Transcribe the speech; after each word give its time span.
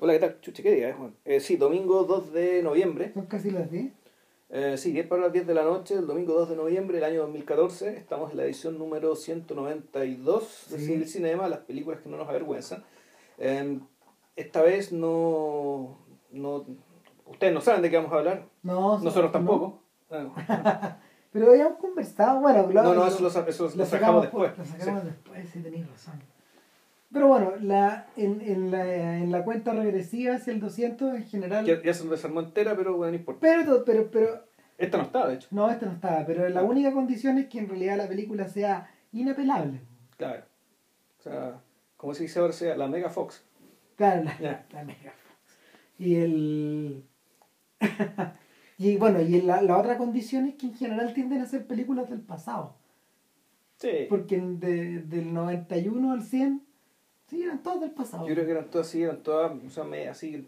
Hola, 0.00 0.12
¿qué 0.12 0.18
tal? 0.20 0.40
Chuche, 0.40 0.62
¿qué 0.62 0.72
día 0.74 0.90
es, 0.90 0.96
Juan? 0.96 1.14
Eh, 1.24 1.40
sí, 1.40 1.56
domingo 1.56 2.04
2 2.04 2.32
de 2.32 2.62
noviembre. 2.62 3.12
Son 3.14 3.26
casi 3.26 3.50
las 3.50 3.70
10. 3.70 3.92
Eh, 4.50 4.76
sí, 4.78 4.92
10 4.92 5.06
para 5.08 5.22
las 5.22 5.32
10 5.32 5.46
de 5.46 5.54
la 5.54 5.64
noche, 5.64 5.94
el 5.94 6.06
domingo 6.06 6.34
2 6.34 6.50
de 6.50 6.56
noviembre 6.56 6.96
del 6.98 7.04
año 7.04 7.20
2014. 7.22 7.96
Estamos 7.96 8.30
en 8.30 8.36
la 8.36 8.44
edición 8.44 8.78
número 8.78 9.16
192 9.16 10.66
de 10.70 10.78
Sí. 10.78 10.86
Cine 10.86 11.04
Cinema, 11.06 11.48
las 11.48 11.60
películas 11.60 12.00
que 12.00 12.08
no 12.08 12.16
nos 12.16 12.28
avergüenzan. 12.28 12.84
Eh, 13.38 13.80
esta 14.36 14.62
vez 14.62 14.92
no, 14.92 15.98
no... 16.30 16.64
Ustedes 17.26 17.52
no 17.52 17.60
saben 17.60 17.82
de 17.82 17.90
qué 17.90 17.96
vamos 17.96 18.12
a 18.12 18.16
hablar. 18.18 18.46
No, 18.62 18.98
Nosotros 19.00 19.32
tampoco. 19.32 19.82
no. 20.10 20.32
Ah, 20.48 20.98
Pero 21.32 21.50
habíamos 21.50 21.78
conversado, 21.78 22.40
bueno, 22.40 22.66
lo, 22.72 22.82
No, 22.82 22.94
no, 22.94 23.06
eso 23.06 23.20
lo, 23.20 23.28
eso 23.28 23.40
lo 23.40 23.44
lo 23.44 23.84
sacamos 23.84 23.88
sacamos 23.90 24.22
después. 24.22 24.56
Lo 24.56 24.64
sacamos 24.64 25.04
después, 25.04 25.48
sí, 25.50 25.60
tenéis 25.60 25.86
razón. 25.90 26.22
Pero 27.12 27.28
bueno, 27.28 27.52
la, 27.60 28.06
en, 28.16 28.40
en, 28.42 28.70
la, 28.70 29.16
en 29.16 29.32
la 29.32 29.42
cuenta 29.44 29.72
regresiva 29.72 30.34
hacia 30.34 30.52
el 30.52 30.60
200 30.60 31.14
en 31.14 31.24
general... 31.24 31.64
Ya, 31.64 31.94
se 31.94 32.04
lo 32.04 32.10
desarmó 32.10 32.40
entera, 32.40 32.76
pero 32.76 32.96
bueno, 32.96 33.12
no 33.12 33.18
importa. 33.18 33.40
Pero, 33.40 33.82
pero, 33.84 34.10
pero, 34.10 34.44
Esta 34.76 34.98
no 34.98 35.04
está, 35.04 35.26
de 35.26 35.34
hecho. 35.36 35.48
no, 35.50 35.70
esta 35.70 35.86
no 35.86 35.92
estaba, 35.92 36.26
pero 36.26 36.46
la 36.50 36.62
única 36.62 36.92
condición 36.92 37.38
es 37.38 37.46
que 37.46 37.60
en 37.60 37.68
realidad 37.68 37.96
la 37.96 38.08
película 38.08 38.46
sea 38.48 38.90
inapelable. 39.12 39.80
Claro. 40.18 40.44
O 41.18 41.22
sea, 41.22 41.60
como 41.96 42.12
se 42.12 42.24
dice 42.24 42.40
ahora, 42.40 42.52
sea 42.52 42.76
la 42.76 42.88
Mega 42.88 43.08
Fox. 43.08 43.42
Claro, 43.96 44.24
la, 44.40 44.66
la 44.70 44.84
Mega 44.84 45.12
Fox. 45.12 45.56
Y 45.98 46.16
el... 46.16 47.04
y 48.78 48.96
bueno, 48.96 49.20
y 49.22 49.40
la, 49.42 49.62
la 49.62 49.78
otra 49.78 49.96
condición 49.96 50.46
es 50.46 50.56
que 50.56 50.66
en 50.66 50.74
general 50.74 51.14
tienden 51.14 51.40
a 51.40 51.46
ser 51.46 51.66
películas 51.66 52.10
del 52.10 52.20
pasado. 52.20 52.76
Sí. 53.76 54.06
Porque 54.08 54.38
de- 54.40 55.02
del 55.02 55.32
91 55.32 56.12
al 56.12 56.22
100, 56.22 56.62
sí, 57.28 57.42
eran 57.42 57.62
todas 57.62 57.80
del 57.80 57.90
pasado. 57.92 58.26
Yo 58.26 58.34
creo 58.34 58.44
que 58.46 58.52
eran 58.52 58.70
todas 58.70 58.86
así, 58.88 59.02
eran 59.02 59.22
todas 59.22 59.52
o 59.66 59.70
sea, 59.70 59.84
me- 59.84 60.08
así 60.08 60.46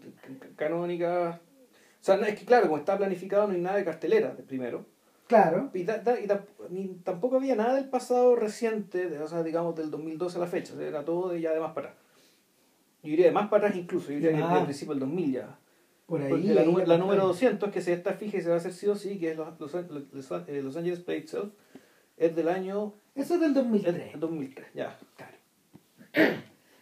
canónicas. 0.55 1.35
O 1.37 2.03
sea, 2.03 2.17
no, 2.17 2.25
es 2.25 2.37
que 2.39 2.45
claro, 2.45 2.65
como 2.67 2.77
estaba 2.77 2.99
planificado 2.99 3.47
no 3.47 3.53
hay 3.53 3.61
nada 3.61 3.77
de 3.77 3.85
cartelera 3.85 4.33
de 4.33 4.43
primero. 4.43 4.85
Claro, 5.27 5.69
Y, 5.73 5.83
da- 5.83 5.99
da- 5.99 6.19
y 6.19 6.27
tam- 6.27 6.41
ni- 6.69 6.95
tampoco 7.05 7.37
había 7.37 7.55
nada 7.55 7.75
del 7.75 7.87
pasado 7.89 8.35
reciente, 8.35 9.07
de- 9.09 9.19
o 9.19 9.27
sea, 9.27 9.43
digamos 9.43 9.75
del 9.75 9.89
2012 9.89 10.37
a 10.37 10.41
la 10.41 10.47
fecha. 10.47 10.73
o 10.73 10.77
sea, 10.77 10.87
era 10.87 11.05
todo 11.05 11.29
de 11.29 11.39
ya 11.39 11.51
de 11.53 11.59
más 11.61 11.73
para 11.73 11.89
atrás. 11.89 12.03
Yo 13.03 13.09
diría 13.11 13.27
de 13.27 13.31
más 13.31 13.47
para 13.49 13.67
atrás 13.67 13.79
incluso, 13.81 14.07
yo 14.09 14.15
diría 14.15 14.31
que 14.31 14.37
Ah. 14.43 14.47
desde 14.47 14.59
el 14.59 14.65
principio 14.65 14.93
del 14.93 14.99
2000 14.99 15.31
ya. 15.33 15.57
por 16.07 16.21
ahí. 16.21 16.43
La, 16.49 16.61
ahí 16.61 16.73
la 16.73 16.81
está. 16.81 16.97
número 16.97 17.25
200, 17.27 17.71
que 17.71 17.79
se 17.81 17.93
está 17.93 18.11
fija 18.13 18.37
y 18.37 18.41
se 18.41 18.49
va 18.49 18.55
a 18.55 18.57
hacer 18.57 18.73
sí 18.73 18.85
o 18.87 18.95
sí, 18.95 19.17
que 19.17 19.31
es 19.31 19.37
Los, 19.37 19.57
los, 19.61 19.73
los, 20.11 20.31
eh, 20.49 20.61
Los 20.61 20.75
Angeles 20.75 20.99
Play 20.99 21.19
Itself, 21.19 21.53
es 22.17 22.35
del 22.35 22.49
año 22.49 22.93
Eso 23.15 23.35
es 23.35 23.39
del 23.39 23.51
es 23.51 23.55
2003. 23.55 24.11
del 24.11 24.19
2003. 24.19 24.67
Ya, 24.73 24.99
claro. 25.15 26.41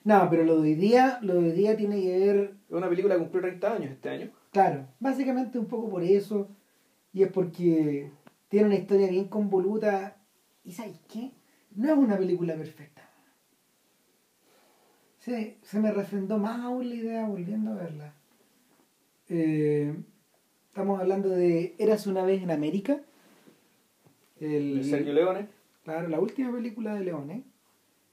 No, 0.09 0.27
pero 0.27 0.43
lo 0.43 0.55
de 0.55 0.69
hoy 0.69 0.73
día, 0.73 1.19
lo 1.21 1.35
de 1.35 1.49
hoy 1.49 1.51
día 1.51 1.77
tiene 1.77 2.01
que 2.01 2.17
ver, 2.17 2.55
Es 2.67 2.75
una 2.75 2.89
película 2.89 3.13
que 3.13 3.21
cumplió 3.21 3.41
30 3.41 3.73
años 3.73 3.91
este 3.91 4.09
año. 4.09 4.31
claro, 4.51 4.87
básicamente 4.99 5.59
un 5.59 5.67
poco 5.67 5.87
por 5.87 6.03
eso. 6.03 6.49
Y 7.13 7.21
es 7.21 7.31
porque 7.31 8.09
tiene 8.47 8.65
una 8.65 8.75
historia 8.75 9.07
bien 9.07 9.27
convoluta. 9.27 10.17
¿Y 10.63 10.71
sabes 10.71 10.99
qué? 11.07 11.29
No 11.75 11.91
es 11.91 11.95
una 11.95 12.17
película 12.17 12.55
perfecta. 12.55 13.07
Se, 15.19 15.59
se 15.61 15.79
me 15.79 15.91
refrendó 15.91 16.39
más 16.39 16.59
aún 16.59 16.89
la 16.89 16.95
idea 16.95 17.27
volviendo 17.27 17.73
a 17.73 17.75
verla. 17.75 18.13
Eh, 19.27 19.93
estamos 20.69 20.99
hablando 20.99 21.29
de 21.29 21.75
Eras 21.77 22.07
una 22.07 22.23
vez 22.23 22.41
en 22.41 22.49
América. 22.49 22.99
El, 24.39 24.77
De 24.77 24.83
Sergio 24.85 25.13
Leone. 25.13 25.49
Claro, 25.83 26.07
la 26.07 26.19
última 26.19 26.51
película 26.51 26.95
de 26.95 27.01
Leone. 27.01 27.43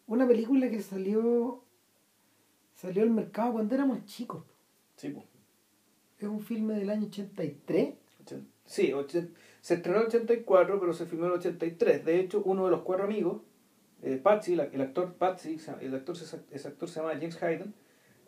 Una 0.06 0.26
película 0.28 0.68
que 0.68 0.82
salió 0.82 1.62
salió 2.76 3.02
al 3.02 3.10
mercado 3.10 3.54
cuando 3.54 3.74
éramos 3.74 4.04
chicos. 4.04 4.44
Sí, 4.96 5.08
pues. 5.08 5.26
Es 6.18 6.28
un 6.28 6.40
filme 6.40 6.74
del 6.74 6.90
año 6.90 7.06
83. 7.08 7.94
Ochen- 8.24 8.46
Sí, 8.64 8.92
se 9.60 9.74
estrenó 9.74 9.98
en 9.98 10.02
el 10.02 10.08
84, 10.08 10.80
pero 10.80 10.92
se 10.92 11.06
filmó 11.06 11.26
en 11.26 11.32
el 11.32 11.38
83. 11.38 12.04
De 12.04 12.20
hecho, 12.20 12.42
uno 12.44 12.64
de 12.64 12.70
los 12.70 12.82
cuatro 12.82 13.04
amigos, 13.04 13.42
eh, 14.02 14.16
Patsy, 14.16 14.54
el 14.54 14.80
actor 14.80 15.14
Patsy, 15.14 15.58
el 15.80 15.94
actor, 15.94 16.16
ese, 16.16 16.68
actor 16.68 16.88
se 16.88 17.00
llama 17.00 17.12
James 17.14 17.40
Hayden, 17.42 17.74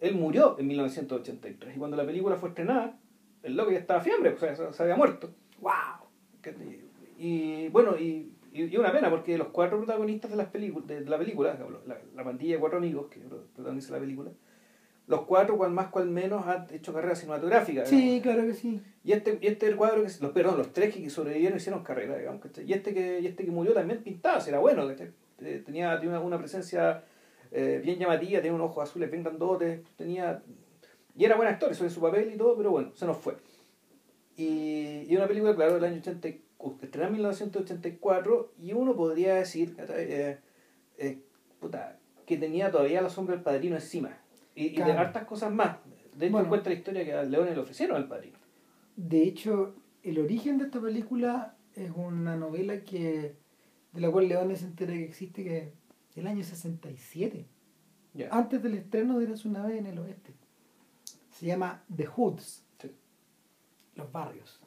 él 0.00 0.14
murió 0.14 0.56
en 0.58 0.66
1983. 0.68 1.76
Y 1.76 1.78
cuando 1.78 1.96
la 1.96 2.06
película 2.06 2.36
fue 2.36 2.50
estrenada, 2.50 2.98
el 3.42 3.56
loco 3.56 3.70
ya 3.72 3.78
estaba 3.78 4.00
fiebre, 4.00 4.30
o 4.30 4.38
sea, 4.38 4.54
se, 4.72 4.82
había 4.82 4.96
muerto. 4.96 5.30
¡Wow! 5.60 5.72
Y 7.18 7.68
bueno, 7.68 7.98
y, 7.98 8.32
y, 8.52 8.64
y 8.64 8.76
una 8.76 8.92
pena, 8.92 9.10
porque 9.10 9.38
los 9.38 9.48
cuatro 9.48 9.78
protagonistas 9.78 10.30
de, 10.30 10.36
las 10.36 10.48
películas, 10.48 10.86
de, 10.88 11.00
de 11.00 11.10
la 11.10 11.18
película, 11.18 11.58
la, 11.86 11.98
la 12.14 12.24
pandilla 12.24 12.54
de 12.54 12.60
cuatro 12.60 12.78
amigos 12.78 13.06
que 13.08 13.20
protagoniza 13.20 13.92
la 13.92 14.00
película, 14.00 14.30
los 15.08 15.22
cuatro, 15.22 15.56
cual 15.56 15.70
más, 15.70 15.88
cual 15.88 16.06
menos, 16.10 16.46
han 16.46 16.66
hecho 16.70 16.92
carrera 16.92 17.14
cinematográfica. 17.14 17.86
Sí, 17.86 18.20
claro 18.22 18.42
que 18.44 18.52
sí. 18.52 18.82
Y 19.02 19.12
este, 19.12 19.38
y 19.40 19.46
este 19.46 19.74
cuadro, 19.74 20.02
que, 20.02 20.10
los, 20.20 20.32
perdón, 20.32 20.58
los 20.58 20.72
tres 20.74 20.94
que 20.94 21.08
sobrevivieron 21.08 21.56
hicieron 21.56 21.82
carrera, 21.82 22.18
digamos, 22.18 22.42
¿cachai? 22.42 22.68
Y 22.68 22.74
este 22.74 22.92
que, 22.92 23.20
y 23.20 23.26
este 23.26 23.44
que 23.44 23.50
murió 23.50 23.72
también 23.72 24.02
pintaba, 24.02 24.38
era 24.46 24.58
bueno, 24.58 24.86
¿cachai? 24.86 25.10
Eh, 25.40 25.62
Tenía, 25.64 25.98
tenía 25.98 26.18
una, 26.18 26.20
una 26.20 26.38
presencia 26.38 27.04
eh, 27.50 27.80
bien 27.82 27.98
llamativa, 27.98 28.40
tenía 28.42 28.54
unos 28.54 28.70
ojos 28.70 28.88
azules 28.88 29.10
bien 29.10 29.24
grandotes, 29.24 29.80
tenía... 29.96 30.42
Y 31.16 31.24
era 31.24 31.36
buen 31.36 31.48
actor, 31.48 31.72
eso 31.72 31.84
en 31.84 31.90
su 31.90 32.00
papel 32.00 32.30
y 32.34 32.36
todo, 32.36 32.56
pero 32.56 32.70
bueno, 32.70 32.90
se 32.94 33.06
nos 33.06 33.16
fue. 33.16 33.34
Y, 34.36 35.06
y 35.08 35.16
una 35.16 35.26
película, 35.26 35.56
claro, 35.56 35.74
del 35.74 35.84
año 35.84 36.00
80, 36.00 36.28
en 36.60 37.12
1984, 37.12 38.52
y 38.60 38.72
uno 38.72 38.94
podría 38.96 39.34
decir. 39.34 39.76
Eh, 39.78 40.38
eh, 40.98 41.22
puta, 41.60 41.98
que 42.26 42.36
tenía 42.36 42.70
todavía 42.70 43.00
la 43.00 43.08
sombra 43.10 43.34
del 43.36 43.44
padrino 43.44 43.76
encima. 43.76 44.18
Y, 44.54 44.66
y 44.66 44.68
de 44.70 44.74
Claro. 44.76 45.00
hartas 45.00 45.24
cosas 45.24 45.52
más. 45.52 45.78
De 46.14 46.26
hecho, 46.26 46.32
Bueno. 46.32 46.48
cuenta 46.48 46.70
la 46.70 46.76
historia 46.76 47.04
que 47.04 47.12
a 47.12 47.22
Leone 47.22 47.52
le 47.54 47.60
ofrecieron 47.60 47.96
al 47.96 48.08
padrino. 48.08 48.38
De 48.96 49.22
hecho, 49.22 49.76
el 50.02 50.18
origen 50.18 50.58
de 50.58 50.64
esta 50.64 50.80
película 50.80 51.56
es 51.74 51.90
una 51.94 52.36
novela 52.36 52.82
que 52.82 53.36
de 53.92 54.00
la 54.00 54.10
cual 54.10 54.28
Leone 54.28 54.56
se 54.56 54.66
entera 54.66 54.92
que 54.92 55.04
existe 55.04 55.44
que 55.44 55.58
es 55.58 55.68
del 56.16 56.26
año 56.26 56.42
67. 56.42 57.46
Ya. 58.14 58.28
Antes 58.32 58.62
del 58.62 58.74
estreno 58.74 59.18
de 59.18 59.26
Eras 59.26 59.44
una 59.44 59.64
vez 59.64 59.78
en 59.78 59.86
el 59.86 59.98
oeste. 60.00 60.34
Se 61.30 61.46
llama 61.46 61.84
The 61.94 62.06
Hoods. 62.06 62.64
Sí. 62.82 62.90
Los 63.94 64.10
barrios. 64.10 64.60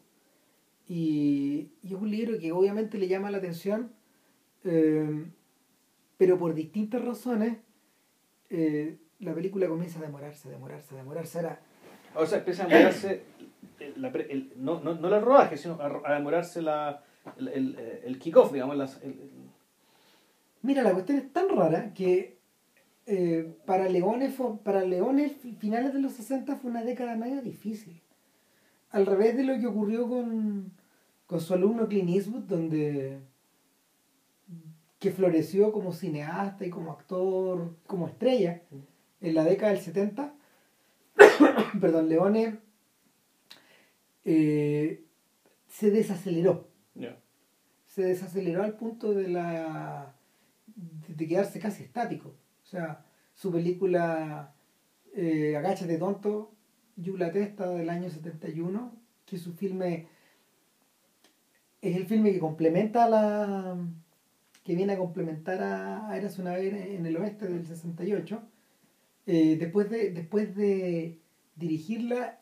Y, 0.93 1.69
y 1.83 1.87
es 1.87 1.93
un 1.93 2.11
libro 2.11 2.37
que 2.37 2.51
obviamente 2.51 2.97
le 2.97 3.07
llama 3.07 3.31
la 3.31 3.37
atención, 3.37 3.93
eh, 4.65 5.25
pero 6.17 6.37
por 6.37 6.53
distintas 6.53 7.01
razones 7.05 7.59
eh, 8.49 8.97
la 9.19 9.33
película 9.33 9.69
comienza 9.69 9.99
a 9.99 10.01
demorarse, 10.01 10.49
a 10.49 10.51
demorarse, 10.51 10.93
a 10.93 10.97
demorarse. 10.97 11.37
Ahora, 11.39 11.59
O 12.15 12.25
sea, 12.25 12.39
empieza 12.39 12.63
a 12.63 12.67
demorarse, 12.67 13.23
el- 13.79 14.11
pre- 14.11 14.31
el- 14.33 14.51
no, 14.57 14.81
no, 14.81 14.93
no 14.95 15.15
el 15.15 15.21
rodaje, 15.21 15.55
sino 15.55 15.75
a, 15.79 16.01
a 16.11 16.13
demorarse 16.15 16.61
la, 16.61 17.01
el, 17.37 17.47
el, 17.47 17.79
el 18.03 18.19
kickoff, 18.19 18.51
digamos. 18.51 18.75
las- 18.75 19.01
el- 19.01 19.11
el- 19.11 19.31
Mira, 20.63 20.83
la 20.83 20.91
cuestión 20.91 21.19
es 21.19 21.31
tan 21.31 21.47
rara 21.55 21.93
que 21.93 22.37
eh, 23.05 23.49
para 23.65 23.87
Leone 23.87 24.29
fue, 24.29 24.57
para 24.57 24.81
Leone 24.83 25.29
fi- 25.29 25.53
finales 25.53 25.93
de 25.93 26.01
los 26.01 26.11
60 26.11 26.57
fue 26.57 26.69
una 26.69 26.83
década 26.83 27.15
medio 27.15 27.41
difícil. 27.41 28.01
Al 28.91 29.05
revés 29.05 29.37
de 29.37 29.43
lo 29.45 29.57
que 29.57 29.67
ocurrió 29.67 30.07
con, 30.09 30.71
con 31.31 31.39
su 31.39 31.53
alumno 31.53 31.87
Clint 31.87 32.09
Eastwood, 32.09 32.43
donde 32.43 33.21
que 34.99 35.11
floreció 35.11 35.71
como 35.71 35.93
cineasta 35.93 36.65
y 36.65 36.69
como 36.69 36.91
actor, 36.91 37.77
como 37.87 38.09
estrella 38.09 38.63
en 39.21 39.35
la 39.35 39.45
década 39.45 39.71
del 39.71 39.81
70. 39.81 40.35
Perdón, 41.79 42.09
Leone 42.09 42.59
eh, 44.25 45.05
se 45.69 45.89
desaceleró 45.91 46.67
se 47.85 48.03
desaceleró 48.03 48.63
al 48.63 48.75
punto 48.75 49.13
de 49.13 49.29
la 49.29 50.13
de 50.75 51.27
quedarse 51.27 51.59
casi 51.59 51.83
estático. 51.83 52.35
O 52.63 52.65
sea, 52.65 53.05
su 53.33 53.53
película 53.53 54.53
eh, 55.15 55.55
Agáchate 55.55 55.97
tonto, 55.97 56.51
Yula 56.97 57.31
Testa 57.31 57.69
del 57.69 57.89
año 57.89 58.09
71, 58.09 58.93
que 59.25 59.37
es 59.37 59.41
su 59.41 59.53
filme 59.53 60.07
es 61.81 61.95
el 61.97 62.05
filme 62.05 62.31
que 62.31 62.39
complementa 62.39 63.05
a 63.05 63.09
la 63.09 63.77
que 64.63 64.75
viene 64.75 64.93
a 64.93 64.97
complementar 64.97 65.61
a, 65.63 66.15
Eras 66.15 66.37
una 66.37 66.53
vez 66.53 66.73
en 66.73 67.05
el 67.05 67.17
oeste 67.17 67.47
del 67.47 67.65
68. 67.65 68.41
Eh, 69.25 69.57
después 69.59 69.89
de 69.89 70.11
después 70.11 70.55
de 70.55 71.19
dirigirla 71.55 72.39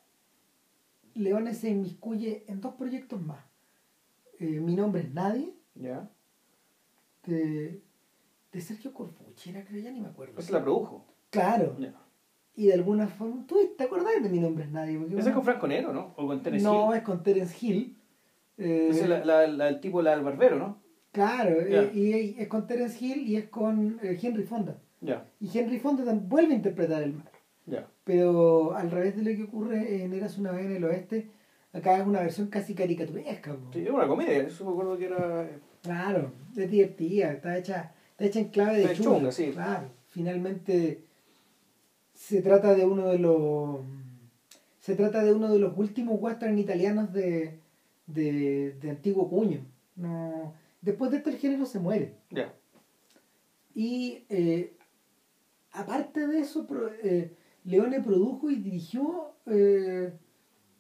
Leones 1.14 1.58
se 1.60 1.70
inmiscuye 1.70 2.44
en 2.48 2.62
dos 2.62 2.76
proyectos 2.76 3.22
más. 3.22 3.44
Eh, 4.40 4.60
Mi 4.62 4.76
nombre 4.76 5.02
es 5.02 5.14
Nadie, 5.14 5.54
Ya. 5.76 6.10
de, 7.26 7.82
de 8.52 8.62
Sergio 8.62 8.94
Corbucci, 8.94 9.52
creo, 9.52 9.82
ya 9.84 9.92
ni 9.92 10.00
me 10.02 10.08
acuerdo. 10.08 10.40
Esa 10.40 10.54
la 10.54 10.64
produjo. 10.64 11.06
Claro, 11.30 11.78
Ya. 11.80 11.94
y 12.56 12.68
de 12.68 12.74
alguna 12.74 13.08
forma, 13.08 13.46
¿tú 13.48 13.58
te 13.78 13.84
acordás 13.84 14.22
de 14.22 14.30
Mi 14.30 14.40
nombre 14.40 14.64
es 14.66 14.72
Nadie? 14.72 14.98
Porque 14.98 15.18
es 15.20 15.30
con 15.30 15.44
Franco 15.44 15.68
Nero, 15.68 15.94
¿no? 15.94 16.14
O 16.16 16.28
con 16.28 16.42
Tennessee. 16.42 16.64
no, 16.64 16.94
es 16.94 17.02
con 17.04 17.22
Terence 17.24 17.56
Hill. 17.60 17.99
Eh, 18.60 18.90
es 18.92 19.08
la, 19.08 19.24
la, 19.26 19.48
la- 19.48 19.70
el 19.70 19.80
tipo, 19.80 20.02
la 20.02 20.12
del 20.12 20.24
barbero, 20.24 20.58
¿no? 20.58 20.78
Claro, 21.12 21.56
eh, 21.62 21.90
y, 21.94 22.36
es 22.40 22.48
con 22.48 22.68
Terence 22.68 23.04
Hill 23.04 23.28
y 23.28 23.36
es 23.38 23.46
con 23.50 24.00
eh, 24.04 24.20
Henry 24.22 24.44
Fonda. 24.44 24.78
Ya. 25.02 25.26
Y 25.40 25.58
Henry 25.58 25.80
Fonda 25.80 26.04
vuelve 26.14 26.54
a 26.54 26.58
interpretar 26.58 27.02
el 27.02 27.14
mal. 27.14 27.30
Ya. 27.66 27.88
Pero 28.04 28.76
al 28.76 28.92
revés 28.92 29.16
de 29.16 29.24
lo 29.24 29.36
que 29.38 29.44
ocurre 29.44 30.04
en 30.04 30.14
Eras 30.14 30.38
una 30.38 30.52
vez 30.52 30.66
en 30.66 30.76
el 30.76 30.84
oeste, 30.84 31.30
acá 31.74 31.98
es 31.98 32.06
una 32.06 32.22
versión 32.22 32.48
casi 32.48 32.76
caricaturesca. 32.76 33.54
po. 33.54 33.72
Sí, 33.74 33.82
es 33.84 33.90
una 33.90 34.08
comedia, 34.08 34.38
eso 34.44 34.66
me 34.66 34.72
acuerdo 34.72 34.98
que 34.98 35.06
era. 35.06 35.44
eh, 35.44 35.60
Claro, 35.82 36.32
es 36.58 36.70
divertida, 36.70 37.32
está 37.32 37.58
hecha, 37.58 37.94
está 38.12 38.26
hecha 38.26 38.40
en 38.40 38.50
clave 38.50 38.78
de 38.80 38.84
Está 38.84 38.96
chunga. 38.96 39.18
chunga, 39.18 39.32
sí. 39.32 39.52
Claro, 39.54 39.88
finalmente 40.10 41.04
se 42.14 42.42
trata 42.42 42.76
de 42.76 42.86
uno 42.86 43.08
de 43.08 43.18
los 43.20 43.80
se 44.82 44.96
trata 44.96 45.24
de 45.24 45.34
uno 45.34 45.52
de 45.52 45.60
los 45.60 45.78
últimos 45.78 46.20
western 46.22 46.58
italianos 46.60 47.14
de, 47.14 47.60
de, 48.14 48.78
de 48.82 48.90
antiguo 48.90 49.30
cuño. 49.30 49.66
No, 49.96 50.54
después 50.82 51.12
de 51.12 51.18
esto 51.18 51.30
el 51.30 51.38
género 51.38 51.66
se 51.66 51.80
muere. 51.80 52.16
Ya. 52.30 52.54
Y 53.74 54.26
eh, 54.30 54.76
aparte 55.72 56.28
de 56.28 56.40
eso, 56.40 56.66
pro- 56.68 56.92
eh, 57.04 57.36
Leone 57.64 58.02
produjo 58.02 58.50
y 58.50 58.56
dirigió 58.56 59.34
eh, 59.46 60.14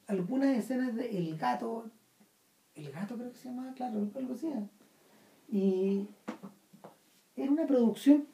algunas 0.07 0.57
escenas 0.57 0.95
de 0.95 1.17
El 1.17 1.37
Gato. 1.37 1.89
El 2.75 2.91
Gato 2.91 3.15
creo 3.15 3.31
que 3.31 3.37
se 3.37 3.49
llamaba, 3.49 3.73
claro, 3.73 4.07
algo 4.15 4.33
así. 4.33 4.47
Y 5.51 6.07
era 7.35 7.51
una 7.51 7.65
producción, 7.67 8.25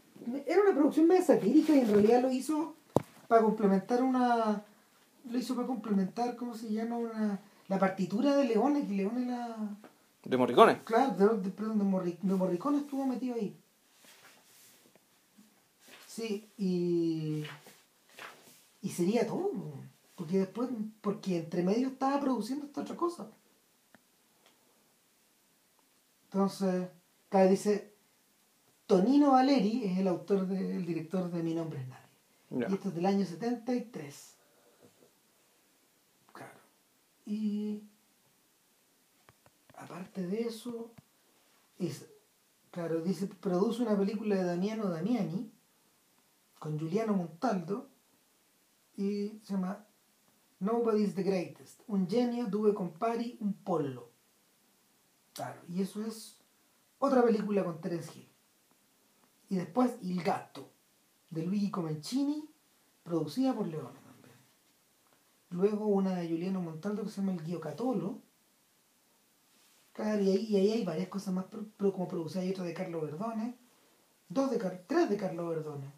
era 0.45 0.62
una 0.62 0.74
producción 0.74 1.07
medio 1.07 1.24
satírica 1.24 1.75
y 1.75 1.80
en 1.80 1.89
realidad 1.89 2.21
lo 2.21 2.31
hizo 2.31 2.75
para 3.27 3.41
complementar 3.41 4.03
una. 4.03 4.63
Lo 5.30 5.38
hizo 5.39 5.56
para 5.56 5.68
complementar, 5.68 6.36
¿cómo 6.36 6.53
se 6.53 6.71
llama? 6.71 6.98
Una, 6.98 7.39
la 7.67 7.79
partitura 7.79 8.35
de 8.38 8.45
Leone, 8.45 8.85
que 8.88 8.94
Leone 8.94 9.25
la. 9.25 9.57
De 10.23 10.38
Morricone. 10.38 10.83
Claro, 10.83 11.13
de, 11.15 11.41
de- 11.41 11.50
perdón, 11.51 11.77
de, 11.79 11.85
Morri- 11.85 12.17
de 12.19 12.35
Morricone 12.35 12.79
estuvo 12.79 13.06
metido 13.06 13.35
ahí. 13.35 13.56
Sí, 16.07 16.47
y. 16.57 17.44
Y 18.81 18.89
sería 18.89 19.25
todo. 19.27 19.51
Porque 20.15 20.38
después, 20.39 20.69
porque 21.01 21.38
entre 21.39 21.62
medio 21.63 21.89
estaba 21.89 22.19
produciendo 22.19 22.65
esta 22.65 22.81
otra 22.81 22.95
cosa. 22.95 23.27
Entonces, 26.25 26.88
acá 27.27 27.45
dice, 27.45 27.94
Tonino 28.88 29.31
Valeri 29.31 29.85
es 29.85 29.97
el 29.97 30.07
autor, 30.07 30.47
de- 30.47 30.75
el 30.77 30.85
director 30.85 31.29
de 31.31 31.44
Mi 31.44 31.53
Nombre 31.53 31.81
es 31.81 31.88
Nadie. 31.88 32.67
Y 32.69 32.73
esto 32.75 32.89
es 32.89 32.95
del 32.95 33.06
año 33.06 33.25
73. 33.25 34.34
Y 37.25 37.83
aparte 39.75 40.25
de 40.27 40.42
eso, 40.42 40.92
es, 41.80 42.06
claro, 42.72 43.01
dice, 43.01 43.27
produce 43.27 43.81
una 43.81 43.98
película 43.98 44.36
de 44.36 44.44
Damiano 44.44 44.89
Damiani 44.89 45.51
con 46.60 46.77
Giuliano 46.77 47.13
Montaldo 47.13 47.89
y 48.95 49.39
se 49.44 49.54
llama 49.54 49.86
Nobody's 50.60 51.16
the 51.16 51.24
Greatest. 51.24 51.81
Un 51.88 52.07
genio, 52.07 52.45
due 52.48 52.74
compari, 52.74 53.38
un 53.42 53.54
pollo. 53.54 54.12
Claro, 55.33 55.62
y 55.68 55.81
eso 55.81 56.04
es 56.06 56.39
otra 57.00 57.24
película 57.24 57.63
con 57.63 57.81
Terence 57.81 58.12
Hill. 58.16 58.30
Y 59.50 59.57
después 59.57 59.98
Il 60.01 60.24
Gatto, 60.24 60.72
de 61.30 61.45
Luigi 61.45 61.69
Comencini, 61.69 62.50
producida 63.04 63.54
por 63.54 63.68
Leone. 63.68 64.04
Luego 65.51 65.86
una 65.88 66.15
de 66.15 66.27
Giuliano 66.27 66.62
Montaldo 66.62 67.03
que 67.03 67.09
se 67.09 67.21
llama 67.21 67.33
El 67.33 67.44
Ghiocatolo. 67.44 68.19
Claro, 69.94 70.21
y 70.21 70.30
ahí, 70.31 70.45
y 70.50 70.56
ahí 70.57 70.71
hay 70.71 70.83
varias 70.83 71.07
cosas 71.07 71.33
más 71.33 71.45
pro- 71.45 71.65
pro- 71.77 71.94
como 71.94 72.07
producidas. 72.07 72.44
Hay 72.44 72.51
otra 72.51 72.65
de 72.65 72.74
Carlo 72.74 73.01
Verdone. 73.01 73.56
Dos 74.27 74.51
de 74.51 74.57
tres 74.88 75.09
de 75.09 75.18
Carlo 75.18 75.47
Verdone. 75.50 75.94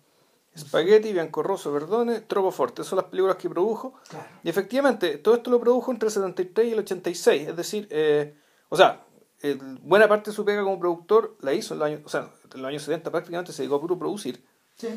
Spaghetti, 0.56 1.14
Bianco 1.14 1.44
Rosso, 1.44 1.72
Verdone, 1.72 2.22
Tropo 2.22 2.52
Forte. 2.52 2.82
Esas 2.82 2.90
son 2.90 2.98
las 2.98 3.06
películas 3.06 3.38
que 3.38 3.50
produjo. 3.50 3.94
Claro. 4.10 4.26
Y 4.44 4.50
efectivamente, 4.50 5.18
todo 5.18 5.36
esto 5.36 5.50
lo 5.50 5.60
produjo 5.60 5.92
entre 5.92 6.08
el 6.08 6.14
73 6.14 6.68
y 6.68 6.72
el 6.74 6.80
86. 6.80 7.48
Es 7.50 7.56
decir, 7.56 7.88
eh, 7.92 8.36
o 8.70 8.76
sea, 8.78 9.04
el- 9.42 9.58
buena 9.82 10.08
parte 10.08 10.30
de 10.32 10.36
su 10.36 10.44
pega 10.46 10.64
como 10.64 10.80
productor 10.80 11.36
la 11.42 11.54
hizo 11.54 11.74
en 11.74 11.80
los 11.80 11.86
años, 11.88 12.02
o 12.06 12.10
sea, 12.10 12.32
en 12.54 12.62
los 12.62 12.70
años 12.70 12.84
70 12.84 13.12
prácticamente 13.12 13.52
se 13.52 13.62
dedicó 13.64 13.76
a 13.76 13.82
puro 13.82 13.98
producir. 13.98 14.44
Sí. 14.76 14.88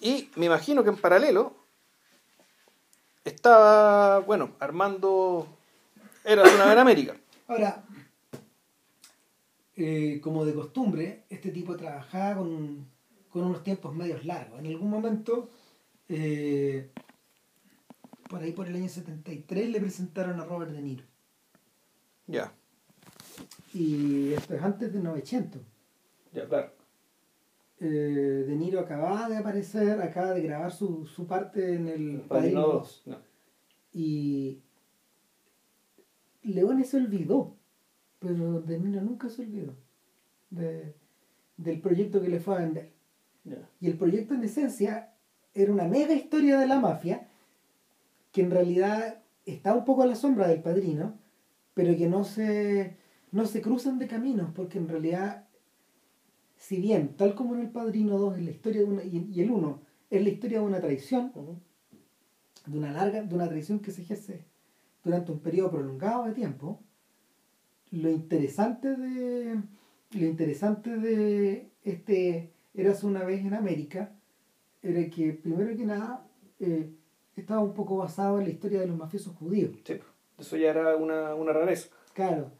Y 0.00 0.30
me 0.36 0.46
imagino 0.46 0.82
que 0.84 0.90
en 0.90 0.96
paralelo 0.96 1.54
estaba, 3.30 4.20
bueno, 4.20 4.52
armando 4.60 5.46
Era 6.24 6.42
una 6.42 6.64
vez 6.64 6.72
en 6.72 6.78
América. 6.78 7.16
Ahora, 7.48 7.84
eh, 9.76 10.20
como 10.22 10.44
de 10.44 10.54
costumbre, 10.54 11.24
este 11.28 11.50
tipo 11.50 11.76
trabajaba 11.76 12.36
con, 12.38 12.86
con 13.30 13.44
unos 13.44 13.62
tiempos 13.62 13.94
medios 13.94 14.24
largos. 14.24 14.58
En 14.60 14.66
algún 14.66 14.90
momento, 14.90 15.48
eh, 16.08 16.90
por 18.28 18.42
ahí 18.42 18.52
por 18.52 18.66
el 18.66 18.74
año 18.76 18.88
73, 18.88 19.70
le 19.70 19.80
presentaron 19.80 20.40
a 20.40 20.44
Robert 20.44 20.72
De 20.72 20.82
Niro. 20.82 21.04
Ya, 22.28 22.52
Y 23.72 24.32
esto 24.32 24.54
es 24.54 24.62
antes 24.62 24.92
de 24.92 24.98
900. 25.00 25.60
ya, 26.32 26.48
claro. 26.48 26.72
Eh, 27.78 28.44
de 28.48 28.56
Niro 28.56 28.80
acababa 28.80 29.28
de 29.28 29.36
aparecer, 29.36 30.00
acaba 30.00 30.32
de 30.32 30.42
grabar 30.42 30.72
su, 30.72 31.04
su 31.06 31.26
parte 31.26 31.74
en 31.74 31.88
el 31.88 32.20
Padrino 32.22 32.62
2. 32.62 33.02
No. 33.06 33.16
Y 33.92 34.62
Leone 36.42 36.84
se 36.84 36.96
olvidó, 36.96 37.56
pero 38.18 38.60
De 38.60 38.78
Niro 38.78 39.02
nunca 39.02 39.28
se 39.28 39.42
olvidó 39.42 39.74
de- 40.50 40.94
del 41.56 41.80
proyecto 41.80 42.20
que 42.20 42.28
le 42.28 42.40
fue 42.40 42.56
a 42.56 42.60
vender. 42.60 42.92
Y 43.80 43.86
el 43.88 43.96
proyecto 43.96 44.34
en 44.34 44.42
esencia 44.42 45.14
era 45.54 45.72
una 45.72 45.84
mega 45.86 46.12
historia 46.14 46.58
de 46.58 46.66
la 46.66 46.80
mafia 46.80 47.28
que 48.32 48.42
en 48.42 48.50
realidad 48.50 49.22
está 49.46 49.74
un 49.74 49.84
poco 49.84 50.02
a 50.02 50.06
la 50.06 50.14
sombra 50.16 50.48
del 50.48 50.62
padrino, 50.62 51.18
pero 51.74 51.96
que 51.96 52.08
no 52.08 52.24
se, 52.24 52.96
no 53.32 53.46
se 53.46 53.62
cruzan 53.62 53.98
de 53.98 54.08
caminos, 54.08 54.50
porque 54.54 54.78
en 54.78 54.88
realidad, 54.88 55.45
si 56.56 56.80
bien, 56.80 57.16
tal 57.16 57.34
como 57.34 57.54
en 57.54 57.62
el 57.62 57.70
Padrino 57.70 58.18
2 58.18 58.38
es 58.38 58.44
la 58.44 58.50
historia 58.50 58.80
de 58.82 58.86
una, 58.86 59.04
y, 59.04 59.30
y 59.32 59.40
el 59.40 59.50
1 59.50 59.80
es 60.10 60.22
la 60.22 60.28
historia 60.28 60.60
de 60.60 60.64
una 60.64 60.80
traición, 60.80 61.32
de 62.66 62.78
una 62.78 62.92
larga, 62.92 63.22
de 63.22 63.34
una 63.34 63.48
traición 63.48 63.80
que 63.80 63.90
se 63.90 64.02
ejerce 64.02 64.44
durante 65.04 65.32
un 65.32 65.40
periodo 65.40 65.70
prolongado 65.70 66.24
de 66.24 66.32
tiempo, 66.32 66.80
lo 67.92 68.10
interesante 68.10 68.96
de 68.96 69.60
lo 70.12 70.26
interesante 70.26 70.96
de 70.96 71.70
este 71.84 72.52
Eras 72.74 73.04
una 73.04 73.24
vez 73.24 73.40
en 73.44 73.54
América 73.54 74.12
era 74.82 75.08
que 75.08 75.32
primero 75.32 75.74
que 75.76 75.86
nada 75.86 76.26
eh, 76.60 76.90
estaba 77.34 77.60
un 77.60 77.72
poco 77.72 77.96
basado 77.96 78.38
en 78.38 78.44
la 78.44 78.50
historia 78.50 78.80
de 78.80 78.86
los 78.86 78.96
mafiosos 78.96 79.34
judíos. 79.36 79.70
Sí, 79.84 79.98
eso 80.38 80.56
ya 80.56 80.70
era 80.70 80.96
una, 80.96 81.34
una 81.34 81.52
rareza. 81.52 81.88
Claro, 82.12 82.50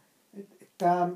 está, 0.58 1.14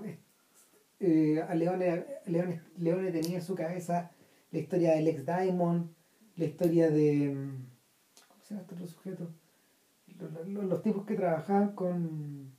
eh, 1.00 1.42
a 1.42 1.54
Leone, 1.54 2.04
Leone, 2.26 2.60
Leone 2.78 3.10
tenía 3.10 3.36
en 3.38 3.42
su 3.42 3.54
cabeza 3.54 4.10
la 4.52 4.58
historia 4.58 4.92
del 4.92 5.08
ex 5.08 5.24
Diamond, 5.26 5.90
la 6.36 6.44
historia 6.44 6.90
de. 6.90 7.30
mm, 7.34 7.66
¿Cómo 8.28 8.42
se 8.42 8.50
llama 8.54 8.62
este 8.62 8.74
otro 8.74 8.86
sujeto? 8.86 9.34
Los, 10.18 10.46
los- 10.48 10.64
los 10.64 10.82
tipos 10.82 11.04
que 11.06 11.14
trabajaban 11.14 11.74
con. 11.74 12.52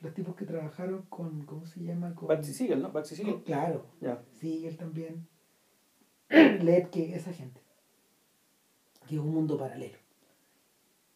Los 0.00 0.14
tipos 0.14 0.34
que 0.36 0.44
trabajaron 0.46 1.02
con. 1.08 1.44
¿Cómo 1.46 1.66
se 1.66 1.80
llama? 1.82 2.14
Con, 2.14 2.28
Batsy 2.28 2.52
Siegel, 2.54 2.82
¿no? 2.82 2.92
Batsy 2.92 3.16
Siegel. 3.16 3.42
Claro, 3.44 3.86
Ya. 4.00 4.22
sí, 4.40 4.66
él 4.66 4.76
también. 4.76 5.26
Lepke, 6.30 7.14
esa 7.14 7.32
gente. 7.32 7.60
Que 9.08 9.14
es 9.14 9.20
un 9.20 9.32
mundo 9.32 9.58
paralelo. 9.58 9.98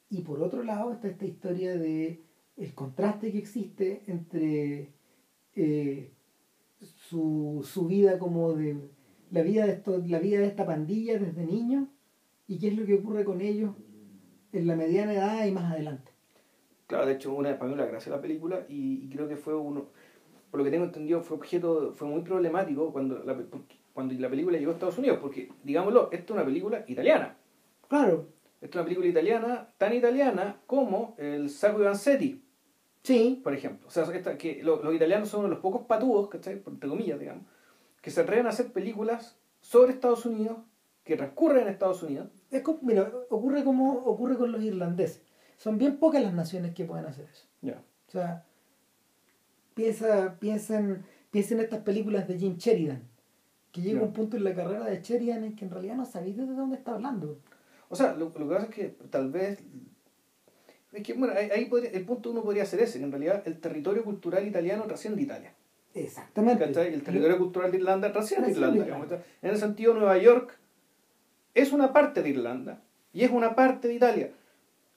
Y 0.08 0.22
por 0.22 0.42
otro 0.42 0.62
lado 0.62 0.92
está 0.92 1.08
esta 1.08 1.24
historia 1.26 1.76
de 1.76 2.22
el 2.56 2.74
contraste 2.74 3.32
que 3.32 3.38
existe 3.38 4.02
entre 4.06 4.92
eh, 5.54 6.12
su, 7.12 7.60
su 7.62 7.86
vida 7.86 8.18
como 8.18 8.54
de 8.54 8.76
la 9.30 9.42
vida 9.42 9.66
de 9.66 9.72
esto, 9.72 10.02
la 10.06 10.18
vida 10.18 10.40
de 10.40 10.46
esta 10.46 10.64
pandilla 10.64 11.18
desde 11.18 11.44
niño 11.44 11.88
y 12.48 12.58
qué 12.58 12.68
es 12.68 12.76
lo 12.76 12.86
que 12.86 12.94
ocurre 12.94 13.24
con 13.24 13.42
ellos 13.42 13.74
en 14.52 14.66
la 14.66 14.76
mediana 14.76 15.12
edad 15.12 15.44
y 15.46 15.52
más 15.52 15.70
adelante. 15.70 16.10
Claro, 16.86 17.06
de 17.06 17.12
hecho, 17.12 17.34
una 17.34 17.58
para 17.58 17.68
mí 17.68 17.74
una 17.74 17.86
gracia 17.86 18.10
la 18.12 18.20
película 18.20 18.64
y, 18.68 19.04
y 19.04 19.08
creo 19.10 19.28
que 19.28 19.36
fue 19.36 19.54
uno, 19.54 19.88
por 20.50 20.58
lo 20.58 20.64
que 20.64 20.70
tengo 20.70 20.86
entendido, 20.86 21.20
fue 21.22 21.36
objeto, 21.36 21.92
fue 21.94 22.08
muy 22.08 22.22
problemático 22.22 22.92
cuando 22.92 23.22
la, 23.24 23.36
cuando 23.92 24.14
la 24.14 24.30
película 24.30 24.58
llegó 24.58 24.70
a 24.70 24.74
Estados 24.74 24.98
Unidos, 24.98 25.18
porque, 25.20 25.50
digámoslo, 25.62 26.08
esta 26.12 26.24
es 26.24 26.30
una 26.30 26.44
película 26.44 26.84
italiana. 26.88 27.36
Claro, 27.88 28.26
Esta 28.60 28.66
es 28.66 28.74
una 28.76 28.84
película 28.84 29.08
italiana, 29.08 29.68
tan 29.76 29.92
italiana 29.92 30.60
como 30.66 31.14
el 31.18 31.50
Sacco 31.50 31.78
de 31.80 31.84
Vanzetti, 31.86 32.41
sí, 33.02 33.40
por 33.42 33.54
ejemplo. 33.54 33.86
O 33.88 33.90
sea, 33.90 34.04
esta- 34.14 34.36
que 34.38 34.62
lo- 34.62 34.82
los 34.82 34.94
italianos 34.94 35.28
son 35.28 35.40
uno 35.40 35.48
de 35.48 35.54
los 35.54 35.62
pocos 35.62 35.82
patudos, 35.86 36.28
¿cachai? 36.28 36.56
Por- 36.60 36.72
entre 36.74 36.88
comillas, 36.88 37.18
digamos, 37.18 37.44
que 38.00 38.10
se 38.10 38.20
atreven 38.20 38.46
a 38.46 38.50
hacer 38.50 38.72
películas 38.72 39.36
sobre 39.60 39.92
Estados 39.92 40.26
Unidos, 40.26 40.58
que 41.04 41.16
transcurren 41.16 41.62
en 41.62 41.68
Estados 41.68 42.02
Unidos. 42.02 42.28
Es 42.50 42.62
co- 42.62 42.78
mira, 42.82 43.12
ocurre 43.30 43.64
como 43.64 43.92
ocurre 43.92 44.36
con 44.36 44.52
los 44.52 44.62
irlandeses. 44.62 45.22
Son 45.56 45.78
bien 45.78 45.98
pocas 45.98 46.22
las 46.22 46.34
naciones 46.34 46.74
que 46.74 46.84
pueden 46.84 47.06
hacer 47.06 47.26
eso. 47.32 47.46
Ya. 47.60 47.82
O 48.08 48.10
sea, 48.10 48.44
piensa, 49.74 50.36
piensa, 50.38 50.78
en, 50.78 51.04
piensa 51.30 51.54
en 51.54 51.60
estas 51.60 51.80
películas 51.80 52.26
de 52.28 52.38
Jim 52.38 52.56
Sheridan, 52.56 53.02
que 53.70 53.80
llega 53.80 54.00
Ya. 54.00 54.06
un 54.06 54.12
punto 54.12 54.36
en 54.36 54.44
la 54.44 54.54
carrera 54.54 54.84
de 54.84 55.00
Sheridan 55.02 55.44
en 55.44 55.56
que 55.56 55.64
en 55.64 55.70
realidad 55.70 55.96
no 55.96 56.04
sabéis 56.04 56.36
de 56.36 56.46
dónde 56.46 56.76
está 56.76 56.92
hablando. 56.94 57.38
O 57.88 57.96
sea, 57.96 58.14
lo, 58.14 58.26
lo 58.26 58.48
que 58.48 58.54
pasa 58.54 58.66
es 58.66 58.74
que 58.74 58.88
tal 59.10 59.30
vez. 59.30 59.62
Es 60.92 61.02
que, 61.02 61.14
bueno, 61.14 61.32
ahí, 61.54 61.64
podría- 61.66 61.90
el 61.90 62.04
punto 62.04 62.30
uno 62.30 62.42
podría 62.42 62.66
ser 62.66 62.80
ese, 62.80 62.98
que 62.98 63.04
en 63.04 63.10
realidad 63.12 63.42
el 63.46 63.58
territorio 63.58 64.04
cultural 64.04 64.46
italiano 64.46 64.84
trasciende 64.84 65.22
Italia. 65.22 65.52
Exactamente. 65.94 66.66
¿cachai? 66.66 66.92
El 66.92 67.02
territorio 67.02 67.38
cultural 67.38 67.70
de 67.70 67.78
Irlanda 67.78 68.12
trasciende 68.12 68.50
Irlanda. 68.50 68.84
En 69.42 69.50
el 69.50 69.56
sentido, 69.58 69.94
Nueva 69.94 70.18
York 70.18 70.56
es 71.54 71.72
una 71.72 71.92
parte 71.92 72.22
de 72.22 72.30
Irlanda 72.30 72.80
y 73.12 73.24
es 73.24 73.30
una 73.30 73.54
parte 73.54 73.88
de 73.88 73.94
Italia. 73.94 74.30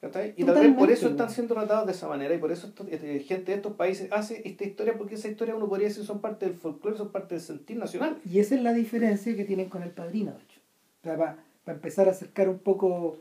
¿cachai? 0.01 0.33
Y 0.37 0.43
tal 0.43 0.55
vez 0.55 0.73
por 0.77 0.91
eso 0.91 1.07
están 1.09 1.29
siendo 1.31 1.55
tratados 1.55 1.85
de 1.87 1.91
esa 1.93 2.07
manera 2.07 2.35
y 2.35 2.37
por 2.37 2.51
eso 2.51 2.67
esto- 2.67 2.85
este, 2.91 3.19
gente 3.21 3.51
de 3.51 3.55
estos 3.57 3.73
países 3.73 4.07
hace 4.11 4.41
esta 4.47 4.63
historia, 4.63 4.97
porque 4.97 5.15
esa 5.15 5.27
historia 5.29 5.55
uno 5.55 5.67
podría 5.67 5.87
decir 5.87 6.03
son 6.05 6.19
parte 6.19 6.45
del 6.45 6.55
folclore, 6.55 6.97
son 6.97 7.09
parte 7.11 7.35
del 7.35 7.43
sentir 7.43 7.77
nacional. 7.77 8.17
Y 8.29 8.39
esa 8.39 8.53
es 8.55 8.61
la 8.61 8.73
diferencia 8.73 9.35
que 9.35 9.45
tienen 9.45 9.67
con 9.69 9.81
el 9.81 9.89
padrino, 9.91 10.31
de 10.33 10.37
hecho. 10.43 10.59
O 11.01 11.03
sea, 11.03 11.17
para 11.17 11.37
empezar 11.75 12.07
a 12.07 12.11
acercar 12.11 12.47
un 12.49 12.59
poco 12.59 13.17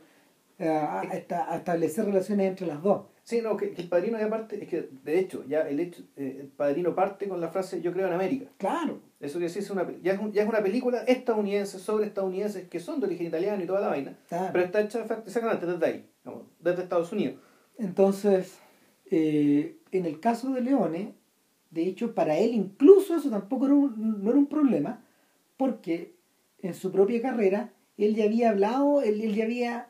a, 0.58 1.00
a 1.00 1.04
esta- 1.14 1.52
a 1.52 1.56
establecer 1.56 2.04
relaciones 2.04 2.48
entre 2.48 2.66
las 2.66 2.82
dos. 2.82 3.06
Sí, 3.24 3.40
no, 3.42 3.56
que, 3.56 3.70
que 3.72 3.80
el 3.82 3.88
padrino 3.88 4.18
ya 4.18 4.28
parte, 4.28 4.62
es 4.62 4.68
que 4.68 4.88
de 5.02 5.18
hecho, 5.18 5.44
ya 5.48 5.60
el 5.62 5.80
hecho, 5.80 6.02
eh, 6.16 6.38
el 6.42 6.48
padrino 6.48 6.94
parte 6.94 7.26
con 7.26 7.40
la 7.40 7.48
frase 7.48 7.80
yo 7.80 7.90
creo 7.92 8.06
en 8.06 8.12
América. 8.12 8.46
Claro. 8.58 8.98
Eso 9.18 9.34
quiere 9.38 9.46
decir, 9.46 9.62
es 9.62 9.70
una, 9.70 9.86
ya, 10.02 10.12
es 10.12 10.20
un- 10.20 10.32
ya 10.32 10.42
es 10.42 10.48
una 10.48 10.62
película 10.62 10.98
estadounidense 11.04 11.78
sobre 11.78 12.04
estadounidenses 12.06 12.68
que 12.68 12.80
son 12.80 13.00
de 13.00 13.06
origen 13.06 13.26
italiano 13.28 13.62
y 13.62 13.66
toda 13.66 13.80
la 13.80 13.88
vaina, 13.88 14.18
claro. 14.28 14.50
pero 14.52 14.64
está 14.66 14.80
hecha 14.82 15.00
exactamente 15.26 15.64
desde 15.66 15.86
ahí, 15.86 16.10
desde 16.60 16.82
Estados 16.82 17.10
Unidos. 17.12 17.36
Entonces, 17.78 18.58
eh, 19.10 19.78
en 19.90 20.04
el 20.04 20.20
caso 20.20 20.50
de 20.50 20.60
Leone, 20.60 21.14
de 21.70 21.82
hecho, 21.86 22.14
para 22.14 22.36
él 22.38 22.52
incluso 22.54 23.16
eso 23.16 23.30
tampoco 23.30 23.64
era 23.66 23.74
un- 23.74 24.22
no 24.22 24.30
era 24.30 24.38
un 24.38 24.46
problema, 24.46 25.02
porque 25.56 26.14
en 26.60 26.74
su 26.74 26.92
propia 26.92 27.22
carrera 27.22 27.72
él 27.96 28.14
ya 28.14 28.24
había 28.24 28.50
hablado, 28.50 29.00
él, 29.02 29.20
él 29.22 29.34
ya 29.34 29.44
había, 29.44 29.88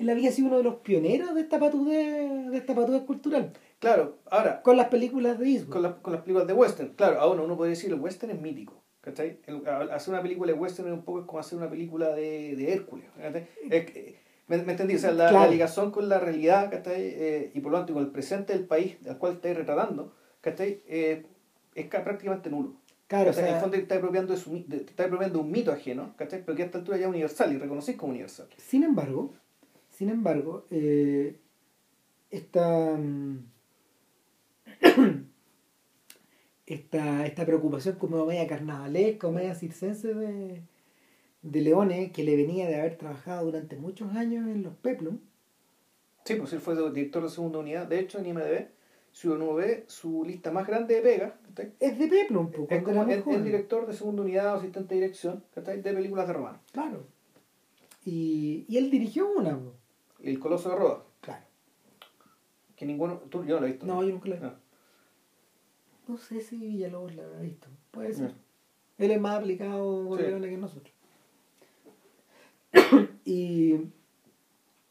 él 0.00 0.10
había 0.10 0.32
sido 0.32 0.48
uno 0.48 0.56
de 0.58 0.64
los 0.64 0.76
pioneros 0.76 1.34
de 1.34 1.42
esta 1.42 1.58
patudez, 1.58 2.50
de 2.50 2.56
esta 2.56 2.74
patudez 2.74 3.02
cultural, 3.02 3.52
Claro, 3.78 4.18
ahora, 4.30 4.60
con 4.62 4.76
las 4.76 4.88
películas 4.88 5.38
de 5.38 5.48
Eastwood. 5.48 5.72
con, 5.72 5.82
la- 5.82 5.96
con 5.96 6.12
las 6.12 6.22
películas 6.22 6.46
de 6.48 6.54
western, 6.54 6.90
claro, 6.96 7.20
ahora 7.20 7.42
uno 7.42 7.56
puede 7.56 7.70
decir 7.70 7.90
el 7.92 8.00
western 8.00 8.32
es 8.32 8.40
mítico, 8.40 8.82
¿cachai? 9.00 9.38
El- 9.46 9.66
hacer 9.90 10.12
una 10.12 10.22
película 10.22 10.52
de 10.52 10.58
western 10.58 10.88
es 10.88 10.94
un 10.94 11.02
poco 11.04 11.26
como 11.26 11.38
hacer 11.38 11.56
una 11.58 11.70
película 11.70 12.10
de, 12.14 12.56
de 12.56 12.72
Hércules, 12.72 13.06
¿Me, 14.48 14.58
me 14.64 14.72
entendí? 14.72 14.96
O 14.96 14.98
sea, 14.98 15.12
la, 15.12 15.28
Claro. 15.28 15.44
la 15.44 15.50
ligación 15.52 15.90
con 15.92 16.08
la 16.08 16.18
realidad, 16.18 16.70
¿cachai? 16.72 17.00
Eh, 17.02 17.52
y 17.54 17.60
por 17.60 17.70
lo 17.70 17.78
tanto 17.78 17.94
con 17.94 18.02
el 18.02 18.10
presente 18.10 18.52
del 18.52 18.66
país 18.66 18.96
al 19.08 19.16
cual 19.16 19.34
estáis 19.34 19.56
retratando, 19.56 20.12
¿cachai? 20.40 20.82
Eh, 20.88 21.24
es 21.76 21.86
ca- 21.86 22.02
prácticamente 22.02 22.50
nulo. 22.50 22.74
Claro, 23.06 23.30
o 23.30 23.32
¿cachai? 23.32 23.44
en 23.44 23.48
el 23.48 23.54
sea, 23.54 23.60
fondo 23.60 23.76
te 23.76 23.82
está 23.82 23.94
apropiando, 23.96 24.32
de 24.34 24.40
su, 24.40 24.50
mi- 24.50 24.64
de- 24.66 24.80
te 24.80 24.90
está 24.90 25.04
apropiando 25.04 25.40
un 25.40 25.50
mito 25.52 25.70
ajeno, 25.70 26.14
¿cachai? 26.16 26.44
Pero 26.44 26.56
que 26.56 26.62
a 26.62 26.66
esta 26.66 26.78
altura 26.78 26.96
ya 26.96 27.04
es 27.04 27.10
universal 27.10 27.52
y 27.52 27.58
reconocís 27.58 27.96
como 27.96 28.10
universal. 28.10 28.48
sin 28.56 28.82
embargo, 28.82 29.32
sin 30.00 30.08
embargo, 30.08 30.64
eh, 30.70 31.36
esta, 32.30 32.96
mm, 32.96 33.50
esta, 36.66 37.26
esta 37.26 37.44
preocupación 37.44 37.96
como 37.96 38.24
media 38.24 38.46
carnavalesca 38.46 39.26
o 39.26 39.30
media 39.30 39.54
circense 39.54 40.14
de, 40.14 40.62
de 41.42 41.60
Leone, 41.60 42.12
que 42.12 42.24
le 42.24 42.34
venía 42.34 42.66
de 42.66 42.76
haber 42.76 42.96
trabajado 42.96 43.44
durante 43.44 43.76
muchos 43.76 44.16
años 44.16 44.48
en 44.48 44.62
los 44.62 44.74
Peplum, 44.76 45.18
Sí, 46.24 46.36
pues 46.36 46.50
él 46.54 46.60
fue 46.60 46.74
director 46.92 47.22
de 47.22 47.28
segunda 47.28 47.58
unidad. 47.58 47.86
De 47.86 47.98
hecho, 47.98 48.20
en 48.20 48.26
IMDB, 48.26 48.68
si 49.12 49.28
uno 49.28 49.52
ve 49.52 49.84
su 49.86 50.24
lista 50.24 50.50
más 50.50 50.66
grande 50.66 50.94
de 50.94 51.02
pegas, 51.02 51.34
es 51.78 51.98
de 51.98 52.08
Peplum, 52.08 52.50
pues, 52.50 52.70
es 52.70 52.82
como 52.82 53.04
joven. 53.04 53.44
director 53.44 53.86
de 53.86 53.92
segunda 53.92 54.22
unidad 54.22 54.54
o 54.54 54.56
asistente 54.56 54.94
de 54.94 55.00
dirección 55.02 55.44
de 55.54 55.92
películas 55.92 56.26
de 56.26 56.32
romano. 56.32 56.58
Claro. 56.72 57.04
Y, 58.02 58.64
y 58.66 58.78
él 58.78 58.90
dirigió 58.90 59.30
una, 59.30 59.58
pues. 59.58 59.79
El 60.22 60.38
Coloso 60.38 60.70
de 60.70 60.76
Roda, 60.76 61.04
claro. 61.20 61.44
que 62.76 62.86
ninguno, 62.86 63.18
tú, 63.30 63.44
yo 63.44 63.54
no 63.54 63.60
lo 63.60 63.66
he 63.66 63.70
visto. 63.70 63.86
No, 63.86 64.02
yo 64.02 64.10
nunca 64.10 64.28
la 64.28 64.36
vi. 64.36 64.42
No. 64.42 64.52
No 66.08 66.16
sé 66.16 66.40
si 66.40 66.56
Villalobos 66.56 67.14
la 67.14 67.24
habrá 67.24 67.40
visto. 67.40 67.68
Puede 67.90 68.12
ser. 68.12 68.34
Él 68.98 69.10
es 69.12 69.20
más 69.20 69.38
aplicado 69.38 70.16
Sí. 70.16 70.24
Que 70.24 70.56
nosotros. 70.56 70.94
y 73.24 73.72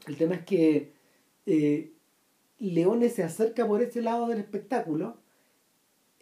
el 0.08 0.18
tema 0.18 0.36
es 0.36 0.46
que 0.46 0.94
eh, 1.46 1.92
Leone 2.58 3.10
se 3.10 3.24
acerca 3.24 3.68
por 3.68 3.82
ese 3.82 4.02
lado 4.02 4.28
del 4.28 4.40
espectáculo. 4.40 5.18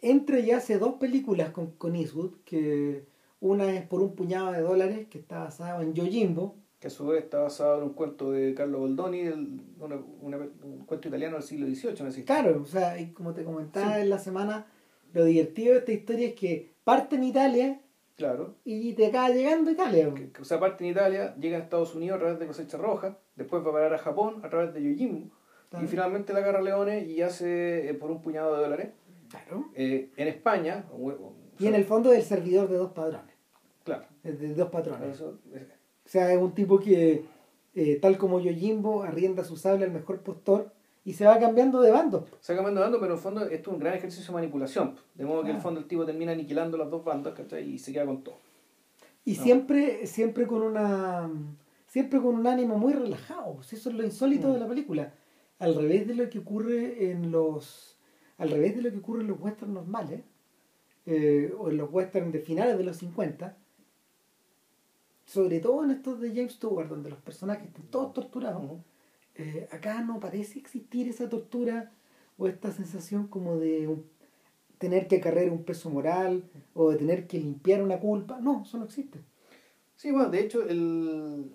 Entra 0.00 0.38
y 0.38 0.50
hace 0.50 0.78
dos 0.78 0.94
películas 0.94 1.50
con, 1.50 1.72
con 1.72 1.96
Eastwood, 1.96 2.34
que 2.44 3.06
una 3.40 3.72
es 3.72 3.86
por 3.86 4.00
un 4.02 4.14
puñado 4.14 4.52
de 4.52 4.60
dólares, 4.60 5.08
que 5.08 5.18
está 5.18 5.40
basada 5.44 5.82
en 5.82 5.94
Yojimbo, 5.94 6.56
Que 6.80 6.86
a 6.86 6.90
su 6.90 7.06
vez 7.08 7.24
está 7.24 7.40
basado 7.40 7.78
en 7.78 7.84
un 7.84 7.92
cuento 7.94 8.30
de 8.30 8.54
Carlo 8.54 8.78
Goldoni, 8.80 9.20
el- 9.20 9.60
una- 9.80 10.00
una- 10.22 10.36
un 10.62 10.84
cuento 10.86 11.08
italiano 11.08 11.34
del 11.36 11.42
siglo 11.42 11.66
XVIII, 11.66 12.04
¿no? 12.04 12.24
Claro, 12.24 12.62
o 12.62 12.64
sea, 12.64 13.00
y 13.00 13.10
como 13.12 13.34
te 13.34 13.42
comentaba 13.44 13.96
Sí. 13.96 14.02
en 14.02 14.10
la 14.10 14.18
semana, 14.18 14.66
lo 15.12 15.24
divertido 15.24 15.72
de 15.72 15.78
esta 15.80 15.92
historia 15.92 16.28
es 16.28 16.34
que 16.34 16.70
parte 16.84 17.16
en 17.16 17.24
Italia 17.24 17.80
Claro. 18.16 18.54
y 18.64 18.92
te 18.92 19.06
acaba 19.06 19.30
llegando 19.30 19.70
a 19.70 19.72
Italia. 19.72 20.14
Que, 20.14 20.30
que, 20.30 20.42
o 20.42 20.44
sea, 20.44 20.60
parte 20.60 20.84
en 20.84 20.90
Italia, 20.92 21.34
llega 21.40 21.56
a 21.56 21.60
Estados 21.60 21.94
Unidos 21.96 22.16
a 22.16 22.20
través 22.20 22.38
de 22.38 22.46
Cosecha 22.46 22.76
Roja, 22.78 23.18
después 23.34 23.64
va 23.64 23.70
a 23.70 23.72
parar 23.72 23.94
a 23.94 23.98
Japón 23.98 24.40
a 24.44 24.48
través 24.48 24.72
de 24.72 24.80
Yojimbo, 24.82 25.30
Claro. 25.70 25.84
y 25.84 25.88
finalmente 25.88 26.32
la 26.32 26.38
agarra 26.38 26.62
Leone 26.62 27.04
y 27.06 27.22
hace 27.22 27.90
eh, 27.90 27.94
por 27.94 28.10
un 28.12 28.22
puñado 28.22 28.54
de 28.56 28.62
dólares. 28.62 28.88
Claro. 29.30 29.66
eh, 29.74 30.10
en 30.16 30.28
España, 30.28 30.86
o- 30.92 31.08
o- 31.08 31.34
Y 31.58 31.66
en 31.66 31.74
el 31.74 31.84
fondo 31.84 32.12
es 32.12 32.18
el 32.20 32.24
servidor 32.24 32.68
de 32.68 32.76
dos 32.76 32.92
padrones, 32.92 33.34
Claro. 33.84 34.04
es 34.24 34.38
de 34.40 34.54
dos 34.54 34.70
patrones. 34.70 35.16
Eso, 35.16 35.38
eh, 35.52 35.66
O 36.08 36.10
sea, 36.10 36.32
es 36.32 36.38
un 36.40 36.52
tipo 36.52 36.80
que, 36.80 37.22
eh, 37.74 37.98
tal 38.00 38.16
como 38.16 38.40
Yojimbo, 38.40 39.02
arrienda 39.02 39.44
su 39.44 39.56
sable 39.58 39.84
al 39.84 39.90
mejor 39.90 40.20
postor 40.22 40.72
y 41.04 41.12
se 41.12 41.26
va 41.26 41.38
cambiando 41.38 41.82
de 41.82 41.90
bando. 41.90 42.26
se 42.40 42.54
va 42.54 42.56
cambiando 42.56 42.80
dando, 42.80 42.98
pero 42.98 43.12
en 43.12 43.18
el 43.18 43.22
fondo 43.22 43.42
esto 43.42 43.70
es 43.70 43.74
un 43.74 43.78
gran 43.78 43.92
ejercicio 43.94 44.28
de 44.28 44.32
manipulación. 44.40 44.96
De 45.14 45.26
modo 45.26 45.42
que 45.42 45.50
en 45.50 45.56
el 45.56 45.60
Ah. 45.60 45.62
fondo 45.62 45.80
el 45.80 45.86
tipo 45.86 46.06
termina 46.06 46.32
aniquilando 46.32 46.78
las 46.78 46.88
dos 46.90 47.04
bandas 47.04 47.34
¿cachai? 47.34 47.68
y 47.74 47.78
se 47.78 47.92
queda 47.92 48.06
con 48.06 48.22
todo. 48.24 48.36
Y 49.26 49.36
No. 49.36 49.42
siempre, 49.42 50.06
siempre 50.06 50.46
con 50.46 50.62
una 50.62 51.30
siempre 51.86 52.20
con 52.22 52.34
un 52.36 52.46
ánimo 52.46 52.78
muy 52.78 52.94
relajado. 52.94 53.62
Si 53.62 53.76
Eso 53.76 53.90
es 53.90 53.96
lo 53.96 54.02
insólito 54.04 54.48
Mm. 54.48 54.52
de 54.54 54.60
la 54.60 54.66
película. 54.68 55.12
Al 55.58 55.74
revés 55.74 56.06
de 56.08 56.14
lo 56.14 56.30
que 56.30 56.38
ocurre 56.38 57.10
en 57.10 57.30
los. 57.30 57.98
Al 58.38 58.50
revés 58.50 58.76
de 58.76 58.80
lo 58.82 58.90
que 58.90 58.98
ocurre 58.98 59.20
en 59.22 59.28
los 59.28 59.40
westerns 59.40 59.74
normales, 59.74 60.22
eh, 61.06 61.52
o 61.58 61.68
en 61.70 61.76
los 61.76 61.92
westerns 61.92 62.32
de 62.32 62.38
finales 62.40 62.78
de 62.78 62.84
los 62.84 62.96
50, 62.96 63.56
sobre 65.28 65.60
todo 65.60 65.84
en 65.84 65.90
estos 65.90 66.20
de 66.20 66.30
James 66.30 66.54
Stewart, 66.54 66.88
donde 66.88 67.10
los 67.10 67.20
personajes 67.20 67.66
están 67.68 67.84
todos 67.88 68.14
torturados, 68.14 68.64
Ujú. 68.64 68.82
eh, 69.34 69.68
acá 69.70 70.00
no 70.02 70.18
parece 70.20 70.58
existir 70.58 71.06
esa 71.06 71.28
tortura 71.28 71.92
o 72.38 72.46
esta 72.48 72.72
sensación 72.72 73.26
como 73.28 73.58
de 73.58 73.86
un- 73.88 74.06
tener 74.78 75.06
que 75.06 75.16
acarrear 75.16 75.50
un 75.50 75.64
peso 75.64 75.90
moral 75.90 76.48
o 76.72 76.90
de 76.90 76.96
tener 76.96 77.26
que 77.26 77.38
limpiar 77.38 77.82
una 77.82 78.00
culpa. 78.00 78.40
No, 78.40 78.62
eso 78.62 78.78
no 78.78 78.84
existe. 78.86 79.18
Sí, 79.96 80.10
bueno, 80.12 80.30
de 80.30 80.40
hecho, 80.40 80.62
el, 80.66 81.50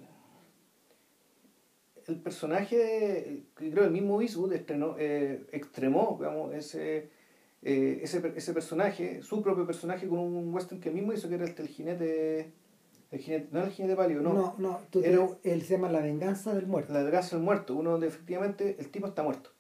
el 2.08 2.20
personaje, 2.22 3.44
que 3.58 3.72
creo 3.72 3.86
el 3.86 3.92
mismo 3.92 4.22
Eastwood 4.22 4.54
estrenó, 4.54 4.96
eh, 5.00 5.48
extremó, 5.52 6.18
digamos, 6.20 6.54
ese, 6.54 7.10
eh, 7.64 8.02
ese, 8.04 8.34
ese 8.36 8.54
personaje, 8.54 9.24
su 9.24 9.42
propio 9.42 9.66
personaje, 9.66 10.08
con 10.08 10.20
un 10.20 10.54
western 10.54 10.80
que 10.80 10.90
él 10.90 10.96
mismo 10.96 11.14
hizo, 11.14 11.28
que 11.28 11.36
era 11.36 11.46
este, 11.46 11.64
el 11.64 11.70
jinete, 11.70 12.52
el 13.14 13.20
jinete, 13.20 13.48
no 13.52 13.64
el 13.64 13.72
jinete 13.72 13.96
pálido, 13.96 14.22
no, 14.22 14.34
No, 14.34 14.56
no, 14.58 14.80
tú 14.90 15.02
te- 15.02 15.10
Era- 15.12 15.28
él 15.44 15.62
se 15.62 15.76
llama 15.76 15.90
La 15.92 16.02
venganza 16.02 16.54
del 16.54 16.68
muerto. 16.68 16.94
la 16.94 17.00
desgracia 17.04 17.38
del 17.38 17.46
muerto, 17.46 17.76
uno 17.76 17.92
donde 17.92 18.08
efectivamente 18.08 18.76
el 18.80 18.90
tipo 18.90 19.08
está 19.08 19.24
muerto. 19.24 19.52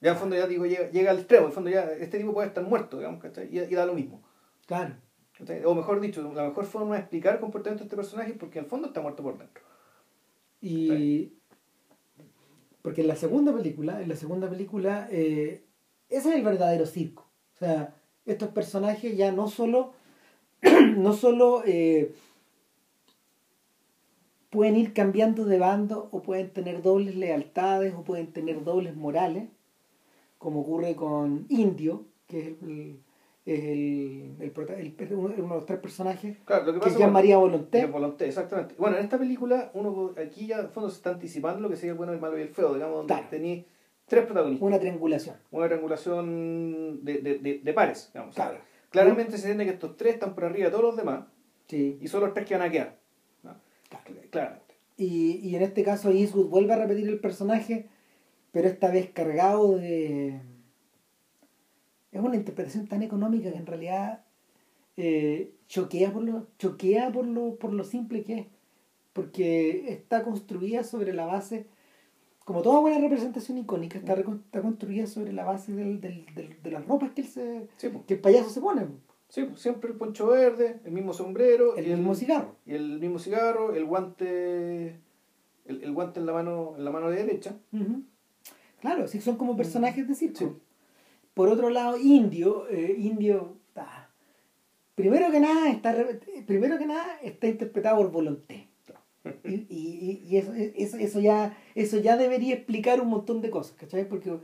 Ya 0.00 0.12
en 0.12 0.16
fondo 0.16 0.34
ya 0.36 0.46
digo, 0.46 0.64
llega, 0.66 0.90
llega 0.90 1.10
al 1.10 1.18
extremo, 1.18 1.46
en 1.46 1.52
fondo 1.52 1.70
ya 1.70 1.82
este 1.92 2.18
tipo 2.18 2.32
puede 2.32 2.48
estar 2.48 2.64
muerto, 2.64 2.98
digamos, 2.98 3.20
¿cachai? 3.20 3.48
Y, 3.54 3.60
y 3.60 3.74
da 3.74 3.84
lo 3.86 3.94
mismo. 3.94 4.22
Claro. 4.66 4.94
¿cachai? 5.38 5.64
O 5.64 5.74
mejor 5.74 6.00
dicho, 6.00 6.22
la 6.34 6.44
mejor 6.48 6.64
forma 6.64 6.94
de 6.94 7.00
explicar 7.00 7.34
el 7.34 7.40
comportamiento 7.40 7.84
de 7.84 7.86
este 7.86 7.96
personaje 7.96 8.32
es 8.32 8.38
porque 8.38 8.58
en 8.58 8.64
el 8.64 8.70
fondo 8.70 8.88
está 8.88 9.00
muerto 9.00 9.22
por 9.22 9.38
dentro. 9.38 9.62
Y 10.60 11.32
porque 12.82 13.02
en 13.02 13.08
la 13.08 13.16
segunda 13.16 13.54
película, 13.54 14.00
en 14.02 14.08
la 14.08 14.16
segunda 14.16 14.48
película, 14.48 15.06
eh, 15.10 15.64
ese 16.08 16.30
es 16.30 16.34
el 16.34 16.42
verdadero 16.42 16.86
circo. 16.86 17.28
O 17.54 17.58
sea, 17.58 17.94
estos 18.26 18.48
personajes 18.50 19.16
ya 19.16 19.32
no 19.32 19.48
solo, 19.48 19.92
no 20.96 21.12
solo 21.12 21.62
eh, 21.66 22.14
pueden 24.50 24.76
ir 24.76 24.92
cambiando 24.92 25.44
de 25.44 25.58
bando 25.58 26.08
o 26.12 26.22
pueden 26.22 26.50
tener 26.50 26.82
dobles 26.82 27.14
lealtades 27.16 27.94
o 27.94 28.02
pueden 28.02 28.32
tener 28.32 28.64
dobles 28.64 28.96
morales, 28.96 29.48
como 30.38 30.60
ocurre 30.60 30.94
con 30.96 31.46
Indio, 31.48 32.04
que 32.26 32.40
es 32.40 32.46
el, 32.62 33.00
es 33.46 33.64
el, 33.64 34.36
el 34.40 35.14
uno 35.14 35.28
de 35.28 35.36
los 35.36 35.66
tres 35.66 35.78
personajes, 35.78 36.36
Claro, 36.44 36.64
lo 36.66 36.72
que 36.72 36.78
que 36.78 36.84
pasa 36.84 36.92
es 36.92 36.98
Jean-Marie 36.98 37.36
Volonté. 37.36 38.26
Exactamente. 38.26 38.74
Bueno, 38.78 38.96
en 38.96 39.04
esta 39.04 39.18
película, 39.18 39.70
uno 39.74 40.12
aquí 40.22 40.46
ya 40.46 40.58
en 40.60 40.70
fondo 40.70 40.90
se 40.90 40.96
está 40.96 41.10
anticipando 41.10 41.60
lo 41.60 41.68
que 41.68 41.76
sería 41.76 41.92
el 41.92 41.98
bueno, 41.98 42.12
el 42.12 42.20
malo 42.20 42.38
y 42.38 42.42
el 42.42 42.48
feo, 42.48 42.74
digamos, 42.74 42.96
donde 42.98 43.14
Claro. 43.14 43.26
tenéis 43.30 43.64
tres 44.06 44.24
protagonistas. 44.26 44.66
Una 44.66 44.78
triangulación. 44.80 45.36
Una 45.52 45.66
triangulación 45.66 47.04
de, 47.04 47.18
de, 47.18 47.38
de, 47.38 47.58
de 47.58 47.72
pares, 47.72 48.10
digamos. 48.12 48.34
Claro. 48.34 48.58
Claramente 48.90 49.32
se 49.38 49.44
entiende 49.50 49.64
que 49.66 49.70
estos 49.72 49.96
tres 49.96 50.14
están 50.14 50.34
por 50.34 50.44
arriba 50.44 50.66
de 50.66 50.70
todos 50.72 50.84
los 50.84 50.96
demás 50.96 51.24
Sí. 51.68 51.98
y 52.00 52.08
son 52.08 52.22
los 52.22 52.34
tres 52.34 52.46
que 52.46 52.56
van 52.56 52.66
a 52.68 52.70
quedar. 52.70 52.98
Claramente. 54.30 54.74
Y, 54.96 55.36
y 55.42 55.56
en 55.56 55.62
este 55.62 55.82
caso 55.82 56.10
Eastwood 56.10 56.48
vuelve 56.48 56.72
a 56.74 56.76
repetir 56.76 57.08
el 57.08 57.20
personaje, 57.20 57.86
pero 58.52 58.68
esta 58.68 58.90
vez 58.90 59.10
cargado 59.10 59.76
de... 59.78 60.40
Es 62.12 62.20
una 62.20 62.36
interpretación 62.36 62.86
tan 62.88 63.02
económica 63.02 63.50
que 63.52 63.56
en 63.58 63.66
realidad 63.66 64.24
eh, 64.96 65.52
choquea, 65.68 66.12
por 66.12 66.22
lo, 66.24 66.46
choquea 66.58 67.12
por, 67.12 67.26
lo, 67.26 67.54
por 67.56 67.72
lo 67.72 67.84
simple 67.84 68.24
que 68.24 68.38
es. 68.40 68.46
Porque 69.12 69.90
está 69.92 70.22
construida 70.22 70.82
sobre 70.84 71.12
la 71.14 71.24
base, 71.26 71.66
como 72.44 72.62
toda 72.62 72.80
buena 72.80 72.98
representación 72.98 73.58
icónica, 73.58 73.98
está, 73.98 74.14
está 74.14 74.60
construida 74.62 75.06
sobre 75.06 75.32
la 75.32 75.44
base 75.44 75.72
del, 75.72 76.00
del, 76.00 76.26
del- 76.34 76.62
de 76.62 76.70
las 76.70 76.84
ropas 76.86 77.10
que, 77.12 77.22
él 77.22 77.26
se, 77.28 77.68
Sí, 77.76 77.88
que 78.06 78.14
el 78.14 78.20
payaso 78.20 78.50
se 78.50 78.60
pone. 78.60 78.86
Sí, 79.30 79.44
pues, 79.44 79.60
siempre 79.60 79.90
el 79.90 79.96
poncho 79.96 80.26
verde, 80.26 80.80
el 80.84 80.92
mismo 80.92 81.12
sombrero, 81.14 81.76
El 81.76 81.86
y 81.86 81.94
mismo 81.94 82.14
cigarro. 82.14 82.56
y 82.66 82.74
el 82.74 82.98
mismo 82.98 83.18
cigarro, 83.18 83.72
el 83.74 83.84
guante, 83.84 84.96
el, 85.66 85.82
el 85.84 85.92
guante 85.92 86.20
en 86.20 86.26
la 86.26 86.32
mano, 86.32 86.74
en 86.76 86.84
la 86.84 86.90
mano 86.90 87.08
derecha. 87.10 87.54
Ujú. 87.72 88.02
Claro, 88.80 89.06
sí, 89.08 89.20
son 89.20 89.36
como 89.36 89.56
personajes 89.56 90.06
de 90.08 90.14
circo. 90.14 90.38
Sí. 90.38 90.46
Por 91.32 91.48
otro 91.48 91.70
lado, 91.70 91.96
Indio, 91.96 92.68
eh, 92.68 92.94
Indio, 92.98 93.56
ah, 93.76 94.08
primero 94.96 95.30
que 95.30 95.38
nada 95.40 95.70
está 95.70 95.96
primero 96.46 96.76
que 96.76 96.86
nada 96.86 97.18
está 97.22 97.46
interpretado 97.46 97.96
por 97.98 98.10
Volonté. 98.10 98.66
Y, 99.44 99.66
y, 99.68 100.22
y 100.26 100.36
eso, 100.38 100.54
eso, 100.54 100.96
eso 100.96 101.20
ya 101.20 101.54
eso 101.74 101.98
ya 101.98 102.16
debería 102.16 102.54
explicar 102.54 103.02
un 103.02 103.08
montón 103.08 103.42
de 103.42 103.50
cosas, 103.50 103.76
¿cachai? 103.76 104.08
Porque 104.08 104.38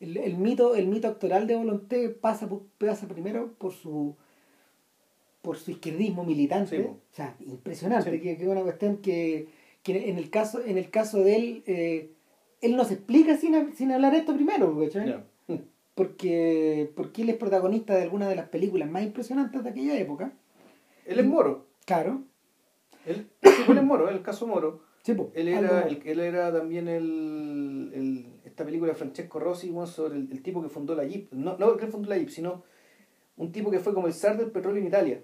el, 0.00 0.16
el 0.16 0.36
mito 0.36 0.74
el 0.74 0.86
mito 0.86 1.08
actoral 1.08 1.46
de 1.46 1.56
Volonté 1.56 2.08
pasa 2.10 2.48
pasa 2.78 3.08
primero 3.08 3.52
por 3.58 3.72
su 3.72 4.16
por 5.42 5.56
su 5.56 5.70
izquierdismo 5.70 6.24
militante, 6.24 6.76
Sí, 6.76 6.82
o 6.82 6.98
sea, 7.12 7.34
impresionante, 7.46 8.10
Sí. 8.10 8.20
que, 8.20 8.36
que 8.36 8.42
es 8.42 8.48
una 8.48 8.62
cuestión 8.62 8.98
que, 8.98 9.48
que 9.82 10.10
en 10.10 10.18
el 10.18 10.30
caso 10.30 10.60
en 10.64 10.76
el 10.78 10.90
caso 10.90 11.22
de 11.22 11.36
él 11.36 11.62
eh, 11.66 12.10
él 12.60 12.76
no 12.76 12.84
se 12.84 12.94
explica 12.94 13.36
sin, 13.36 13.74
sin 13.74 13.92
hablar 13.92 14.14
esto 14.14 14.34
primero, 14.34 14.76
porque, 15.94 16.90
porque 16.94 17.22
él 17.22 17.30
es 17.30 17.36
protagonista 17.36 17.94
de 17.94 18.02
alguna 18.02 18.28
de 18.28 18.36
las 18.36 18.48
películas 18.48 18.88
más 18.90 19.02
impresionantes 19.02 19.62
de 19.64 19.70
aquella 19.70 19.98
época. 19.98 20.32
Él 21.06 21.18
es 21.18 21.26
moro. 21.26 21.66
Claro. 21.86 22.22
Él, 23.06 23.26
sí, 23.42 23.50
él 23.68 23.78
es 23.78 23.84
moro, 23.84 24.08
el 24.08 24.22
caso 24.22 24.46
moro. 24.46 24.80
Él 25.34 25.48
era, 25.48 25.88
él 25.88 26.20
era 26.20 26.52
también 26.52 26.86
el, 26.86 27.90
película 28.78 28.92
de 28.92 28.98
Francesco 28.98 29.38
Rossi 29.40 29.70
bueno, 29.70 29.86
sobre 29.86 30.16
el, 30.16 30.28
el 30.30 30.42
tipo 30.42 30.62
que 30.62 30.68
fundó 30.68 30.94
la 30.94 31.04
Jeep. 31.04 31.32
No, 31.32 31.56
no 31.58 31.76
que 31.76 31.86
fundó 31.88 32.08
la 32.08 32.16
Jeep, 32.18 32.30
sino 32.30 32.62
un 33.36 33.52
tipo 33.52 33.70
que 33.70 33.78
fue 33.80 33.92
como 33.94 34.06
el 34.06 34.12
zar 34.14 34.36
del 34.38 34.50
petróleo 34.50 34.80
en 34.80 34.86
Italia. 34.88 35.22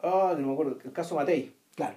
Ah, 0.00 0.36
no 0.38 0.46
me 0.46 0.52
acuerdo, 0.52 0.78
el 0.84 0.92
caso 0.92 1.14
Matei. 1.16 1.52
Claro. 1.74 1.96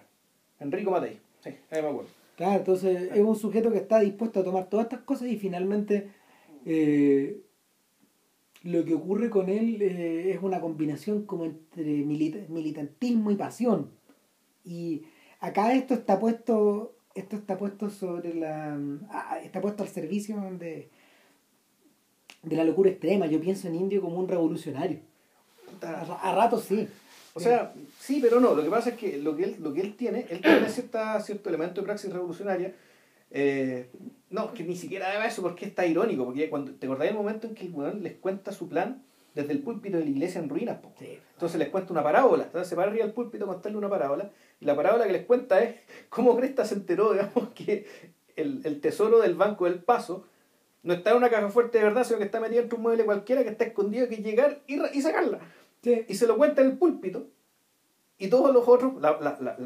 Enrico 0.59 0.91
Matei. 0.91 1.19
Sí, 1.43 1.49
ahí 1.69 1.81
me 1.81 1.89
acuerdo. 1.89 2.09
Claro, 2.35 2.59
entonces 2.59 3.11
es 3.13 3.19
un 3.21 3.35
sujeto 3.35 3.71
que 3.71 3.77
está 3.77 3.99
dispuesto 3.99 4.39
a 4.39 4.43
tomar 4.43 4.69
todas 4.69 4.85
estas 4.85 5.01
cosas 5.01 5.27
y 5.27 5.37
finalmente 5.37 6.09
eh, 6.65 7.41
lo 8.63 8.83
que 8.85 8.95
ocurre 8.95 9.29
con 9.29 9.49
él 9.49 9.81
eh, 9.81 10.31
es 10.31 10.41
una 10.41 10.59
combinación 10.59 11.25
como 11.25 11.45
entre 11.45 11.83
milita- 12.03 12.47
militantismo 12.49 13.29
y 13.31 13.35
pasión. 13.35 13.91
Y 14.63 15.03
acá 15.39 15.73
esto 15.75 15.93
está 15.93 16.19
puesto, 16.19 16.95
esto 17.15 17.35
está 17.35 17.57
puesto 17.57 17.89
sobre 17.89 18.33
la. 18.33 18.77
ah, 19.09 19.39
está 19.43 19.61
puesto 19.61 19.83
al 19.83 19.89
servicio 19.89 20.37
de, 20.59 20.89
de 22.43 22.55
la 22.55 22.63
locura 22.63 22.89
extrema. 22.89 23.27
Yo 23.27 23.39
pienso 23.39 23.67
en 23.67 23.75
Indio 23.75 24.01
como 24.01 24.17
un 24.19 24.27
revolucionario. 24.27 24.99
A, 25.81 26.29
a 26.29 26.35
ratos 26.35 26.65
sí. 26.65 26.87
O 27.33 27.39
sea, 27.39 27.73
sí, 27.99 28.19
pero 28.21 28.39
no. 28.39 28.53
Lo 28.53 28.63
que 28.63 28.69
pasa 28.69 28.89
es 28.89 28.97
que 28.97 29.17
lo 29.17 29.35
que 29.35 29.45
él, 29.45 29.55
lo 29.59 29.73
que 29.73 29.81
él 29.81 29.95
tiene, 29.95 30.25
él 30.29 30.41
tiene 30.41 30.67
cierta, 30.69 31.19
cierto 31.21 31.49
elemento 31.49 31.81
de 31.81 31.85
praxis 31.85 32.11
revolucionaria. 32.11 32.73
Eh, 33.31 33.89
no, 34.29 34.53
que 34.53 34.63
ni 34.63 34.75
siquiera 34.75 35.09
debe 35.09 35.27
eso 35.27 35.41
porque 35.41 35.65
está 35.65 35.85
irónico. 35.85 36.25
Porque 36.25 36.49
cuando 36.49 36.73
te 36.73 36.85
acordás 36.85 37.07
del 37.07 37.15
momento 37.15 37.47
en 37.47 37.55
que 37.55 37.65
el 37.65 37.73
weón 37.73 38.03
les 38.03 38.15
cuenta 38.15 38.51
su 38.51 38.67
plan 38.67 39.03
desde 39.33 39.53
el 39.53 39.59
púlpito 39.59 39.97
de 39.97 40.03
la 40.03 40.09
iglesia 40.09 40.39
en 40.41 40.49
ruinas. 40.49 40.79
Sí. 40.99 41.19
Entonces 41.33 41.59
les 41.59 41.69
cuenta 41.69 41.93
una 41.93 42.03
parábola. 42.03 42.43
Entonces 42.43 42.67
se 42.67 42.75
para 42.75 42.89
arriba 42.89 43.05
del 43.05 43.13
púlpito 43.13 43.45
a 43.45 43.47
contarle 43.47 43.77
una 43.77 43.89
parábola. 43.89 44.31
Y 44.59 44.65
la 44.65 44.75
parábola 44.75 45.05
que 45.05 45.13
les 45.13 45.25
cuenta 45.25 45.61
es 45.63 45.75
cómo 46.09 46.35
Cresta 46.35 46.65
se 46.65 46.75
enteró, 46.75 47.13
digamos, 47.13 47.49
que 47.55 47.85
el, 48.35 48.61
el 48.63 48.81
tesoro 48.81 49.19
del 49.19 49.35
Banco 49.35 49.65
del 49.65 49.79
Paso 49.83 50.25
no 50.83 50.93
está 50.93 51.11
en 51.11 51.17
una 51.17 51.29
caja 51.29 51.49
fuerte 51.49 51.77
de 51.77 51.83
verdad, 51.83 52.03
sino 52.03 52.17
que 52.17 52.25
está 52.25 52.39
metido 52.39 52.61
entre 52.61 52.75
un 52.75 52.83
mueble 52.83 53.05
cualquiera 53.05 53.43
que 53.43 53.49
está 53.49 53.65
escondido, 53.65 54.07
que 54.09 54.17
llegar 54.17 54.61
y, 54.67 54.79
y 54.93 55.01
sacarla. 55.01 55.39
Sí. 55.83 56.05
Y 56.07 56.15
se 56.15 56.27
lo 56.27 56.37
cuenta 56.37 56.61
en 56.61 56.71
el 56.71 56.77
púlpito. 56.77 57.27
Y 58.17 58.27
todos 58.27 58.53
los 58.53 58.67
otros, 58.67 59.01
la, 59.01 59.19
la, 59.19 59.35
la, 59.41 59.57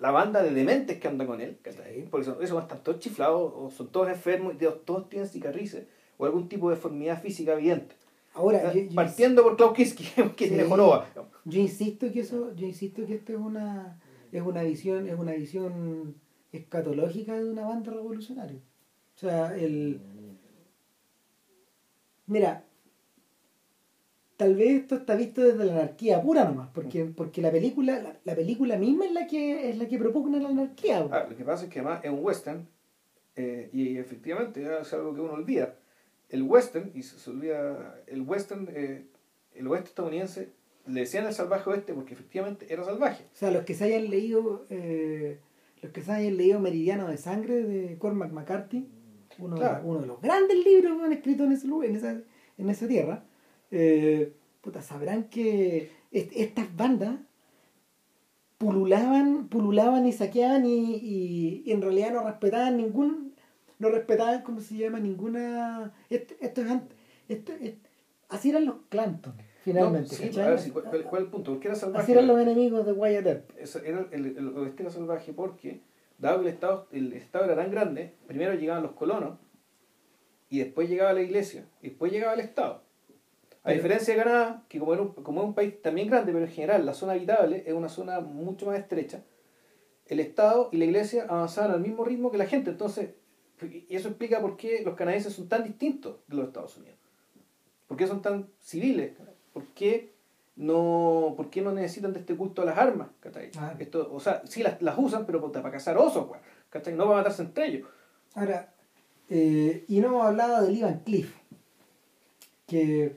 la 0.00 0.10
banda 0.10 0.42
de 0.42 0.50
dementes 0.50 0.98
que 0.98 1.06
anda 1.06 1.24
con 1.26 1.40
él, 1.40 1.58
¿cachai? 1.62 2.08
porque 2.10 2.24
son, 2.24 2.42
esos 2.42 2.60
están 2.60 2.82
todos 2.82 2.98
chiflados, 2.98 3.52
o 3.54 3.70
son 3.70 3.86
todos 3.92 4.08
enfermos, 4.08 4.54
y 4.54 4.56
todos, 4.56 4.84
todos 4.84 5.08
tienen 5.08 5.28
cicatrices, 5.28 5.86
o 6.18 6.26
algún 6.26 6.48
tipo 6.48 6.68
de 6.68 6.74
deformidad 6.74 7.22
física 7.22 7.52
evidente. 7.52 7.94
Ahora, 8.34 8.72
yo, 8.72 8.80
yo- 8.82 8.94
Partiendo 8.94 9.42
por 9.42 9.56
Klaus 9.56 9.74
Kinski, 9.74 10.04
que 10.36 10.44
Sí. 10.48 10.54
tiene. 10.54 10.68
Yo 11.44 11.60
insisto 11.60 12.10
que 12.12 12.20
eso, 12.20 12.54
yo 12.54 12.66
insisto 12.66 13.04
que 13.06 13.14
esto 13.14 13.32
es 13.32 13.38
una 13.38 13.98
es 14.32 14.42
una 14.42 14.62
visión, 14.62 15.08
es 15.08 15.18
una 15.18 15.32
visión 15.32 16.14
escatológica 16.52 17.34
de 17.36 17.50
una 17.50 17.66
banda 17.66 17.90
revolucionaria. 17.92 18.60
O 19.16 19.18
sea, 19.18 19.56
el 19.56 20.00
mira, 22.26 22.64
tal 24.36 24.54
vez 24.54 24.82
esto 24.82 24.94
está 24.96 25.16
visto 25.16 25.42
desde 25.42 25.64
la 25.64 25.72
anarquía 25.72 26.22
pura 26.22 26.44
nomás, 26.44 26.68
porque, 26.72 27.04
porque 27.06 27.42
la 27.42 27.50
película, 27.50 28.00
la, 28.00 28.16
la 28.24 28.34
película 28.36 28.76
misma 28.76 29.06
es 29.06 29.12
la 29.12 29.26
que 29.26 29.70
es 29.70 29.76
la 29.78 29.88
que 29.88 29.98
propugna 29.98 30.38
la 30.38 30.48
anarquía. 30.50 31.06
Ah, 31.10 31.26
lo 31.28 31.36
que 31.36 31.44
pasa 31.44 31.64
es 31.64 31.70
que 31.70 31.80
además 31.80 32.00
es 32.04 32.10
un 32.10 32.24
western, 32.24 32.68
eh, 33.36 33.68
y 33.72 33.96
efectivamente 33.96 34.62
es 34.80 34.92
algo 34.94 35.14
que 35.14 35.20
uno 35.20 35.32
olvida. 35.32 35.74
El 36.30 36.42
western, 36.44 36.90
y 36.94 37.02
se, 37.02 37.18
se 37.18 37.30
olvida, 37.30 38.00
el 38.06 38.22
western, 38.22 38.68
eh, 38.72 39.04
el 39.54 39.66
oeste 39.66 39.88
estadounidense, 39.88 40.52
le 40.86 41.00
decían 41.00 41.26
el 41.26 41.34
salvaje 41.34 41.68
oeste 41.70 41.92
porque 41.92 42.14
efectivamente 42.14 42.66
era 42.72 42.84
salvaje. 42.84 43.24
O 43.32 43.36
sea, 43.36 43.50
los 43.50 43.64
que 43.64 43.74
se 43.74 43.84
hayan 43.84 44.08
leído 44.10 44.64
eh, 44.70 45.38
los 45.82 45.92
que 45.92 46.02
se 46.02 46.12
hayan 46.12 46.36
leído 46.36 46.60
Meridiano 46.60 47.08
de 47.08 47.16
Sangre 47.16 47.62
de 47.62 47.96
Cormac 47.98 48.32
McCarthy, 48.32 48.86
uno, 49.38 49.56
de- 49.56 49.62
uno 49.84 50.00
de 50.00 50.06
los 50.06 50.20
grandes 50.20 50.64
libros 50.64 50.98
que 50.98 51.04
han 51.04 51.12
escrito 51.12 51.44
en, 51.44 51.52
ese, 51.52 51.66
en, 51.68 51.96
esa, 51.96 52.20
en 52.58 52.70
esa 52.70 52.86
tierra, 52.88 53.24
eh, 53.70 54.32
puta, 54.60 54.82
sabrán 54.82 55.24
que 55.24 55.90
est- 56.12 56.32
estas 56.34 56.74
bandas 56.76 57.18
pululaban, 58.58 59.48
pululaban 59.48 60.06
y 60.06 60.12
saqueaban 60.12 60.66
y, 60.66 60.96
y- 60.96 61.62
y 61.64 61.72
en 61.72 61.80
realidad 61.82 62.12
no 62.12 62.24
respetaban 62.24 62.76
ningún, 62.76 63.29
no 63.80 63.88
respetaban, 63.90 64.42
¿cómo 64.42 64.60
se 64.60 64.76
llama? 64.76 65.00
Ninguna... 65.00 65.92
Esto, 66.08 66.34
esto 66.40 66.62
esto- 67.28 67.52
es- 67.60 67.74
así 68.28 68.50
eran 68.50 68.66
los 68.66 68.76
Clanton, 68.88 69.34
finalmente. 69.62 70.10
No, 70.10 70.16
sí, 70.16 70.24
¿cachai? 70.28 70.44
a 70.46 70.50
ver, 70.50 70.58
sí, 70.60 70.70
¿cuál, 70.70 70.84
cuál- 70.84 71.02
cuál 71.04 71.22
es 71.22 71.26
el 71.26 71.30
punto? 71.32 71.50
¿Por 71.52 71.60
qué 71.60 71.68
era 71.68 71.74
salvaje? 71.74 72.02
así 72.04 72.12
eran 72.12 72.26
los 72.28 72.40
enemigos 72.40 72.86
de 72.86 72.92
Wyatt 72.92 73.26
Earp. 73.26 73.50
Era 73.84 74.06
el, 74.12 74.26
el, 74.26 74.36
el 74.38 74.48
oeste 74.58 74.82
era 74.84 74.92
salvaje 74.92 75.32
porque, 75.32 75.80
dado 76.18 76.40
que 76.42 76.48
el 76.48 76.54
estado, 76.54 76.86
el 76.92 77.12
estado 77.14 77.44
era 77.46 77.56
tan 77.56 77.70
grande, 77.70 78.14
primero 78.26 78.54
llegaban 78.54 78.82
los 78.84 78.92
colonos, 78.92 79.38
y 80.48 80.58
después 80.58 80.88
llegaba 80.88 81.12
la 81.12 81.22
iglesia, 81.22 81.64
y 81.82 81.88
después 81.88 82.12
llegaba 82.12 82.34
el 82.34 82.40
Estado. 82.40 82.82
A 83.62 83.64
Pero- 83.64 83.76
diferencia 83.76 84.14
de 84.14 84.22
Canadá, 84.22 84.64
que 84.68 84.78
como, 84.80 84.92
era 84.94 85.02
un, 85.02 85.12
como 85.12 85.42
es 85.42 85.46
un 85.46 85.54
país 85.54 85.80
también 85.82 86.08
grande, 86.08 86.32
pero 86.32 86.44
en 86.44 86.50
general 86.50 86.84
la 86.86 86.94
zona 86.94 87.12
habitable 87.12 87.62
es 87.66 87.72
una 87.72 87.88
zona 87.88 88.20
mucho 88.20 88.66
más 88.66 88.78
estrecha, 88.78 89.22
el 90.06 90.18
Estado 90.18 90.68
y 90.72 90.78
la 90.78 90.86
iglesia 90.86 91.26
avanzaban 91.28 91.70
al 91.70 91.80
mismo 91.80 92.04
ritmo 92.04 92.32
que 92.32 92.38
la 92.38 92.46
gente. 92.46 92.70
Entonces, 92.70 93.10
y 93.66 93.86
eso 93.94 94.08
explica 94.08 94.40
por 94.40 94.56
qué 94.56 94.82
los 94.84 94.94
canadienses 94.94 95.34
son 95.34 95.48
tan 95.48 95.64
distintos 95.64 96.16
de 96.26 96.36
los 96.36 96.46
Estados 96.46 96.76
Unidos. 96.76 96.98
¿Por 97.86 97.96
qué 97.96 98.06
son 98.06 98.22
tan 98.22 98.48
civiles? 98.60 99.12
¿Por 99.52 99.64
qué 99.74 100.12
no, 100.56 101.34
por 101.36 101.50
qué 101.50 101.62
no 101.62 101.72
necesitan 101.72 102.12
de 102.12 102.20
este 102.20 102.36
culto 102.36 102.62
a 102.62 102.66
las 102.66 102.78
armas? 102.78 103.08
Claro. 103.20 103.76
Esto, 103.78 104.08
o 104.12 104.20
sea, 104.20 104.42
sí 104.46 104.62
las, 104.62 104.80
las 104.80 104.96
usan, 104.96 105.26
pero 105.26 105.50
para 105.50 105.70
cazar 105.70 105.98
osos, 105.98 106.26
no 106.26 107.04
para 107.04 107.16
matarse 107.16 107.42
entre 107.42 107.66
ellos. 107.66 107.88
Ahora, 108.34 108.72
eh, 109.28 109.84
y 109.88 110.00
no 110.00 110.08
hemos 110.08 110.26
hablado 110.26 110.62
de 110.64 110.70
Lee 110.70 110.82
Van 110.82 111.00
Cliff, 111.00 111.34
que... 112.66 113.16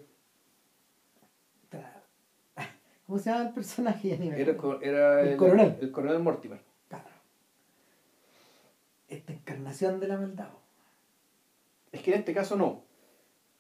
¿Cómo 3.06 3.20
se 3.20 3.30
llama 3.30 3.48
el 3.50 3.54
personaje? 3.54 4.14
Era, 4.14 4.56
era 4.82 5.22
El 5.22 5.38
coronel. 5.38 5.78
El 5.82 5.92
coronel 5.92 6.20
Mortimer. 6.20 6.62
Esta 9.14 9.34
encarnación 9.34 10.00
de 10.00 10.08
la 10.08 10.18
maldad. 10.18 10.50
Es 11.92 12.02
que 12.02 12.12
en 12.14 12.20
este 12.20 12.34
caso 12.34 12.56
no. 12.56 12.84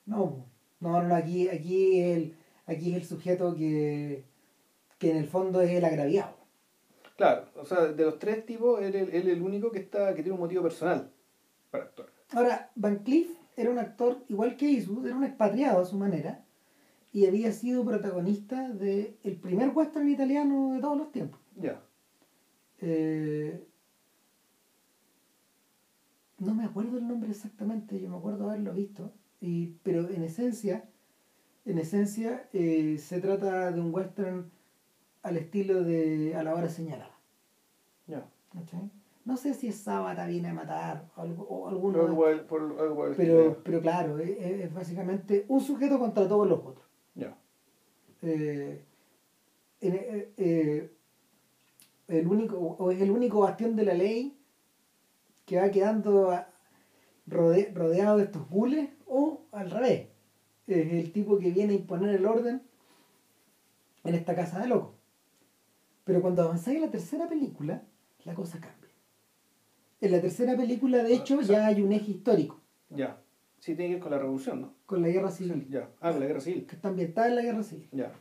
No, 0.05 0.45
no, 0.79 1.03
no, 1.03 1.15
aquí, 1.15 1.47
aquí, 1.47 1.99
es 1.99 2.17
el, 2.17 2.37
aquí 2.65 2.91
es 2.91 2.97
el 2.97 3.05
sujeto 3.05 3.55
que, 3.55 4.25
que 4.97 5.11
en 5.11 5.17
el 5.17 5.27
fondo 5.27 5.61
es 5.61 5.71
el 5.71 5.85
agraviado. 5.85 6.35
Claro, 7.15 7.45
o 7.55 7.65
sea, 7.65 7.85
de 7.85 8.03
los 8.03 8.17
tres 8.17 8.45
tipos, 8.45 8.81
él 8.81 8.95
es 8.95 9.13
es 9.13 9.25
el 9.27 9.41
único 9.41 9.71
que 9.71 9.79
está 9.79 10.15
que 10.15 10.23
tiene 10.23 10.33
un 10.33 10.41
motivo 10.41 10.63
personal 10.63 11.11
para 11.69 11.83
actuar. 11.85 12.09
Ahora, 12.31 12.71
Van 12.75 13.03
Cleef 13.03 13.29
era 13.55 13.69
un 13.69 13.77
actor 13.77 14.23
igual 14.29 14.57
que 14.57 14.67
Eastwood, 14.67 15.05
era 15.05 15.15
un 15.15 15.23
expatriado 15.23 15.81
a 15.81 15.85
su 15.85 15.97
manera, 15.97 16.43
y 17.11 17.27
había 17.27 17.51
sido 17.51 17.85
protagonista 17.85 18.69
del 18.69 19.17
el 19.23 19.35
primer 19.37 19.69
western 19.69 20.09
italiano 20.09 20.73
de 20.73 20.81
todos 20.81 20.97
los 20.97 21.11
tiempos. 21.11 21.39
Ya. 21.55 21.79
Eh, 22.81 23.63
no 26.45 26.53
me 26.55 26.63
acuerdo 26.65 26.97
el 26.97 27.07
nombre 27.07 27.31
exactamente, 27.31 27.99
yo 27.99 28.09
me 28.09 28.17
acuerdo 28.17 28.49
haberlo 28.49 28.73
visto, 28.73 29.11
y, 29.41 29.67
pero 29.83 30.09
en 30.09 30.23
esencia, 30.23 30.85
en 31.65 31.77
esencia 31.77 32.47
eh, 32.53 32.97
se 32.97 33.19
trata 33.21 33.71
de 33.71 33.79
un 33.81 33.93
western 33.93 34.49
al 35.21 35.37
estilo 35.37 35.83
de 35.83 36.35
A 36.35 36.43
la 36.43 36.53
hora 36.55 36.69
señalada. 36.69 37.17
Ya. 38.07 38.25
¿cachai? 38.53 38.89
No 39.25 39.37
sé 39.37 39.53
si 39.53 39.67
es 39.69 39.75
Sábata 39.77 40.25
viene 40.27 40.49
a 40.49 40.53
matar 40.53 41.09
o, 41.15 41.21
algo, 41.21 41.43
o 41.43 41.67
alguno 41.69 41.99
de- 41.99 42.05
algo 42.05 42.47
por- 42.47 43.07
del 43.07 43.15
pero, 43.15 43.57
pero 43.63 43.79
claro, 43.81 44.19
es, 44.19 44.29
es 44.39 44.73
básicamente 44.73 45.45
un 45.47 45.61
sujeto 45.61 45.97
contra 45.97 46.27
todos 46.27 46.47
los 46.47 46.59
otros. 46.59 46.85
Ya. 47.15 47.37
Eh, 48.21 48.83
eh, 49.81 50.33
eh, 50.37 50.91
el 52.09 52.27
único, 52.27 52.57
o 52.57 52.91
es 52.91 53.01
el 53.01 53.11
único 53.11 53.39
bastión 53.39 53.75
de 53.77 53.85
la 53.85 53.93
ley 53.93 54.37
que 55.45 55.59
va 55.59 55.69
quedando 55.71 56.31
rode- 57.27 57.73
rodeado 57.73 58.17
de 58.17 58.23
estos 58.25 58.49
gules, 58.49 58.89
o 59.07 59.41
al 59.51 59.69
revés, 59.69 60.07
es 60.67 60.93
el 60.93 61.11
tipo 61.11 61.37
que 61.37 61.51
viene 61.51 61.73
a 61.73 61.77
imponer 61.77 62.15
el 62.15 62.25
orden 62.25 62.61
en 64.03 64.15
esta 64.15 64.35
casa 64.35 64.59
de 64.59 64.67
locos. 64.67 64.95
Pero 66.03 66.21
cuando 66.21 66.41
avanzáis 66.43 66.77
en 66.77 66.83
la 66.83 66.91
tercera 66.91 67.27
película, 67.29 67.83
la 68.25 68.33
cosa 68.33 68.59
cambia. 68.59 68.89
En 70.01 70.11
la 70.11 70.19
tercera 70.21 70.55
película, 70.57 71.01
de 71.03 71.13
hecho, 71.13 71.39
ya 71.41 71.67
hay 71.67 71.81
un 71.81 71.93
eje 71.93 72.11
histórico 72.11 72.59
Ya. 72.89 73.19
Sí, 73.59 73.75
tiene 73.75 73.87
que 73.91 73.93
ver 73.95 74.01
con 74.03 74.11
la 74.11 74.17
revolución, 74.19 74.61
¿no? 74.61 74.73
con 74.85 75.01
la 75.01 75.07
guerra 75.07 75.31
civil, 75.31 75.65
Ya. 75.69 75.89
Ah, 76.01 76.11
con 76.11 76.19
la 76.19 76.25
guerra 76.27 76.41
civil. 76.41 76.65
que 76.65 76.75
está 76.75 76.89
ambientada 76.89 77.29
en 77.29 77.35
la 77.37 77.41
guerra 77.41 77.63
civil. 77.63 77.87
Ya. 77.93 78.11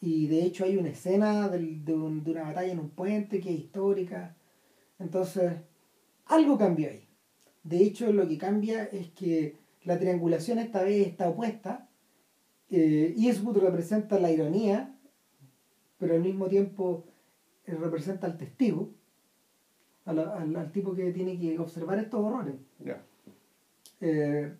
Y 0.00 0.26
de 0.26 0.42
hecho 0.44 0.64
hay 0.64 0.76
una 0.76 0.88
escena 0.88 1.48
del- 1.48 1.84
de, 1.84 1.94
un- 1.94 2.24
de 2.24 2.32
una 2.32 2.42
batalla 2.42 2.72
en 2.72 2.80
un 2.80 2.90
puente 2.90 3.38
que 3.40 3.50
es 3.54 3.60
histórica. 3.60 4.34
Entonces, 4.98 5.52
algo 6.30 6.56
cambió 6.58 6.88
ahí. 6.90 7.06
De 7.62 7.82
hecho, 7.82 8.12
lo 8.12 8.26
que 8.26 8.38
cambia 8.38 8.84
es 8.84 9.10
que 9.10 9.56
la 9.84 9.98
triangulación 9.98 10.58
esta 10.58 10.82
vez 10.82 11.06
está 11.06 11.28
opuesta. 11.28 11.88
Eh, 12.70 13.14
Eastwood 13.18 13.58
representa 13.58 14.18
la 14.18 14.30
ironía, 14.30 14.96
pero 15.98 16.14
al 16.14 16.22
mismo 16.22 16.46
tiempo 16.48 17.04
eh, 17.66 17.74
representa 17.74 18.26
al 18.26 18.36
testigo, 18.38 18.90
a 20.04 20.12
la- 20.12 20.36
al, 20.36 20.56
al 20.56 20.72
tipo 20.72 20.94
que 20.94 21.12
tiene 21.12 21.38
que 21.38 21.58
observar 21.58 21.98
estos 21.98 22.20
horrores. 22.20 22.54
Ya. 22.78 23.02
Eh, 24.00 24.54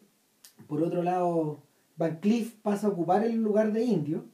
por 0.67 0.83
otro 0.83 1.03
lado, 1.03 1.63
Van 1.97 2.19
Cleef 2.21 2.55
pasa 2.63 2.89
a 2.89 2.91
ocupar 2.91 3.25
el 3.25 3.37
lugar 3.37 3.73
de 3.73 3.83
indio, 3.85 4.25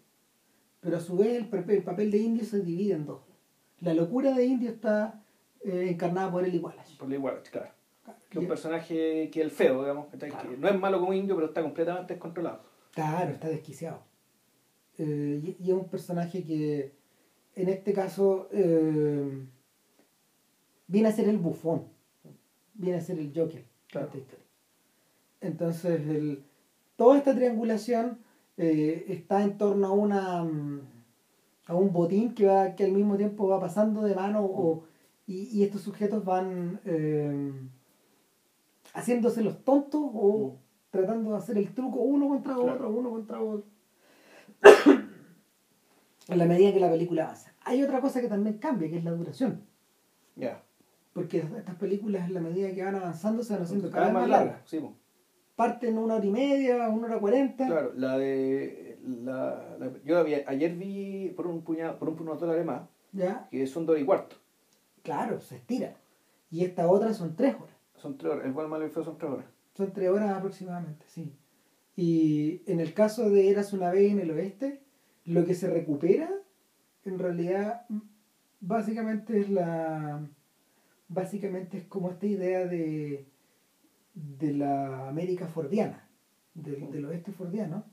pero 0.81 0.97
a 0.97 1.01
su 1.01 1.17
vez 1.17 1.37
el 1.37 1.83
papel 1.83 2.11
de 2.11 2.19
indio 2.19 2.45
se 2.45 2.61
divide 2.61 2.95
en 2.95 3.07
dos. 3.07 3.21
La 3.81 3.95
locura 3.95 4.33
de 4.35 4.45
indio 4.47 4.71
está 4.71 5.23
eh, 5.65 5.89
encarnada 5.91 6.31
por 6.31 6.45
Eli 6.45 6.59
Wallace. 6.59 6.97
Por 6.97 7.09
la 7.09 7.15
igual, 7.17 7.43
claro. 7.51 7.71
Que 8.31 8.39
es 8.39 8.43
un 8.43 8.49
personaje 8.49 9.31
que 9.31 9.41
es 9.41 9.45
el 9.45 9.51
feo, 9.51 9.81
digamos. 9.81 10.07
Que 10.09 10.57
no 10.59 10.69
es 10.69 10.79
malo 10.79 11.01
como 11.01 11.13
indio, 11.13 11.35
pero 11.35 11.49
está 11.49 11.63
completamente 11.63 12.15
descontrolado. 12.15 12.61
Claro, 12.93 13.31
está 13.33 13.49
desquiciado. 13.49 13.99
Eh, 14.99 15.41
y, 15.59 15.65
y 15.65 15.71
es 15.71 15.77
un 15.77 15.89
personaje 15.89 16.43
que, 16.45 16.93
en 17.55 17.69
este 17.69 17.93
caso, 17.93 18.49
eh, 18.53 19.45
viene 20.87 21.09
a 21.09 21.13
ser 21.13 21.29
el 21.29 21.39
bufón, 21.39 21.85
viene 22.75 22.99
a 22.99 23.01
ser 23.01 23.19
el 23.19 23.33
Joker 23.35 23.65
Claro. 23.89 24.07
esta 24.07 24.19
historia. 24.19 24.45
Entonces, 25.41 26.01
el- 26.09 26.45
toda 26.97 27.19
esta 27.19 27.35
triangulación 27.35 28.19
está 28.57 29.43
en 29.43 29.59
torno 29.59 29.87
a 29.89 29.93
una 29.93 30.43
mm, 30.45 30.81
a 31.67 31.75
un 31.75 31.93
botín 31.93 32.33
que 32.35 32.47
va 32.47 32.75
que 32.75 32.85
al 32.85 32.93
mismo 32.93 33.17
tiempo 33.19 33.49
va 33.49 33.61
pasando 33.61 34.03
de 34.03 34.15
mano 34.15 34.43
o, 34.45 34.85
y, 35.27 35.49
y 35.59 35.63
estos 35.65 35.83
sujetos 35.83 36.25
van 36.25 36.81
eh, 36.85 37.53
haciéndose 38.95 39.43
los 39.43 39.65
tontos 39.65 40.01
o 40.15 40.57
tratando 40.91 41.33
de 41.33 41.37
hacer 41.39 41.59
el 41.59 41.75
truco 41.75 42.01
uno 42.01 42.29
contra 42.29 42.55
Claro. 42.55 42.73
otro, 42.75 42.91
uno 42.91 43.11
contra 43.11 43.41
otro. 43.41 43.65
en 46.29 46.39
la 46.39 46.45
medida 46.47 46.73
que 46.73 46.81
la 46.81 46.91
película 46.91 47.25
avanza. 47.25 47.53
Hay 47.65 47.83
otra 47.83 48.01
cosa 48.01 48.21
que 48.21 48.29
también 48.29 48.59
cambia, 48.59 48.89
que 48.89 48.99
es 48.99 49.05
la 49.05 49.13
duración. 49.13 49.63
Ya. 50.37 50.63
Porque 51.13 51.39
estas 51.39 51.75
películas, 51.77 52.29
en 52.29 52.35
la 52.35 52.41
medida 52.41 52.73
que 52.73 52.85
van 52.85 52.95
avanzando, 52.95 53.43
se 53.43 53.55
van 53.55 53.63
haciendo 53.63 53.91
Cada 53.91 54.07
vez 54.07 54.15
más 54.15 54.29
larga. 54.29 54.63
Sí. 54.65 54.81
Parten 55.57 55.97
una 55.99 56.17
hora 56.17 56.25
y 56.27 56.31
media, 56.31 56.89
una 56.89 57.07
hora 57.07 57.19
cuarenta. 57.19 57.67
Claro, 57.67 57.93
la 57.97 58.19
de. 58.19 58.99
La, 59.25 59.77
la- 59.79 59.93
yo 60.05 60.19
había- 60.19 60.45
ayer 60.47 60.75
vi 60.75 61.33
por 61.35 61.47
un 61.47 61.63
puñado, 61.63 61.99
por 61.99 62.09
un 62.11 62.21
unos 62.21 62.39
dólares 62.41 62.67
más, 62.67 62.83
¿Ya? 63.13 63.49
que 63.51 63.67
son 63.67 63.87
dos 63.87 63.99
y 63.99 64.05
cuarto. 64.05 64.37
Claro, 65.07 65.41
se 65.41 65.55
estira. 65.55 65.95
Y 66.51 66.65
esta 66.65 66.89
otra 66.89 67.15
son 67.15 67.37
tres 67.37 67.55
horas. 67.55 67.77
Son 67.95 68.19
tres 68.19 68.33
horas. 68.33 68.45
El 68.45 68.53
buen 68.53 68.69
malo 68.69 68.85
y 68.85 68.91
feo 68.91 69.05
son 69.05 69.17
tres 69.17 69.31
horas. 69.31 69.47
Son 69.75 69.93
tres 69.93 70.11
horas 70.11 70.37
aproximadamente, 70.37 71.07
sí. 71.07 71.33
Y 71.95 72.63
en 72.67 72.81
el 72.81 72.93
caso 72.93 73.31
de 73.31 73.49
Eras 73.49 73.73
una 73.73 73.91
vez 73.91 74.11
en 74.11 74.19
el 74.19 74.33
oeste, 74.33 74.83
lo 75.25 75.45
que 75.45 75.55
se 75.55 75.71
recupera, 75.71 76.29
en 77.05 77.21
realidad, 77.21 77.87
básicamente 78.61 79.39
es 79.39 79.49
la. 79.49 80.29
Básicamente 81.07 81.79
es 81.79 81.85
como 81.85 82.11
esta 82.11 82.27
idea 82.27 82.67
de. 82.67 83.29
de 84.13 84.53
la 84.55 85.09
América 85.09 85.47
fordiana, 85.47 86.09
del, 86.55 86.91
del 86.91 87.05
oeste 87.05 87.31
fordiano, 87.31 87.85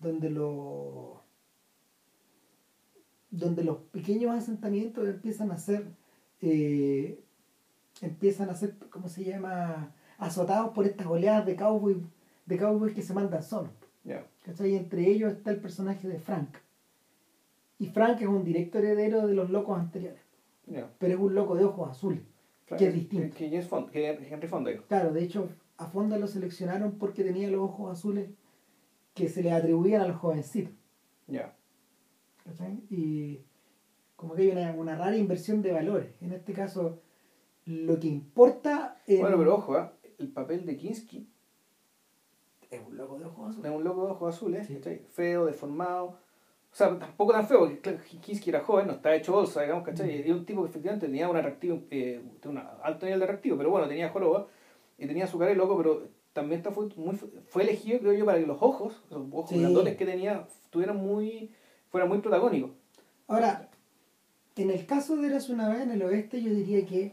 donde 0.00 0.28
los. 0.28 1.18
donde 3.30 3.64
los 3.64 3.78
pequeños 3.90 4.32
asentamientos 4.34 5.08
empiezan 5.08 5.50
a 5.50 5.56
ser. 5.56 6.01
Eh, 6.42 7.18
empiezan 8.00 8.50
a 8.50 8.54
ser, 8.54 8.74
¿cómo 8.90 9.08
se 9.08 9.24
llama? 9.24 9.94
azotados 10.18 10.72
por 10.72 10.86
estas 10.86 11.06
oleadas 11.08 11.44
de 11.46 11.56
cowboys 11.56 11.96
de 12.46 12.56
cowboys 12.56 12.94
que 12.94 13.02
se 13.02 13.12
mandan 13.14 13.42
solos. 13.42 13.70
¿cachai? 14.44 14.72
Y 14.72 14.76
entre 14.76 15.08
ellos 15.08 15.32
está 15.32 15.50
el 15.50 15.60
personaje 15.60 16.06
de 16.08 16.18
Frank. 16.20 16.56
Y 17.78 17.86
Frank 17.86 18.20
es 18.20 18.28
un 18.28 18.44
directo 18.44 18.78
heredero 18.78 19.26
de 19.26 19.34
los 19.34 19.50
locos 19.50 19.78
anteriores, 19.78 20.20
Ya. 20.66 20.88
pero 20.98 21.14
es 21.14 21.20
un 21.20 21.34
loco 21.34 21.56
de 21.56 21.64
ojos 21.64 21.90
azules. 21.90 22.20
Que 22.76 22.86
es 22.88 22.94
distinto. 22.94 23.34
Que, 23.36 23.44
que 23.44 23.50
James 23.50 23.68
Fond- 23.70 23.90
que 23.90 24.08
Henry 24.30 24.46
Fonda. 24.48 24.70
Claro, 24.88 25.12
de 25.12 25.22
hecho, 25.24 25.48
a 25.76 25.86
Fonda 25.86 26.16
lo 26.18 26.26
seleccionaron 26.26 26.92
porque 26.98 27.22
tenía 27.24 27.50
los 27.50 27.60
ojos 27.60 27.92
azules 27.92 28.30
que 29.14 29.28
se 29.28 29.42
le 29.42 29.52
atribuían 29.52 30.02
a 30.02 30.08
los 30.08 30.16
jovencitos. 30.18 30.72
Ya. 31.26 31.54
¿cachai? 32.44 32.80
Y 32.90 33.40
como 34.22 34.34
que 34.36 34.42
hay 34.42 34.48
una, 34.50 34.70
una 34.72 34.96
rara 34.96 35.16
inversión 35.16 35.62
de 35.62 35.72
valores. 35.72 36.06
En 36.20 36.32
este 36.32 36.52
caso, 36.52 37.00
lo 37.66 37.98
que 37.98 38.06
importa 38.06 38.96
en- 39.08 39.20
Bueno, 39.20 39.36
pero 39.36 39.56
ojo, 39.56 39.74
¿ah? 39.74 39.92
el 40.18 40.28
papel 40.28 40.64
de 40.64 40.76
Kinski 40.76 41.26
es 42.70 42.80
un 42.86 42.96
loco 42.96 43.18
de 43.18 43.24
ojos 43.24 43.50
es 43.50 43.56
azules. 43.58 43.72
un 43.76 43.82
loco 43.84 44.06
de 44.06 44.12
ojos 44.12 44.34
azules, 44.36 44.66
Sí. 44.68 44.74
¿cachai? 44.76 45.00
feo, 45.10 45.46
deformado. 45.46 46.04
O 46.06 46.74
sea, 46.74 46.96
tampoco 46.98 47.32
tan 47.32 47.46
feo, 47.48 47.58
porque 47.58 47.80
claro, 47.80 47.98
Kinski 48.22 48.50
era 48.50 48.60
joven, 48.60 48.86
no 48.86 48.92
estaba 48.92 49.16
hecho 49.16 49.32
bolsa, 49.32 49.60
digamos, 49.62 49.84
¿cachai? 49.84 50.06
Mm. 50.06 50.10
Y 50.10 50.14
era 50.20 50.34
un 50.36 50.46
tipo 50.46 50.62
que 50.62 50.70
efectivamente 50.70 51.06
tenía 51.06 51.28
un 51.28 51.36
atractivo, 51.36 51.80
eh, 51.90 52.22
un 52.46 52.58
alto 52.58 53.06
nivel 53.06 53.18
de 53.18 53.24
atractivo, 53.24 53.56
pero 53.58 53.70
bueno, 53.70 53.88
tenía 53.88 54.08
joroba 54.08 54.46
y 54.98 55.06
tenía 55.08 55.26
su 55.26 55.36
cara 55.36 55.50
de 55.50 55.56
loco, 55.56 55.76
pero 55.76 56.04
también 56.32 56.58
está 56.60 56.70
fue, 56.70 56.86
muy, 56.96 57.16
fue 57.16 57.64
elegido, 57.64 57.98
creo 57.98 58.12
yo, 58.12 58.24
para 58.24 58.38
que 58.38 58.46
los 58.46 58.62
ojos, 58.62 59.02
los 59.10 59.22
ojos 59.32 59.50
Sí. 59.50 59.58
grandotes 59.60 59.96
que 59.96 60.06
tenía, 60.06 60.46
tuvieran 60.70 60.96
muy, 60.96 61.50
fueran 61.90 62.08
muy 62.08 62.18
protagónicos. 62.20 62.70
Ahora, 63.26 63.68
en 64.56 64.70
el 64.70 64.86
caso 64.86 65.16
de 65.16 65.28
Eras 65.28 65.48
una 65.48 65.68
vez 65.68 65.80
en 65.82 65.90
el 65.92 66.02
oeste, 66.02 66.42
yo 66.42 66.52
diría 66.54 66.84
que 66.86 67.12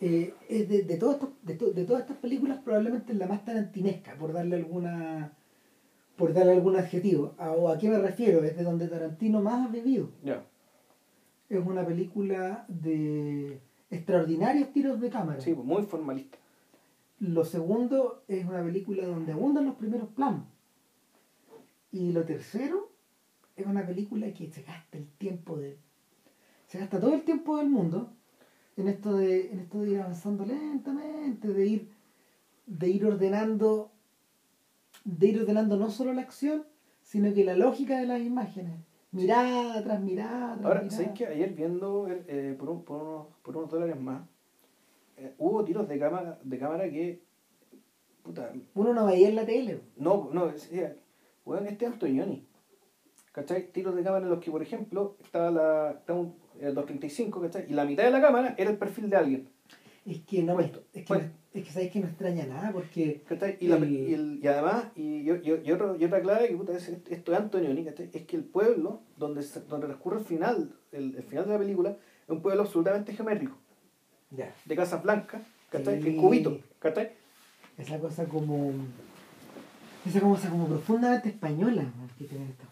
eh, 0.00 0.34
es 0.48 0.68
de, 0.68 0.82
de, 0.82 0.96
todo 0.96 1.12
esto- 1.12 1.32
de, 1.42 1.54
to- 1.54 1.70
de 1.72 1.84
todas 1.84 2.02
estas 2.02 2.16
películas 2.18 2.58
probablemente 2.64 3.12
es 3.12 3.18
la 3.18 3.26
más 3.26 3.44
tarantinesca, 3.44 4.14
por 4.16 4.32
darle 4.32 4.56
alguna 4.56 5.32
por 6.16 6.34
darle 6.34 6.52
algún 6.52 6.76
adjetivo. 6.76 7.34
¿A, 7.38 7.50
o 7.52 7.68
a 7.70 7.78
qué 7.78 7.88
me 7.88 7.98
refiero? 7.98 8.44
Es 8.44 8.54
de 8.56 8.62
donde 8.62 8.88
Tarantino 8.88 9.40
más 9.40 9.66
ha 9.66 9.72
vivido. 9.72 10.10
Es 11.48 11.64
una 11.66 11.84
película 11.86 12.66
de 12.68 13.58
extraordinarios 13.90 14.70
tiros 14.72 15.00
de 15.00 15.08
cámara. 15.08 15.40
Sí, 15.40 15.54
muy 15.54 15.82
formalista. 15.84 16.36
Lo 17.20 17.44
segundo 17.46 18.22
es 18.28 18.44
una 18.44 18.62
película 18.62 19.06
donde 19.06 19.32
abundan 19.32 19.64
los 19.66 19.76
primeros 19.76 20.08
planos. 20.10 20.42
Y 21.92 22.12
lo 22.12 22.24
tercero 22.24 22.90
es 23.56 23.66
una 23.66 23.86
película 23.86 24.32
que 24.32 24.50
se 24.50 24.62
gasta 24.62 24.98
el 24.98 25.06
tiempo 25.18 25.56
de. 25.56 25.78
Se 26.70 26.78
gasta 26.78 27.00
todo 27.00 27.14
el 27.14 27.22
tiempo 27.24 27.56
del 27.56 27.68
mundo 27.68 28.12
en 28.76 28.86
esto 28.86 29.16
de, 29.16 29.50
en 29.50 29.58
esto 29.58 29.80
de 29.80 29.90
ir 29.90 29.98
avanzando 30.00 30.44
lentamente, 30.46 31.48
de 31.48 31.66
ir, 31.66 31.88
de 32.66 32.88
ir 32.88 33.04
ordenando, 33.04 33.90
de 35.04 35.26
ir 35.26 35.40
ordenando 35.40 35.76
no 35.76 35.90
solo 35.90 36.12
la 36.12 36.22
acción, 36.22 36.64
sino 37.02 37.34
que 37.34 37.42
la 37.44 37.56
lógica 37.56 37.98
de 37.98 38.06
las 38.06 38.20
imágenes. 38.20 38.78
Mirada 39.10 39.82
tras 39.82 40.00
mirada 40.00 40.54
tras 40.58 40.64
Ahora, 40.64 40.82
mirada. 40.82 40.90
¿sabes 40.96 41.10
que 41.18 41.26
Ayer 41.26 41.50
viendo 41.54 42.06
eh, 42.08 42.54
por, 42.56 42.70
un- 42.70 42.84
por, 42.84 43.02
unos, 43.02 43.26
por 43.42 43.56
unos 43.56 43.68
dólares 43.68 44.00
más, 44.00 44.22
eh, 45.16 45.34
hubo 45.38 45.64
tiros 45.64 45.88
de 45.88 45.98
cámara, 45.98 46.38
de 46.44 46.58
cámara 46.60 46.88
que. 46.88 47.20
Puta, 48.22 48.52
Uno 48.76 48.94
no 48.94 49.06
veía 49.06 49.28
en 49.28 49.34
la 49.34 49.44
tele. 49.44 49.80
no, 49.96 50.30
no, 50.32 50.46
decía, 50.46 50.94
weón, 51.44 51.66
este 51.66 51.86
es 51.86 51.90
Antonioni. 51.92 52.46
¿Cachai? 53.32 53.72
Tiros 53.72 53.96
de 53.96 54.04
cámara 54.04 54.24
en 54.26 54.30
los 54.30 54.38
que, 54.38 54.52
por 54.52 54.62
ejemplo, 54.62 55.16
estaba 55.24 55.50
la. 55.50 55.90
Estaba 55.98 56.20
un, 56.20 56.34
el 56.60 56.74
235, 56.74 57.40
¿cachai? 57.40 57.64
Y 57.68 57.74
la 57.74 57.84
mitad 57.84 58.04
de 58.04 58.10
la 58.10 58.20
cámara 58.20 58.54
era 58.58 58.70
el 58.70 58.76
perfil 58.78 59.10
de 59.10 59.16
alguien. 59.16 59.48
Es 60.06 60.20
que 60.20 60.42
no 60.42 60.54
Puesto, 60.54 60.78
es 60.92 61.02
que 61.02 61.08
puesto. 61.08 61.28
Es 61.52 61.64
que 61.64 61.70
sabéis 61.72 61.90
que 61.92 62.00
no 62.00 62.06
extraña 62.06 62.46
nada 62.46 62.70
porque. 62.72 63.22
¿cachai? 63.28 63.56
Y, 63.60 63.66
la- 63.68 63.76
el- 63.76 63.92
y, 63.92 64.14
el- 64.14 64.40
y 64.42 64.46
además, 64.46 64.84
y, 64.94 65.24
yo- 65.24 65.36
yo- 65.42 65.58
y 65.62 65.72
otro- 65.72 65.96
y 65.96 66.04
otra 66.04 66.22
clave 66.22 66.48
que 66.48 66.56
puta, 66.56 66.76
es, 66.76 66.88
esto 66.88 67.32
es 67.32 67.38
Antonioni, 67.38 67.84
¿cachai? 67.84 68.08
es 68.12 68.22
que 68.24 68.36
el 68.36 68.44
pueblo 68.44 69.02
donde, 69.16 69.42
se- 69.42 69.60
donde 69.62 69.86
transcurre 69.86 70.18
el 70.20 70.24
final, 70.24 70.74
el, 70.92 71.16
el 71.16 71.22
final 71.24 71.46
de 71.46 71.52
la 71.52 71.58
película, 71.58 71.90
es 71.90 72.28
un 72.30 72.40
pueblo 72.40 72.62
absolutamente 72.62 73.12
geométrico, 73.14 73.56
Ya. 74.30 74.54
de 74.64 74.76
casas 74.76 75.02
blancas, 75.02 75.42
¿cachai? 75.70 76.00
Sí. 76.02 76.08
En 76.10 76.16
cubitos, 76.16 76.58
¿cachai? 76.78 77.10
Esa 77.76 77.98
cosa 77.98 78.24
como. 78.26 78.72
Esa 80.06 80.20
cosa 80.20 80.48
como 80.48 80.66
profundamente 80.66 81.28
española 81.28 81.84
que 82.16 82.24
tienen 82.24 82.48
estas 82.48 82.68
weas. 82.68 82.69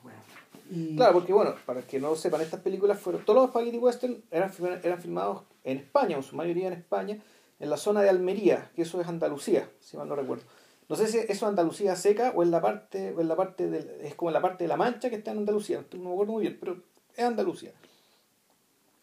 Claro, 0.97 1.15
porque 1.15 1.33
bueno, 1.33 1.55
para 1.65 1.83
que 1.83 1.99
no 1.99 2.15
sepan, 2.15 2.41
estas 2.41 2.61
películas 2.61 2.99
fueron, 3.01 3.25
todos 3.25 3.41
los 3.41 3.51
spaghetti 3.51 3.79
western 3.79 4.23
eran, 4.31 4.53
eran 4.83 5.01
filmados 5.01 5.45
en 5.65 5.79
España, 5.79 6.17
en 6.17 6.23
su 6.23 6.37
mayoría 6.37 6.69
en 6.69 6.75
España, 6.75 7.23
en 7.59 7.71
la 7.71 7.77
zona 7.77 8.03
de 8.03 8.11
Almería, 8.11 8.71
que 8.75 8.83
eso 8.83 9.01
es 9.01 9.09
Andalucía, 9.09 9.71
si 9.81 9.97
mal 9.97 10.09
no 10.09 10.17
recuerdo. 10.17 10.45
No 10.89 10.97
sé 10.97 11.07
si 11.07 11.19
eso 11.19 11.31
es 11.31 11.43
Andalucía 11.43 11.97
seca 11.97 12.33
o 12.35 12.43
en 12.43 12.51
la 12.51 12.61
parte, 12.61 13.15
o 13.17 13.21
en 13.21 13.29
la 13.29 13.37
parte 13.37 13.69
del, 13.69 13.89
es 14.03 14.15
como 14.15 14.31
en 14.31 14.35
la 14.35 14.41
parte 14.41 14.65
de 14.65 14.69
la 14.69 14.77
Mancha 14.77 15.11
que 15.11 15.17
está 15.17 15.33
en 15.33 15.39
Andalucía, 15.39 15.85
no 15.93 16.05
me 16.05 16.13
acuerdo 16.13 16.33
muy 16.33 16.43
bien, 16.43 16.57
pero 16.59 16.83
es 17.17 17.25
Andalucía. 17.25 17.73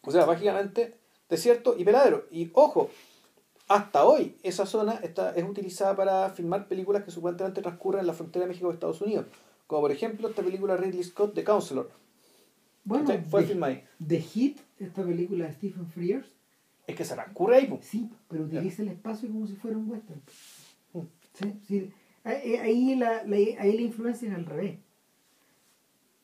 O 0.02 0.10
sea, 0.10 0.24
básicamente 0.24 0.94
desierto 1.28 1.74
y 1.76 1.84
peladero. 1.84 2.26
Y 2.30 2.50
ojo, 2.54 2.90
hasta 3.68 4.04
hoy 4.04 4.36
esa 4.42 4.66
zona 4.66 5.00
está, 5.02 5.34
es 5.34 5.44
utilizada 5.44 5.96
para 5.96 6.30
filmar 6.30 6.68
películas 6.68 7.04
que 7.04 7.10
supuestamente 7.10 7.62
transcurren 7.62 8.00
en 8.00 8.06
la 8.06 8.12
frontera 8.12 8.44
de 8.44 8.50
México 8.50 8.70
Estados 8.70 9.00
Unidos. 9.00 9.26
Como 9.66 9.82
por 9.82 9.92
ejemplo 9.92 10.28
esta 10.28 10.42
película 10.42 10.76
Ridley 10.76 11.02
Scott, 11.04 11.34
The 11.34 11.44
Counselor. 11.44 11.90
bueno, 12.84 13.06
The, 13.06 13.18
filmada 13.46 13.72
ahí. 13.72 13.84
The 14.06 14.20
Hit, 14.20 14.58
esta 14.78 15.02
película 15.04 15.46
de 15.46 15.52
Stephen 15.54 15.86
Frears, 15.88 16.26
Es 16.86 16.94
que 16.94 17.04
se 17.04 17.14
transcurre 17.14 17.56
ahí, 17.56 17.66
po. 17.66 17.80
sí, 17.82 18.08
pero 18.28 18.44
utiliza 18.44 18.82
el 18.82 18.88
espacio 18.88 19.28
como 19.28 19.46
si 19.46 19.56
fuera 19.56 19.76
un 19.76 19.90
western. 19.90 20.20
Mm. 20.92 21.00
Sí, 21.34 21.54
sí. 21.66 21.90
Ahí, 22.24 22.54
ahí 22.56 22.94
la, 22.94 23.24
la- 23.24 23.36
ahí 23.36 23.72
la 23.76 23.82
influencia 23.82 24.28
es 24.28 24.34
al 24.34 24.46
revés. 24.46 24.78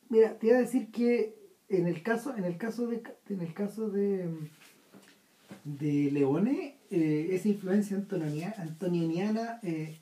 Mira, 0.09 0.39
te 0.39 0.49
iba 0.49 0.57
a 0.57 0.61
decir 0.61 0.91
que 0.91 1.35
en 1.69 1.87
el 1.87 2.03
caso, 2.03 2.37
en 2.37 2.45
el 2.45 2.57
caso 2.59 2.87
de 2.87 3.03
en 3.29 3.41
el 3.41 3.55
caso 3.55 3.89
de, 3.89 4.29
de 5.65 6.11
Leone, 6.13 6.77
eh, 6.91 7.29
esa 7.33 7.49
influencia 7.49 7.97
antonia- 7.97 8.55
antonioniana 8.59 9.59
eh, 9.63 9.99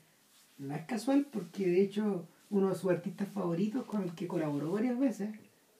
no 0.57 0.75
es 0.75 0.85
casual 0.85 1.27
porque 1.31 1.65
de 1.65 1.81
hecho 1.81 2.27
uno 2.51 2.69
de 2.69 2.75
sus 2.75 2.91
artistas 2.91 3.27
favoritos 3.29 3.85
con 3.85 4.03
el 4.03 4.13
que 4.13 4.27
colaboró 4.27 4.71
varias 4.73 4.99
veces, 4.99 5.29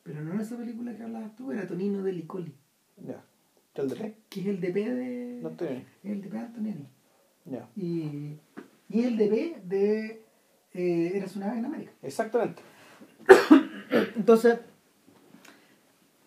pero 0.04 0.22
no 0.22 0.34
en 0.34 0.40
esa 0.40 0.58
película 0.58 0.96
que 0.96 1.04
hablabas 1.04 1.36
tú, 1.36 1.52
era 1.52 1.68
Tonino 1.68 2.02
de 2.02 2.14
Licoli, 2.14 2.54
Ya. 3.06 3.24
¿El 3.76 3.90
de 3.90 3.96
qué? 3.96 4.16
que 4.30 4.42
es 4.42 4.48
el 4.48 4.60
DP 4.60 4.76
de. 4.76 5.40
Es 6.04 6.12
el 6.12 6.22
DP 6.22 6.32
de 6.34 6.40
Antonioni. 6.40 6.88
Ya. 7.46 7.70
Y, 7.76 8.38
y 8.90 9.00
es 9.00 9.06
el 9.06 9.18
DP 9.18 9.64
de 9.64 10.26
eh, 10.74 11.12
Eras 11.16 11.36
una 11.36 11.48
vez 11.50 11.58
en 11.58 11.66
América. 11.66 11.92
Exactamente. 12.02 12.62
Entonces, 14.16 14.60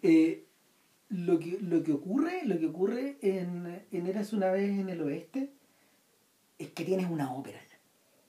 eh, 0.03 0.45
lo, 1.11 1.39
que, 1.39 1.59
lo 1.61 1.83
que 1.83 1.93
ocurre, 1.93 2.45
lo 2.45 2.59
que 2.59 2.67
ocurre 2.67 3.19
en, 3.21 3.83
en 3.91 4.07
Eras 4.07 4.33
una 4.33 4.51
vez 4.51 4.71
en 4.71 4.89
el 4.89 5.01
oeste 5.03 5.53
es 6.59 6.71
que 6.71 6.85
tienes 6.85 7.11
una 7.11 7.33
ópera. 7.33 7.61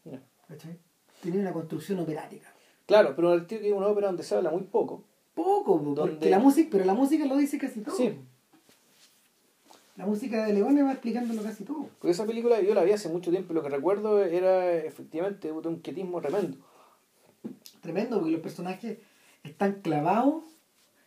Ya. 0.03 0.21
¿Cachai? 0.47 0.77
Tienes 1.25 1.41
una 1.41 1.53
construcción 1.53 1.99
operática. 1.99 2.53
Claro, 2.85 3.13
pero 3.15 3.33
el 3.33 3.47
tío 3.47 3.59
que 3.59 3.67
es 3.69 3.73
una 3.73 3.87
ópera 3.87 4.07
donde 4.07 4.21
se 4.21 4.35
habla 4.35 4.51
muy 4.51 4.61
poco. 4.61 5.03
Poco, 5.33 5.81
porque 5.83 6.01
Donde- 6.01 6.29
la 6.29 6.37
música, 6.37 6.69
pero 6.71 6.85
la 6.85 6.93
música 6.93 7.25
lo 7.25 7.35
dice 7.35 7.57
casi 7.57 7.81
todo. 7.81 7.95
Sí. 7.95 8.13
La 9.97 10.05
música 10.05 10.45
de 10.45 10.53
Leone 10.53 10.83
va 10.83 10.91
explicándolo 10.91 11.41
casi 11.41 11.63
todo. 11.63 11.87
Porque 11.99 12.11
esa 12.11 12.25
película 12.27 12.61
yo 12.61 12.75
la 12.75 12.83
vi 12.83 12.91
hace 12.91 13.09
mucho 13.09 13.31
tiempo 13.31 13.53
y 13.53 13.55
lo 13.55 13.63
que 13.63 13.69
recuerdo 13.69 14.23
era 14.23 14.71
efectivamente 14.75 15.51
un 15.51 15.77
quietismo 15.79 16.21
tremendo. 16.21 16.57
Tremendo, 17.81 18.17
porque 18.17 18.33
los 18.33 18.41
personajes 18.41 18.99
están 19.43 19.81
clavados, 19.81 20.43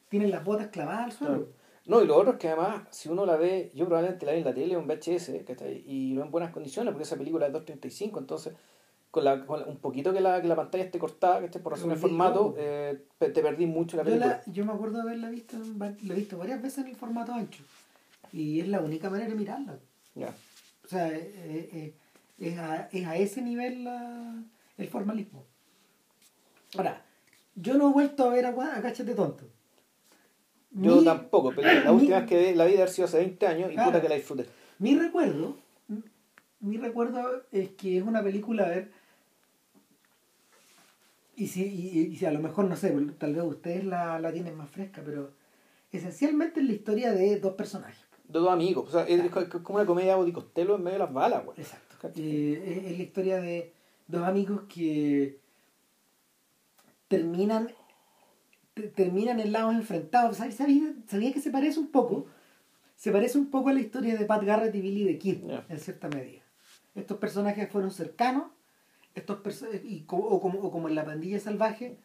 tienen 0.09 0.33
las 0.33 0.45
botas 0.45 0.69
clavadas 0.69 1.05
al 1.05 1.13
suelo. 1.13 1.35
Claro. 1.35 1.53
No, 1.87 2.03
y 2.03 2.07
lo 2.09 2.17
otro 2.17 2.33
es 2.33 2.39
que 2.39 2.49
además, 2.49 2.83
si 2.91 3.09
uno 3.09 3.25
la 3.25 3.37
ve, 3.37 3.71
yo 3.75 3.87
probablemente 3.87 4.27
la 4.27 4.33
vi 4.33 4.39
en 4.39 4.45
la 4.45 4.55
tele 4.55 4.77
o 4.77 4.81
en 4.81 4.87
VHS, 4.89 5.45
¿cachai? 5.47 5.83
y 5.87 6.15
ve 6.17 6.23
en 6.23 6.31
buenas 6.31 6.53
condiciones, 6.53 6.93
porque 6.93 7.05
esa 7.05 7.17
película 7.17 7.47
es 7.47 7.53
2.35, 7.53 8.19
entonces, 8.19 8.55
con, 9.11 9.25
la, 9.25 9.45
con 9.47 9.61
la- 9.61 9.67
un 9.67 9.79
poquito 9.79 10.13
que 10.13 10.21
la, 10.21 10.41
que 10.43 10.49
la 10.49 10.57
pantalla 10.57 10.85
esté 10.85 10.99
cortada, 10.99 11.41
que 11.41 11.47
esté 11.47 11.59
por 11.61 11.73
razón 11.73 11.89
de 11.89 11.95
Perdí 11.95 12.09
formato, 12.09 12.55
eh, 12.59 13.05
te 13.19 13.31
perdí 13.31 13.67
mucho 13.67 13.97
la 13.97 14.03
Yo, 14.03 14.11
película. 14.11 14.43
la- 14.47 14.53
yo 14.53 14.65
me 14.65 14.73
acuerdo 14.73 14.97
de 14.97 15.03
haberla 15.03 15.31
visto, 15.31 15.57
la 15.79 15.87
he 16.15 16.17
visto 16.17 16.39
varias 16.39 16.61
veces 16.63 16.79
en 16.85 16.89
el 16.91 16.97
formato 16.97 17.33
ancho. 17.33 17.63
Y 18.33 18.61
es 18.61 18.69
la 18.69 18.81
única 18.81 19.09
manera 19.09 19.29
de 19.31 19.35
mirarla. 19.37 19.79
Ya. 20.15 20.35
O 20.85 20.89
sea, 20.89 21.09
eh, 21.09 21.69
eh, 21.73 21.95
es, 22.39 22.59
a, 22.59 22.89
es 22.93 23.07
a 23.07 23.17
ese 23.17 23.41
nivel 23.43 23.85
la- 23.85 24.43
el 24.77 24.89
formalismo. 24.89 25.45
Ahora, 26.77 27.03
yo 27.55 27.75
no 27.75 27.89
he 27.89 27.93
vuelto 27.93 28.25
a 28.25 28.33
ver 28.35 28.47
a, 28.47 28.51
a 28.51 28.93
Tonto. 28.93 29.45
Yo 30.71 30.97
Mi- 30.97 31.05
tampoco, 31.05 31.53
pero 31.57 31.67
la 31.73 31.85
mi- 31.93 31.97
última 32.01 32.21
vez 32.21 32.29
que 32.29 32.39
vi, 32.51 32.55
la 32.55 32.65
vi 32.67 32.73
de 32.73 32.79
haber 32.79 32.91
sido 32.91 33.07
hace 33.07 33.19
20 33.19 33.47
años 33.47 33.71
y 33.71 33.75
Claro. 33.75 33.91
puta 33.91 34.03
que 34.03 34.09
la 34.11 34.15
disfruté. 34.17 34.47
Mi 34.79 34.97
recuerdo, 34.97 35.57
mi 36.61 36.77
recuerdo 36.77 37.43
es 37.51 37.71
que 37.71 37.97
es 37.99 38.03
una 38.05 38.23
película, 38.23 38.67
a 38.67 38.69
ver, 38.69 38.93
y 41.39 41.47
si, 41.47 41.65
y, 41.65 41.99
y 42.13 42.17
si 42.17 42.27
a 42.27 42.31
lo 42.33 42.41
mejor, 42.41 42.65
no 42.67 42.77
sé, 42.77 42.91
tal 43.19 43.35
vez 43.35 43.45
ustedes 43.45 43.85
la, 43.85 44.19
la 44.19 44.33
tienen 44.33 44.57
más 44.57 44.71
fresca, 44.71 45.03
pero 45.05 45.33
esencialmente 45.93 46.61
es 46.61 46.67
la 46.67 46.73
historia 46.73 47.13
de 47.13 47.39
dos 47.41 47.55
personajes. 47.55 48.05
De 48.29 48.39
dos 48.39 48.51
amigos, 48.51 48.89
o 48.89 48.91
sea, 48.93 49.07
es, 49.09 49.31
como 49.63 49.79
una 49.79 49.87
comedia 49.87 50.17
de 50.17 50.33
Costello 50.33 50.77
en 50.77 50.83
medio 50.83 50.99
de 50.99 51.05
las 51.05 51.13
balas, 51.13 51.45
güey. 51.45 51.59
Exacto. 51.61 52.09
Eh, 52.17 52.63
es, 52.85 52.91
es 52.93 52.97
la 52.99 53.03
historia 53.03 53.41
de 53.41 53.73
dos 54.07 54.23
amigos 54.27 54.63
que 54.73 55.41
terminan 57.09 57.69
te- 58.75 58.89
terminan 58.89 59.41
en 59.41 59.53
lados 59.53 59.75
enfrentados. 59.75 60.37
¿Sabía, 60.37 60.95
sabía, 61.07 61.33
que 61.33 61.41
se 61.41 61.51
parece 61.51 61.81
un 61.81 61.89
poco? 61.91 62.27
Se 62.97 63.11
parece 63.13 63.39
un 63.39 63.51
poco 63.51 63.69
a 63.71 63.73
la 63.73 63.81
historia 63.81 64.17
de 64.17 64.25
Pat 64.25 64.43
Garrett 64.45 64.75
y 64.75 64.81
Billy 64.81 65.05
the 65.07 65.19
Kid, 65.19 65.39
Ya. 65.47 65.65
en 65.69 65.79
cierta 65.79 66.09
medida. 66.09 66.43
Estos 66.95 67.19
personajes 67.19 67.69
fueron 67.71 67.91
cercanos, 67.91 68.45
estos 69.19 69.65
y 69.85 70.03
co- 70.03 70.17
o, 70.17 70.41
como, 70.41 70.61
o 70.61 70.71
como 70.71 70.89
en 70.89 70.95
la 70.95 71.05
pandilla 71.05 71.39
salvaje, 71.41 71.99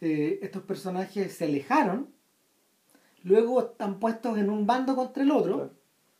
eh, 0.00 0.38
estos 0.42 0.62
personajes 0.62 1.32
se 1.34 1.44
alejaron, 1.44 2.08
luego 3.22 3.60
están 3.60 3.98
puestos 3.98 4.38
en 4.38 4.50
un 4.50 4.66
bando 4.66 4.96
contra 4.96 5.22
el 5.22 5.30
otro. 5.30 5.54
Claro. 5.54 5.74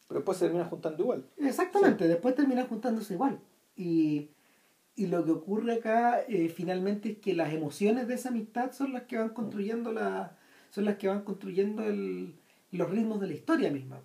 Pero 0.09 0.21
después 0.21 0.39
se 0.39 0.45
termina 0.45 0.67
juntando 0.67 1.03
igual. 1.03 1.25
Exactamente, 1.39 2.07
después 2.07 2.35
terminan 2.35 2.67
juntándose 2.67 3.15
igual. 3.15 3.41
Y, 3.77 4.29
y 4.95 5.07
lo 5.07 5.25
que 5.25 5.31
ocurre 5.31 5.75
acá 5.75 6.21
eh, 6.29 6.51
finalmente 6.51 7.13
es 7.13 7.19
que 7.19 7.33
las 7.33 7.53
emociones 7.53 8.07
de 8.09 8.15
esa 8.15 8.29
amistad 8.29 8.73
son 8.73 8.93
las 8.93 9.05
que 9.05 9.17
van 9.17 9.31
construyendo 9.31 9.91
la, 9.91 10.37
son 10.71 10.85
las 10.85 10.97
que 10.97 11.09
van 11.09 11.23
construyendo 11.23 11.83
el, 11.85 12.35
los 12.73 12.91
ritmos 12.91 13.21
de 13.21 13.29
la 13.29 13.33
historia 13.33 13.71
misma. 13.71 14.03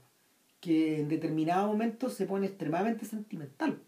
Que 0.61 1.01
en 1.01 1.09
determinado 1.09 1.67
momento 1.67 2.09
se 2.09 2.25
pone 2.25 2.47
extremadamente 2.47 3.05
sentimental. 3.05 3.79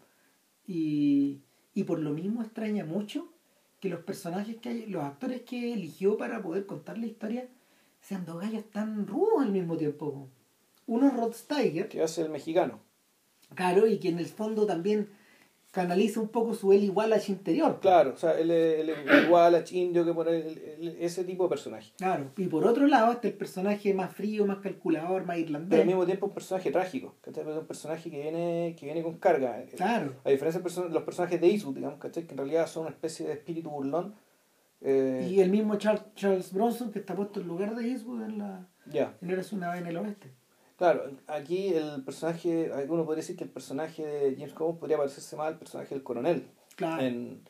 Y, 0.66 1.40
y 1.74 1.84
por 1.84 1.98
lo 1.98 2.10
mismo 2.10 2.42
extraña 2.42 2.84
mucho 2.84 3.32
que 3.80 3.88
los 3.88 4.00
personajes 4.00 4.56
que 4.56 4.68
hay, 4.68 4.86
los 4.86 5.04
actores 5.04 5.42
que 5.42 5.72
eligió 5.72 6.16
para 6.16 6.42
poder 6.42 6.66
contar 6.66 6.98
la 6.98 7.06
historia 7.06 7.48
sean 8.00 8.24
dos 8.24 8.40
gallos 8.40 8.64
tan 8.70 9.06
rudos 9.06 9.42
al 9.42 9.52
mismo 9.52 9.76
tiempo. 9.76 10.28
Uno 10.86 11.08
es 11.08 11.16
Rod 11.16 11.34
Steiger, 11.34 11.88
Que 11.88 12.02
hace 12.02 12.22
el 12.22 12.30
mexicano. 12.30 12.80
Claro, 13.54 13.86
y 13.86 13.98
que 13.98 14.08
en 14.08 14.18
el 14.18 14.26
fondo 14.26 14.66
también 14.66 15.08
canaliza 15.70 16.20
un 16.20 16.28
poco 16.28 16.52
su 16.54 16.72
Eli 16.72 16.88
Wallach 16.88 17.28
interior. 17.28 17.78
Claro, 17.80 18.12
o 18.14 18.16
sea, 18.16 18.32
él 18.38 18.50
es 18.50 19.24
igual 19.24 19.54
a 19.54 19.62
indio 19.70 20.04
que 20.04 20.12
pone 20.12 20.30
el- 20.38 20.58
el- 20.80 20.96
ese 21.00 21.22
tipo 21.24 21.44
de 21.44 21.48
personaje. 21.48 21.92
Claro. 21.96 22.32
Y 22.36 22.46
por 22.46 22.66
otro 22.66 22.86
lado 22.88 23.12
está 23.12 23.28
el 23.28 23.34
personaje 23.34 23.94
más 23.94 24.12
frío, 24.12 24.46
más 24.46 24.58
calculador, 24.58 25.24
más 25.24 25.36
Pero 25.36 25.46
irlandés. 25.46 25.80
al 25.80 25.86
mismo 25.86 26.04
tiempo 26.06 26.26
un 26.26 26.32
personaje 26.32 26.70
trágico, 26.72 27.14
¿cachai? 27.20 27.48
Es 27.48 27.56
un 27.56 27.66
personaje 27.66 28.10
que 28.10 28.20
viene, 28.20 28.74
que 28.78 28.86
viene 28.86 29.02
con 29.02 29.18
carga. 29.18 29.64
Claro. 29.76 30.14
A 30.24 30.30
diferencia 30.30 30.60
de 30.60 30.88
los 30.90 31.02
personajes 31.04 31.40
de 31.40 31.46
Eastwood, 31.48 31.76
digamos, 31.76 31.98
¿cachai? 32.00 32.24
Que 32.26 32.32
en 32.32 32.38
realidad 32.38 32.66
son 32.66 32.82
una 32.86 32.90
especie 32.90 33.26
de 33.26 33.34
espíritu 33.34 33.70
burlón. 33.70 34.14
Eh, 34.80 35.28
Y 35.30 35.40
el 35.40 35.50
mismo 35.50 35.76
Charles, 35.76 36.02
Charles 36.16 36.52
Bronson 36.52 36.90
que 36.90 36.98
está 37.00 37.14
puesto 37.14 37.40
en 37.40 37.46
lugar 37.48 37.76
de 37.76 37.86
Eastwood 37.86 38.22
en 38.22 38.38
la 38.38 38.66
Ya, 38.86 39.14
en 39.20 39.30
Eres 39.30 39.52
una 39.52 39.70
vez 39.70 39.82
en 39.82 39.86
el 39.88 39.96
oeste. 39.98 40.32
Claro, 40.80 41.10
aquí 41.28 41.68
el 41.74 42.02
personaje, 42.04 42.72
uno 42.88 43.04
podría 43.04 43.20
decir 43.22 43.36
que 43.36 43.44
el 43.44 43.50
personaje 43.50 44.04
de 44.04 44.34
James 44.34 44.54
Coburn 44.54 44.78
podría 44.78 44.96
parecerse 44.96 45.36
más 45.36 45.46
al 45.48 45.58
personaje 45.58 45.94
del 45.94 46.02
coronel. 46.02 46.50
Claro. 46.74 47.02
En, 47.02 47.42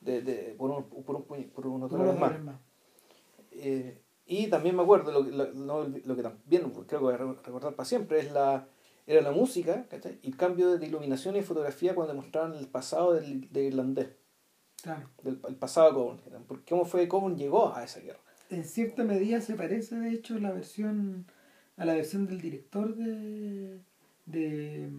de, 0.00 0.22
de, 0.22 0.54
por, 0.56 0.70
un, 0.70 0.84
por, 0.84 1.16
un, 1.16 1.24
puño- 1.26 1.50
por 1.50 1.66
unos 1.66 1.90
Uno 1.92 2.04
dólares 2.14 2.40
más. 2.44 2.56
Eh, 3.50 4.00
y 4.26 4.46
también 4.46 4.76
me 4.76 4.82
acuerdo, 4.82 5.10
lo, 5.10 5.24
que- 5.24 5.32
lo, 5.32 5.88
lo 5.88 6.16
que 6.16 6.22
también 6.22 6.70
creo 6.70 6.86
que 6.86 6.96
voy 6.96 7.14
a 7.14 7.16
re- 7.16 7.32
recordar 7.44 7.74
para 7.74 7.84
siempre, 7.88 8.20
es 8.20 8.30
la 8.32 8.66
era 9.06 9.22
la 9.22 9.30
música 9.32 9.86
¿cachai? 9.88 10.18
y 10.22 10.28
el 10.28 10.36
cambio 10.36 10.76
de 10.76 10.86
iluminación 10.86 11.34
y 11.34 11.40
fotografía 11.42 11.94
cuando 11.94 12.12
mostraron 12.14 12.54
el 12.54 12.68
pasado 12.68 13.14
del, 13.14 13.50
del 13.50 13.64
irlandés, 13.68 14.10
Claro. 14.82 15.08
del 15.22 15.40
el 15.48 15.56
pasado 15.56 15.88
de 15.88 15.94
Coburn. 15.94 16.20
¿Cómo 16.68 16.84
fue 16.84 17.08
Coburn 17.08 17.36
llegó 17.38 17.74
a 17.74 17.82
esa 17.84 18.00
guerra? 18.00 18.20
En 18.50 18.64
cierta 18.64 19.04
medida 19.04 19.40
se 19.40 19.54
parece 19.54 19.96
de 19.96 20.10
hecho 20.12 20.38
la 20.38 20.52
versión 20.52 21.26
a 21.78 21.84
la 21.86 21.94
versión 21.94 22.26
del 22.26 22.40
director 22.40 22.94
de 22.94 23.78
de, 24.26 24.90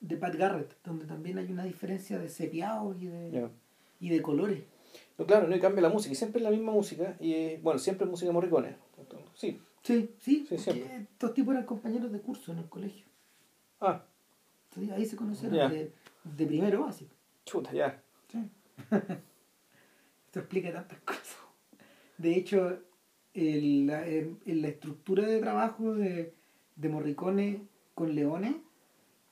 de 0.00 0.16
Pat 0.16 0.36
Garrett, 0.36 0.76
donde 0.84 1.04
también 1.06 1.36
hay 1.38 1.50
una 1.50 1.64
diferencia 1.64 2.16
de 2.18 2.28
sepiados 2.28 2.96
y 3.02 3.06
de, 3.06 3.48
y 3.98 4.08
de 4.10 4.22
colores. 4.22 4.62
No, 5.18 5.26
claro, 5.26 5.48
no 5.48 5.56
y 5.56 5.60
cambia 5.60 5.82
la 5.82 5.88
música, 5.88 6.12
y 6.12 6.14
siempre 6.14 6.38
es 6.38 6.44
la 6.44 6.50
misma 6.52 6.70
música, 6.70 7.16
y 7.18 7.56
bueno, 7.56 7.78
siempre 7.80 8.04
es 8.04 8.10
música 8.10 8.28
de 8.28 8.32
Morricone. 8.34 8.76
Sí. 9.34 9.60
Sí, 9.82 10.10
sí, 10.20 10.46
Sí, 10.48 10.58
siempre. 10.58 10.96
estos 10.96 11.34
tipos 11.34 11.52
eran 11.54 11.66
compañeros 11.66 12.12
de 12.12 12.20
curso 12.20 12.52
en 12.52 12.58
el 12.58 12.68
colegio. 12.68 13.04
Ah, 13.80 14.04
Entonces, 14.70 14.92
ahí 14.96 15.04
se 15.04 15.16
conocieron 15.16 15.70
de, 15.70 15.92
de 16.22 16.46
primero 16.46 16.84
básico. 16.84 17.12
chuta, 17.44 17.72
ya. 17.72 18.00
Sí. 18.28 18.38
Esto 20.26 20.38
explica 20.40 20.72
tantas 20.72 20.98
cosas. 21.00 21.36
De 22.16 22.34
hecho, 22.36 22.78
el- 23.34 23.86
la, 23.86 24.06
en- 24.06 24.38
en 24.46 24.62
la 24.62 24.68
estructura 24.68 25.26
de 25.26 25.40
trabajo 25.40 25.94
de, 25.94 26.32
de 26.76 26.88
Morricone 26.88 27.62
con 27.94 28.14
Leone 28.14 28.56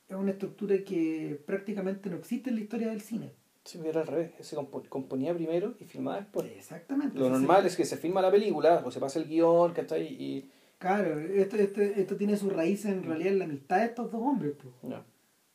es 0.09 0.15
una 0.15 0.31
estructura 0.31 0.75
que 0.85 1.41
prácticamente 1.45 2.09
no 2.09 2.17
existe 2.17 2.49
en 2.49 2.57
la 2.57 2.61
historia 2.61 2.89
del 2.89 3.01
cine. 3.01 3.31
Sí, 3.63 3.77
pero 3.77 3.91
era 3.91 4.01
al 4.01 4.07
revés, 4.07 4.31
se 4.41 4.55
compo- 4.57 4.87
componía 4.89 5.33
primero 5.33 5.75
y 5.79 5.85
filmaba 5.85 6.17
después. 6.17 6.45
Exactamente. 6.55 7.17
Lo 7.17 7.29
normal 7.29 7.65
es 7.65 7.77
que 7.77 7.85
se 7.85 7.95
filma 7.97 8.21
la 8.21 8.29
película, 8.29 8.83
o 8.85 8.91
se 8.91 8.99
pasa 8.99 9.19
el 9.19 9.25
guion, 9.27 9.71
¿cachai? 9.73 10.05
Y. 10.05 10.49
Claro, 10.79 11.17
esto, 11.17 11.55
esto, 11.55 11.81
esto 11.81 12.17
tiene 12.17 12.35
su 12.35 12.49
raíz 12.49 12.83
en 12.83 13.03
realidad 13.03 13.31
en 13.31 13.39
la 13.39 13.45
amistad 13.45 13.77
de 13.79 13.85
estos 13.85 14.11
dos 14.11 14.21
hombres, 14.21 14.53
pues. 14.61 14.73
No. 14.83 15.01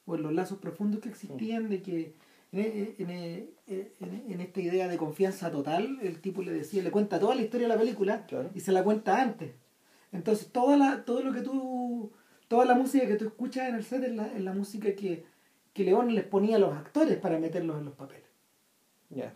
o 0.07 0.15
en 0.17 0.23
los 0.23 0.33
lazos 0.33 0.57
profundos 0.59 1.01
que 1.03 1.11
existían 1.11 1.69
de 1.69 1.83
que 1.83 2.15
en, 2.53 3.11
en- 3.11 3.51
en- 3.67 4.25
en- 4.33 4.41
esta 4.41 4.61
idea 4.61 4.89
de 4.89 4.97
confianza 4.97 5.51
total, 5.51 5.99
el 6.03 6.21
tipo 6.21 6.43
le 6.43 6.53
decía, 6.53 6.83
le 6.83 6.91
cuenta 6.91 7.19
toda 7.21 7.35
la 7.35 7.43
historia 7.43 7.69
de 7.69 7.75
la 7.75 7.79
película 7.81 8.25
Claro. 8.27 8.51
y 8.55 8.61
se 8.61 8.73
la 8.73 8.83
cuenta 8.85 9.21
antes. 9.21 9.53
Entonces 10.13 10.51
toda 10.51 10.77
la, 10.77 11.05
todo 11.05 11.21
lo 11.23 11.33
que 11.33 11.43
tú, 11.43 12.13
toda 12.49 12.65
la 12.65 12.75
música 12.75 13.07
que 13.07 13.17
tú 13.17 13.27
escuchas 13.27 13.69
en 13.69 13.75
el 13.75 13.85
set 13.85 14.03
es 14.05 14.15
la, 14.15 14.27
es 14.29 14.41
la 14.43 14.55
música 14.55 14.95
que, 14.95 15.25
que 15.75 15.85
León 15.85 16.15
les 16.15 16.25
ponía 16.25 16.57
a 16.57 16.59
los 16.59 16.73
actores 16.75 17.19
para 17.19 17.39
meterlos 17.39 17.79
en 17.79 17.85
los 17.85 17.95
papeles. 17.95 18.25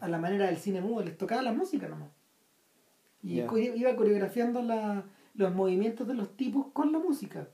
A 0.00 0.08
la 0.08 0.18
manera 0.18 0.46
del 0.46 0.56
cine 0.56 0.80
mudo, 0.80 1.04
les 1.04 1.16
tocaba 1.18 1.42
la 1.42 1.52
música 1.52 1.88
nomás. 1.88 2.10
Y 3.22 3.40
iba 3.40 3.94
coreografiando 3.96 4.62
la- 4.62 5.04
los 5.34 5.54
movimientos 5.54 6.06
de 6.08 6.14
los 6.14 6.36
tipos 6.36 6.66
con 6.72 6.90
la 6.92 6.98
música. 6.98 7.48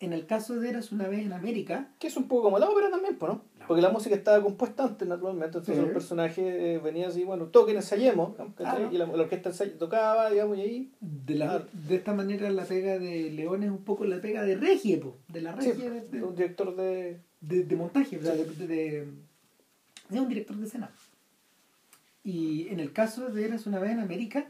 En 0.00 0.12
el 0.12 0.26
caso 0.26 0.58
de 0.58 0.68
Eras 0.70 0.90
una 0.90 1.06
vez 1.06 1.20
en 1.24 1.32
América, 1.32 1.88
Que 2.00 2.08
es 2.08 2.16
un 2.16 2.26
poco 2.28 2.42
como 2.44 2.58
la 2.58 2.68
ópera 2.68 2.90
también, 2.90 3.16
¿no? 3.20 3.44
Porque 3.68 3.82
la 3.82 3.90
música 3.90 4.14
estaba 4.14 4.42
compuesta 4.42 4.84
antes, 4.84 5.06
naturalmente. 5.06 5.58
Entonces 5.58 5.76
Sí. 5.76 5.82
los 5.82 5.90
personajes 5.92 6.38
eh, 6.38 6.80
venían 6.82 7.10
así, 7.10 7.24
bueno, 7.24 7.46
toquen, 7.46 7.76
ensayemos. 7.76 8.32
Y 8.90 8.96
la, 8.98 9.06
la 9.06 9.22
orquesta 9.22 9.50
ensay- 9.50 9.76
tocaba, 9.78 10.30
digamos, 10.30 10.58
y 10.58 10.60
ahí. 10.60 10.92
De, 11.00 11.34
la, 11.34 11.46
Claro. 11.46 11.66
de 11.72 11.94
esta 11.94 12.12
manera 12.14 12.50
la 12.50 12.64
pega 12.64 12.98
de 12.98 13.30
León 13.30 13.62
es 13.62 13.70
un 13.70 13.84
poco 13.84 14.04
la 14.04 14.20
pega 14.20 14.42
de 14.42 14.56
regie, 14.56 14.98
po, 14.98 15.16
de 15.28 15.40
la 15.42 15.58
Sí, 15.60 15.70
regie 15.72 15.90
de, 15.90 16.00
de- 16.08 16.22
un 16.22 16.34
director 16.34 16.74
de. 16.76 17.20
de- 17.40 17.64
de 17.64 17.76
montaje, 17.76 18.20
sea, 18.20 18.34
de, 18.34 18.44
de- 18.44 20.20
un 20.20 20.28
director 20.28 20.56
de 20.56 20.66
escena. 20.66 20.90
Y 22.24 22.68
en 22.68 22.80
el 22.80 22.92
caso 22.92 23.28
de 23.30 23.44
Eras 23.44 23.66
una 23.66 23.78
vez 23.80 23.90
en 23.92 24.00
América, 24.00 24.46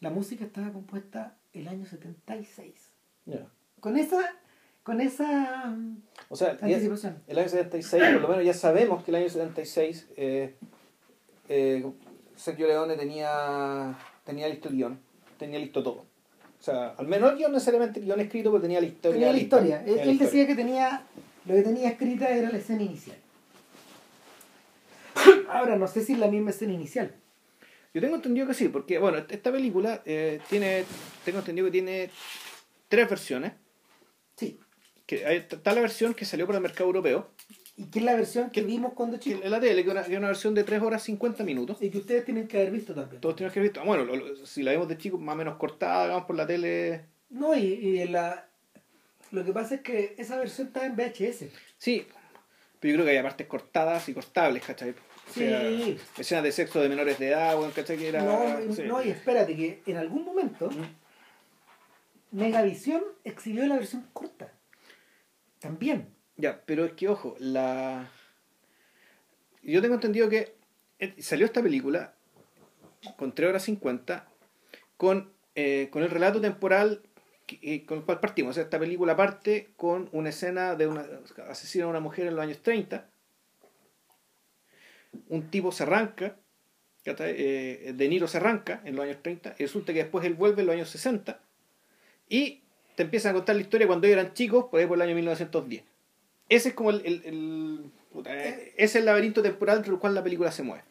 la 0.00 0.10
música 0.10 0.44
estaba 0.44 0.72
compuesta 0.72 1.36
el 1.52 1.68
año 1.68 1.86
76. 1.86 2.90
Ya. 3.26 3.46
Con 3.80 3.96
esa, 3.96 4.18
con 4.84 5.00
esa 5.00 5.64
mm, 5.66 5.96
O 6.28 6.36
sea, 6.36 6.56
ya- 6.60 6.66
anticipación. 6.66 7.20
el 7.26 7.38
año 7.38 7.48
76, 7.48 8.02
por 8.12 8.20
lo 8.22 8.28
menos 8.28 8.44
ya 8.44 8.54
sabemos 8.54 9.02
que 9.02 9.10
el 9.10 9.16
año 9.16 9.28
76 9.28 10.08
eh, 10.16 10.54
eh, 11.48 11.84
Sergio 12.36 12.66
Leone 12.68 12.96
tenía, 12.96 13.98
tenía 14.24 14.46
listo 14.48 14.68
el 14.68 14.76
guion, 14.76 15.00
tenía 15.38 15.58
listo 15.58 15.82
todo. 15.82 16.04
O 16.60 16.62
sea, 16.64 16.90
al 16.96 17.06
menos 17.08 17.32
el 17.32 17.38
guion 17.38 17.52
necesariamente 17.52 17.98
el 18.00 18.06
guion 18.06 18.20
escrito, 18.20 18.50
pero 18.50 18.62
tenía 18.62 18.80
la 18.80 18.86
historia. 18.86 19.14
Tenía 19.14 19.26
la 19.28 19.32
lista. 19.38 19.56
historia. 19.56 19.78
Él, 19.80 19.84
Tenía 19.84 19.96
la 19.96 20.02
él 20.04 20.10
historia. 20.12 20.30
decía 20.30 20.46
que 20.46 20.54
tenía, 20.54 21.02
lo 21.46 21.54
que 21.54 21.62
tenía 21.62 21.88
escrita 21.90 22.28
era 22.30 22.50
la 22.50 22.58
escena 22.58 22.82
inicial. 22.82 23.16
Ahora, 25.48 25.76
no 25.76 25.86
sé 25.86 26.02
si 26.04 26.14
es 26.14 26.18
la 26.18 26.26
misma 26.28 26.50
escena 26.50 26.72
inicial. 26.72 27.14
Yo 27.92 28.00
tengo 28.00 28.16
entendido 28.16 28.46
que 28.46 28.54
sí, 28.54 28.68
porque, 28.68 28.98
bueno, 28.98 29.18
esta 29.28 29.52
película 29.52 30.02
eh, 30.04 30.40
tiene, 30.50 30.84
tengo 31.24 31.38
entendido 31.38 31.66
que 31.66 31.72
tiene 31.72 32.10
tres 32.88 33.08
versiones. 33.08 33.52
Sí. 34.36 34.58
Que 35.06 35.26
hay, 35.26 35.36
está 35.48 35.72
la 35.74 35.80
versión 35.80 36.14
que 36.14 36.24
salió 36.24 36.46
para 36.46 36.58
el 36.58 36.62
mercado 36.62 36.86
europeo, 36.86 37.30
Y 37.76 37.86
que 37.90 37.98
es 37.98 38.04
la 38.04 38.14
versión 38.14 38.50
que 38.50 38.62
vimos 38.62 38.92
cuando 38.94 39.18
chicos. 39.18 39.42
en 39.44 39.50
la 39.50 39.60
tele, 39.60 39.84
que 39.84 39.90
es 39.90 40.08
una, 40.08 40.26
versión 40.28 40.54
de 40.54 40.64
3 40.64 40.80
horas 40.82 41.02
50 41.02 41.44
minutos. 41.44 41.76
Y 41.82 41.90
que 41.90 41.98
ustedes 41.98 42.24
tienen 42.24 42.46
que 42.48 42.56
haber 42.58 42.70
visto 42.70 42.94
también. 42.94 43.20
Todos 43.20 43.36
tenemos 43.36 43.52
que 43.52 43.60
haber 43.60 43.70
visto, 43.70 43.80
ah, 43.80 43.84
bueno, 43.84 44.04
lo- 44.04 44.16
lo- 44.16 44.46
si 44.46 44.62
la 44.62 44.70
vemos 44.70 44.88
de 44.88 44.96
chicos, 44.96 45.20
más 45.20 45.34
o 45.34 45.36
menos 45.38 45.56
cortada, 45.56 46.04
digamos, 46.04 46.24
por 46.24 46.36
la 46.36 46.46
tele. 46.46 47.04
No, 47.30 47.54
y, 47.54 47.64
y 47.64 48.00
en 48.00 48.12
la, 48.12 48.46
lo 49.32 49.44
que 49.44 49.52
pasa 49.52 49.74
es 49.76 49.80
que 49.82 50.14
esa 50.18 50.36
versión 50.38 50.68
está 50.68 50.86
en 50.86 50.94
VHS. 50.96 51.50
Sí, 51.76 52.06
pero 52.80 52.92
yo 52.92 52.96
creo 53.02 53.04
que 53.06 53.16
hay 53.18 53.22
partes 53.22 53.46
cortadas 53.46 54.08
y 54.08 54.14
cortables, 54.14 54.62
¿cachai? 54.64 54.90
O 54.90 55.32
sea, 55.32 55.60
Sí. 55.68 55.98
escenas 56.18 56.44
de 56.44 56.52
sexo 56.52 56.80
de 56.80 56.88
menores 56.88 57.18
de 57.18 57.28
edad, 57.28 57.58
weón, 57.58 57.72
¿cachai? 57.72 57.96
Que 57.98 58.08
era, 58.08 58.22
no, 58.22 58.72
sí. 58.74 58.82
no, 58.84 59.02
y 59.02 59.08
espérate, 59.10 59.56
que 59.56 59.82
en 59.86 59.96
algún 59.96 60.24
momento 60.24 60.70
Mm. 60.70 62.38
Megavisión 62.38 63.02
exhibió 63.24 63.66
la 63.66 63.76
versión 63.76 64.06
corta. 64.12 64.52
También. 65.64 66.14
Ya, 66.36 66.62
pero 66.66 66.84
es 66.84 66.92
que, 66.92 67.08
ojo, 67.08 67.36
la... 67.38 68.10
Yo 69.62 69.80
tengo 69.80 69.94
entendido 69.94 70.28
que 70.28 70.54
eh, 70.98 71.14
salió 71.22 71.46
esta 71.46 71.62
película 71.62 72.12
con 73.16 73.34
3 73.34 73.48
horas 73.48 73.62
50 73.62 74.28
con, 74.98 75.32
eh, 75.54 75.88
con 75.90 76.02
el 76.02 76.10
relato 76.10 76.38
temporal 76.38 77.00
eh, 77.62 77.86
con 77.86 77.96
el 77.96 78.04
cual 78.04 78.20
partimos. 78.20 78.58
Esta 78.58 78.78
película 78.78 79.16
parte 79.16 79.70
con 79.78 80.10
una 80.12 80.28
escena 80.28 80.74
de 80.74 80.86
una 80.86 81.06
asesina 81.48 81.86
a 81.86 81.88
una 81.88 82.00
mujer 82.00 82.26
en 82.26 82.36
los 82.36 82.42
años 82.44 82.60
30. 82.60 83.08
Un 85.30 85.50
tipo 85.50 85.72
se 85.72 85.84
arranca, 85.84 86.36
De 87.06 88.06
Niro 88.10 88.28
se 88.28 88.36
arranca 88.36 88.82
en 88.84 88.96
los 88.96 89.06
años 89.06 89.22
30 89.22 89.54
y 89.58 89.62
resulta 89.62 89.94
que 89.94 90.00
después 90.00 90.26
él 90.26 90.34
vuelve 90.34 90.60
en 90.60 90.66
los 90.66 90.74
años 90.74 90.90
60 90.90 91.40
y 92.28 92.63
te 92.96 93.02
empiezan 93.02 93.30
a 93.30 93.34
contar 93.34 93.56
la 93.56 93.62
historia 93.62 93.86
cuando 93.86 94.06
ellos 94.06 94.18
eran 94.18 94.34
chicos, 94.34 94.66
por 94.70 94.80
ahí 94.80 94.86
por 94.86 94.96
el 94.98 95.02
año 95.02 95.14
1910. 95.14 95.82
Ese 96.48 96.68
es 96.68 96.74
como 96.74 96.90
el, 96.90 97.04
el, 97.06 97.90
eh, 98.26 98.72
ese 98.76 98.84
es 98.84 98.96
el 98.96 99.04
laberinto 99.06 99.42
temporal 99.42 99.78
entre 99.78 99.92
el 99.92 99.98
cual 99.98 100.14
la 100.14 100.22
película 100.22 100.52
se 100.52 100.62
mueve. 100.62 100.84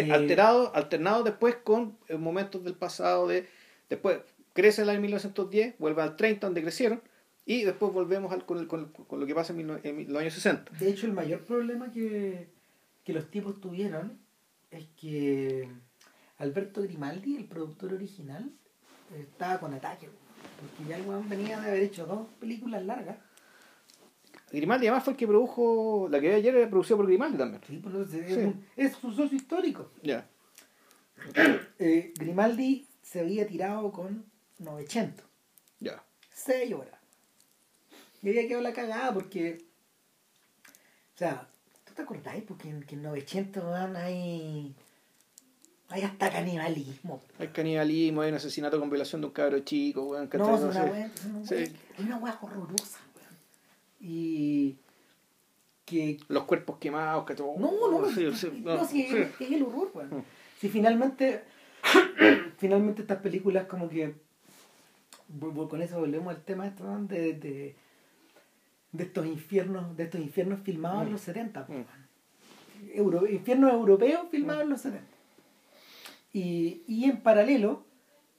Eh, 0.00 0.12
Alterado, 0.12 0.74
alternado 0.74 1.22
después 1.22 1.56
con 1.56 1.96
eh, 2.08 2.16
momentos 2.16 2.64
del 2.64 2.74
pasado 2.74 3.28
de... 3.28 3.46
Después 3.88 4.18
crece 4.52 4.82
el 4.82 4.88
año 4.90 5.00
1910, 5.00 5.74
vuelve 5.78 6.02
al 6.02 6.16
30 6.16 6.46
donde 6.46 6.62
crecieron 6.62 7.00
y 7.46 7.62
después 7.64 7.92
volvemos 7.92 8.32
al- 8.32 8.44
con, 8.44 8.58
el- 8.58 8.66
con- 8.66 8.88
con 8.92 9.20
lo 9.20 9.26
que 9.26 9.34
pasa 9.34 9.52
en, 9.52 9.58
mil- 9.66 9.80
en 9.82 10.12
los 10.12 10.20
años 10.20 10.34
60. 10.34 10.72
De 10.78 10.88
hecho, 10.90 11.06
el 11.06 11.12
mayor 11.12 11.44
problema 11.44 11.90
que, 11.92 12.48
que 13.04 13.12
los 13.12 13.30
tipos 13.30 13.60
tuvieron 13.60 14.18
es 14.70 14.86
que 15.00 15.68
Alberto 16.38 16.82
Grimaldi, 16.82 17.36
el 17.36 17.44
productor 17.46 17.94
original, 17.94 18.50
estaba 19.18 19.58
con 19.60 19.72
ataque. 19.74 20.08
Porque 20.60 20.88
ya 20.90 20.96
el 20.96 21.06
weón 21.06 21.28
venía 21.28 21.60
de 21.60 21.68
haber 21.68 21.82
hecho 21.82 22.06
dos 22.06 22.26
películas 22.40 22.84
largas. 22.84 23.16
Grimaldi 24.50 24.86
además 24.86 25.04
fue 25.04 25.12
el 25.12 25.16
que 25.18 25.26
produjo, 25.26 26.08
la 26.10 26.20
que 26.20 26.28
vi 26.28 26.34
ayer 26.34 26.54
era 26.56 26.70
producida 26.70 26.96
por 26.96 27.06
Grimaldi 27.06 27.36
también. 27.36 27.62
Sí, 27.66 27.76
pues, 27.82 27.94
es, 28.14 28.34
Sí. 28.34 28.40
un- 28.40 28.64
es 28.76 28.92
su 28.94 29.12
socio 29.12 29.36
histórico. 29.36 29.90
Ya. 30.02 30.26
Eh, 31.80 32.12
Grimaldi 32.18 32.86
se 33.02 33.20
había 33.20 33.46
tirado 33.46 33.92
con 33.92 34.24
900. 34.58 35.24
Ya. 35.80 36.02
6 36.32 36.72
horas. 36.74 36.98
Y 38.22 38.28
había 38.30 38.48
quedado 38.48 38.62
la 38.62 38.72
cagada 38.72 39.12
porque. 39.14 39.64
O 41.14 41.18
sea, 41.18 41.48
¿tú 41.84 41.94
te 41.94 42.02
acordáis? 42.02 42.42
Porque 42.44 42.68
en, 42.68 42.82
que 42.82 42.94
en 42.96 43.02
900 43.02 43.62
weón, 43.64 43.96
hay. 43.96 44.74
Hay 45.90 46.02
hasta 46.02 46.30
canibalismo. 46.30 47.22
Hay 47.38 47.48
canibalismo, 47.48 48.20
hay 48.20 48.28
un 48.30 48.34
asesinato 48.36 48.78
con 48.78 48.90
violación 48.90 49.22
de 49.22 49.26
un 49.28 49.32
cabro 49.32 49.58
chico, 49.60 50.02
weón. 50.04 50.28
No, 50.34 50.54
es 50.56 50.62
una 50.62 50.84
una 50.84 51.46
Sí. 51.46 51.72
una 51.98 52.18
wea 52.18 52.38
horrorosa, 52.42 52.98
weón. 53.16 53.36
Y. 54.00 54.76
Que. 55.86 56.18
Los 56.28 56.44
cuerpos 56.44 56.76
quemados, 56.78 57.24
que 57.24 57.34
todo. 57.34 57.54
No, 57.58 57.70
no, 57.90 58.02
no, 58.02 58.08
sí, 58.10 58.24
no, 58.62 58.76
no, 58.76 58.84
si 58.86 59.02
sí. 59.08 59.16
es, 59.16 59.40
es 59.40 59.50
el 59.52 59.62
horror, 59.62 59.90
weón. 59.94 60.18
Mm. 60.18 60.24
Si 60.60 60.68
finalmente. 60.68 61.44
finalmente 62.58 63.02
estas 63.02 63.18
películas, 63.22 63.64
como 63.66 63.88
que. 63.88 64.14
Con 65.40 65.82
eso 65.82 65.98
volvemos 66.00 66.34
al 66.34 66.42
tema 66.42 66.66
esto, 66.66 66.84
¿no? 66.84 67.02
de, 67.04 67.34
de, 67.34 67.76
de 68.92 69.04
estos 69.04 69.26
infiernos 69.26 69.94
de 69.96 70.04
estos 70.04 70.20
infiernos 70.22 70.60
filmados 70.60 71.02
en 71.02 71.08
Mm. 71.08 71.12
los 71.12 71.20
70 71.20 71.66
pues, 71.66 71.78
Mm. 71.78 71.82
weón. 71.82 72.08
Euro- 72.94 73.26
infiernos 73.28 73.72
europeos 73.72 74.22
filmados 74.30 74.62
en 74.62 74.70
los 74.70 74.80
70 74.80 75.07
y, 76.32 76.82
y 76.86 77.04
en 77.04 77.20
paralelo 77.20 77.84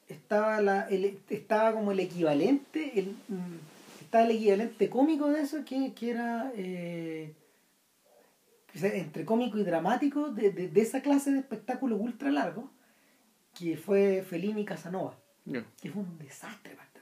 estaba 0.07 0.61
la 0.61 0.87
el, 0.89 1.19
estaba 1.29 1.73
como 1.73 1.91
el 1.91 1.99
equivalente 1.99 2.99
el, 2.99 3.15
mm, 3.27 4.01
estaba 4.01 4.25
el 4.25 4.31
equivalente 4.31 4.89
cómico 4.89 5.29
de 5.29 5.41
eso 5.41 5.63
que, 5.65 5.93
que 5.93 6.11
era 6.11 6.51
eh, 6.55 7.33
entre 8.73 9.25
cómico 9.25 9.57
y 9.57 9.63
dramático 9.63 10.29
de, 10.29 10.51
de, 10.51 10.67
de 10.67 10.81
esa 10.81 11.01
clase 11.01 11.31
de 11.31 11.39
espectáculo 11.39 11.95
ultra 11.97 12.31
largo 12.31 12.69
que 13.57 13.77
fue 13.77 14.23
Fellini 14.27 14.65
Casanova 14.65 15.15
que 15.81 15.89
fue 15.91 16.03
un 16.03 16.17
desastre 16.19 16.75
para 16.75 16.87
este. 16.87 16.99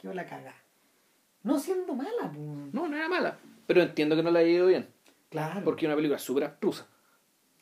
Quedó 0.00 0.14
la 0.14 0.26
cagada. 0.26 0.54
No 1.42 1.58
siendo 1.58 1.94
mala. 1.94 2.30
po. 2.32 2.40
No, 2.72 2.88
no 2.88 2.96
era 2.96 3.08
mala. 3.08 3.38
Pero 3.66 3.82
entiendo 3.82 4.16
que 4.16 4.22
no 4.22 4.30
la 4.30 4.40
haya 4.40 4.50
ido 4.50 4.66
bien. 4.66 4.88
Claro. 5.30 5.62
Porque 5.64 5.84
es 5.84 5.88
una 5.88 5.96
película 5.96 6.18
súper 6.18 6.44
abstrusa. 6.44 6.86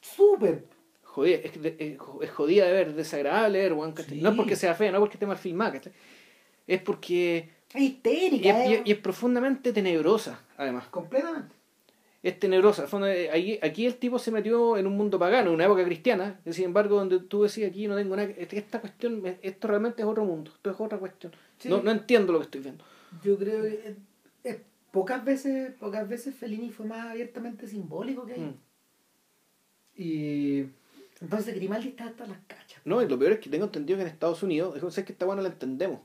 Súper. 0.00 0.66
Jodida, 1.12 1.36
es, 1.44 1.52
es, 1.62 1.98
es 2.22 2.30
jodida 2.30 2.64
de 2.66 2.72
ver, 2.72 2.88
es 2.88 2.96
desagradable 2.96 3.58
de 3.58 3.64
ver, 3.64 3.72
weón. 3.74 3.94
Sí. 3.96 4.20
No 4.22 4.30
es 4.30 4.36
porque 4.36 4.56
sea 4.56 4.74
fea, 4.74 4.90
no 4.90 4.96
es 4.96 5.00
porque 5.00 5.16
esté 5.16 5.26
mal 5.26 5.36
filmada, 5.36 5.72
¿cachai? 5.72 5.92
Es 6.66 6.80
porque... 6.80 7.50
Es 7.74 7.80
Y 7.80 7.84
histérica. 7.86 8.48
es, 8.64 8.70
y 8.70 8.72
eh. 8.74 8.76
es- 8.78 8.82
y 8.88 8.92
es 8.92 8.98
profundamente 8.98 9.72
tenebrosa, 9.74 10.42
además. 10.56 10.86
Completamente. 10.88 11.54
Es 12.22 12.38
tenebrosa. 12.38 12.86
Fondo, 12.86 13.08
eh, 13.08 13.28
ahí- 13.30 13.58
aquí 13.62 13.84
el 13.84 13.96
tipo 13.96 14.18
se 14.18 14.30
metió 14.30 14.76
en 14.78 14.86
un 14.86 14.96
mundo 14.96 15.18
pagano, 15.18 15.48
en 15.48 15.54
una 15.56 15.64
época 15.66 15.84
cristiana, 15.84 16.40
sin 16.50 16.64
embargo, 16.66 16.96
donde 16.96 17.18
tú 17.20 17.42
decías 17.42 17.70
aquí 17.70 17.86
no 17.88 17.96
tengo 17.96 18.16
nada... 18.16 18.32
que- 18.32 18.48
Esta 18.56 18.80
cuestión, 18.80 19.22
esto 19.42 19.68
realmente 19.68 20.00
es 20.02 20.08
otro 20.08 20.24
mundo, 20.24 20.50
esto 20.54 20.70
es 20.70 20.76
otra 20.80 20.96
cuestión. 20.98 21.32
Sí. 21.58 21.68
No, 21.68 21.82
no 21.82 21.90
entiendo 21.90 22.32
lo 22.32 22.38
que 22.38 22.44
estoy 22.44 22.60
viendo. 22.62 22.84
Yo 23.22 23.36
creo 23.36 23.62
que 23.64 23.96
eh, 24.44 24.60
pocas 24.92 25.22
veces 25.24 25.72
pocas 25.78 26.08
veces 26.08 26.34
Fellini 26.34 26.70
fue 26.70 26.86
más 26.86 27.10
abiertamente 27.10 27.66
simbólico 27.68 28.24
que 28.24 28.32
ahí. 28.34 28.40
Mm. 28.40 28.54
Y 29.96 30.64
entonces 31.22 31.54
Grimaldi 31.54 31.88
está 31.88 32.04
hasta 32.06 32.26
las 32.26 32.38
cachas. 32.46 32.80
No, 32.84 33.00
y 33.02 33.08
lo 33.08 33.18
peor 33.18 33.32
es 33.32 33.38
que 33.38 33.48
tengo 33.48 33.64
entendido 33.64 33.96
que 33.96 34.02
en 34.02 34.08
Estados 34.08 34.42
Unidos, 34.42 34.76
es 34.98 35.04
que 35.04 35.12
esta 35.12 35.24
bueno 35.24 35.40
la 35.42 35.48
entendemos. 35.48 36.00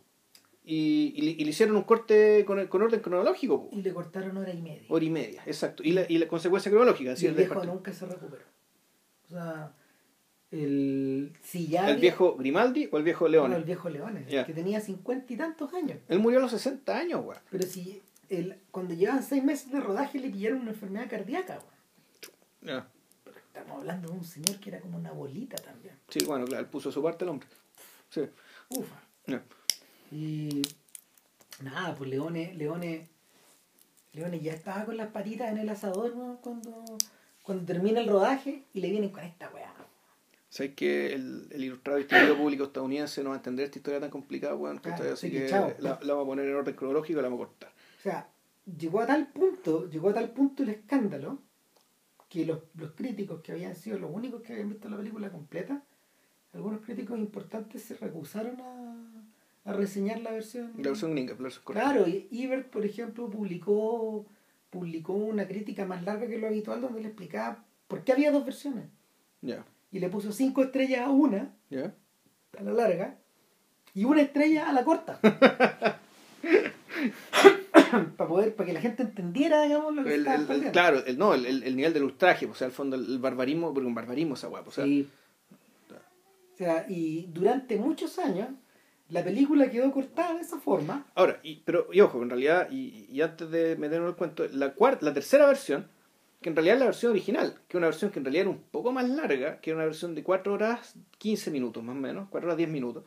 Y, 0.64 1.14
y, 1.16 1.22
le- 1.22 1.32
y 1.32 1.44
le 1.46 1.50
hicieron 1.50 1.76
un 1.78 1.84
corte 1.84 2.44
con, 2.46 2.60
el- 2.60 2.68
con 2.70 2.82
orden 2.82 3.00
cronológico. 3.00 3.70
Y 3.72 3.82
le 3.82 3.94
cortaron 3.94 4.36
hora 4.38 4.54
y 4.54 4.62
media. 4.62 4.84
hora 4.90 5.06
y 5.06 5.10
media, 5.10 5.42
exacto. 5.46 5.82
Y 5.84 5.92
la, 5.94 6.06
y 6.10 6.18
la 6.18 6.28
consecuencia 6.28 6.70
cronológica, 6.72 7.14
y 7.18 7.26
el 7.26 7.34
viejo 7.36 7.64
nunca 7.66 7.92
se 7.94 8.06
recuperó. 8.06 8.44
O 9.28 9.30
sea, 9.32 9.74
el 10.52 11.34
si 11.42 11.68
ya 11.68 11.82
¿El 11.86 11.92
había- 11.92 12.02
viejo 12.02 12.36
Grimaldi 12.38 12.90
o 12.92 12.98
el 12.98 13.04
viejo 13.04 13.28
León? 13.28 13.44
bueno, 13.44 13.56
el 13.58 13.64
viejo 13.64 13.90
Leones, 13.90 14.28
que 14.46 14.54
tenía 14.54 14.80
cincuenta 14.82 15.32
y 15.34 15.38
tantos 15.38 15.74
años. 15.74 15.98
Él 16.08 16.20
murió 16.20 16.40
a 16.40 16.42
los 16.42 16.52
60 16.52 16.98
años, 16.98 17.22
weón. 17.26 17.42
Pero 17.50 17.66
si 17.66 18.02
el, 18.30 18.58
cuando 18.72 18.94
llevaban 18.94 19.24
seis 19.24 19.44
meses 19.44 19.72
de 19.72 19.80
rodaje 19.80 20.20
le 20.20 20.30
pillaron 20.30 20.60
una 20.62 20.72
enfermedad 20.72 21.10
cardíaca, 21.10 21.60
weón. 21.60 21.78
Ya. 22.62 22.90
Estamos 23.58 23.82
hablando 23.82 24.10
de 24.10 24.18
un 24.18 24.24
señor 24.24 24.60
que 24.60 24.70
era 24.70 24.80
como 24.80 24.98
una 24.98 25.12
bolita 25.12 25.58
también. 25.58 25.96
Sí, 26.10 26.24
bueno, 26.26 26.46
claro, 26.46 26.64
él 26.64 26.70
puso 26.70 26.92
su 26.92 27.02
parte 27.02 27.26
el 27.26 27.30
hombre. 27.32 27.48
Sí. 28.10 28.22
Ufa. 28.70 29.02
Y 30.12 30.62
nada, 31.62 31.96
pues 31.96 32.10
Leone, 32.10 32.54
Leone, 32.54 33.08
Leone 34.14 34.40
ya 34.40 34.54
estaba 34.54 34.86
con 34.86 34.96
las 34.96 35.10
patitas 35.10 35.52
en 35.52 35.58
el 35.58 35.68
asador 35.70 36.16
¿no? 36.16 36.40
cuando, 36.42 36.86
cuando 37.44 37.66
termina 37.66 38.00
el 38.00 38.08
rodaje 38.08 38.64
y 38.74 38.80
le 38.80 38.90
vienen 38.92 39.10
con 39.10 39.24
esta 39.24 39.50
weá. 39.50 39.74
¿Sabes 40.50 40.76
que 40.76 41.14
el, 41.14 41.48
el 41.52 41.64
ilustrado 41.64 41.98
distinguido 41.98 42.38
público 42.38 42.66
estadounidense 42.66 43.22
no 43.24 43.32
va 43.32 43.36
a 43.36 43.40
entender 43.40 43.66
esta 43.66 43.80
historia 43.80 44.00
tan 44.00 44.12
complicada, 44.12 44.56
weón? 44.56 44.78
Claro. 44.78 45.14
Así 45.14 45.28
sí, 45.28 45.34
que 45.34 45.50
chao. 45.50 45.74
la, 45.80 46.00
la 46.02 46.14
vamos 46.14 46.26
a 46.26 46.28
poner 46.28 46.48
en 46.48 46.56
orden 46.56 46.76
cronológico 46.76 47.20
y 47.20 47.22
la 47.22 47.30
vamos 47.30 47.44
a 47.44 47.48
cortar. 47.48 47.70
O 47.70 48.02
sea, 48.02 48.30
llegó 48.78 49.02
a 49.02 49.08
tal 49.08 49.28
punto, 49.28 49.90
llegó 49.90 50.10
a 50.10 50.14
tal 50.14 50.30
punto 50.30 50.64
el 50.64 50.70
escándalo 50.70 51.40
que 52.30 52.46
los, 52.46 52.60
los 52.76 52.92
críticos 52.92 53.42
que 53.42 53.52
habían 53.54 53.76
sido 53.76 53.98
los 54.00 54.12
únicos 54.14 54.42
que 54.42 54.54
habían 54.54 54.70
visto 54.70 54.90
la 54.90 54.98
película 54.98 55.30
completa, 55.32 55.84
algunos 56.54 56.82
críticos 56.82 57.18
importantes 57.20 57.84
se 57.84 57.96
recusaron 57.96 58.60
a, 58.62 59.70
a 59.70 59.74
reseñar 59.74 60.20
la 60.22 60.32
versión. 60.32 60.72
La 60.78 60.90
versión 60.90 61.12
gringa, 61.12 61.34
la 61.36 61.44
versión. 61.44 61.64
Claro, 61.66 62.08
y 62.08 62.28
Ebert, 62.32 62.70
por 62.70 62.86
ejemplo, 62.86 63.30
publicó, 63.30 64.26
publicó 64.70 65.14
una 65.14 65.48
crítica 65.48 65.86
más 65.86 66.04
larga 66.04 66.28
que 66.28 66.38
lo 66.38 66.48
habitual 66.48 66.82
donde 66.82 67.02
le 67.02 67.08
explicaba 67.08 67.64
por 67.88 68.04
qué 68.04 68.12
había 68.14 68.32
dos 68.32 68.44
versiones. 68.46 68.86
Ya, 69.42 69.66
Y 69.92 70.00
le 70.00 70.10
puso 70.10 70.32
cinco 70.32 70.64
estrellas 70.64 71.02
a 71.02 71.10
una, 71.12 71.54
ya. 71.70 71.94
a 72.58 72.64
la 72.64 72.74
larga, 72.74 73.18
y 73.94 74.04
una 74.06 74.22
estrella 74.22 74.68
a 74.70 74.74
la 74.74 74.84
corta. 74.84 75.20
para 78.18 78.28
poder, 78.30 78.56
para 78.56 78.68
que 78.68 78.74
la 78.74 78.82
gente 78.82 79.04
entendiera, 79.04 79.64
digamos, 79.64 79.94
lo 79.96 80.04
que 80.04 80.16
El- 80.16 80.28
estaba 80.28 80.54
el- 80.56 80.72
claro, 80.72 81.06
el, 81.06 81.18
no, 81.18 81.34
el, 81.34 81.46
el- 81.46 81.64
el 81.64 81.76
nivel 81.76 81.94
del 81.94 82.04
ultraje, 82.04 82.46
o 82.46 82.54
sea, 82.56 82.68
al 82.68 82.74
fondo 82.74 82.96
el, 82.96 83.20
barbarismo, 83.20 83.74
porque 83.74 83.88
un 83.88 83.96
barbarismo 83.96 84.34
esa 84.36 84.48
guapa, 84.48 84.70
o 84.70 84.72
sea, 84.72 84.86
Sí. 84.86 85.08
O 86.54 86.58
sea, 86.58 86.86
y 86.90 87.28
durante 87.32 87.78
muchos 87.78 88.18
años 88.18 88.50
la 89.10 89.24
película 89.24 89.70
quedó 89.70 89.92
cortada 89.92 90.34
de 90.34 90.42
esa 90.42 90.58
forma. 90.60 91.06
Ahora, 91.14 91.40
y, 91.44 91.58
pero, 91.64 91.88
y 91.94 92.02
ojo, 92.02 92.22
en 92.24 92.30
realidad, 92.32 92.68
y, 92.72 93.06
y 93.12 93.22
antes 93.22 93.50
de 93.52 93.76
meternos 93.76 94.08
en 94.08 94.10
el 94.10 94.16
cuento, 94.16 94.46
la 94.52 94.74
cuarta, 94.74 95.06
la 95.06 95.14
tercera 95.14 95.46
versión, 95.46 95.88
que 96.42 96.50
en 96.50 96.56
realidad 96.56 96.76
es 96.76 96.80
la 96.80 96.86
versión 96.88 97.12
original, 97.12 97.54
que 97.68 97.78
es 97.78 97.80
una 97.80 97.88
versión 97.88 98.10
que 98.12 98.18
en 98.20 98.26
realidad 98.26 98.42
era 98.42 98.50
un 98.50 98.64
poco 98.72 98.92
más 98.92 99.08
larga, 99.08 99.62
que 99.62 99.70
era 99.70 99.78
una 99.78 99.86
versión 99.86 100.16
de 100.16 100.24
4 100.24 100.52
horas 100.54 100.96
15 101.20 101.52
minutos 101.52 101.84
más 101.84 101.96
o 101.96 102.00
menos, 102.00 102.28
4 102.32 102.48
horas 102.48 102.58
10 102.58 102.70
minutos, 102.72 103.04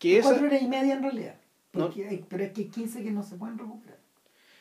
que 0.00 0.18
esa, 0.18 0.30
Cuatro 0.30 0.48
horas 0.48 0.60
y 0.62 0.66
media 0.68 0.94
en 0.94 1.02
realidad. 1.02 1.36
No. 1.72 1.86
Porque 1.86 2.08
hay- 2.08 2.24
pero 2.28 2.42
es 2.42 2.50
que 2.52 2.62
hay 2.62 2.68
15 2.68 3.02
que 3.04 3.12
no 3.12 3.22
se 3.22 3.36
pueden 3.36 3.56
recuperar. 3.56 3.99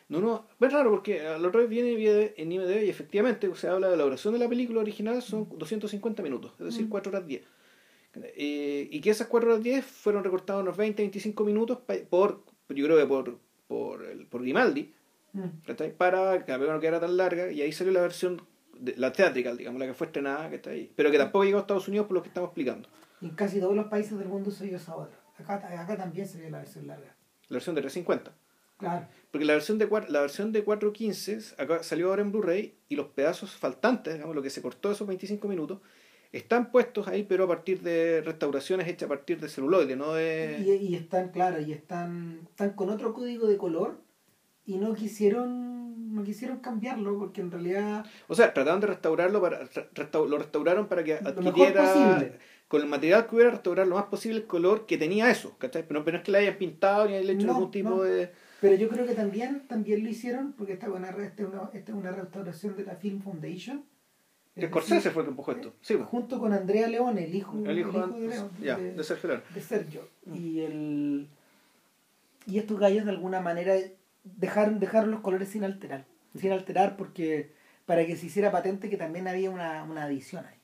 No, 0.10 0.20
no, 0.20 0.46
es 0.60 0.74
raro 0.74 0.90
porque 0.90 1.26
al 1.26 1.46
otro 1.46 1.60
vez 1.62 1.70
viene 1.70 2.34
en 2.36 2.52
IMDb 2.52 2.84
y 2.86 2.90
efectivamente 2.90 3.50
se 3.56 3.68
habla 3.68 3.90
de 3.90 3.96
la 3.98 4.04
duración 4.04 4.34
de 4.34 4.40
la 4.40 4.50
película 4.50 4.82
original 4.82 5.22
son 5.22 5.48
250 5.58 6.22
minutos, 6.24 6.52
es 6.60 6.66
decir, 6.66 6.86
Mm. 6.86 6.90
4 6.90 7.10
horas 7.12 7.28
10. 7.28 7.44
Eh, 8.36 8.88
y 8.92 9.02
que 9.02 9.12
esas 9.12 9.28
4 9.28 9.52
horas 9.52 9.64
10 9.64 9.86
fueron 9.86 10.24
recortadas 10.24 10.64
unos 10.64 10.76
20, 10.76 11.02
25 11.04 11.44
minutos 11.46 11.78
por, 12.10 12.44
yo 12.70 12.86
creo 12.86 12.98
que 12.98 13.06
por, 13.06 13.38
por, 13.68 14.04
el, 14.04 14.26
por 14.26 14.42
Grimaldi, 14.42 14.94
Mm. 15.32 15.92
para 15.96 16.44
que 16.44 16.52
la 16.52 16.58
película 16.58 16.74
no 16.74 16.80
quedara 16.80 17.00
tan 17.00 17.16
larga 17.16 17.52
y 17.52 17.62
ahí 17.62 17.72
salió 17.72 17.94
la 17.94 18.02
versión 18.02 18.42
de, 18.80 18.96
la 18.98 19.14
theatrical 19.14 19.56
digamos 19.58 19.80
la 19.80 19.86
que 19.86 19.94
fue 19.94 20.08
estrenada 20.08 20.50
que 20.50 20.56
está 20.56 20.72
ahí 20.72 20.92
pero 20.96 21.12
que 21.12 21.20
tampoco 21.20 21.46
llegó 21.46 21.60
a 21.60 21.62
Estados 21.62 21.88
Unidos 21.88 22.08
por 22.08 22.16
lo 22.16 22.24
que 22.24 22.30
estamos 22.30 22.48
explicando 22.48 22.90
Y 23.22 23.28
en 23.28 23.36
casi 23.36 23.60
todos 23.60 23.76
los 23.76 23.86
países 23.86 24.18
del 24.18 24.28
mundo 24.28 24.50
se 24.50 24.66
vio 24.66 24.78
esa 24.78 24.96
otra. 24.96 25.20
Acá, 25.38 25.54
acá 25.82 25.96
también 25.96 26.28
se 26.28 26.40
vio 26.42 26.50
la 26.50 26.58
versión 26.58 26.88
larga. 26.88 27.16
la 27.48 27.54
versión 27.58 27.76
de 27.76 27.82
350 27.82 28.34
Claro. 28.80 29.06
porque 29.32 29.46
la 29.46 29.54
versión 29.54 29.78
de 29.78 29.88
cuatro- 29.88 30.10
la 30.12 30.22
versión 30.22 30.52
de 30.52 30.64
4.15 30.66 31.54
acá 31.62 31.84
salió 31.84 32.08
ahora 32.10 32.22
en 32.24 32.32
Blu-ray 32.32 32.74
y 32.88 32.96
los 32.96 33.08
pedazos 33.08 33.52
faltantes 33.52 34.14
digamos 34.16 34.36
lo 34.36 34.42
que 34.42 34.50
se 34.50 34.62
cortó 34.62 34.92
esos 34.92 35.08
25 35.08 35.48
minutos 35.48 35.80
están 36.32 36.72
puestos 36.72 37.08
ahí 37.08 37.24
pero 37.24 37.44
a 37.44 37.48
partir 37.48 37.82
de 37.82 38.22
restauraciones 38.26 38.88
hechas 38.88 39.08
a 39.08 39.10
partir 39.10 39.40
de 39.40 39.50
celuloide 39.50 39.96
no 39.96 40.14
de 40.14 40.64
Y, 40.66 40.72
y 40.88 40.96
están, 40.96 41.30
claro, 41.30 41.60
y 41.60 41.74
están, 41.74 42.40
están 42.50 42.72
con 42.72 42.90
otro 42.90 43.14
código 43.14 43.48
de 43.48 43.58
color 43.58 43.98
y 44.66 44.78
no 44.78 44.94
quisieron, 44.94 46.14
no 46.16 46.24
quisieron 46.24 46.60
cambiarlo 46.60 47.18
porque 47.18 47.42
en 47.42 47.52
realidad 47.52 48.06
o 48.28 48.36
sea 48.36 48.54
trataron 48.54 48.80
de 48.80 48.88
restaurarlo 48.88 49.42
para 49.42 49.60
re- 49.60 49.90
restau- 49.94 50.28
lo 50.28 50.38
restauraron 50.38 50.88
para 50.88 51.04
que 51.04 51.16
adquiriera 51.16 52.32
con 52.68 52.82
el 52.82 52.88
material 52.88 53.26
que 53.28 53.36
hubiera 53.36 53.52
restaurar 53.52 53.88
lo 53.88 53.96
más 53.96 54.06
posible 54.06 54.38
el 54.40 54.46
color 54.46 54.86
que 54.86 54.98
tenía 54.98 55.30
eso 55.32 55.58
¿cachai? 55.58 55.86
pero, 55.88 56.04
pero 56.06 56.14
no 56.16 56.20
es 56.20 56.24
que 56.26 56.32
le 56.32 56.38
hayan 56.38 56.58
pintado 56.58 57.08
ni 57.08 57.16
hayan 57.16 57.36
hecho 57.36 57.48
No, 57.48 57.56
algún 57.56 57.72
tipo 57.72 57.90
no. 57.90 58.02
de 58.04 58.32
Pero 58.62 58.76
yo 58.76 58.90
creo 58.90 59.06
que 59.06 59.14
también, 59.16 59.66
también 59.68 60.04
lo 60.04 60.10
hicieron 60.10 60.54
porque 60.54 60.74
esta, 60.74 60.88
re- 60.88 61.26
esta, 61.28 61.44
es 61.44 61.50
una, 61.50 61.70
esta 61.74 61.92
es 61.92 61.98
una 61.98 62.12
restauración 62.12 62.76
de 62.76 62.84
la 62.84 62.96
Film 62.96 63.22
Foundation. 63.22 63.86
Scorsese 64.62 65.12
fue 65.12 65.22
el 65.22 65.28
que 65.28 65.32
empujó 65.32 65.52
esto. 65.54 65.74
Sí. 65.82 65.98
Junto 66.06 66.40
con 66.40 66.52
Andrea 66.52 66.88
Leone, 66.90 67.24
el 67.24 67.34
hijo, 67.36 67.58
el 67.66 67.80
hijo, 67.80 67.92
de, 67.92 68.28
Leone, 68.28 68.50
ya, 68.62 68.78
de- 68.78 68.94
de 68.94 69.04
Sergio 69.04 69.30
Leone. 69.30 69.44
de 69.54 69.62
Sergio. 69.62 70.02
Mm. 70.26 70.36
Y, 70.36 70.60
el, 70.62 71.28
y 72.46 72.58
estos 72.60 72.78
gallos 72.80 73.06
de 73.06 73.12
alguna 73.12 73.40
manera 73.40 73.76
dejaron, 74.26 74.80
dejaron 74.82 75.12
los 75.12 75.22
colores 75.22 75.48
sin 75.50 75.64
alterar. 75.64 76.04
Sin 76.38 76.52
alterar 76.52 76.98
porque 76.98 77.52
para 77.86 78.06
que 78.06 78.18
se 78.18 78.26
hiciera 78.26 78.52
patente 78.52 78.90
que 78.90 78.98
también 78.98 79.28
había 79.30 79.50
una, 79.50 79.84
una 79.84 80.04
adición 80.04 80.46
ahí. 80.46 80.56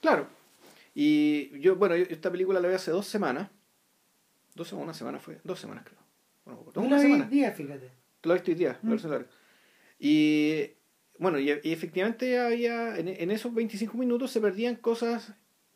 Claro. 0.00 0.26
Y 0.96 1.56
yo, 1.60 1.76
bueno, 1.76 1.94
yo 1.96 2.04
esta 2.08 2.30
película 2.30 2.58
la 2.60 2.68
vi 2.68 2.74
hace 2.74 2.90
dos 2.90 3.06
semanas. 3.06 3.48
Dos 4.54 4.68
semanas, 4.68 4.86
una 4.86 4.94
semana 4.94 5.18
fue. 5.20 5.38
Dos 5.44 5.60
semanas 5.60 5.84
creo. 5.84 5.98
Bueno, 6.44 6.64
una 6.76 6.98
semana. 6.98 7.24
día, 7.26 7.52
fíjate. 7.52 7.90
Lo 8.22 8.32
he 8.32 8.36
visto 8.36 8.50
hoy 8.50 8.54
día, 8.56 8.78
Mm. 8.82 8.86
la 8.86 8.90
versión 8.90 9.12
larga. 9.12 9.26
Y 9.98 10.70
bueno, 11.18 11.38
y, 11.38 11.50
y 11.62 11.72
efectivamente 11.72 12.38
había, 12.38 12.96
en, 12.98 13.08
en 13.08 13.30
esos 13.30 13.54
25 13.54 13.96
minutos 13.96 14.30
se 14.30 14.40
perdían 14.40 14.76
cosas 14.76 15.32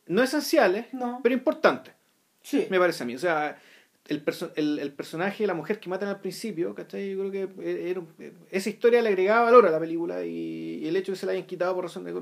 no 0.07 0.23
esenciales, 0.23 0.93
No. 0.93 1.21
pero 1.23 1.35
importantes, 1.35 1.95
Sí. 2.43 2.67
me 2.71 2.79
parece 2.79 3.03
a 3.03 3.07
mí. 3.07 3.15
O 3.15 3.19
sea, 3.19 3.59
el, 4.07 4.25
perso- 4.25 4.53
el, 4.57 4.79
el 4.79 4.93
personaje 4.93 5.47
la 5.47 5.53
mujer 5.55 5.79
que 5.81 5.91
matan 5.91 6.09
al 6.09 6.21
principio, 6.21 6.75
¿cachai? 6.75 7.11
Yo 7.15 7.29
creo 7.29 7.31
que 7.55 7.91
era, 7.91 8.01
un- 8.01 8.09
esa 8.51 8.71
historia 8.71 9.03
le 9.03 9.11
agregaba 9.11 9.43
valor 9.45 9.67
a 9.67 9.71
la 9.71 9.79
película 9.79 10.25
y, 10.25 10.81
y 10.83 10.89
el 10.89 10.97
hecho 10.97 11.13
de 11.13 11.17
que 11.17 11.21
se 11.21 11.27
la 11.27 11.33
hayan 11.33 11.47
quitado 11.47 11.75
por 11.75 11.85
razón 11.85 12.05
de. 12.05 12.13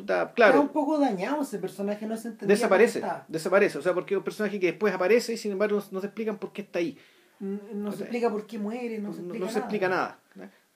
Puta, 0.00 0.32
claro, 0.34 0.60
un 0.60 0.68
poco 0.68 0.98
dañado 0.98 1.42
ese 1.42 1.58
personaje, 1.58 2.06
no 2.06 2.16
se 2.16 2.28
entendía. 2.28 2.54
desaparece, 2.54 3.02
desaparece. 3.28 3.78
O 3.78 3.82
sea, 3.82 3.94
porque 3.94 4.14
es 4.14 4.18
un 4.18 4.24
personaje 4.24 4.58
que 4.60 4.66
después 4.66 4.94
aparece 4.94 5.32
y 5.34 5.36
sin 5.36 5.52
embargo 5.52 5.76
no, 5.78 5.84
no 5.92 6.00
se 6.00 6.06
explican 6.06 6.38
por 6.38 6.52
qué 6.52 6.62
está 6.62 6.78
ahí. 6.78 6.96
No 7.40 7.88
O 7.88 7.92
se 7.92 8.02
explica 8.02 8.30
por 8.30 8.46
qué 8.46 8.58
muere, 8.58 8.98
no 8.98 9.08
No, 9.08 9.14
se 9.14 9.22
no 9.22 9.34
explica 9.34 9.48
se 9.48 9.54
nada. 9.54 9.60
explica 9.64 9.88
nada. 9.88 10.20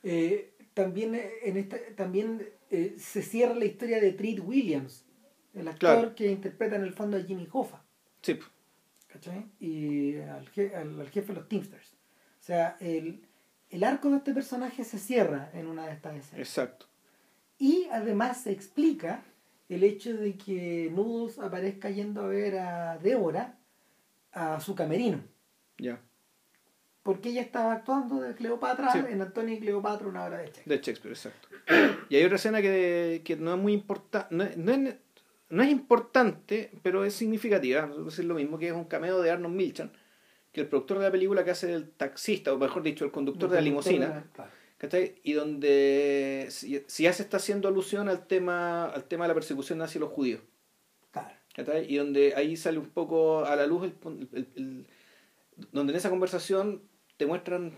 Eh, 0.03 0.55
también 0.75 1.15
eh, 1.15 1.31
en 1.45 1.57
esta, 1.57 1.77
también 1.97 2.49
eh, 2.71 2.95
se 2.99 3.23
cierra 3.23 3.55
la 3.55 3.65
historia 3.67 4.01
de 4.01 4.13
Treat 4.13 4.41
Williams, 4.41 5.05
el 5.55 5.69
actor 5.69 5.79
Claro. 5.99 6.15
que 6.15 6.27
interpreta 6.31 6.77
en 6.77 6.83
el 6.83 6.93
fondo 6.93 7.17
a 7.17 7.21
Jimmy 7.21 7.47
Hoffa, 7.53 7.83
Sí. 8.23 8.39
¿cachai? 9.09 9.47
Y 9.61 10.17
al, 10.17 10.51
je- 10.53 10.75
al- 10.75 11.01
al 11.01 11.09
jefe 11.11 11.29
de 11.29 11.35
los 11.41 11.49
Teamsters. 11.49 11.93
O 11.93 12.43
sea, 12.47 12.77
el, 12.81 13.27
el 13.71 13.85
arco 13.85 14.11
de 14.11 14.17
este 14.17 14.35
personaje 14.35 14.85
se 14.85 14.99
cierra 14.99 15.51
en 15.55 15.67
una 15.69 15.87
de 15.87 15.93
estas 15.93 16.17
escenas. 16.17 16.41
exacto. 16.49 16.87
Y 17.59 17.87
además 17.93 18.43
se 18.43 18.53
explica 18.53 19.23
el 19.69 19.83
hecho 19.83 20.15
de 20.15 20.37
que 20.37 20.91
Noodles 20.95 21.39
aparezca 21.39 21.91
yendo 21.91 22.23
a 22.23 22.27
ver 22.27 22.59
a 22.59 22.99
Débora 22.99 23.59
a 24.33 24.61
su 24.61 24.75
camerino. 24.75 25.21
Ya. 25.79 26.01
porque 27.03 27.29
ella 27.31 27.43
estaba 27.43 27.73
actuando 27.75 28.21
de 28.21 28.35
Cleopatra 28.35 28.91
Sí. 28.93 28.99
en 29.11 29.21
Antonio 29.21 29.55
y 29.55 29.61
Cleopatra, 29.61 30.07
una 30.09 30.25
obra 30.25 30.39
de 30.39 30.47
Shakespeare. 30.47 30.69
De 30.79 30.83
Shakespeare, 30.83 31.13
exacto. 31.15 31.49
Y 32.09 32.17
hay 32.17 32.25
otra 32.25 32.37
escena 32.37 32.63
que, 32.63 33.21
que 33.25 33.37
no 33.37 33.55
es 33.55 33.61
muy 33.61 33.73
importante, 33.75 34.35
no, 34.35 34.45
no 34.57 34.93
no 35.51 35.63
es 35.63 35.69
importante, 35.71 36.71
pero 36.83 37.05
es 37.05 37.15
significativa, 37.15 37.89
es 38.09 38.19
lo 38.21 38.35
mismo 38.35 38.59
que 38.59 38.69
es 38.69 38.73
un 38.73 38.85
cameo 38.85 39.21
de 39.21 39.31
Arnold 39.31 39.55
Milchan, 39.55 39.93
que 40.53 40.63
el 40.63 40.67
productor 40.69 40.99
de 40.99 41.05
la 41.05 41.11
película 41.13 41.45
que 41.45 41.51
hace 41.51 41.73
el 41.75 41.91
taxista, 41.91 42.53
o 42.53 42.59
mejor 42.59 42.83
dicho, 42.83 43.05
el 43.05 43.11
conductor 43.13 43.51
de 43.51 43.57
la 43.57 43.61
limusina. 43.63 44.25
¿Cachai? 44.79 45.17
Y 45.23 45.33
donde 45.33 46.49
si, 46.51 46.83
si 46.87 47.05
ya 47.05 47.13
se 47.13 47.23
está 47.23 47.37
haciendo 47.39 47.69
alusión 47.69 48.09
al 48.09 48.27
tema, 48.27 48.87
al 48.87 49.05
tema 49.05 49.25
de 49.25 49.29
la 49.29 49.35
persecución 49.35 49.81
hacia 49.83 50.01
los 50.01 50.11
judíos. 50.11 50.41
Claro. 51.13 51.35
¿cachai? 51.55 51.93
Y 51.93 51.97
donde 51.97 52.35
ahí 52.37 52.57
sale 52.57 52.79
un 52.79 52.91
poco 52.91 53.45
a 53.45 53.55
la 53.57 53.67
luz, 53.67 53.85
el, 53.85 54.29
el- 54.33 54.49
el- 54.57 54.87
donde 55.73 55.93
en 55.93 55.97
esa 55.97 56.11
conversación 56.11 56.83
te 57.17 57.27
muestran 57.27 57.73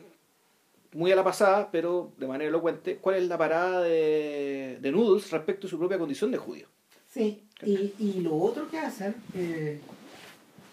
muy 0.92 1.12
a 1.12 1.16
la 1.16 1.24
pasada, 1.24 1.70
pero 1.70 2.14
de 2.16 2.26
manera 2.26 2.48
elocuente, 2.48 2.96
cuál 2.96 3.16
es 3.16 3.28
la 3.28 3.36
parada 3.36 3.82
de, 3.82 4.78
de 4.80 4.92
Noodles 4.92 5.30
respecto 5.30 5.66
a 5.66 5.70
su 5.70 5.78
propia 5.78 5.98
condición 5.98 6.30
de 6.30 6.38
judío. 6.38 6.68
Sí, 7.06 7.44
y, 7.62 7.92
y 7.98 8.20
lo 8.22 8.34
otro 8.36 8.70
que 8.70 8.78
hacen 8.78 9.14
eh, 9.34 9.78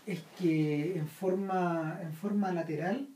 es 0.07 0.21
que 0.39 0.97
en 0.97 1.07
forma, 1.09 1.99
en 2.01 2.13
forma 2.13 2.53
lateral 2.53 3.07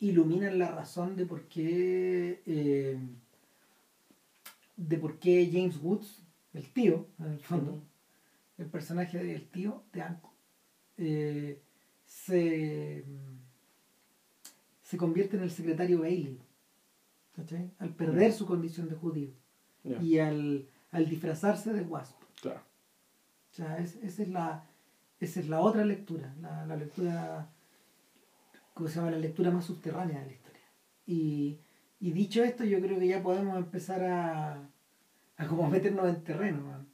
iluminan 0.00 0.58
la 0.58 0.70
razón 0.70 1.14
de 1.16 1.26
por 1.26 1.42
qué 1.48 2.42
eh, 2.46 2.98
de 4.76 4.96
por 4.98 5.18
qué 5.18 5.48
James 5.52 5.76
Woods, 5.82 6.22
el 6.54 6.66
tío, 6.72 7.06
en 7.18 7.32
el 7.32 7.40
fondo, 7.40 7.82
el 8.58 8.66
personaje 8.66 9.22
del 9.22 9.46
tío 9.48 9.82
de 9.92 10.02
Anko, 10.02 10.32
eh, 10.96 11.60
se, 12.06 13.04
se 14.82 14.96
convierte 14.96 15.36
en 15.36 15.42
el 15.42 15.50
secretario 15.50 16.00
Bailey, 16.00 16.38
¿cachai? 17.36 17.70
Al 17.78 17.90
perder 17.94 18.32
su 18.32 18.46
condición 18.46 18.88
de 18.88 18.96
judío 18.96 19.30
y 20.02 20.18
al, 20.18 20.66
al 20.92 21.08
disfrazarse 21.08 21.72
de 21.72 21.82
Wasp. 21.82 22.16
Claro. 22.40 22.60
O 23.52 23.54
sea, 23.54 23.78
es- 23.78 23.96
esa, 23.96 24.22
es 24.22 24.28
la, 24.28 24.64
esa 25.20 25.40
es 25.40 25.48
la 25.48 25.60
otra 25.60 25.84
lectura, 25.84 26.34
la, 26.40 26.64
la 26.66 26.76
lectura, 26.76 27.50
¿cómo 28.80 28.88
se 28.88 28.96
llama? 28.96 29.10
La 29.10 29.18
lectura 29.18 29.50
más 29.50 29.66
subterránea 29.66 30.20
de 30.20 30.26
la 30.26 30.32
historia. 30.32 30.64
Y, 31.06 31.58
y 32.00 32.12
dicho 32.12 32.42
esto, 32.42 32.64
yo 32.64 32.80
creo 32.80 32.98
que 32.98 33.08
ya 33.08 33.22
podemos 33.22 33.58
empezar 33.58 34.02
a, 34.04 34.70
a 35.36 35.46
como 35.46 35.68
meternos 35.68 36.08
en 36.08 36.24
terreno. 36.24 36.62
man. 36.62 36.88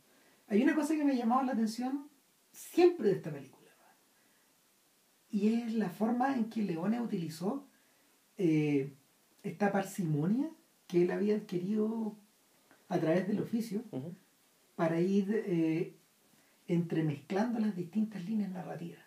Hay 0.49 0.65
una 0.65 0.75
cosa 0.75 0.97
que 0.97 1.05
me 1.05 1.13
ha 1.13 1.17
llamado 1.17 1.45
la 1.45 1.53
atención 1.53 2.09
siempre 2.51 3.11
de 3.11 3.15
esta 3.15 3.31
película. 3.31 3.71
man. 3.79 3.95
Y 5.31 5.55
es 5.55 5.75
la 5.75 5.89
forma 5.89 6.35
en 6.35 6.51
que 6.51 6.63
Leone 6.63 7.01
utilizó 7.01 7.69
eh, 8.37 8.93
esta 9.45 9.71
parsimonia 9.71 10.51
que 10.89 11.03
él 11.03 11.13
había 11.13 11.37
adquirido 11.37 12.17
a 12.89 12.99
través 12.99 13.29
del 13.29 13.41
oficio 13.41 13.85
para 14.75 15.01
ir 15.01 15.45
eh, 15.47 15.95
entremezclando 16.67 17.61
las 17.61 17.77
distintas 17.77 18.25
líneas 18.25 18.51
narrativas. 18.51 19.06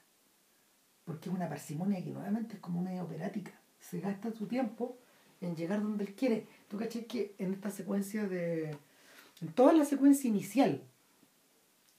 Porque 1.10 1.28
es 1.28 1.34
una 1.36 1.50
parsimonia 1.50 2.04
que 2.04 2.12
nuevamente 2.12 2.54
es 2.58 2.60
como 2.62 2.80
una 2.80 3.02
operática. 3.02 3.52
Se 3.80 4.00
gasta 4.00 4.32
su 4.32 4.46
tiempo 4.46 4.96
en 5.42 5.56
llegar 5.56 5.82
donde 5.82 6.04
él 6.04 6.14
quiere. 6.14 6.46
Tú 6.68 6.78
caché 6.78 7.08
que 7.08 7.34
en 7.40 7.52
esta 7.52 7.72
secuencia 7.72 8.28
de. 8.28 8.78
En 9.42 9.48
toda 9.54 9.74
la 9.74 9.86
secuencia 9.86 10.28
inicial, 10.28 10.84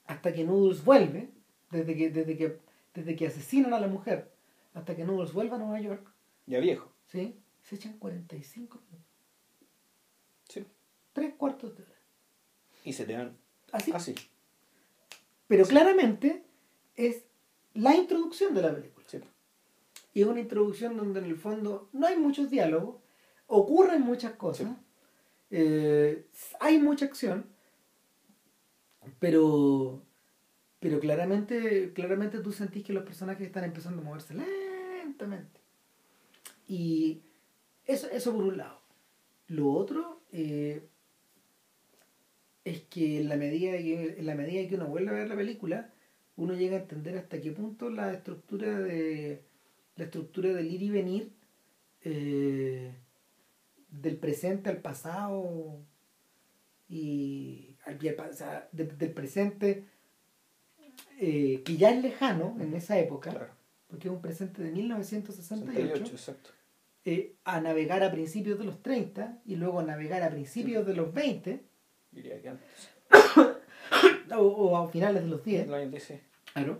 hasta 0.07 0.31
que 0.31 0.45
Noodles 0.45 0.85
vuelve, 0.85 1.27
desde 1.71 1.93
que, 1.97 2.09
desde 2.09 2.37
que, 2.37 2.57
desde 2.93 3.15
que 3.17 3.27
asesinan 3.27 3.73
a 3.73 3.81
la 3.81 3.87
mujer, 3.89 4.31
hasta 4.73 4.95
que 4.95 5.03
Noodles 5.03 5.33
vuelve 5.33 5.55
a 5.55 5.57
Nueva 5.57 5.81
York, 5.81 6.07
Ya 6.47 6.59
viejo. 6.61 6.89
¿sí? 7.07 7.35
se 7.63 7.75
echan 7.75 7.97
45 7.99 8.79
minutos. 8.89 9.07
Sí. 10.47 10.65
Tres 11.11 11.33
cuartos 11.33 11.75
de 11.75 11.83
hora. 11.83 11.95
Y 12.85 12.93
se 12.93 13.03
te 13.05 13.11
dan 13.11 13.35
Así. 13.73 13.91
así. 13.91 14.15
Pero 15.49 15.65
claramente 15.65 16.43
es 16.95 17.23
la 17.73 17.93
introducción 17.93 18.53
de 18.53 18.61
la 18.61 18.73
película. 18.73 19.00
Y 20.13 20.21
es 20.21 20.27
una 20.27 20.39
introducción 20.41 20.97
donde 20.97 21.19
en 21.19 21.25
el 21.25 21.37
fondo 21.37 21.89
no 21.93 22.07
hay 22.07 22.17
muchos 22.17 22.49
diálogos, 22.49 22.97
ocurren 23.47 24.01
muchas 24.01 24.33
cosas, 24.33 24.67
Sí. 25.49 25.57
eh, 25.57 26.25
hay 26.59 26.79
mucha 26.79 27.05
acción, 27.05 27.45
pero, 29.19 30.01
pero 30.79 30.99
claramente, 30.99 31.91
claramente 31.93 32.39
tú 32.39 32.51
sentís 32.51 32.83
que 32.83 32.93
los 32.93 33.03
personajes 33.03 33.45
están 33.47 33.63
empezando 33.65 34.01
a 34.01 34.05
moverse 34.05 34.33
lentamente. 34.33 35.59
Y 36.67 37.21
eso, 37.85 38.07
eso 38.09 38.33
por 38.33 38.43
un 38.45 38.57
lado. 38.57 38.79
Lo 39.47 39.71
otro 39.71 40.21
eh, 40.31 40.87
es 42.63 42.81
que 42.83 43.19
en 43.21 43.29
la, 43.29 43.35
medida 43.37 43.71
que, 43.77 44.15
en 44.19 44.25
la 44.25 44.35
medida 44.35 44.67
que 44.69 44.75
uno 44.75 44.87
vuelve 44.87 45.09
a 45.09 45.13
ver 45.13 45.27
la 45.27 45.35
película, 45.35 45.93
uno 46.37 46.53
llega 46.53 46.77
a 46.77 46.81
entender 46.81 47.17
hasta 47.17 47.41
qué 47.41 47.51
punto 47.51 47.89
la 47.89 48.13
estructura 48.13 48.79
de 48.79 49.43
la 49.95 50.05
estructura 50.05 50.49
del 50.53 50.71
ir 50.71 50.81
y 50.83 50.89
venir 50.89 51.31
eh, 52.03 52.93
del 53.89 54.17
presente 54.17 54.69
al 54.69 54.77
pasado 54.77 55.79
y 56.89 57.75
al 57.85 58.03
y 58.03 58.11
pa- 58.11 58.29
o 58.29 58.33
sea, 58.33 58.67
de- 58.71 58.85
del 58.85 59.11
presente 59.11 59.85
eh, 61.19 61.61
que 61.63 61.77
ya 61.77 61.91
es 61.91 62.01
lejano 62.01 62.57
en 62.59 62.73
esa 62.73 62.97
época 62.99 63.29
Claro. 63.31 63.47
porque 63.87 64.07
es 64.07 64.13
un 64.13 64.21
presente 64.21 64.61
de 64.63 64.71
1968 64.71 65.75
68, 66.05 66.11
exacto. 66.15 66.49
eh, 67.05 67.35
a 67.43 67.61
navegar 67.61 68.03
a 68.03 68.11
principios 68.11 68.57
de 68.57 68.65
los 68.65 68.81
30 68.81 69.39
y 69.45 69.55
luego 69.55 69.79
a 69.79 69.83
navegar 69.83 70.23
a 70.23 70.29
principios 70.29 70.85
de 70.85 70.95
los 70.95 71.13
20 71.13 71.63
Diría 72.11 72.41
que 72.41 72.49
antes. 72.49 72.67
o, 74.37 74.41
o 74.41 74.77
a 74.77 74.89
finales 74.89 75.23
de 75.23 75.29
los 75.29 75.43
10 75.45 75.63
En 75.63 75.69
los 75.71 75.79
años 75.79 75.91
10. 75.91 76.21
Claro. 76.53 76.79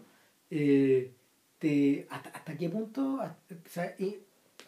Eh, 0.49 1.14
te- 1.62 2.07
hasta, 2.09 2.30
¿Hasta 2.32 2.57
qué 2.57 2.70
punto? 2.70 3.22
hasta- 3.22 3.55
o 3.55 3.70
sea, 3.70 3.95
y 3.99 4.18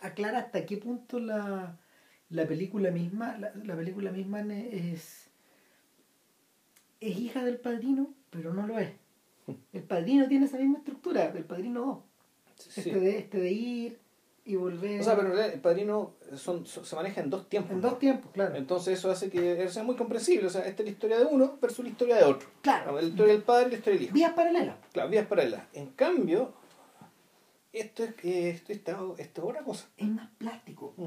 aclara 0.02 0.38
hasta 0.40 0.66
qué 0.66 0.78
punto 0.78 1.20
la, 1.20 1.78
la 2.30 2.48
película 2.48 2.92
misma, 2.92 3.36
la, 3.40 3.52
la 3.64 3.76
película 3.76 4.12
misma 4.12 4.42
es, 4.42 5.28
es 7.02 7.18
hija 7.18 7.44
del 7.44 7.58
padrino, 7.58 8.14
pero 8.30 8.54
no 8.54 8.68
lo 8.68 8.78
es. 8.80 8.92
El 9.74 9.84
padrino 9.84 10.28
tiene 10.28 10.46
esa 10.46 10.58
misma 10.58 10.78
estructura, 10.78 11.26
el 11.26 11.44
padrino 11.44 11.82
2. 11.86 12.00
Sí. 12.70 12.80
Este, 12.82 13.00
de, 13.00 13.18
este 13.18 13.38
de 13.40 13.52
ir 13.52 14.00
y 14.46 14.56
volver. 14.56 15.02
O 15.02 15.04
sea, 15.04 15.16
pero 15.16 15.28
en 15.30 15.34
realidad 15.34 15.54
el 15.56 15.62
padrino 15.62 16.14
son, 16.36 16.66
son- 16.66 16.86
se 16.86 16.96
maneja 16.96 17.22
en 17.22 17.30
dos 17.30 17.50
tiempos. 17.50 17.72
en 17.74 17.82
dos 17.82 18.00
tiempos, 18.00 18.32
claro. 18.32 18.56
Entonces 18.56 19.00
eso 19.00 19.12
hace 19.12 19.30
que 19.30 19.68
sea 19.70 19.84
muy 19.84 19.96
comprensible. 19.96 20.48
O 20.48 20.50
sea, 20.50 20.62
esta 20.66 20.82
es 20.84 20.86
la 20.88 20.92
historia 20.92 21.18
de 21.20 21.26
uno 21.26 21.58
versus 21.62 21.84
la 21.84 21.92
historia 21.92 22.16
de 22.18 22.24
otro. 22.24 22.48
Claro. 22.62 22.94
La 22.94 23.02
historia 23.02 23.34
del 23.34 23.44
padre 23.44 23.68
y 23.68 23.72
la 23.72 23.78
historia 23.78 23.98
del 24.00 24.06
hijo. 24.06 24.14
Vías 24.14 24.34
paralelas. 24.34 24.76
Claro, 24.94 25.10
vías 25.10 25.26
paralelas. 25.28 25.64
En 25.74 25.88
cambio, 25.88 26.54
esto 27.74 28.04
es 28.04 28.14
que 28.16 28.50
esto, 28.50 28.72
esto, 28.72 29.16
esto 29.18 29.42
es 29.44 29.48
otra 29.50 29.64
cosa. 29.64 29.90
Es 29.98 30.08
más 30.08 30.30
plástico. 30.38 30.94
Mm. 30.98 31.04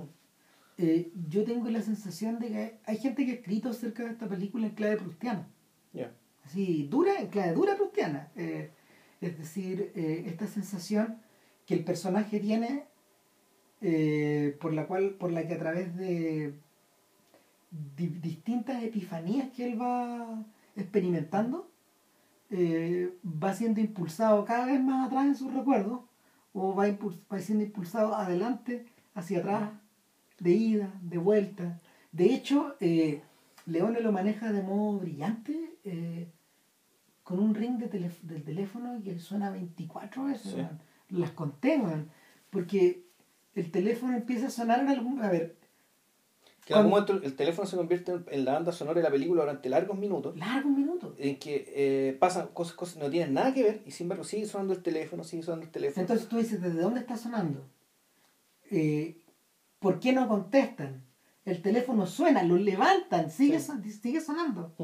Eh, 0.79 1.11
yo 1.29 1.45
tengo 1.45 1.71
la 1.71 1.81
sensación 1.81 2.39
de 2.39 2.49
que 2.49 2.79
hay 2.85 2.99
gente 2.99 3.25
que 3.25 3.33
ha 3.33 3.35
escrito 3.37 3.71
acerca 3.71 4.05
de 4.05 4.11
esta 4.11 4.29
película 4.29 4.67
en 4.67 4.75
clave 4.75 4.97
prustiana. 4.97 5.49
Ya. 5.93 6.13
así 6.45 6.87
dura, 6.91 7.19
en 7.19 7.29
clave 7.29 7.53
dura 7.55 7.77
prustiana. 7.77 8.29
Eh, 8.37 8.71
es 9.23 9.39
decir, 9.39 9.93
eh, 9.95 10.25
esta 10.27 10.47
sensación 10.47 11.17
que 11.65 11.75
el 11.75 11.85
personaje 11.85 12.39
tiene 12.41 12.85
eh, 13.81 14.57
por 14.61 14.73
la 14.75 14.87
cual, 14.87 15.11
por 15.15 15.33
la 15.33 15.47
que 15.47 15.55
a 15.55 15.59
través 15.59 15.97
de 15.97 16.53
di- 17.97 18.19
distintas 18.21 18.83
epifanías 18.83 19.51
que 19.53 19.65
él 19.73 19.81
va 19.81 20.45
experimentando, 20.77 21.71
eh, 22.51 23.15
va 23.25 23.55
siendo 23.55 23.81
impulsado 23.81 24.45
cada 24.45 24.67
vez 24.67 24.81
más 24.83 25.07
atrás 25.07 25.27
en 25.27 25.35
sus 25.35 25.53
recuerdos, 25.53 26.01
o 26.59 26.75
va, 26.75 26.89
impuls- 26.89 27.21
va 27.31 27.39
siendo 27.39 27.65
impulsado 27.65 28.15
adelante, 28.17 28.87
hacia 29.15 29.41
atrás, 29.41 29.71
de 30.41 30.53
ida, 30.53 30.91
de 31.03 31.19
vuelta. 31.19 31.81
De 32.13 32.33
hecho, 32.35 32.77
eh, 32.81 33.23
Leone 33.67 34.01
lo 34.01 34.11
maneja 34.11 34.51
de 34.53 34.63
modo 34.63 34.99
brillante, 35.01 35.79
eh, 35.85 36.29
con 37.23 37.41
un 37.41 37.55
ring 37.55 37.77
de 37.79 37.89
del 38.23 38.43
teléfono 38.43 39.03
que 39.03 39.19
suena 39.19 39.51
24 39.51 40.25
veces. 40.25 40.53
Sí. 40.55 40.63
Las 41.11 41.33
conté, 41.33 41.83
porque 42.51 43.05
el 43.55 43.71
teléfono 43.71 44.17
empieza 44.17 44.47
a 44.47 44.51
sonar 44.51 44.81
en 44.81 44.89
algún... 44.89 45.23
A 45.23 45.29
ver, 45.31 45.57
Que 46.67 46.73
en 46.73 46.79
algún 46.79 46.91
momento 46.91 47.13
el 47.25 47.37
teléfono 47.37 47.67
se 47.67 47.77
convierte 47.77 48.13
en- 48.33 48.45
la 48.45 48.55
banda 48.55 48.73
sonora 48.73 48.99
de 49.01 49.05
la 49.05 49.11
película 49.13 49.43
durante 49.43 49.69
largos 49.69 49.97
minutos. 49.97 50.37
largo 50.37 50.69
un 50.69 50.77
minuto. 50.77 51.15
En 51.17 51.39
que 51.39 51.65
eh, 51.69 52.17
pasan 52.19 52.49
cosas, 52.49 52.75
cosas 52.75 52.95
que 52.97 53.05
no 53.05 53.09
tienen 53.11 53.35
nada 53.35 53.55
que 53.55 53.63
ver 53.63 53.83
y 53.87 53.93
sin 53.93 54.07
embargo 54.07 54.25
sigue 54.25 54.47
sonando 54.47 54.75
el 54.75 54.83
teléfono, 54.83 55.23
sigue 55.23 55.45
sonando 55.45 55.65
el 55.65 55.71
teléfono. 55.71 56.01
Entonces 56.03 56.29
tú 56.29 56.39
dices, 56.39 56.61
¿desde 56.61 56.81
dónde 56.81 56.99
está 57.01 57.17
sonando? 57.17 57.65
Eh, 58.71 59.17
¿Por 59.79 60.01
qué 60.01 60.13
no 60.13 60.27
contestan? 60.27 61.05
El 61.45 61.63
teléfono 61.63 62.05
suena, 62.07 62.43
lo 62.43 62.57
levantan, 62.57 63.31
sigue, 63.31 63.61
Sí. 63.61 63.67
son- 63.67 63.85
sigue 63.89 64.21
sonando. 64.21 64.75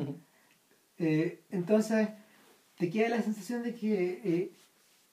Eh, 0.99 1.43
entonces, 1.51 2.09
te 2.77 2.89
queda 2.91 3.09
la 3.09 3.23
sensación 3.23 3.65
de 3.65 3.75
que 3.75 4.21
eh, 4.25 4.53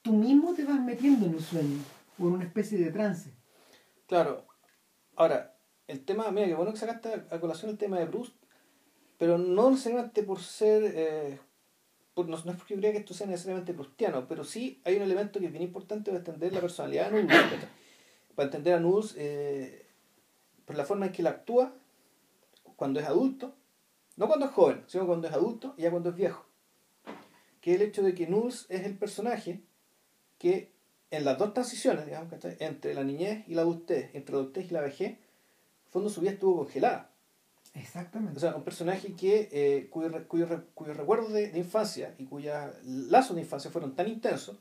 tú 0.03 0.13
mismo 0.13 0.53
te 0.53 0.65
vas 0.65 0.79
metiendo 0.79 1.25
en 1.25 1.33
un 1.33 1.41
sueño 1.41 1.79
o 2.19 2.27
en 2.27 2.33
una 2.33 2.43
especie 2.43 2.77
de 2.77 2.91
trance. 2.91 3.31
Claro. 4.05 4.45
Ahora, 5.15 5.55
el 5.89 6.05
tema, 6.05 6.29
mira, 6.31 6.45
que 6.45 6.53
bueno 6.53 6.71
que 6.71 6.77
sacaste 6.77 7.25
a 7.31 7.39
colación 7.39 7.71
el 7.71 7.77
tema 7.77 7.97
de 7.97 8.05
Bruce, 8.05 8.31
pero 9.17 9.39
no 9.39 9.71
necesariamente 9.71 10.21
por 10.21 10.39
ser, 10.39 10.83
eh, 10.95 11.39
no, 12.15 12.35
es 12.35 12.43
porque 12.43 12.75
yo 12.75 12.79
crea 12.79 12.91
que 12.91 12.99
esto 12.99 13.15
sea 13.15 13.25
necesariamente 13.25 13.73
prustiano, 13.73 14.27
pero 14.27 14.43
sí 14.43 14.81
hay 14.85 14.97
un 14.97 15.01
elemento 15.01 15.39
que 15.39 15.47
es 15.47 15.51
bien 15.51 15.63
importante 15.63 16.11
para 16.11 16.19
entender 16.19 16.53
la 16.53 16.61
personalidad 16.61 17.09
de 17.09 17.23
Nudes, 17.23 17.37
para 18.35 18.45
entender 18.45 18.75
a 18.75 18.79
Nudes 18.79 19.15
eh, 19.17 19.87
por 20.65 20.75
la 20.75 20.85
forma 20.85 21.07
en 21.07 21.11
que 21.11 21.23
él 21.23 21.27
actúa 21.27 21.73
cuando 22.75 22.99
es 22.99 23.07
adulto, 23.07 23.55
no 24.15 24.27
cuando 24.27 24.45
es 24.45 24.51
joven, 24.51 24.83
sino 24.85 25.07
cuando 25.07 25.27
es 25.27 25.33
adulto 25.33 25.73
y 25.75 25.81
ya 25.81 25.91
cuando 25.91 26.11
es 26.11 26.15
viejo. 26.15 26.45
Que 27.61 27.73
el 27.73 27.81
hecho 27.81 28.03
de 28.03 28.13
que 28.13 28.27
Nudes 28.27 28.67
es 28.69 28.85
el 28.85 28.95
personaje 28.95 29.63
que 30.37 30.71
en 31.09 31.25
las 31.25 31.39
dos 31.39 31.55
transiciones, 31.55 32.05
digamos, 32.05 32.31
entre 32.59 32.93
la 32.93 33.03
niñez 33.03 33.43
y 33.47 33.55
la 33.55 33.63
adultez, 33.63 34.11
entre 34.13 34.35
la 34.35 34.41
adultez 34.41 34.69
y 34.69 34.73
la 34.73 34.81
vejez, 34.81 35.17
fondo 35.89 36.09
su 36.09 36.21
vida 36.21 36.31
estuvo 36.31 36.57
congelada. 36.57 37.11
Exactamente. 37.73 38.37
O 38.37 38.39
sea, 38.39 38.55
un 38.55 38.63
personaje 38.63 39.13
que, 39.13 39.49
eh, 39.51 39.89
cuyos 39.89 40.13
cuyo, 40.27 40.47
cuyo 40.73 40.93
recuerdos 40.93 41.31
de, 41.33 41.57
infancia 41.57 42.15
y 42.17 42.25
cuyos 42.25 42.53
lazos 42.83 43.35
de 43.35 43.43
infancia 43.43 43.69
fueron 43.71 43.95
tan 43.95 44.07
intensos 44.07 44.57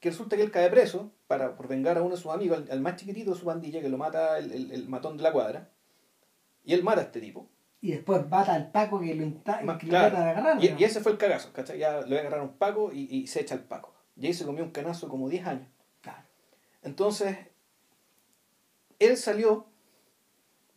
que 0.00 0.10
resulta 0.10 0.36
que 0.36 0.42
él 0.42 0.50
cae 0.50 0.70
preso 0.70 1.10
para, 1.26 1.56
por 1.56 1.68
vengar 1.68 1.98
a 1.98 2.02
uno 2.02 2.16
de 2.16 2.20
sus 2.20 2.32
amigos, 2.32 2.62
al, 2.70 2.80
más 2.80 2.96
chiquitito 2.96 3.32
de 3.32 3.38
su 3.38 3.44
pandilla, 3.44 3.80
que 3.80 3.88
lo 3.88 3.98
mata 3.98 4.38
el, 4.38 4.72
el, 4.72 4.88
matón 4.88 5.16
de 5.16 5.22
la 5.22 5.32
cuadra. 5.32 5.68
Y 6.64 6.72
él 6.72 6.82
mata 6.82 7.02
a 7.02 7.04
este 7.04 7.20
tipo. 7.20 7.48
Y 7.82 7.92
después 7.92 8.28
mata 8.28 8.54
al 8.54 8.70
Paco 8.70 9.00
que 9.00 9.14
lo, 9.14 9.22
intenta 9.22 9.60
de 9.62 10.16
agarrar. 10.16 10.62
Y, 10.62 10.84
ese 10.84 11.00
fue 11.00 11.12
el 11.12 11.18
cagazo, 11.18 11.52
¿cachai? 11.52 11.78
Ya 11.78 12.00
lo 12.00 12.18
agarrar 12.18 12.40
un 12.40 12.56
Paco 12.56 12.90
y, 12.92 13.14
y 13.14 13.26
se 13.26 13.40
echa 13.40 13.54
al 13.54 13.64
Paco. 13.64 13.94
Y 14.16 14.26
ahí 14.26 14.34
se 14.34 14.44
comió 14.44 14.64
un 14.64 14.70
canazo 14.70 15.08
como 15.08 15.28
10 15.28 15.46
años. 15.46 15.68
Claro. 16.00 16.22
Entonces, 16.82 17.36
él 18.98 19.16
salió, 19.16 19.66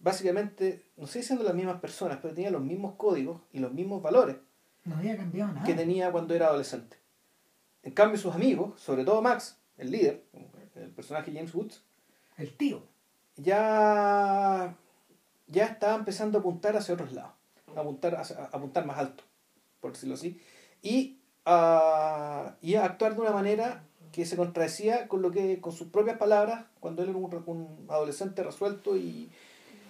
básicamente, 0.03 0.83
no 0.97 1.07
sé 1.07 1.21
si 1.21 1.27
siendo 1.27 1.43
las 1.43 1.55
mismas 1.55 1.79
personas, 1.79 2.19
pero 2.21 2.33
tenía 2.33 2.51
los 2.51 2.61
mismos 2.61 2.95
códigos 2.95 3.41
y 3.51 3.59
los 3.59 3.71
mismos 3.71 4.03
valores. 4.03 4.35
No 4.83 4.97
había 4.97 5.15
cambiado 5.17 5.53
nada. 5.53 5.65
Que 5.65 5.73
tenía 5.73 6.11
cuando 6.11 6.35
era 6.35 6.47
adolescente. 6.47 6.97
En 7.81 7.93
cambio, 7.93 8.19
sus 8.19 8.35
amigos, 8.35 8.79
sobre 8.79 9.05
todo 9.05 9.21
Max, 9.21 9.57
el 9.77 9.91
líder, 9.91 10.23
el 10.75 10.89
personaje 10.91 11.31
James 11.33 11.55
Woods, 11.55 11.81
el 12.37 12.55
tío, 12.55 12.83
ya, 13.37 14.75
ya 15.47 15.65
estaba 15.65 15.95
empezando 15.95 16.37
a 16.37 16.41
apuntar 16.41 16.75
hacia 16.75 16.93
otros 16.93 17.13
lados, 17.13 17.31
a 17.75 17.79
apuntar, 17.79 18.15
a 18.15 18.21
apuntar 18.51 18.85
más 18.85 18.97
alto, 18.97 19.23
por 19.79 19.93
decirlo 19.93 20.15
así. 20.15 20.39
Y 20.81 21.17
a, 21.45 22.55
y 22.61 22.75
a 22.75 22.85
actuar 22.85 23.15
de 23.15 23.21
una 23.21 23.31
manera 23.31 23.83
que 24.11 24.25
se 24.25 24.35
contradecía 24.35 25.07
con 25.07 25.21
lo 25.21 25.31
que 25.31 25.59
con 25.59 25.73
sus 25.73 25.87
propias 25.87 26.17
palabras 26.17 26.65
cuando 26.79 27.03
él 27.03 27.09
era 27.09 27.17
un, 27.17 27.85
adolescente 27.89 28.43
resuelto 28.43 28.95
y, 28.95 29.31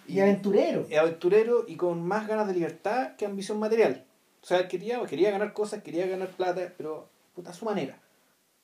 y, 0.07 0.19
aventurero. 0.19 0.85
y 0.89 0.95
aventurero 0.95 1.65
y 1.67 1.75
con 1.75 2.05
más 2.05 2.27
ganas 2.27 2.47
de 2.47 2.53
libertad 2.53 3.15
que 3.15 3.25
ambición 3.25 3.59
material. 3.59 4.05
O 4.41 4.45
sea 4.45 4.67
quería 4.67 5.03
quería 5.05 5.31
ganar 5.31 5.53
cosas 5.53 5.83
quería 5.83 6.07
ganar 6.07 6.29
plata 6.29 6.73
pero 6.77 7.09
puta 7.35 7.51
a 7.51 7.53
su 7.53 7.65
manera. 7.65 7.99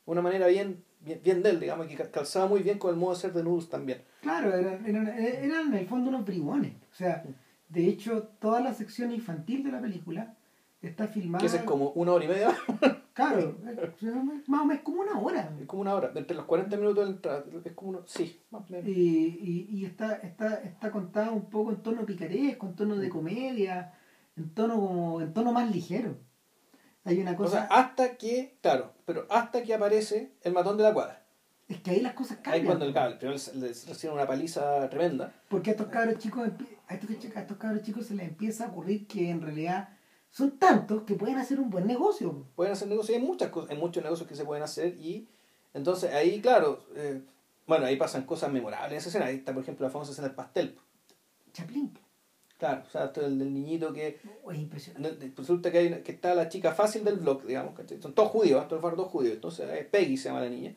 Una 0.05 0.21
manera 0.21 0.47
bien 0.47 0.83
bien, 0.99 1.41
de 1.41 1.49
él 1.49 1.59
digamos 1.59 1.87
que 1.87 1.95
calzaba 1.95 2.47
muy 2.47 2.61
bien 2.61 2.77
con 2.77 2.91
el 2.91 2.99
modo 2.99 3.13
de 3.13 3.21
ser 3.21 3.33
de 3.33 3.43
Nudos 3.43 3.69
también. 3.69 4.01
Claro 4.21 4.53
eran, 4.53 4.85
eran, 4.85 5.07
eran 5.07 5.67
en 5.67 5.73
el 5.73 5.87
fondo 5.87 6.09
unos 6.09 6.25
bribones. 6.25 6.73
O 6.91 6.95
sea 6.95 7.23
de 7.69 7.87
hecho 7.87 8.29
toda 8.39 8.59
la 8.59 8.73
sección 8.73 9.11
infantil 9.11 9.63
de 9.63 9.71
la 9.71 9.79
película 9.79 10.35
está 10.82 11.07
filmada. 11.07 11.39
Que 11.39 11.47
es 11.47 11.63
como 11.63 11.89
una 11.91 12.13
hora 12.13 12.25
y 12.25 12.27
media. 12.27 12.55
claro, 13.13 13.57
más 14.47 14.61
o 14.61 14.65
menos 14.65 14.84
como 14.84 15.01
una 15.01 15.19
hora. 15.19 15.53
Es 15.59 15.67
como 15.67 15.82
una 15.82 15.93
hora, 15.93 16.11
entre 16.15 16.36
los 16.36 16.45
40 16.45 16.77
minutos 16.77 17.05
de 17.05 17.11
entrada, 17.11 17.43
es 17.63 17.73
como 17.73 17.91
uno, 17.91 18.01
sí, 18.05 18.41
más 18.51 18.61
o 18.61 18.71
menos. 18.71 18.88
Y, 18.88 19.67
y, 19.71 19.77
y 19.77 19.86
está, 19.86 20.15
está, 20.15 20.55
está 20.55 20.91
contada 20.91 21.32
un 21.32 21.49
poco 21.49 21.71
en 21.71 21.82
tono 21.82 22.05
picaresco, 22.05 22.67
en 22.67 22.75
tono 22.75 22.95
de 22.95 23.07
mm. 23.07 23.11
comedia, 23.11 23.93
en 24.38 24.53
tono 24.53 24.75
como, 24.75 25.21
en 25.21 25.34
tono 25.34 25.51
más 25.51 25.69
ligero. 25.69 26.17
Hay 27.03 27.19
una 27.19 27.36
cosa. 27.36 27.47
O 27.47 27.51
sea, 27.51 27.63
hasta 27.65 28.17
que, 28.17 28.57
claro, 28.61 28.93
pero 29.05 29.25
hasta 29.30 29.63
que 29.63 29.73
aparece 29.73 30.34
el 30.41 30.53
matón 30.53 30.77
de 30.77 30.84
la 30.84 30.93
cuadra. 30.93 31.25
Es 31.67 31.82
que 31.82 31.91
ahí 31.91 32.01
las 32.01 32.13
cosas 32.13 32.38
cambian. 32.38 32.55
Ahí 32.55 32.65
cuando 32.65 32.86
el 32.86 32.93
cable, 32.93 33.17
pero 33.19 33.32
le 33.32 33.69
hicieron 33.69 34.17
una 34.17 34.25
paliza 34.25 34.89
tremenda. 34.89 35.32
Porque 35.49 35.69
a 35.69 35.73
estos 35.73 35.88
cabros 35.88 36.17
chicos, 36.17 36.49
a 36.88 36.93
estos, 36.95 37.09
a 37.36 37.41
estos 37.41 37.57
cabros 37.57 37.84
chicos 37.84 38.07
se 38.07 38.15
les 38.15 38.27
empieza 38.27 38.65
a 38.65 38.67
ocurrir 38.69 39.05
que 39.05 39.30
en 39.30 39.41
realidad 39.41 39.89
son 40.32 40.57
tantos 40.57 41.03
que 41.03 41.15
pueden 41.15 41.38
hacer 41.38 41.59
un 41.59 41.69
buen 41.69 41.88
negocio. 41.88 42.45
Pueden 42.55 42.73
hacer 42.73 42.88
negocio, 42.88 43.15
hay 43.15 43.21
muchas 43.21 43.49
cosas, 43.49 43.71
hay 43.71 43.77
muchos 43.77 44.03
negocios 44.03 44.27
que 44.27 44.36
se 44.36 44.45
pueden 44.45 44.63
hacer 44.63 44.95
y 44.95 45.27
entonces 45.73 46.13
ahí, 46.13 46.41
claro, 46.41 46.84
eh, 46.95 47.21
bueno, 47.67 47.86
ahí 47.86 47.97
pasan 47.97 48.23
cosas 48.23 48.51
memorables 48.51 48.91
en 48.91 48.97
esa 48.97 49.09
escena. 49.09 49.25
Ahí 49.25 49.38
está, 49.38 49.53
por 49.53 49.63
ejemplo, 49.63 49.86
la 49.86 49.91
famosa 49.91 50.11
escena 50.11 50.27
del 50.27 50.36
pastel. 50.36 50.75
Chaplin. 51.53 51.93
Claro, 52.57 52.84
o 52.86 52.89
sea, 52.89 53.11
el 53.15 53.39
del 53.39 53.53
niñito 53.53 53.93
que... 53.93 54.19
Oh, 54.43 54.51
es 54.51 54.59
impresionante. 54.59 55.32
Resulta 55.38 55.71
que, 55.71 55.77
hay, 55.77 56.01
que 56.01 56.11
está 56.11 56.36
la 56.36 56.49
chica 56.49 56.73
fácil 56.73 57.05
del 57.05 57.17
blog, 57.17 57.45
digamos, 57.45 57.80
que 57.80 58.01
son 58.01 58.13
todos 58.13 58.30
judíos, 58.30 58.67
todos 58.67 58.82
todos 58.82 59.09
judíos. 59.09 59.36
Entonces, 59.36 59.69
es 59.69 59.86
Peggy 59.86 60.17
se 60.17 60.30
llama 60.30 60.41
la 60.41 60.49
niña. 60.49 60.75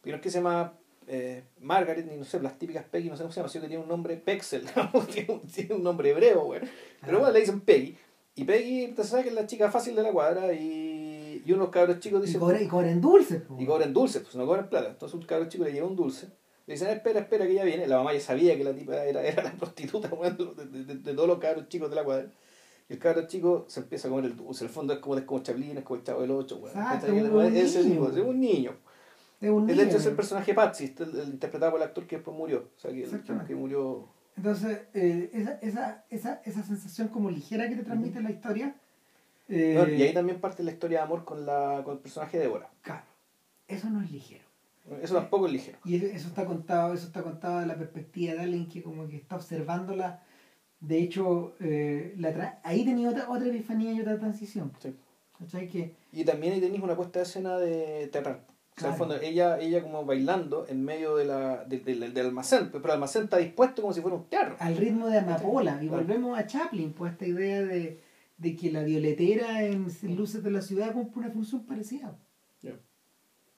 Pero 0.00 0.16
es 0.16 0.22
que 0.22 0.30
se 0.30 0.38
llama 0.38 0.72
eh, 1.06 1.44
Margaret, 1.60 2.06
ni 2.06 2.16
no 2.16 2.24
sé, 2.24 2.40
las 2.40 2.58
típicas 2.58 2.84
Peggy, 2.84 3.08
no 3.08 3.16
sé 3.16 3.22
cómo 3.22 3.32
se 3.32 3.38
llama, 3.38 3.48
sino 3.48 3.62
que 3.62 3.68
tiene 3.68 3.82
un 3.82 3.88
nombre 3.88 4.16
Pexel, 4.16 4.66
tiene 5.54 5.74
un 5.74 5.82
nombre 5.82 6.10
hebreo, 6.10 6.44
güey. 6.44 6.60
Pero 7.02 7.18
ah. 7.18 7.20
bueno, 7.20 7.32
le 7.32 7.40
dicen 7.40 7.60
Peggy. 7.60 7.96
Y 8.34 8.44
Peggy, 8.44 8.92
te 8.94 9.04
sabes 9.04 9.24
que 9.24 9.28
es 9.30 9.34
la 9.34 9.46
chica 9.46 9.70
fácil 9.70 9.94
de 9.94 10.02
la 10.02 10.10
cuadra 10.10 10.52
y, 10.54 11.42
y 11.44 11.52
unos 11.52 11.68
cabros 11.68 12.00
chicos 12.00 12.22
dicen... 12.22 12.40
Y, 12.60 12.66
cobran, 12.66 13.00
dulces. 13.00 13.42
Y 13.58 13.66
cobran 13.66 13.92
dulces, 13.92 14.22
pues 14.22 14.34
no 14.36 14.46
cobran 14.46 14.70
plata. 14.70 14.88
Entonces 14.88 15.14
un 15.14 15.26
cabro 15.26 15.48
chico 15.48 15.64
le 15.64 15.72
lleva 15.72 15.86
un 15.86 15.96
dulce. 15.96 16.28
Le 16.66 16.74
dicen, 16.74 16.88
espera, 16.88 17.20
espera, 17.20 17.46
que 17.46 17.54
ya 17.54 17.64
viene. 17.64 17.86
La 17.86 17.98
mamá 17.98 18.14
ya 18.14 18.20
sabía 18.20 18.56
que 18.56 18.64
la 18.64 18.72
tipa 18.72 19.04
era, 19.04 19.22
era 19.26 19.42
la 19.42 19.52
prostituta 19.52 20.08
de, 20.08 20.94
de, 20.94 21.14
todos 21.14 21.28
los 21.28 21.38
cabros 21.38 21.68
chicos 21.68 21.90
de 21.90 21.96
la 21.96 22.04
cuadra. 22.04 22.30
Y 22.88 22.94
el 22.94 22.98
cabro 22.98 23.26
chico 23.26 23.66
se 23.68 23.80
empieza 23.80 24.08
a 24.08 24.10
comer 24.10 24.26
el 24.26 24.36
dulce. 24.36 24.64
En 24.64 24.68
el 24.68 24.74
fondo 24.74 24.94
es 24.94 25.00
como, 25.00 25.16
es 25.16 25.24
como 25.24 25.42
Chaplin, 25.42 25.78
es 25.78 25.84
como 25.84 25.98
el 25.98 26.04
chavo 26.04 26.22
del 26.22 26.30
8. 26.30 26.62
Ese 27.54 27.84
tipo, 27.84 28.08
es 28.08 28.16
un 28.16 28.40
niño. 28.40 28.74
Es 29.40 29.50
un 29.50 29.66
niño. 29.66 29.80
El 29.80 29.88
hecho 29.88 29.98
es 29.98 30.06
el 30.06 30.14
personaje 30.14 30.54
Patsy, 30.54 30.94
el, 30.98 31.20
el, 31.20 31.28
interpretado 31.28 31.72
por 31.72 31.80
el 31.80 31.86
actor 31.86 32.06
que 32.06 32.16
después 32.16 32.34
murió. 32.36 32.70
O 32.76 32.80
sea, 32.80 32.92
que, 32.92 33.04
el, 33.04 33.44
que 33.46 33.54
murió 33.54 34.08
entonces, 34.36 34.80
eh, 34.94 35.30
esa, 35.32 35.58
esa, 35.60 36.04
esa, 36.10 36.40
esa 36.44 36.62
sensación 36.62 37.08
como 37.08 37.30
ligera 37.30 37.68
que 37.68 37.76
te 37.76 37.84
transmite 37.84 38.22
la 38.22 38.30
historia. 38.30 38.74
Eh, 39.48 39.96
y 39.98 40.02
ahí 40.02 40.14
también 40.14 40.40
parte 40.40 40.62
la 40.62 40.72
historia 40.72 40.98
de 40.98 41.04
amor 41.04 41.24
con, 41.24 41.44
la, 41.44 41.82
con 41.84 41.94
el 41.94 42.00
personaje 42.00 42.38
de 42.38 42.44
Débora. 42.44 42.70
Claro, 42.80 43.04
eso 43.68 43.90
no 43.90 44.00
es 44.02 44.10
ligero. 44.10 44.44
Eso 45.00 45.14
tampoco 45.14 45.46
es 45.46 45.52
ligero. 45.52 45.78
Y 45.84 45.96
eso 45.96 46.28
está 46.28 46.44
contado, 46.44 46.94
eso 46.94 47.06
está 47.06 47.22
contado 47.22 47.60
de 47.60 47.66
la 47.66 47.76
perspectiva 47.76 48.34
de 48.34 48.40
alguien 48.40 48.68
que 48.68 48.82
como 48.82 49.06
que 49.06 49.16
está 49.16 49.36
observándola. 49.36 50.22
De 50.80 50.98
hecho, 50.98 51.54
eh, 51.60 52.14
la 52.18 52.58
ahí 52.64 52.84
tenía 52.84 53.10
otra, 53.10 53.30
otra 53.30 53.46
epifanía 53.46 53.92
y 53.92 54.00
otra 54.00 54.18
transición. 54.18 54.72
Sí. 54.80 54.94
Que, 55.68 55.94
y 56.12 56.24
también 56.24 56.52
ahí 56.52 56.60
tenéis 56.60 56.82
una 56.82 56.96
puesta 56.96 57.18
de 57.18 57.24
escena 57.24 57.58
de 57.58 58.08
terror. 58.82 58.94
O 58.94 58.96
sea, 58.96 59.06
en 59.06 59.10
fondo, 59.10 59.26
ella, 59.26 59.58
ella 59.58 59.82
como 59.82 60.04
bailando 60.04 60.66
en 60.68 60.84
medio 60.84 61.16
de 61.16 61.24
la, 61.24 61.64
de, 61.64 61.78
del 61.78 62.26
almacén, 62.26 62.70
pero 62.70 62.84
el 62.84 62.90
almacén 62.90 63.24
está 63.24 63.38
dispuesto 63.38 63.82
como 63.82 63.94
si 63.94 64.00
fuera 64.00 64.16
un 64.16 64.24
teatro. 64.24 64.56
Al 64.58 64.76
ritmo 64.76 65.08
de 65.08 65.18
Amapola. 65.18 65.82
Y 65.82 65.88
volvemos 65.88 66.38
a 66.38 66.46
Chaplin, 66.46 66.92
pues 66.92 67.12
esta 67.12 67.26
idea 67.26 67.62
de, 67.62 68.00
de 68.36 68.56
que 68.56 68.70
la 68.70 68.82
violetera 68.82 69.62
en 69.64 69.86
Luces 70.16 70.42
de 70.42 70.50
la 70.50 70.62
Ciudad 70.62 70.92
cumple 70.92 71.22
una 71.22 71.30
función 71.30 71.64
parecida. 71.64 72.16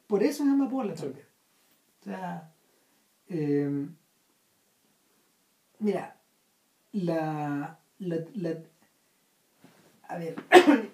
Por 0.07 0.23
eso 0.23 0.45
es 0.45 0.51
Amapola 0.51 0.95
también. 0.95 1.27
O 2.01 2.05
sea, 2.05 2.53
eh, 3.29 3.89
mira, 5.79 6.21
la, 6.93 7.79
la, 7.99 8.17
la 8.35 8.59
a 10.09 10.19
ver, 10.19 10.37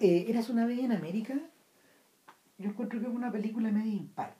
eh, 0.00 0.26
¿eras 0.28 0.50
una 0.50 0.66
vez 0.66 0.78
en 0.80 0.92
América? 0.92 1.34
Yo 2.62 2.70
encuentro 2.70 3.00
que 3.00 3.06
es 3.06 3.12
una 3.12 3.32
película 3.32 3.70
medio 3.70 3.92
impar. 3.92 4.34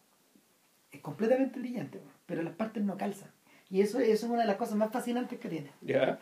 Es 0.91 1.01
completamente 1.01 1.59
brillante, 1.59 2.01
pero 2.27 2.43
las 2.43 2.55
partes 2.55 2.83
no 2.83 2.97
calzan. 2.97 3.31
Y 3.69 3.81
eso, 3.81 3.99
eso 3.99 4.27
es 4.27 4.31
una 4.31 4.43
de 4.43 4.47
las 4.47 4.57
cosas 4.57 4.77
más 4.77 4.93
fascinantes 4.93 5.39
que 5.39 5.49
tiene. 5.49 5.71
Ya. 5.81 6.19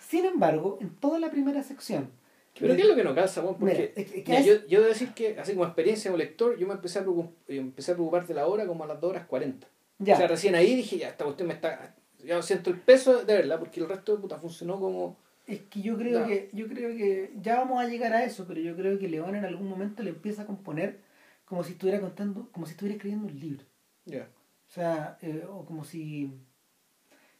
Sin 0.00 0.24
embargo, 0.24 0.78
en 0.80 0.90
toda 0.96 1.18
la 1.18 1.30
primera 1.30 1.62
sección. 1.62 2.10
¿Pero 2.58 2.76
qué 2.76 2.82
es 2.82 2.88
lo 2.88 2.94
que 2.94 3.04
no 3.04 3.14
calza, 3.14 3.42
Porque 3.42 3.92
yo, 4.26 4.66
yo 4.66 4.80
debo 4.80 4.88
decir 4.88 5.12
que, 5.12 5.38
así 5.38 5.52
como 5.52 5.64
experiencia 5.64 6.10
como 6.10 6.18
lector, 6.18 6.56
yo 6.56 6.66
me 6.66 6.74
empecé 6.74 7.00
a, 7.00 7.02
preocupar, 7.02 7.32
empecé 7.48 7.92
a 7.92 7.94
preocupar 7.94 8.26
de 8.26 8.34
la 8.34 8.46
hora 8.46 8.66
como 8.66 8.84
a 8.84 8.86
las 8.86 9.00
2 9.00 9.10
horas 9.10 9.26
40. 9.26 9.66
Ya. 9.98 10.14
O 10.14 10.16
sea, 10.16 10.28
recién 10.28 10.54
ahí 10.54 10.74
dije, 10.74 10.98
ya, 10.98 11.08
esta 11.08 11.24
cuestión 11.24 11.48
me 11.48 11.54
está. 11.54 11.94
Ya 12.24 12.40
siento 12.42 12.70
el 12.70 12.80
peso 12.80 13.24
de 13.24 13.34
verla, 13.34 13.58
porque 13.58 13.80
el 13.80 13.88
resto 13.88 14.14
de 14.14 14.22
puta 14.22 14.38
funcionó 14.38 14.80
como 14.80 15.16
es 15.46 15.60
que 15.62 15.82
yo 15.82 15.96
creo 15.98 16.26
que 16.26 16.50
yo 16.52 16.66
creo 16.68 16.96
que 16.96 17.32
ya 17.40 17.56
vamos 17.56 17.80
a 17.82 17.86
llegar 17.86 18.12
a 18.12 18.24
eso, 18.24 18.46
pero 18.46 18.60
yo 18.60 18.74
creo 18.76 18.98
que 18.98 19.08
León 19.08 19.34
en 19.34 19.44
algún 19.44 19.68
momento 19.68 20.02
le 20.02 20.10
empieza 20.10 20.42
a 20.42 20.46
componer 20.46 21.00
como 21.44 21.62
si 21.62 21.72
estuviera 21.72 22.00
contando, 22.00 22.48
como 22.52 22.66
si 22.66 22.72
estuviera 22.72 22.96
escribiendo 22.96 23.26
un 23.26 23.38
libro. 23.38 23.64
O 24.06 24.70
sea, 24.70 25.18
eh, 25.22 25.44
o 25.48 25.64
como 25.64 25.84
si 25.84 26.32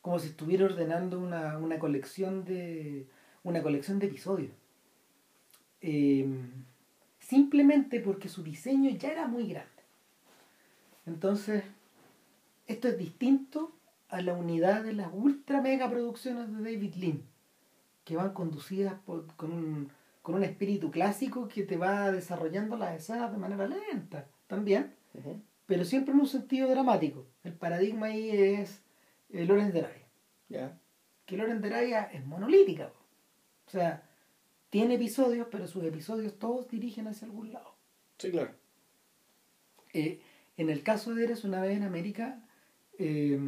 como 0.03 0.19
si 0.19 0.29
estuviera 0.29 0.67
ordenando 0.67 1.19
una, 1.19 1.57
una 1.57 1.79
colección 1.79 2.45
de 2.45 3.07
una 3.43 3.63
colección 3.63 3.99
de 3.99 4.07
episodios. 4.07 4.53
Em, 5.81 6.65
simplemente 7.19 8.01
porque 8.01 8.29
su 8.29 8.43
diseño 8.43 8.91
ya 8.91 9.13
era 9.13 9.27
muy 9.27 9.49
grande. 9.49 9.71
Entonces, 11.07 11.65
esto 12.67 12.89
es 12.89 12.99
distinto 12.99 13.73
a 14.09 14.21
la 14.21 14.35
unidad 14.35 14.83
de 14.83 14.93
las 14.93 15.09
ultra 15.13 15.61
mega 15.61 15.91
producciones 15.91 16.51
de 16.53 16.63
David 16.63 16.95
Lean, 16.97 17.23
que 18.05 18.17
van 18.17 18.33
conducidas 18.33 18.95
por, 19.01 19.27
con, 19.37 19.53
un, 19.53 19.91
con 20.23 20.35
un 20.37 20.45
espíritu 20.45 20.91
clásico 20.91 21.49
que 21.49 21.65
te 21.65 21.77
va 21.77 22.13
desarrollando 22.13 22.77
las 22.77 22.97
escenas 22.97 23.33
de 23.33 23.39
manera 23.39 23.67
lenta 23.67 24.29
también, 24.47 24.95
pero 25.67 25.85
siempre 25.85 26.13
en 26.13 26.21
un 26.21 26.27
sentido 26.27 26.69
dramático. 26.69 27.27
El 27.43 27.55
paradigma 27.55 28.07
ahí 28.07 28.31
es 28.31 28.83
eh, 29.31 29.45
Lorenz 29.47 29.73
de 29.73 29.81
Arabia. 29.81 30.79
Que 31.27 31.37
Lorenz 31.37 31.63
de 31.63 31.69
Arabia 31.69 32.03
es 32.13 32.25
monolítica. 32.25 32.93
O 33.67 33.71
sea, 33.71 34.03
tiene 34.69 34.95
episodios, 34.95 35.49
pero 35.51 35.67
sus 35.67 35.85
episodios 35.85 36.39
todos 36.39 36.69
dirigen 36.69 37.07
hacia 37.07 37.27
algún 37.27 37.53
lado. 37.53 37.75
Sí, 38.19 38.31
claro. 38.31 38.51
Eh, 39.93 40.21
en 40.57 40.69
el 40.69 40.83
caso 40.83 41.15
de 41.15 41.25
Eres 41.25 41.45
una 41.45 41.61
vez 41.61 41.77
en 41.77 41.85
América, 41.85 42.43
eh, 42.99 43.41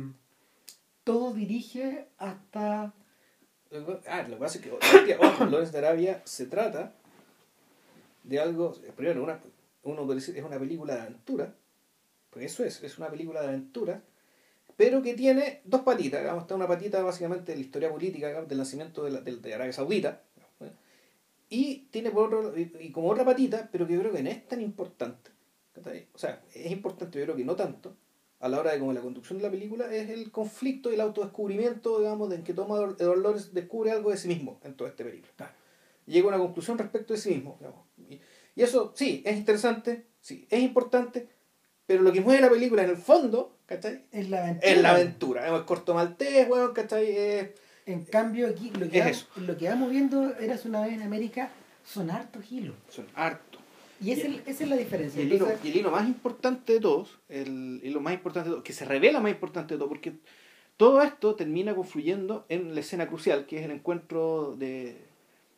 todo 1.05 1.33
dirige 1.35 2.09
hasta... 2.19 2.95
Ah, 4.07 4.23
lo 4.23 4.37
que 4.37 4.41
pasa 4.41 4.59
es 4.59 4.65
que 4.65 5.45
Lorenz 5.51 5.73
de 5.73 5.79
Arabia 5.79 6.23
se 6.25 6.47
trata 6.47 6.93
de 8.23 8.41
algo, 8.41 8.75
primero, 8.97 9.23
una, 9.23 9.41
uno 9.83 10.13
es 10.13 10.29
una 10.29 10.59
película 10.59 10.95
de 10.95 11.01
aventura, 11.03 11.55
porque 12.31 12.47
eso 12.47 12.65
es, 12.65 12.83
es 12.83 12.99
una 12.99 13.09
película 13.09 13.41
de 13.43 13.49
aventura, 13.49 14.03
pero 14.77 15.03
que 15.03 15.15
tiene 15.15 15.63
dos 15.65 15.83
patitas, 15.83 16.21
digamos, 16.21 16.43
está 16.43 16.55
una 16.55 16.69
patita 16.69 17.03
básicamente 17.03 17.53
de 17.53 17.59
la 17.59 17.65
historia 17.65 17.91
política 17.91 18.43
del 18.43 18.59
nacimiento 18.59 19.05
de, 19.05 19.11
la, 19.11 19.21
de, 19.21 19.55
Arabia 19.55 19.73
Saudita, 19.73 20.23
y 21.49 21.87
tiene 21.91 22.11
por 22.11 22.55
y, 22.59 22.91
como 22.91 23.09
otra 23.11 23.25
patita, 23.25 23.69
pero 23.71 23.87
que 23.87 23.95
yo 23.95 24.01
creo 24.01 24.13
que 24.13 24.23
no 24.23 24.31
es 24.31 24.49
tan 24.49 24.61
importante. 24.61 25.31
O 26.15 26.19
sea, 26.19 26.43
es 26.53 26.71
importante, 26.73 27.19
yo 27.19 27.25
creo 27.25 27.37
que 27.37 27.45
no 27.45 27.55
tanto, 27.55 27.95
a 28.41 28.49
la 28.49 28.61
hora 28.61 28.73
de 28.73 28.79
como 28.79 28.93
la 28.93 29.01
conducción 29.01 29.39
de 29.39 29.45
la 29.45 29.51
película, 29.51 29.93
es 29.93 30.11
el 30.11 30.31
conflicto 30.31 30.91
y 30.91 30.95
el 30.95 31.01
autodescubrimiento, 31.01 31.99
digamos, 31.99 32.29
de 32.29 32.37
en 32.37 32.45
que 32.45 32.53
toma 32.53 32.77
Edward 32.77 33.19
Lawrence 33.19 33.51
descubre 33.53 33.91
algo 33.91 34.11
de 34.11 34.17
sí 34.17 34.29
mismo 34.29 34.61
en 34.63 34.75
todo 34.75 34.89
este 34.89 35.05
película. 35.05 35.53
Llega 36.07 36.27
a 36.27 36.29
una 36.29 36.39
conclusión 36.39 36.79
respecto 36.79 37.15
de 37.15 37.21
sí 37.21 37.31
mismo, 37.31 37.57
digamos. 37.59 37.81
Y, 37.99 38.21
y 38.55 38.63
eso, 38.63 38.93
sí, 38.95 39.23
es 39.25 39.37
interesante, 39.37 40.07
sí, 40.21 40.47
es 40.51 40.61
importante, 40.61 41.29
pero 41.87 42.03
lo 42.03 42.13
que 42.13 42.21
mueve 42.21 42.41
la 42.41 42.51
película 42.51 42.83
en 42.83 42.91
el 42.91 42.97
fondo, 42.97 43.57
¿cachai? 43.67 44.05
Es 44.13 44.29
la 44.29 44.43
aventura. 44.43 44.73
Es 44.73 44.83
la 44.83 44.91
aventura. 44.91 45.57
Es 45.57 45.63
corto 45.63 45.95
maltés, 45.95 46.49
bueno, 46.49 46.73
¿cachai? 46.75 47.53
En 47.87 48.05
cambio, 48.05 48.49
aquí 48.49 48.71
lo 48.71 48.89
que, 48.89 48.99
es 48.99 49.27
lo 49.37 49.57
que 49.57 49.69
vamos 49.69 49.91
viendo, 49.91 50.35
Eras 50.37 50.65
una 50.65 50.83
vez 50.83 50.95
en 50.95 51.03
América, 51.03 51.51
son 51.85 52.11
hartos 52.11 52.51
hilos. 52.51 52.75
Son 52.89 53.07
hartos. 53.15 53.56
Y, 54.01 54.13
esa 54.13 54.29
es 54.47 54.69
la 54.69 54.77
diferencia. 54.77 55.23
Y 55.23 55.27
el, 55.27 55.77
hilo, 55.77 55.91
más 55.91 56.07
importante 56.07 56.75
de 56.75 56.81
todos, 56.81 57.19
el 57.29 57.81
hilo 57.83 58.01
más 58.01 58.15
importante 58.15 58.49
de 58.49 58.55
todos, 58.55 58.65
que 58.65 58.73
se 58.73 58.85
revela 58.85 59.21
más 59.21 59.33
importante 59.33 59.75
de 59.75 59.79
todo, 59.79 59.89
porque 59.89 60.15
todo 60.77 61.03
esto 61.03 61.35
termina 61.35 61.75
confluyendo 61.75 62.45
en 62.49 62.75
la 62.75 62.81
escena 62.81 63.07
crucial, 63.07 63.47
que 63.47 63.59
es 63.59 63.65
el 63.65 63.71
encuentro 63.71 64.55
de, 64.59 64.97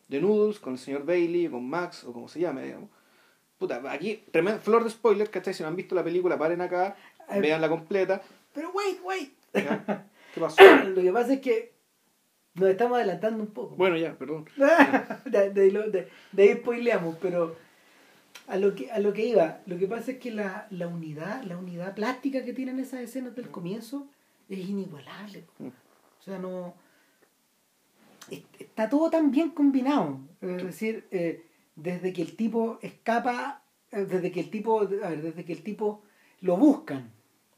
de 0.09 0.21
Noodles 0.21 0.61
con 0.61 0.75
el 0.75 0.79
señor 0.79 1.05
Bailey, 1.05 1.49
con 1.49 1.69
Max, 1.69 2.05
o 2.05 2.13
como 2.13 2.29
se 2.29 2.41
llame, 2.41 2.65
digamos. 2.65 2.91
Puta, 3.59 3.83
aquí, 3.91 4.23
tremendo, 4.31 4.61
flor 4.61 4.85
de 4.85 4.91
spoiler, 4.91 5.31
¿cachai? 5.31 5.53
Si 5.53 5.63
no 5.63 5.69
han 5.69 5.77
visto 5.77 5.97
la 5.97 6.05
película, 6.05 6.39
paren 6.39 6.61
acá, 6.61 6.97
vean 7.41 7.61
la 7.61 7.69
completa. 7.69 8.23
Pero 8.55 8.71
wait, 8.71 9.01
wait. 9.03 9.33
¿Qué 9.53 10.41
pasó? 10.41 10.63
Lo 10.85 11.03
que 11.03 11.13
pasa 11.13 11.33
es 11.33 11.41
que 11.41 11.73
nos 12.55 12.69
estamos 12.71 12.97
adelantando 12.97 13.43
un 13.43 13.51
poco. 13.51 13.75
Bueno, 13.75 13.97
ya, 13.97 14.17
perdón. 14.17 14.47
de, 15.25 15.51
de, 15.51 16.09
de, 16.33 16.43
ahí 16.43 16.55
spoileamos, 16.57 17.17
pero 17.21 17.57
a 18.49 18.57
lo 18.57 18.75
que 18.75 18.91
a 18.91 18.99
lo 18.99 19.13
que 19.13 19.27
iba, 19.27 19.61
lo 19.67 19.79
que 19.79 19.87
pasa 19.87 20.13
es 20.13 20.19
que 20.19 20.31
la, 20.31 20.67
la 20.71 20.89
unidad, 20.89 21.43
la 21.43 21.59
unidad 21.59 21.95
plástica 21.95 22.45
que 22.45 22.55
tienen 22.55 22.81
esas 22.81 23.01
escenas 23.01 23.37
del 23.37 23.51
comienzo 23.51 24.09
es 24.49 24.59
inigualable. 24.69 25.45
O 25.61 26.23
sea, 26.23 26.39
no 26.39 26.75
está 28.31 28.89
todo 28.89 29.11
tan 29.11 29.31
bien 29.31 29.51
combinado. 29.51 30.21
Es 30.41 30.65
decir, 30.65 31.07
eh, 31.11 31.45
desde 31.77 32.13
que 32.13 32.23
el 32.23 32.37
tipo 32.37 32.79
escapa, 32.83 33.63
eh, 33.91 34.05
desde 34.05 34.33
que 34.33 34.41
el 34.41 34.51
tipo, 34.51 34.81
a 34.81 34.85
ver, 34.87 35.23
desde 35.23 35.45
que 35.45 35.53
el 35.53 35.63
tipo 35.63 36.03
lo 36.41 36.57
buscan, 36.57 37.13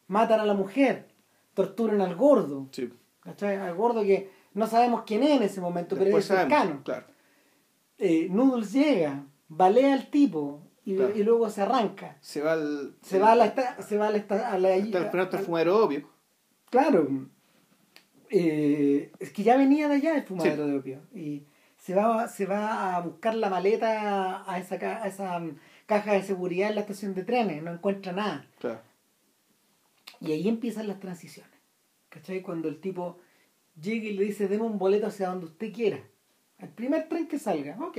matan 0.09 0.41
a 0.41 0.45
la 0.45 0.55
mujer, 0.55 1.09
torturan 1.55 2.01
al 2.01 2.17
gordo. 2.17 2.69
Sí. 2.73 2.91
¿Cachai? 3.21 3.57
Al 3.57 3.75
gordo 3.75 4.03
que 4.03 4.31
no 4.55 4.67
sabemos 4.67 5.03
quién 5.07 5.23
es 5.23 5.31
en 5.37 5.43
ese 5.45 5.61
momento, 5.61 5.97
pero 5.97 6.17
es 6.19 6.27
cercano. 6.27 6.83
Claro. 6.83 7.07
Eh, 7.99 8.29
Noodles 8.31 8.73
llega, 8.73 9.25
balea 9.49 9.93
al 9.93 10.11
tipo 10.11 10.63
y, 10.85 10.95
y, 10.95 11.23
luego 11.23 11.51
se 11.51 11.63
arranca. 11.63 12.17
Se 12.21 12.41
va 12.41 12.53
al. 12.53 12.95
Se 13.03 13.19
va 13.19 13.33
a 13.33 13.37
la. 13.37 13.55
Se 13.83 13.99
va 13.99 14.09
a 14.09 14.11
la. 14.11 14.25
A 14.53 14.59
la 14.59 14.75
hasta 15.23 15.39
el 15.39 15.69
obvio. 15.69 16.09
Claro. 16.71 17.09
Eh, 18.31 19.11
es 19.19 19.33
que 19.33 19.43
ya 19.43 19.57
venía 19.57 19.89
de 19.89 19.97
allá 19.97 20.17
el 20.17 20.23
fumadero 20.23 20.67
de 20.67 20.77
opio. 20.77 21.01
Y 21.15 21.45
se 21.77 21.95
va, 21.95 22.29
se 22.29 22.47
va 22.47 22.97
a 22.97 23.01
buscar 23.01 23.35
la 23.35 23.51
maleta 23.51 24.51
a 24.51 24.59
esa, 24.59 24.77
a 24.77 25.09
esa 25.09 25.43
caja 25.87 26.13
de 26.13 26.23
seguridad 26.23 26.69
en 26.69 26.77
la 26.77 26.83
estación 26.83 27.15
de 27.15 27.25
trenes, 27.25 27.63
no 27.63 27.73
encuentra 27.73 28.13
nada. 28.13 28.47
Claro. 28.61 28.81
Y 30.21 30.33
ahí 30.33 30.49
empiezan 30.49 30.87
las 30.87 31.01
transiciones. 31.01 31.51
¿Cachai? 32.09 32.43
Cuando 32.43 32.69
el 32.69 32.81
tipo 32.81 33.19
llega 33.81 34.07
y 34.07 34.13
le 34.13 34.25
dice, 34.25 34.47
deme 34.47 34.65
un 34.65 34.79
boleto 34.79 35.07
hacia 35.07 35.29
donde 35.29 35.47
usted 35.47 35.73
quiera. 35.73 36.01
El 36.59 36.69
primer 36.69 37.09
tren 37.09 37.27
que 37.27 37.39
salga, 37.39 37.77
ok. 37.81 37.99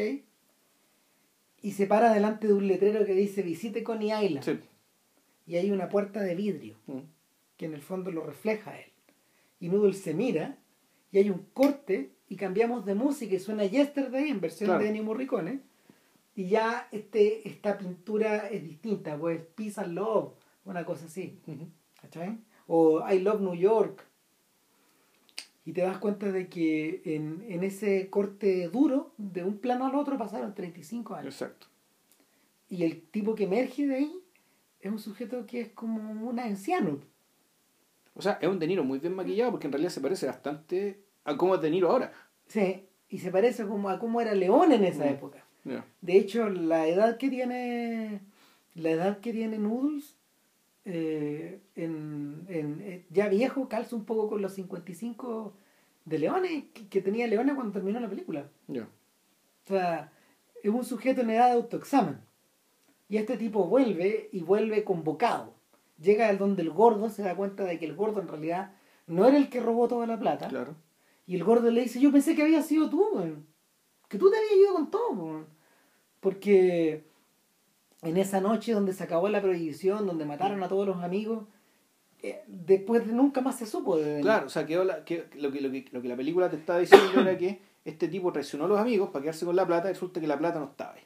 Y 1.61 1.71
se 1.71 1.85
para 1.85 2.13
delante 2.13 2.47
de 2.47 2.53
un 2.53 2.67
letrero 2.67 3.05
que 3.05 3.13
dice 3.13 3.43
visite 3.43 3.83
Coney 3.83 4.11
Island. 4.25 4.63
Y 5.45 5.57
hay 5.57 5.71
una 5.71 5.89
puerta 5.89 6.21
de 6.21 6.35
vidrio 6.35 6.75
mm. 6.87 6.99
que 7.57 7.65
en 7.65 7.73
el 7.73 7.81
fondo 7.81 8.11
lo 8.11 8.23
refleja 8.23 8.71
a 8.71 8.79
él. 8.79 8.91
Y 9.59 9.69
Noodle 9.69 9.93
se 9.93 10.13
mira 10.13 10.57
y 11.11 11.19
hay 11.19 11.29
un 11.29 11.45
corte 11.53 12.11
y 12.27 12.35
cambiamos 12.35 12.85
de 12.85 12.95
música 12.95 13.35
y 13.35 13.39
suena 13.39 13.65
Yesterday 13.65 14.29
en 14.29 14.41
versión 14.41 14.79
de 14.79 14.87
Ennio 14.87 15.03
Morricone. 15.03 15.59
Y 16.33 16.47
ya 16.47 16.87
este, 16.91 17.47
esta 17.47 17.77
pintura 17.77 18.47
es 18.47 18.63
distinta, 18.63 19.17
pues 19.17 19.41
Peace 19.55 19.79
and 19.81 19.93
Love, 19.93 20.33
una 20.65 20.85
cosa 20.85 21.05
así. 21.05 21.37
O 22.67 23.05
I 23.07 23.19
Love 23.19 23.41
New 23.41 23.55
York 23.55 24.05
y 25.65 25.73
te 25.73 25.81
das 25.81 25.99
cuenta 25.99 26.31
de 26.31 26.49
que 26.49 27.01
en, 27.05 27.45
en, 27.47 27.63
ese 27.63 28.09
corte 28.09 28.67
duro, 28.69 29.13
de 29.17 29.43
un 29.43 29.57
plano 29.59 29.85
al 29.85 29.95
otro, 29.95 30.17
pasaron 30.17 30.55
35 30.55 31.15
años. 31.15 31.35
Exacto. 31.35 31.67
Y 32.69 32.83
el 32.83 33.01
tipo 33.01 33.35
que 33.35 33.43
emerge 33.43 33.85
de 33.85 33.95
ahí 33.95 34.19
es 34.79 34.91
un 34.91 34.99
sujeto 34.99 35.45
que 35.45 35.61
es 35.61 35.69
como 35.69 36.27
un 36.27 36.39
anciano. 36.39 36.99
O 38.15 38.21
sea, 38.21 38.39
es 38.41 38.47
un 38.47 38.59
De 38.59 38.67
Niro 38.67 38.83
muy 38.83 38.99
bien 38.99 39.13
maquillado 39.13 39.51
porque 39.51 39.67
en 39.67 39.73
realidad 39.73 39.91
se 39.91 40.01
parece 40.01 40.25
bastante 40.25 41.01
a 41.23 41.37
cómo 41.37 41.55
es 41.55 41.61
De 41.61 41.69
Niro 41.69 41.91
ahora. 41.91 42.11
Sí, 42.47 42.87
y 43.09 43.19
se 43.19 43.31
parece 43.31 43.65
como 43.65 43.89
a 43.89 43.99
cómo 43.99 44.19
era 44.19 44.33
León 44.33 44.71
en 44.71 44.83
esa 44.83 45.05
mm. 45.05 45.09
época. 45.09 45.45
De 46.01 46.17
hecho, 46.17 46.49
la 46.49 46.87
edad 46.87 47.17
que 47.17 47.29
tiene 47.29 48.21
la 48.73 48.89
edad 48.89 49.19
que 49.19 49.31
tiene 49.31 49.59
Noodles 49.59 50.17
eh, 50.85 51.61
en, 51.75 52.45
en, 52.49 52.81
eh, 52.81 53.05
ya 53.09 53.29
viejo, 53.29 53.69
calza 53.69 53.95
un 53.95 54.05
poco 54.05 54.29
con 54.29 54.41
los 54.41 54.53
55 54.53 55.53
de 56.05 56.19
Leones 56.19 56.63
que, 56.89 57.01
tenía 57.01 57.27
Leones 57.27 57.55
cuando 57.55 57.73
terminó 57.73 57.99
la 57.99 58.09
película. 58.09 58.49
O 58.69 59.67
sea, 59.67 60.11
es 60.63 60.71
un 60.71 60.83
sujeto 60.83 61.21
en 61.21 61.29
edad 61.29 61.47
de 61.47 61.53
autoexamen. 61.53 62.19
Y 63.09 63.17
este 63.17 63.37
tipo 63.37 63.65
vuelve 63.65 64.29
y 64.31 64.41
vuelve 64.41 64.83
convocado. 64.83 65.53
Llega 65.99 66.29
al 66.29 66.37
donde 66.37 66.63
el 66.63 66.71
gordo 66.71 67.09
se 67.09 67.21
da 67.21 67.35
cuenta 67.35 67.63
de 67.63 67.77
que 67.77 67.85
el 67.85 67.95
gordo 67.95 68.21
en 68.21 68.27
realidad 68.27 68.73
no 69.05 69.27
era 69.27 69.37
el 69.37 69.49
que 69.49 69.59
robó 69.59 69.87
toda 69.87 70.07
la 70.07 70.17
plata. 70.17 70.47
Claro. 70.47 70.75
Y 71.27 71.35
el 71.35 71.43
gordo 71.43 71.69
le 71.69 71.81
dice, 71.81 71.99
yo 71.99 72.11
pensé 72.11 72.35
que 72.35 72.41
había 72.41 72.61
sido 72.61 72.89
tú, 72.89 73.05
que 74.07 74.17
tú 74.17 74.31
te 74.31 74.37
habías 74.37 74.53
ido 74.53 74.73
con 74.73 74.89
todo. 74.89 75.45
Porque 76.19 77.05
en 78.01 78.17
esa 78.17 78.41
noche 78.41 78.73
donde 78.73 78.93
se 78.93 79.03
acabó 79.03 79.29
la 79.29 79.41
prohibición, 79.41 80.07
donde 80.07 80.25
mataron 80.25 80.63
a 80.63 80.67
todos 80.67 80.87
los 80.87 81.03
amigos, 81.03 81.45
eh, 82.23 82.43
después 82.47 83.05
de 83.07 83.13
nunca 83.13 83.41
más 83.41 83.57
se 83.57 83.65
supo 83.65 83.97
de 83.97 84.21
Claro, 84.21 84.47
o 84.47 84.49
sea, 84.49 84.65
que, 84.65 84.75
lo, 84.75 85.05
que, 85.05 85.27
lo, 85.35 85.51
que, 85.51 85.85
lo 85.91 86.01
que 86.01 86.07
la 86.07 86.15
película 86.15 86.49
te 86.49 86.55
estaba 86.55 86.79
diciendo 86.79 87.21
era 87.21 87.37
que 87.37 87.61
este 87.85 88.07
tipo 88.07 88.31
traicionó 88.31 88.65
a 88.65 88.67
los 88.67 88.79
amigos 88.79 89.09
para 89.09 89.23
quedarse 89.23 89.45
con 89.45 89.55
la 89.55 89.65
plata 89.65 89.89
y 89.89 89.93
resulta 89.93 90.19
que 90.19 90.27
la 90.27 90.37
plata 90.37 90.59
no 90.59 90.65
estaba 90.65 90.93
ahí. 90.93 91.03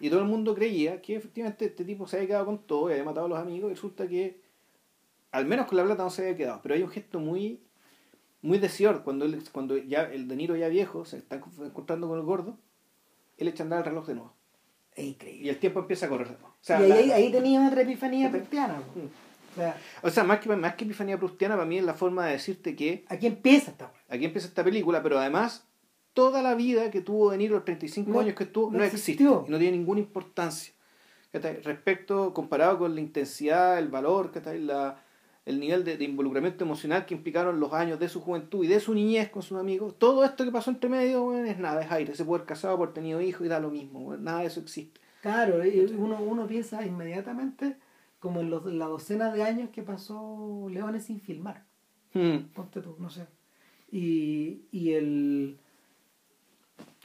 Y 0.00 0.10
todo 0.10 0.20
el 0.20 0.26
mundo 0.26 0.54
creía 0.54 1.00
que 1.00 1.16
efectivamente 1.16 1.64
este 1.66 1.84
tipo 1.84 2.06
se 2.06 2.16
había 2.16 2.28
quedado 2.28 2.46
con 2.46 2.58
todo 2.58 2.88
y 2.88 2.92
había 2.92 3.04
matado 3.04 3.26
a 3.26 3.28
los 3.28 3.38
amigos 3.38 3.70
y 3.70 3.74
resulta 3.74 4.06
que 4.06 4.40
al 5.32 5.46
menos 5.46 5.66
con 5.66 5.76
la 5.76 5.84
plata 5.84 6.02
no 6.04 6.10
se 6.10 6.22
había 6.22 6.36
quedado. 6.36 6.60
Pero 6.62 6.74
hay 6.74 6.82
un 6.82 6.90
gesto 6.90 7.18
muy 7.18 7.62
muy 8.42 8.60
cuando 9.04 9.24
él, 9.24 9.42
cuando 9.52 9.76
ya 9.76 10.02
el 10.02 10.26
De 10.26 10.36
Niro 10.36 10.56
ya 10.56 10.68
viejo 10.68 11.04
se 11.04 11.18
está 11.18 11.36
encontrando 11.36 12.08
con 12.08 12.18
el 12.18 12.24
gordo, 12.24 12.58
él 13.38 13.48
echa 13.48 13.62
a 13.62 13.64
andar 13.64 13.78
el 13.80 13.84
reloj 13.84 14.06
de 14.06 14.14
nuevo. 14.14 14.34
Es 14.94 15.04
increíble. 15.04 15.46
Y 15.46 15.48
el 15.48 15.58
tiempo 15.58 15.80
empieza 15.80 16.06
a 16.06 16.08
correr. 16.08 16.36
y 16.68 16.72
ahí, 16.72 17.10
ahí 17.10 17.32
tenía 17.32 17.66
otra 17.66 17.82
epifanía 17.82 18.30
prustiana. 18.30 18.74
Mm. 18.74 19.22
O 19.52 19.54
sea, 19.54 19.76
o 20.02 20.10
sea, 20.10 20.24
más, 20.24 20.40
que, 20.40 20.48
más 20.56 20.74
que 20.76 20.84
epifanía 20.84 21.18
prustiana, 21.18 21.56
para 21.56 21.66
mí 21.66 21.78
es 21.78 21.84
la 21.84 21.94
forma 21.94 22.26
de 22.26 22.32
decirte 22.32 22.74
que. 22.74 23.04
Aquí 23.08 23.26
empieza 23.26 23.70
esta 23.70 23.92
Aquí 24.08 24.24
empieza 24.24 24.48
esta 24.48 24.64
película, 24.64 25.02
pero 25.02 25.18
además, 25.18 25.66
toda 26.14 26.42
la 26.42 26.54
vida 26.54 26.90
que 26.90 27.00
tuvo 27.00 27.30
De 27.30 27.38
Niro, 27.38 27.56
los 27.56 27.64
35 27.64 28.20
años 28.20 28.34
que 28.34 28.44
estuvo, 28.44 28.70
no, 28.70 28.82
existe. 28.82 29.22
Y 29.22 29.26
no 29.26 29.58
tiene 29.58 29.72
ninguna 29.72 30.00
importancia. 30.00 30.74
Respecto, 31.32 32.34
comparado 32.34 32.78
con 32.78 32.94
la 32.94 33.00
intensidad, 33.00 33.78
el 33.78 33.88
valor, 33.88 34.30
la, 34.58 35.02
el 35.44 35.58
nivel 35.58 35.84
de, 35.84 35.96
de, 35.96 36.04
involucramiento 36.04 36.64
emocional 36.64 37.04
que 37.04 37.14
implicaron 37.14 37.58
los 37.58 37.72
años 37.72 37.98
de 37.98 38.08
su 38.08 38.20
juventud 38.20 38.64
y 38.64 38.68
de 38.68 38.78
su 38.78 38.94
niñez 38.94 39.30
con 39.30 39.42
sus 39.42 39.58
amigos, 39.58 39.98
todo 39.98 40.24
esto 40.24 40.44
que 40.44 40.52
pasó 40.52 40.70
entre 40.70 40.88
medio 40.88 41.24
bueno, 41.24 41.46
es 41.46 41.58
nada, 41.58 41.82
es 41.82 41.90
aire, 41.90 42.14
se 42.14 42.24
puede 42.24 42.40
haber 42.40 42.48
casado, 42.48 42.76
por 42.78 42.92
tenido 42.92 43.20
hijos 43.20 43.44
y 43.44 43.48
da 43.48 43.58
lo 43.58 43.70
mismo, 43.70 44.00
bueno, 44.00 44.22
nada 44.22 44.40
de 44.40 44.46
eso 44.46 44.60
existe. 44.60 45.00
Claro, 45.20 45.60
uno, 45.96 46.20
uno 46.20 46.46
piensa 46.46 46.84
inmediatamente 46.84 47.76
como 48.22 48.40
en 48.40 48.50
los, 48.50 48.64
la 48.66 48.86
docena 48.86 49.32
de 49.32 49.42
años 49.42 49.70
que 49.70 49.82
pasó 49.82 50.68
Leones 50.70 51.04
sin 51.04 51.20
filmar. 51.20 51.64
Hmm. 52.14 52.50
Ponte 52.54 52.80
tú, 52.80 52.94
no 53.00 53.10
sé. 53.10 53.26
Y, 53.90 54.62
y, 54.70 54.92
el, 54.92 55.58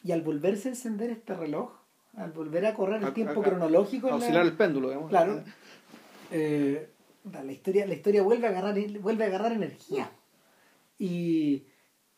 y 0.04 0.12
al 0.12 0.22
volverse 0.22 0.70
a 0.70 0.72
encender 0.72 1.10
este 1.10 1.36
reloj, 1.36 1.72
al 2.16 2.32
volver 2.32 2.68
a 2.68 2.76
correr 2.76 3.04
el 3.04 3.14
tiempo 3.14 3.42
cronológico. 3.42 4.10
Auxiliar 4.10 4.46
el 4.46 4.54
péndulo, 4.54 4.90
digamos. 4.90 5.10
Claro. 5.10 5.44
Eh, 6.32 6.90
la 7.32 7.52
historia, 7.52 7.86
la 7.86 7.94
historia 7.94 8.24
vuelve 8.24 8.48
a 8.48 8.50
agarrar, 8.50 8.76
vuelve 9.00 9.24
a 9.24 9.28
agarrar 9.28 9.52
energía. 9.52 10.12
Y, 11.00 11.68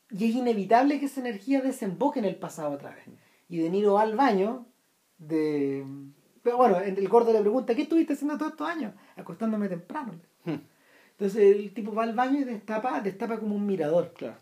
y 0.10 0.30
es 0.30 0.36
inevitable 0.36 1.00
que 1.00 1.06
esa 1.06 1.22
energía 1.22 1.62
desemboque 1.62 2.20
en 2.20 2.26
el 2.26 2.36
pasado 2.36 2.72
otra 2.72 2.92
vez. 2.92 3.06
Y 3.48 3.58
De 3.58 3.70
Niro 3.70 3.94
va 3.94 4.04
al 4.04 4.16
baño 4.16 4.66
de... 5.18 5.86
Pero 6.42 6.58
bueno, 6.58 6.80
el 6.80 7.08
gordo 7.10 7.34
le 7.34 7.42
pregunta, 7.42 7.76
¿qué 7.76 7.82
estuviste 7.82 8.14
haciendo 8.14 8.38
todos 8.38 8.54
estos 8.54 8.68
años? 8.68 8.94
Acostándome 9.18 9.68
temprano. 9.68 10.14
Entonces 10.46 11.58
el 11.58 11.74
tipo 11.74 11.94
va 11.94 12.04
al 12.04 12.16
baño 12.16 12.40
y 12.40 12.44
destapa, 12.46 13.02
destapa 13.02 13.40
como 13.40 13.56
un 13.56 13.66
mirador. 13.66 14.14
Claro. 14.14 14.38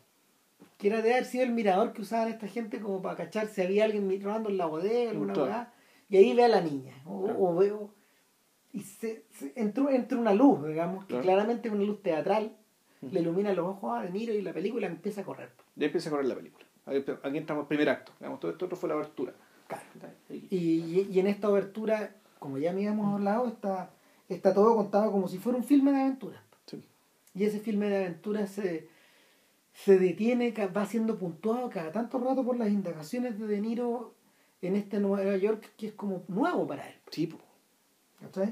Que 0.77 0.89
era 0.89 1.01
de 1.01 1.11
haber 1.11 1.25
sido 1.25 1.43
el 1.43 1.53
mirador 1.53 1.91
que 1.91 2.03
usaban 2.03 2.27
esta 2.27 2.47
gente 2.47 2.79
como 2.79 3.01
para 3.01 3.15
cachar 3.15 3.47
si 3.47 3.61
había 3.61 3.85
alguien 3.85 4.21
robando 4.21 4.49
en 4.49 4.57
la 4.57 4.67
bodega, 4.67 5.09
alguna 5.09 5.33
claro. 5.33 5.71
Y 6.09 6.17
ahí 6.17 6.33
ve 6.35 6.43
a 6.43 6.49
la 6.49 6.61
niña. 6.61 6.93
O, 7.05 7.55
veo. 7.55 7.93
Y 8.73 8.81
se, 8.81 9.23
entró, 9.55 9.89
entra 9.89 10.17
una 10.17 10.33
luz, 10.33 10.67
digamos, 10.67 11.05
que 11.05 11.19
claramente 11.19 11.67
es 11.67 11.73
una 11.73 11.83
luz 11.83 12.01
teatral. 12.01 12.55
Le 13.01 13.19
ilumina 13.19 13.53
los 13.53 13.67
ojos 13.67 13.97
a 13.97 14.03
De 14.03 14.09
Niro 14.09 14.33
y 14.33 14.41
la 14.41 14.53
película 14.53 14.87
empieza 14.87 15.21
a 15.21 15.23
correr. 15.23 15.49
Ya 15.75 15.85
empieza 15.85 16.09
a 16.09 16.11
correr 16.11 16.25
la 16.25 16.35
película. 16.35 16.65
Aquí 16.85 17.37
entramos 17.37 17.63
el 17.63 17.67
primer 17.67 17.89
acto. 17.89 18.11
Digamos, 18.19 18.39
todo 18.39 18.51
esto 18.51 18.65
otro 18.65 18.77
fue 18.77 18.89
la 18.89 18.95
abertura. 18.95 19.33
Y, 20.29 21.07
y, 21.11 21.19
en 21.19 21.27
esta 21.27 21.47
abertura, 21.47 22.15
como 22.39 22.57
ya 22.57 22.71
habíamos 22.71 23.13
hablado, 23.13 23.47
está, 23.47 23.91
está 24.29 24.53
todo 24.53 24.75
contado 24.75 25.11
como 25.11 25.27
si 25.27 25.37
fuera 25.37 25.57
un 25.57 25.63
filme 25.63 25.91
de 25.91 26.01
aventura. 26.01 26.41
Y 27.35 27.45
ese 27.45 27.59
filme 27.59 27.87
de 27.87 27.97
aventura 27.97 28.47
se, 28.47 28.87
se 29.73 29.99
detiene, 29.99 30.51
va 30.75 30.85
siendo 30.87 31.19
puntuado 31.19 31.69
cada 31.69 31.91
tanto 31.91 32.17
rato 32.17 32.43
por 32.43 32.57
las 32.57 32.69
indagaciones 32.69 33.37
de 33.37 33.45
De 33.45 33.61
Niro 33.61 34.15
en 34.61 34.75
este 34.75 34.99
Nueva 34.99 35.37
York 35.37 35.71
que 35.77 35.87
es 35.87 35.93
como 35.93 36.23
nuevo 36.27 36.65
para 36.65 36.87
él. 36.87 36.95
Sí, 37.11 37.31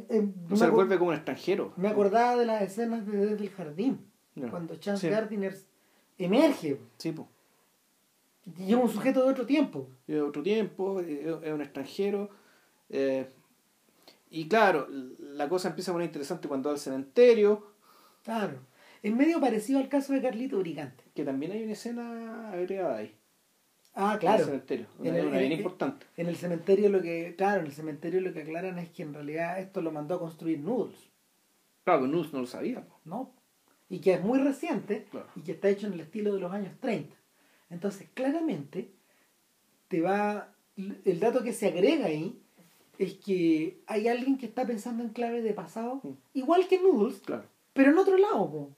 eh, 0.09 0.27
no 0.49 0.55
se 0.55 0.69
vuelve 0.69 0.97
como 0.97 1.09
un 1.09 1.15
extranjero. 1.15 1.73
Me 1.77 1.87
acordaba 1.87 2.35
de 2.37 2.45
las 2.45 2.61
escenas 2.61 3.05
de 3.05 3.17
Desde 3.17 3.43
el 3.43 3.49
Jardín, 3.49 4.05
cuando 4.49 4.75
Chance 4.75 5.09
Gardiner 5.09 5.55
emerge. 6.17 6.79
Sí, 6.97 7.11
pues. 7.11 7.27
Y 8.59 8.71
es 8.71 8.75
un 8.75 8.89
sujeto 8.89 9.23
de 9.23 9.31
otro 9.31 9.45
tiempo. 9.45 9.89
De 10.05 10.21
otro 10.21 10.43
tiempo, 10.43 10.99
es 11.01 11.51
un 11.51 11.61
extranjero. 11.61 12.29
Eh, 12.89 13.27
y 14.29 14.47
claro, 14.47 14.87
la 15.19 15.49
cosa 15.49 15.69
empieza 15.69 15.91
a 15.91 15.93
poner 15.93 16.07
interesante 16.07 16.47
cuando 16.47 16.69
va 16.69 16.73
al 16.73 16.79
cementerio. 16.79 17.71
Claro. 18.23 18.59
Es 19.01 19.15
medio 19.15 19.39
parecido 19.39 19.79
al 19.79 19.89
caso 19.89 20.13
de 20.13 20.21
Carlito 20.21 20.59
Brigante. 20.59 21.03
Que 21.13 21.23
también 21.23 21.51
hay 21.51 21.63
una 21.63 21.73
escena 21.73 22.51
agregada 22.51 22.97
ahí. 22.97 23.15
Ah, 23.95 24.17
claro. 24.19 24.35
En 24.35 24.41
el 24.41 24.45
cementerio. 24.45 24.87
En 25.01 25.15
el, 25.15 25.27
una 25.27 25.39
bien 25.39 25.53
importante. 25.53 26.05
En 26.17 26.27
el 26.27 26.35
cementerio 26.35 26.89
lo 26.89 27.01
que, 27.01 27.33
claro, 27.37 27.61
en 27.61 27.67
el 27.67 27.71
cementerio 27.71 28.19
lo 28.19 28.33
que 28.33 28.41
aclaran 28.41 28.77
es 28.77 28.89
que 28.89 29.03
en 29.03 29.13
realidad 29.13 29.59
esto 29.59 29.81
lo 29.81 29.91
mandó 29.91 30.15
a 30.15 30.19
construir 30.19 30.59
Noodles. 30.59 31.09
Claro, 31.85 32.01
que 32.01 32.07
Noodles 32.09 32.33
no 32.33 32.41
lo 32.41 32.47
sabía. 32.47 32.85
No. 33.05 33.31
Y 33.87 33.99
que 33.99 34.13
es 34.15 34.21
muy 34.21 34.39
reciente 34.39 35.07
y 35.35 35.41
que 35.41 35.53
está 35.53 35.69
hecho 35.69 35.87
en 35.87 35.93
el 35.93 36.01
estilo 36.01 36.33
de 36.33 36.41
los 36.41 36.51
años 36.51 36.73
30. 36.81 37.15
Entonces, 37.69 38.07
claramente, 38.13 38.91
te 39.87 40.01
va. 40.01 40.53
El 40.75 41.19
dato 41.21 41.41
que 41.41 41.53
se 41.53 41.67
agrega 41.67 42.07
ahí 42.07 42.37
es 42.97 43.13
que 43.13 43.81
hay 43.87 44.09
alguien 44.09 44.37
que 44.37 44.45
está 44.45 44.65
pensando 44.65 45.03
en 45.03 45.09
clave 45.09 45.41
de 45.41 45.53
pasado, 45.53 46.01
mm. 46.03 46.11
igual 46.33 46.67
que 46.67 46.81
Noodles, 46.81 47.19
claro. 47.19 47.45
pero 47.73 47.91
en 47.91 47.97
otro 47.97 48.17
lado. 48.17 48.71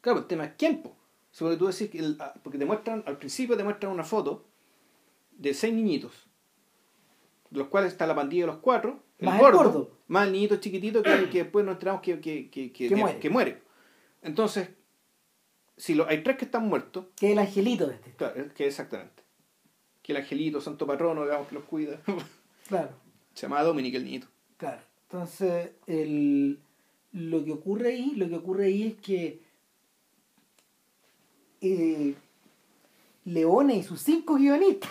Claro, 0.00 0.20
el 0.20 0.26
tema 0.26 0.44
es 0.44 0.52
quién, 0.58 0.82
Sobre 1.32 1.56
tú 1.56 1.66
decís 1.66 1.90
que 1.90 2.14
ah, 2.20 2.34
porque 2.42 2.58
te 2.58 2.66
muestran, 2.66 3.02
al 3.06 3.18
principio 3.18 3.56
te 3.56 3.64
muestran 3.64 3.90
una 3.90 4.04
foto 4.04 4.44
de 5.32 5.54
seis 5.54 5.74
niñitos, 5.74 6.28
de 7.50 7.58
los 7.58 7.68
cuales 7.68 7.92
está 7.92 8.06
la 8.06 8.14
pandilla 8.14 8.42
de 8.42 8.52
los 8.52 8.58
cuatro, 8.58 9.02
el, 9.18 9.26
más 9.26 9.40
gordo, 9.40 9.96
más 10.08 10.26
el 10.26 10.34
niñito 10.34 10.56
chiquitito 10.56 11.02
que, 11.02 11.30
que 11.30 11.44
después 11.44 11.64
nos 11.64 11.74
enteramos 11.74 12.02
que, 12.02 12.20
que, 12.20 12.50
que, 12.50 12.70
que, 12.70 13.30
muere. 13.30 13.62
Entonces, 14.20 14.68
si 15.78 15.94
lo, 15.94 16.06
hay 16.06 16.22
tres 16.22 16.36
que 16.36 16.44
están 16.44 16.68
muertos. 16.68 17.06
Que 17.16 17.28
es 17.28 17.32
el 17.32 17.38
angelito 17.38 17.86
de 17.86 17.94
este. 17.94 18.12
Claro, 18.12 18.54
que 18.54 18.66
exactamente. 18.66 19.22
Que 20.02 20.12
el 20.12 20.18
angelito, 20.18 20.60
santo 20.60 20.86
patrono, 20.86 21.24
digamos, 21.24 21.48
que 21.48 21.54
los 21.54 21.64
cuida. 21.64 22.00
Claro. 22.68 22.90
Se 23.34 23.42
llama 23.42 23.62
Dominic 23.64 23.96
el 23.96 24.04
niñito. 24.04 24.28
Claro. 24.56 24.80
Entonces, 25.08 25.72
el, 25.88 26.60
lo 27.10 27.44
que 27.44 27.52
ocurre 27.52 27.88
ahí, 27.88 28.14
lo 28.14 28.28
que 28.28 28.36
ocurre 28.36 28.66
ahí 28.66 28.84
es 28.84 28.94
que 28.94 29.42
eh, 31.62 32.14
Leone 33.24 33.76
y 33.76 33.82
sus 33.82 34.00
cinco 34.00 34.34
guionistas. 34.34 34.90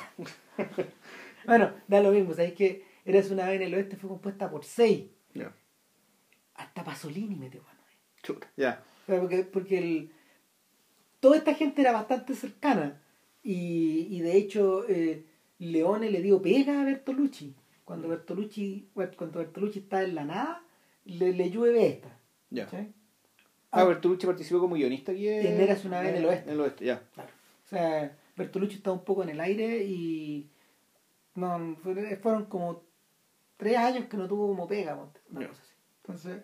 bueno, 1.45 1.71
da 1.87 2.01
lo 2.01 2.11
mismo, 2.11 2.33
sabéis 2.33 2.53
que 2.53 2.91
Eres 3.05 3.31
una 3.31 3.47
vez 3.47 3.55
en 3.59 3.67
el 3.67 3.73
oeste 3.73 3.97
fue 3.97 4.09
compuesta 4.09 4.49
por 4.49 4.63
seis. 4.63 5.05
Hasta 6.55 6.83
Pasolini 6.83 7.35
metió 7.35 7.63
mano 7.63 7.79
ahí. 7.87 7.97
Ya. 8.55 8.83
Porque, 9.07 9.43
porque 9.43 9.77
el, 9.79 10.11
toda 11.19 11.37
esta 11.37 11.55
gente 11.55 11.81
era 11.81 11.91
bastante 11.91 12.35
cercana 12.35 13.01
y, 13.41 14.07
y 14.11 14.19
de 14.21 14.37
hecho 14.37 14.87
eh, 14.87 15.25
Leone 15.57 16.11
le 16.11 16.21
dio 16.21 16.41
pega 16.41 16.81
a 16.81 16.85
Bertolucci 16.85 17.55
cuando 17.83 18.07
Bertolucci 18.09 18.91
cuando 18.93 19.39
Bertolucci 19.39 19.79
está 19.79 20.03
en 20.03 20.13
la 20.13 20.25
nada 20.25 20.63
le, 21.05 21.33
le 21.33 21.49
llueve 21.49 21.87
esta 21.87 22.19
ya 22.51 22.69
ah, 23.71 23.83
Bertolucci 23.83 24.25
participó 24.25 24.59
como 24.59 24.75
guionista 24.75 25.11
aquí 25.11 25.27
en, 25.27 25.59
Eras 25.59 25.85
una 25.85 26.01
vez 26.01 26.09
en 26.09 26.15
el 26.17 26.25
oeste 26.25 26.49
en 26.49 26.53
el 26.53 26.61
oeste 26.61 26.85
ya 26.85 27.01
claro. 27.13 27.29
o 27.65 27.69
sea 27.69 28.17
Bertolucci 28.35 28.75
está 28.75 28.91
un 28.91 29.03
poco 29.03 29.23
en 29.23 29.29
el 29.29 29.39
aire 29.39 29.83
y 29.83 30.49
no 31.35 31.77
fueron 32.21 32.45
como 32.45 32.83
tres 33.57 33.77
años 33.77 34.05
que 34.05 34.17
no 34.17 34.27
tuvo 34.27 34.47
como 34.47 34.67
pega 34.67 34.95
una 35.29 35.47
cosa 35.47 35.61
así. 35.61 35.73
entonces 36.01 36.41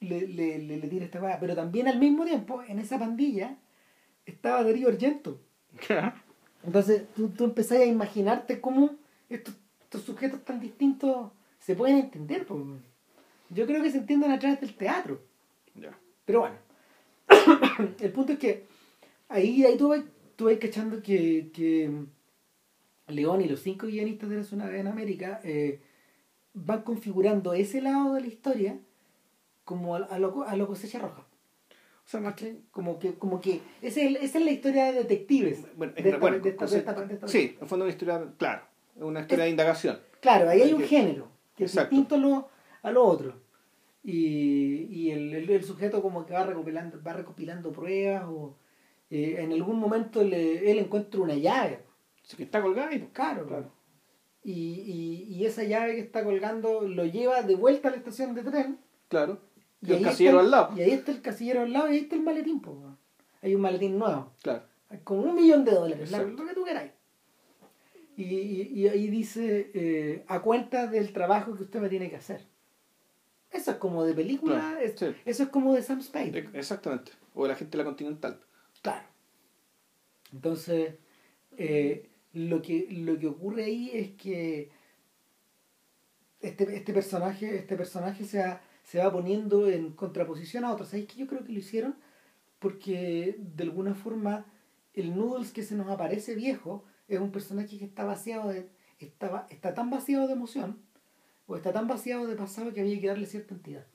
le, 0.00 0.26
le, 0.28 0.58
le, 0.58 0.76
le 0.78 0.88
tira 0.88 1.04
esta 1.04 1.20
cosa 1.20 1.38
pero 1.40 1.54
también 1.54 1.88
al 1.88 1.98
mismo 1.98 2.24
tiempo 2.24 2.62
en 2.66 2.78
esa 2.78 2.98
pandilla 2.98 3.56
estaba 4.26 4.62
Darío 4.62 4.88
Argento. 4.88 5.40
Entonces 6.62 7.04
tú, 7.14 7.28
tú 7.28 7.44
empezás 7.44 7.78
a 7.78 7.84
imaginarte 7.84 8.60
cómo 8.60 8.96
estos, 9.28 9.54
estos, 9.82 10.02
sujetos 10.02 10.44
tan 10.44 10.60
distintos 10.60 11.30
se 11.58 11.74
pueden 11.74 11.98
entender. 11.98 12.46
Yo 13.50 13.66
creo 13.66 13.82
que 13.82 13.90
se 13.90 13.98
entienden 13.98 14.32
a 14.32 14.38
través 14.38 14.60
del 14.60 14.74
teatro. 14.74 15.20
Pero 16.24 16.40
bueno, 16.40 16.56
el 18.00 18.12
punto 18.12 18.32
es 18.32 18.38
que 18.38 18.66
ahí, 19.28 19.64
ahí 19.64 19.76
tú, 19.76 19.88
vas, 19.88 20.02
tú 20.36 20.46
vas 20.46 20.56
cachando 20.56 21.02
que, 21.02 21.50
que 21.52 21.90
León 23.08 23.42
y 23.42 23.48
los 23.48 23.60
cinco 23.60 23.86
guionistas 23.86 24.30
de 24.30 24.36
la 24.36 24.44
zona 24.44 24.76
en 24.76 24.86
América 24.86 25.40
eh, 25.44 25.80
van 26.54 26.82
configurando 26.82 27.52
ese 27.52 27.82
lado 27.82 28.14
de 28.14 28.22
la 28.22 28.26
historia 28.26 28.78
como 29.64 29.96
a, 29.96 29.98
a, 30.04 30.18
lo, 30.18 30.44
a 30.44 30.56
lo 30.56 30.66
cosecha 30.66 30.98
roja. 30.98 31.24
O 32.04 32.06
sea, 32.06 32.20
más 32.20 32.34
que, 32.34 32.58
como 32.70 32.98
que, 32.98 33.14
como 33.14 33.40
que 33.40 33.62
esa 33.80 34.00
es, 34.02 34.16
esa 34.20 34.38
es 34.38 34.44
la 34.44 34.50
historia 34.50 34.86
de 34.86 34.92
detectives. 34.92 35.64
Bueno, 35.76 35.94
de 35.94 36.50
esta, 36.50 36.66
sí, 37.26 37.56
en 37.58 37.66
fondo 37.66 37.84
una 37.84 37.92
historia, 37.92 38.26
claro, 38.36 38.62
una 38.96 39.20
historia 39.20 39.44
de 39.44 39.50
indagación. 39.50 39.98
Claro, 40.20 40.50
ahí 40.50 40.60
hay 40.60 40.72
un 40.74 40.82
género 40.82 41.28
que 41.56 41.64
es 41.64 41.74
distinto 41.74 42.16
a 42.16 42.18
lo, 42.18 42.48
a 42.82 42.90
lo 42.90 43.04
otro. 43.04 43.43
Y, 44.04 44.86
y 44.90 45.10
el, 45.12 45.32
el, 45.34 45.64
sujeto 45.64 46.02
como 46.02 46.26
que 46.26 46.34
va 46.34 46.44
recopilando, 46.44 47.02
va 47.02 47.14
recopilando 47.14 47.72
pruebas 47.72 48.24
o 48.28 48.54
eh, 49.10 49.36
en 49.38 49.50
algún 49.52 49.78
momento 49.78 50.22
le, 50.22 50.70
él 50.70 50.78
encuentra 50.78 51.20
una 51.20 51.34
llave. 51.34 51.80
que 52.36 52.42
está 52.42 52.60
colgada 52.60 52.94
y 52.94 53.00
claro, 53.12 53.46
claro. 53.46 53.72
Y, 54.42 54.52
y, 54.52 55.34
y 55.34 55.46
esa 55.46 55.64
llave 55.64 55.94
que 55.94 56.00
está 56.02 56.22
colgando 56.22 56.82
lo 56.82 57.06
lleva 57.06 57.42
de 57.42 57.54
vuelta 57.54 57.88
a 57.88 57.92
la 57.92 57.96
estación 57.96 58.34
de 58.34 58.42
tren. 58.42 58.78
Claro 59.08 59.40
y, 59.86 59.92
el 59.92 60.02
casillero 60.02 60.40
al 60.40 60.50
lado. 60.50 60.70
Y 60.76 60.82
ahí 60.82 60.90
está 60.92 61.12
el 61.12 61.20
casillero 61.20 61.62
al 61.62 61.72
lado 61.72 61.88
y 61.88 61.92
ahí 61.92 61.98
está 61.98 62.16
el 62.16 62.22
maletín. 62.22 62.60
pues 62.60 62.76
Hay 63.42 63.54
un 63.54 63.60
maletín 63.60 63.98
nuevo. 63.98 64.32
Claro. 64.42 64.62
Con 65.02 65.18
un 65.18 65.34
millón 65.34 65.64
de 65.64 65.72
dólares, 65.72 66.10
lo 66.12 66.46
que 66.46 66.54
tú 66.54 66.64
queráis. 66.64 66.92
Y, 68.16 68.22
y, 68.22 68.88
ahí 68.88 69.08
dice, 69.08 69.72
eh, 69.74 70.24
a 70.28 70.40
cuenta 70.40 70.86
del 70.86 71.12
trabajo 71.12 71.56
que 71.56 71.64
usted 71.64 71.80
me 71.80 71.88
tiene 71.88 72.08
que 72.08 72.16
hacer. 72.16 72.46
Eso 73.54 73.70
es 73.70 73.76
como 73.78 74.04
de 74.04 74.12
película, 74.12 74.78
eso 74.82 75.14
es 75.24 75.48
como 75.48 75.72
de 75.72 75.82
Sam 75.82 76.02
Spade. 76.02 76.50
Exactamente, 76.52 77.12
o 77.34 77.44
de 77.44 77.48
la 77.48 77.54
gente 77.54 77.78
de 77.78 77.84
la 77.84 77.88
Continental. 77.88 78.40
Claro. 78.82 79.06
Entonces, 80.32 80.96
eh, 81.56 82.10
lo, 82.32 82.60
que, 82.60 82.88
lo 82.90 83.18
que 83.18 83.28
ocurre 83.28 83.64
ahí 83.64 83.90
es 83.94 84.10
que 84.20 84.70
este, 86.40 86.76
este 86.76 86.92
personaje, 86.92 87.56
este 87.56 87.76
personaje 87.76 88.24
se 88.24 88.42
ha 88.42 88.60
se 88.84 88.98
va 88.98 89.10
poniendo 89.10 89.68
en 89.68 89.92
contraposición 89.92 90.64
a 90.64 90.72
otros. 90.72 90.90
¿Sabéis 90.90 91.08
que 91.08 91.16
yo 91.16 91.26
creo 91.26 91.42
que 91.42 91.52
lo 91.52 91.58
hicieron? 91.58 91.96
Porque 92.58 93.36
de 93.38 93.64
alguna 93.64 93.94
forma 93.94 94.46
el 94.92 95.16
Noodles 95.16 95.52
que 95.52 95.62
se 95.62 95.74
nos 95.74 95.88
aparece 95.88 96.34
viejo 96.34 96.84
es 97.08 97.18
un 97.18 97.32
personaje 97.32 97.78
que 97.78 97.84
está 97.86 98.04
vaciado 98.04 98.50
de, 98.50 98.68
está 99.00 99.74
tan 99.74 99.90
vaciado 99.90 100.26
de 100.26 100.34
emoción 100.34 100.78
o 101.46 101.56
está 101.56 101.72
tan 101.72 101.86
vaciado 101.86 102.26
de 102.26 102.36
pasado 102.36 102.72
que 102.72 102.80
había 102.80 103.00
que 103.00 103.06
darle 103.08 103.26
cierta 103.26 103.54
entidad. 103.54 103.86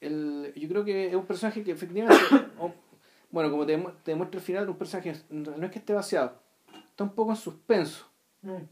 El, 0.00 0.52
yo 0.54 0.68
creo 0.68 0.84
que 0.84 1.08
es 1.08 1.14
un 1.14 1.26
personaje 1.26 1.62
que 1.62 1.72
efectivamente, 1.72 2.22
bueno, 3.30 3.50
como 3.50 3.66
te, 3.66 3.76
te 3.76 4.12
demuestra 4.12 4.38
al 4.38 4.44
final, 4.44 4.68
un 4.68 4.76
personaje 4.76 5.14
no 5.30 5.66
es 5.66 5.72
que 5.72 5.78
esté 5.78 5.92
vaciado, 5.92 6.40
está 6.88 7.04
un 7.04 7.14
poco 7.14 7.30
en 7.30 7.36
suspenso. 7.36 8.06
Mm, 8.42 8.62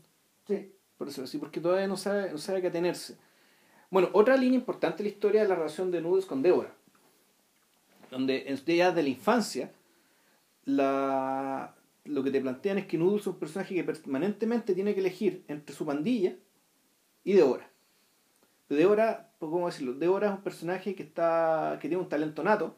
sí. 0.47 0.73
Por 0.97 1.09
eso, 1.09 1.27
sí, 1.27 1.39
porque 1.39 1.61
todavía 1.61 1.87
no 1.87 1.97
sabe, 1.97 2.31
no 2.31 2.39
sabe 2.39 2.61
qué 2.63 2.69
atenerse. 2.69 3.17
Bueno, 3.91 4.09
otra 4.13 4.37
línea 4.37 4.59
importante 4.59 4.99
de 4.99 5.11
la 5.11 5.15
historia 5.15 5.43
es 5.43 5.49
la 5.49 5.55
relación 5.55 5.91
de 5.91 6.01
Nudes 6.01 6.25
con 6.25 6.43
Débora, 6.43 6.75
donde 8.11 8.45
ya 8.67 8.93
de 8.93 9.03
la 9.03 9.09
infancia 9.09 9.71
la, 10.65 11.75
lo 12.05 12.23
que 12.25 12.31
te 12.31 12.41
plantean 12.41 12.79
es 12.79 12.87
que 12.87 12.99
Noodles 12.99 13.23
es 13.23 13.27
un 13.29 13.39
personaje 13.39 13.75
que 13.75 13.85
permanentemente 13.85 14.75
tiene 14.75 14.95
que 14.95 15.01
elegir 15.01 15.45
entre 15.49 15.75
su 15.75 15.87
pandilla 15.87 16.35
y 17.27 17.33
Débora. 17.33 17.69
Débora, 18.69 19.33
¿cómo 19.41 19.67
decirlo? 19.67 19.95
Débora 19.95 20.29
es 20.29 20.33
un 20.35 20.43
personaje 20.43 20.95
que 20.95 21.03
está 21.03 21.77
que 21.83 21.89
tiene 21.89 22.01
un 22.01 22.09
talento 22.09 22.45
nato, 22.45 22.77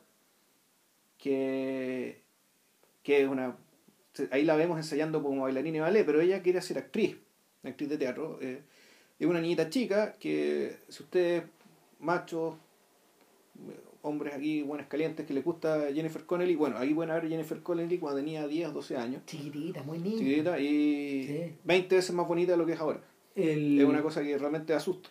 que, 1.19 2.23
que 3.03 3.23
es 3.23 3.29
una... 3.29 3.57
Ahí 4.31 4.45
la 4.45 4.57
vemos 4.57 4.79
ensayando 4.79 5.23
como 5.23 5.43
bailarina 5.43 5.77
y 5.77 5.81
ballet, 5.81 6.05
pero 6.07 6.23
ella 6.23 6.43
quiere 6.43 6.63
ser 6.63 6.79
actriz, 6.79 7.19
actriz 7.63 7.91
de 7.91 7.99
teatro. 7.99 8.39
Eh, 8.41 8.63
es 9.19 9.27
una 9.27 9.41
niñita 9.43 9.69
chica 9.69 10.15
que, 10.15 10.79
si 10.89 11.03
ustedes, 11.03 11.45
machos, 12.01 12.55
hombres 14.01 14.35
aquí, 14.35 14.63
buenas 14.63 14.87
calientes, 14.87 15.27
que 15.27 15.35
les 15.35 15.45
gusta 15.45 15.93
Jennifer 15.93 16.25
Connelly, 16.25 16.57
bueno, 16.57 16.79
ahí 16.79 16.95
pueden 16.95 17.15
ver 17.15 17.29
Jennifer 17.29 17.63
Connelly 17.63 17.99
cuando 17.99 18.21
tenía 18.21 18.49
10 18.49 18.71
o 18.71 18.73
12 18.73 18.97
años. 18.97 19.23
Chiquitita, 19.27 19.83
muy 19.83 19.99
niña. 19.99 20.19
Chiquitita 20.19 20.59
y 20.59 21.55
20 21.65 21.97
veces 21.97 22.15
más 22.15 22.27
bonita 22.27 22.53
de 22.53 22.59
lo 22.59 22.65
que 22.65 22.73
es 22.73 22.81
ahora. 22.81 23.03
Es 23.39 23.85
una 23.85 24.03
cosa 24.03 24.23
que 24.23 24.37
realmente 24.37 24.75
asusta. 24.75 25.11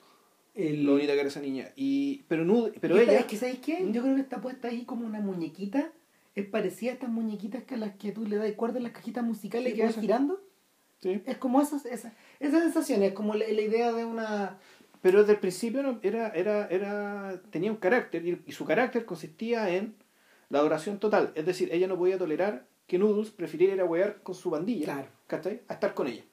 El... 0.53 0.83
Lo 0.83 0.93
bonita 0.93 1.13
que 1.13 1.19
era 1.19 1.29
esa 1.29 1.39
niña. 1.39 1.69
Y, 1.75 2.23
pero 2.27 2.43
no, 2.43 2.67
pero 2.81 2.97
ella... 2.97 3.19
Es 3.19 3.25
que, 3.25 3.37
¿sabes 3.37 3.59
qué? 3.59 3.87
Yo 3.91 4.01
creo 4.01 4.15
que 4.15 4.21
está 4.21 4.41
puesta 4.41 4.67
ahí 4.67 4.85
como 4.85 5.05
una 5.05 5.19
muñequita. 5.19 5.91
Es 6.35 6.45
parecida 6.45 6.91
a 6.91 6.93
estas 6.95 7.09
muñequitas 7.09 7.63
que 7.63 7.75
a 7.75 7.77
las 7.77 7.95
que 7.95 8.11
tú 8.11 8.25
le 8.25 8.37
das 8.37 8.51
cuerda 8.53 8.77
en 8.77 8.83
las 8.83 8.91
cajitas 8.91 9.23
musicales 9.23 9.73
que 9.73 9.83
van 9.83 9.93
girando. 9.93 10.41
Sí. 11.01 11.21
Es 11.25 11.37
como 11.37 11.61
esa, 11.61 11.77
esa, 11.89 12.13
esa 12.39 12.59
sensación, 12.59 13.03
es 13.03 13.13
como 13.13 13.35
la, 13.35 13.47
idea 13.47 13.93
de 13.93 14.03
una... 14.03 14.57
Pero 15.01 15.19
desde 15.19 15.33
el 15.33 15.39
principio 15.39 15.99
era, 16.01 16.29
era, 16.29 16.67
era, 16.67 17.41
tenía 17.51 17.71
un 17.71 17.77
carácter 17.77 18.25
y, 18.25 18.51
su 18.51 18.65
carácter 18.65 19.05
consistía 19.05 19.69
en 19.69 19.95
la 20.49 20.59
adoración 20.59 20.99
total. 20.99 21.31
Es 21.35 21.45
decir, 21.45 21.69
ella 21.71 21.87
no 21.87 21.97
podía 21.97 22.17
tolerar 22.17 22.65
que 22.87 22.97
Noodles 22.97 23.29
prefiriera 23.29 23.75
ir 23.75 23.81
a 23.81 23.85
huear 23.85 24.21
con 24.23 24.33
su 24.33 24.49
bandilla 24.49 24.85
claro. 25.27 25.59
a 25.67 25.73
estar 25.73 25.93
con 25.93 26.07
ella. 26.07 26.23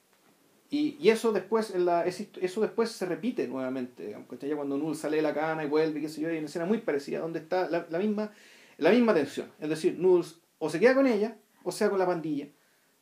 Y, 0.75 0.97
y 0.99 1.11
eso 1.11 1.33
después 1.33 1.72
en 1.72 1.85
la, 1.85 2.05
eso 2.05 2.61
después 2.61 2.91
se 2.91 3.07
repite 3.07 3.47
nuevamente, 3.47 4.16
¿cachai? 4.29 4.51
cuando 4.55 4.77
Noodles 4.77 4.99
sale 4.99 5.18
de 5.18 5.22
la 5.22 5.33
cana 5.33 5.62
y 5.62 5.68
vuelve, 5.68 6.01
qué 6.01 6.09
sé 6.09 6.20
yo, 6.20 6.29
hay 6.29 6.39
una 6.39 6.47
escena 6.47 6.64
muy 6.64 6.79
parecida 6.79 7.20
donde 7.20 7.39
está 7.39 7.70
la, 7.70 7.87
la, 7.89 7.99
misma, 8.01 8.33
la 8.79 8.91
misma 8.91 9.14
tensión. 9.14 9.47
Es 9.61 9.68
decir, 9.68 9.97
Noodles 10.01 10.41
o 10.59 10.68
se 10.68 10.81
queda 10.81 10.97
con 10.97 11.07
ella 11.07 11.37
o 11.62 11.70
sea 11.70 11.91
con 11.91 12.01
la 12.01 12.07
bandilla. 12.07 12.49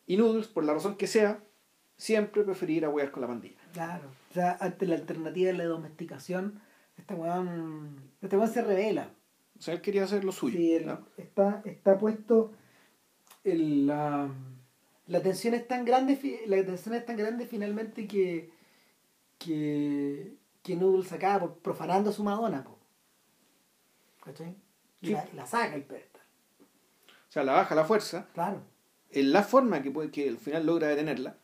Y 0.06 0.18
Noodles, 0.18 0.48
por 0.48 0.64
la 0.64 0.74
razón 0.74 0.96
que 0.96 1.06
sea, 1.06 1.42
siempre 1.96 2.42
preferir 2.42 2.84
a 2.84 2.90
huear 2.90 3.10
con 3.10 3.22
la 3.22 3.28
pandilla. 3.28 3.56
Claro, 3.72 4.10
o 4.30 4.34
sea, 4.34 4.58
ante 4.60 4.84
la 4.86 4.96
alternativa 4.96 5.50
de 5.50 5.56
la 5.56 5.64
domesticación, 5.64 6.60
este 6.98 7.14
weón, 7.14 8.02
este 8.20 8.36
weón 8.36 8.50
se 8.52 8.60
revela. 8.60 9.14
O 9.58 9.62
sea, 9.62 9.72
él 9.72 9.80
quería 9.80 10.04
hacer 10.04 10.24
lo 10.24 10.32
suyo. 10.32 10.58
Sí, 10.58 10.74
está, 11.16 11.62
está 11.64 11.96
puesto 11.96 12.52
el, 13.44 13.86
la, 13.86 14.28
la 15.12 15.22
tensión 15.22 15.54
es 15.54 15.68
tan 15.68 15.84
grande, 15.84 16.42
la 16.46 16.64
tensión 16.64 16.94
es 16.94 17.04
tan 17.04 17.16
grande 17.16 17.46
finalmente 17.46 18.08
que 18.08 18.50
que, 19.38 20.36
que 20.62 20.76
Noodles 20.76 21.12
acaba 21.12 21.54
profanando 21.56 22.10
a 22.10 22.12
su 22.12 22.22
Madonna, 22.24 22.64
¿cachai? 24.24 24.56
Y 25.00 25.10
la, 25.10 25.26
la, 25.34 25.46
saca 25.46 25.74
el 25.74 25.82
pedestal. 25.82 26.22
O 27.28 27.32
sea, 27.32 27.42
la 27.42 27.54
baja 27.54 27.74
la 27.74 27.84
fuerza. 27.84 28.28
Claro. 28.34 28.62
En 29.10 29.32
la 29.32 29.42
forma 29.42 29.82
que, 29.82 29.90
puede, 29.90 30.10
que 30.10 30.28
al 30.28 30.38
final 30.38 30.64
logra 30.64 30.88
detenerla 30.88 31.36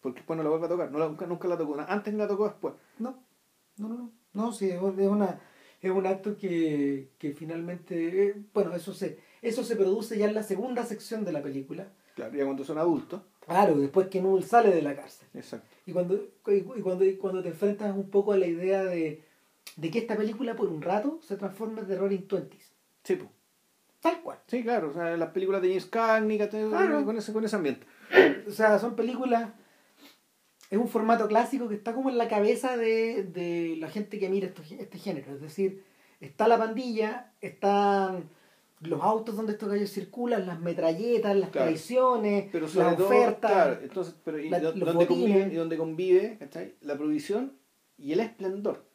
porque 0.00 0.20
después 0.20 0.36
no 0.36 0.42
la 0.42 0.50
vuelve 0.50 0.66
a 0.66 0.68
tocar. 0.68 0.90
No 0.90 0.98
la, 0.98 1.08
nunca, 1.08 1.26
nunca 1.26 1.48
la 1.48 1.58
tocó. 1.58 1.76
Antes 1.86 2.14
la 2.14 2.28
tocó 2.28 2.44
después. 2.44 2.74
No, 2.98 3.22
no, 3.76 3.88
no. 3.88 3.96
No, 3.96 4.12
no 4.32 4.52
sí, 4.52 4.70
es, 4.70 4.80
una, 4.80 5.40
es 5.80 5.90
un 5.90 6.06
acto 6.06 6.36
que, 6.36 7.10
que 7.18 7.32
finalmente. 7.32 8.28
Eh, 8.28 8.42
bueno, 8.54 8.74
eso 8.74 8.94
se, 8.94 9.18
eso 9.42 9.64
se 9.64 9.76
produce 9.76 10.16
ya 10.16 10.26
en 10.26 10.34
la 10.34 10.42
segunda 10.42 10.84
sección 10.84 11.24
de 11.24 11.32
la 11.32 11.42
película. 11.42 11.88
Claro, 12.20 12.36
ya 12.36 12.44
cuando 12.44 12.64
son 12.64 12.76
adultos. 12.76 13.22
Claro, 13.46 13.76
después 13.78 14.08
que 14.08 14.20
Null 14.20 14.44
sale 14.44 14.70
de 14.70 14.82
la 14.82 14.94
cárcel. 14.94 15.26
Exacto. 15.32 15.66
Y 15.86 15.92
cuando, 15.92 16.20
y, 16.48 16.60
cuando, 16.60 17.04
cuando 17.18 17.42
te 17.42 17.48
enfrentas 17.48 17.96
un 17.96 18.10
poco 18.10 18.34
a 18.34 18.36
la 18.36 18.46
idea 18.46 18.84
de, 18.84 19.24
de 19.76 19.90
que 19.90 20.00
esta 20.00 20.16
película 20.16 20.54
por 20.54 20.68
un 20.68 20.82
rato 20.82 21.18
se 21.22 21.36
transforma 21.36 21.80
en 21.80 21.86
terror 21.86 22.12
in 22.12 22.28
twenties. 22.28 22.70
Sí, 23.02 23.16
pues. 23.16 23.30
Tal 24.00 24.20
cual. 24.20 24.38
Sí, 24.46 24.62
claro. 24.62 24.90
O 24.90 24.92
sea, 24.92 25.16
las 25.16 25.30
películas 25.30 25.62
de 25.62 25.68
James 25.68 25.86
Cagney, 25.86 26.36
claro. 26.36 27.04
con, 27.06 27.16
ese, 27.16 27.32
con 27.32 27.44
ese 27.44 27.56
ambiente. 27.56 27.86
O 28.46 28.50
sea, 28.50 28.78
son 28.78 28.94
películas. 28.96 29.50
Es 30.68 30.78
un 30.78 30.88
formato 30.88 31.26
clásico 31.26 31.68
que 31.68 31.74
está 31.74 31.94
como 31.94 32.10
en 32.10 32.18
la 32.18 32.28
cabeza 32.28 32.76
de, 32.76 33.24
de 33.24 33.76
la 33.78 33.88
gente 33.88 34.18
que 34.18 34.28
mira 34.28 34.48
este 34.48 34.98
género. 34.98 35.34
Es 35.34 35.40
decir, 35.40 35.84
está 36.20 36.46
la 36.48 36.58
pandilla, 36.58 37.32
están 37.40 38.28
los 38.80 39.02
autos 39.02 39.36
donde 39.36 39.52
estos 39.52 39.68
gallos 39.68 39.90
circulan, 39.90 40.46
las 40.46 40.60
metralletas, 40.60 41.36
las 41.36 41.50
traiciones, 41.50 42.48
pero 42.50 42.66
las 42.66 42.98
ofertas. 42.98 43.50
Claro, 43.50 43.78
entonces, 43.82 44.14
pero 44.24 44.38
y, 44.38 44.48
donde 44.48 45.06
convive, 45.06 45.48
y 45.52 45.54
donde 45.54 45.76
convive 45.76 46.38
la 46.80 46.96
prohibición 46.96 47.52
y 47.98 48.12
el 48.12 48.20
esplendor. 48.20 48.86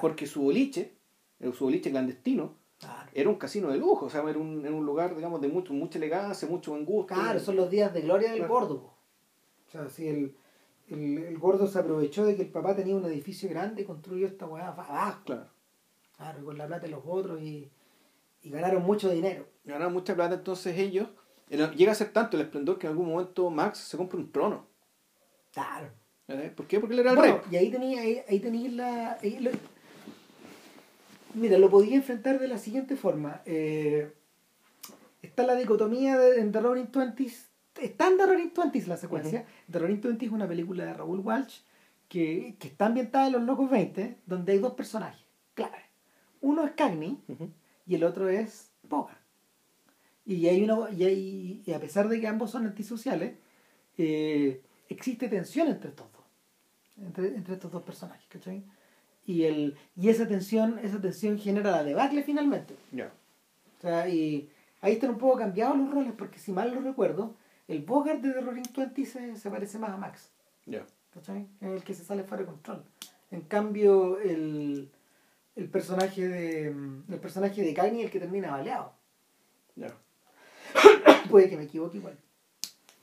Porque 0.00 0.26
su 0.26 0.42
boliche, 0.42 0.94
su 1.40 1.64
boliche 1.64 1.90
clandestino, 1.90 2.54
era 3.12 3.28
un 3.28 3.34
casino 3.34 3.68
de 3.70 3.78
lujo, 3.78 4.06
o 4.06 4.10
sea, 4.10 4.22
era 4.22 4.38
un, 4.38 4.64
un 4.64 4.86
lugar, 4.86 5.16
digamos, 5.16 5.40
de 5.40 5.48
mucho, 5.48 5.72
mucha 5.72 5.98
elegancia, 5.98 6.48
mucho 6.48 6.70
buen 6.70 6.84
gusto. 6.84 7.14
Claro, 7.14 7.40
son 7.40 7.56
los 7.56 7.68
días 7.68 7.92
de 7.92 8.02
gloria 8.02 8.32
del 8.32 8.46
gordo. 8.46 8.94
O 9.66 9.70
sea, 9.70 9.88
si 9.88 10.06
el, 10.06 10.36
el, 10.88 11.18
el, 11.18 11.38
gordo 11.38 11.66
se 11.66 11.78
aprovechó 11.78 12.24
de 12.24 12.36
que 12.36 12.42
el 12.42 12.48
papá 12.48 12.76
tenía 12.76 12.94
un 12.94 13.04
edificio 13.04 13.48
grande 13.50 13.82
y 13.82 13.84
construyó 13.84 14.26
esta 14.26 14.46
weá 14.46 14.68
abajo. 14.68 15.22
Claro. 15.24 15.46
Claro, 16.16 16.44
con 16.44 16.58
la 16.58 16.66
plata 16.66 16.86
de 16.86 16.92
los 16.92 17.02
otros 17.04 17.40
y, 17.40 17.70
y 18.42 18.50
ganaron 18.50 18.82
mucho 18.82 19.10
dinero. 19.10 19.46
Ganaron 19.64 19.92
mucha 19.92 20.14
plata, 20.14 20.34
entonces 20.34 20.78
ellos. 20.78 21.08
Llega 21.48 21.92
a 21.92 21.96
ser 21.96 22.12
tanto 22.12 22.36
el 22.36 22.44
esplendor 22.44 22.78
que 22.78 22.86
en 22.86 22.92
algún 22.92 23.08
momento 23.08 23.50
Max 23.50 23.78
se 23.78 23.96
compra 23.96 24.18
un 24.18 24.30
trono. 24.30 24.66
Claro. 25.52 25.90
¿Por 26.54 26.66
qué? 26.66 26.78
Porque 26.78 26.94
él 26.94 27.00
era 27.00 27.10
el 27.10 27.16
rey. 27.16 27.34
Y 27.50 27.56
ahí 27.56 27.70
tenía, 27.70 28.02
ahí, 28.02 28.22
ahí 28.28 28.38
tenía 28.38 28.70
la. 28.70 29.18
Mira, 31.34 31.58
lo 31.58 31.70
podía 31.70 31.96
enfrentar 31.96 32.38
de 32.38 32.48
la 32.48 32.58
siguiente 32.58 32.96
forma. 32.96 33.42
Eh, 33.46 34.12
está 35.22 35.44
la 35.44 35.56
dicotomía 35.56 36.18
de, 36.18 36.40
en 36.40 36.52
The 36.52 36.60
Roaring 36.60 36.92
Twenties. 36.92 37.50
Está 37.80 38.08
en 38.08 38.16
The 38.16 38.26
Roaring 38.26 38.50
Twenties 38.50 38.86
la 38.86 38.96
secuencia. 38.96 39.44
The 39.70 39.78
Roaring 39.80 40.00
Twenties 40.00 40.28
es 40.28 40.34
una 40.34 40.46
película 40.46 40.84
de 40.84 40.94
Raúl 40.94 41.20
Walsh 41.20 41.60
que, 42.08 42.56
que, 42.58 42.68
está 42.68 42.86
ambientada 42.86 43.26
en 43.26 43.32
los 43.32 43.42
Locos 43.42 43.70
20, 43.70 44.18
donde 44.26 44.52
hay 44.52 44.58
dos 44.58 44.74
personajes 44.74 45.24
clave. 45.54 45.84
Uno 46.40 46.64
es 46.64 46.72
Cagney 46.72 47.18
y 47.90 47.96
el 47.96 48.04
otro 48.04 48.28
es 48.28 48.70
Poga. 48.88 49.18
Y, 50.24 50.46
hay 50.46 50.62
uno, 50.62 50.88
y, 50.88 51.02
hay, 51.04 51.62
y 51.66 51.72
a 51.72 51.80
pesar 51.80 52.08
de 52.08 52.20
que 52.20 52.28
ambos 52.28 52.52
son 52.52 52.64
antisociales, 52.66 53.34
eh, 53.98 54.62
existe 54.88 55.28
tensión 55.28 55.66
entre 55.66 55.90
estos 55.90 56.06
dos. 56.12 56.22
Entre, 57.04 57.34
entre 57.34 57.54
estos 57.54 57.72
dos 57.72 57.82
personajes, 57.82 58.24
¿cachai? 58.28 58.62
y 59.26 59.44
el 59.44 59.76
y 59.96 60.08
esa 60.08 60.26
tensión 60.26 60.78
esa 60.82 61.00
tensión 61.00 61.38
genera 61.38 61.70
la 61.70 61.84
debacle 61.84 62.22
finalmente 62.22 62.74
ya 62.90 63.12
o 63.78 63.80
sea 63.80 64.08
y 64.08 64.50
ahí 64.80 64.94
están 64.94 65.10
un 65.10 65.18
poco 65.18 65.38
cambiados 65.38 65.76
los 65.76 65.90
roles 65.90 66.14
porque 66.16 66.38
si 66.38 66.52
mal 66.52 66.74
lo 66.74 66.80
recuerdo 66.80 67.34
el 67.68 67.82
Bogart 67.82 68.22
de 68.22 68.32
The 68.32 68.40
Roaring 68.40 68.72
Twenty 68.72 69.04
se, 69.04 69.36
se 69.36 69.50
parece 69.50 69.78
más 69.78 69.90
a 69.90 69.98
Max 69.98 70.30
ya 70.66 70.84
¿cachai? 71.12 71.46
el 71.60 71.84
que 71.84 71.94
se 71.94 72.02
sale 72.02 72.24
fuera 72.24 72.44
de 72.44 72.48
control 72.48 72.82
en 73.30 73.42
cambio 73.42 74.18
el 74.18 74.90
el 75.60 75.68
personaje 75.68 76.26
de 76.26 76.66
el 76.66 77.20
personaje 77.20 77.62
de 77.62 77.74
Cagney 77.74 78.02
el 78.02 78.10
que 78.10 78.20
termina 78.20 78.50
baleado 78.50 78.92
ya 79.76 79.88
puede 81.30 81.48
que 81.48 81.56
me 81.56 81.64
equivoque 81.64 81.98
igual 81.98 82.18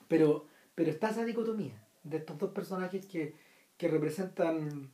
pero 0.08 0.46
pero 0.78 0.92
está 0.92 1.10
esa 1.10 1.26
dicotomía 1.26 1.74
de 2.04 2.18
estos 2.18 2.38
dos 2.38 2.52
personajes 2.52 3.06
que, 3.08 3.36
que 3.78 3.88
representan 3.88 4.92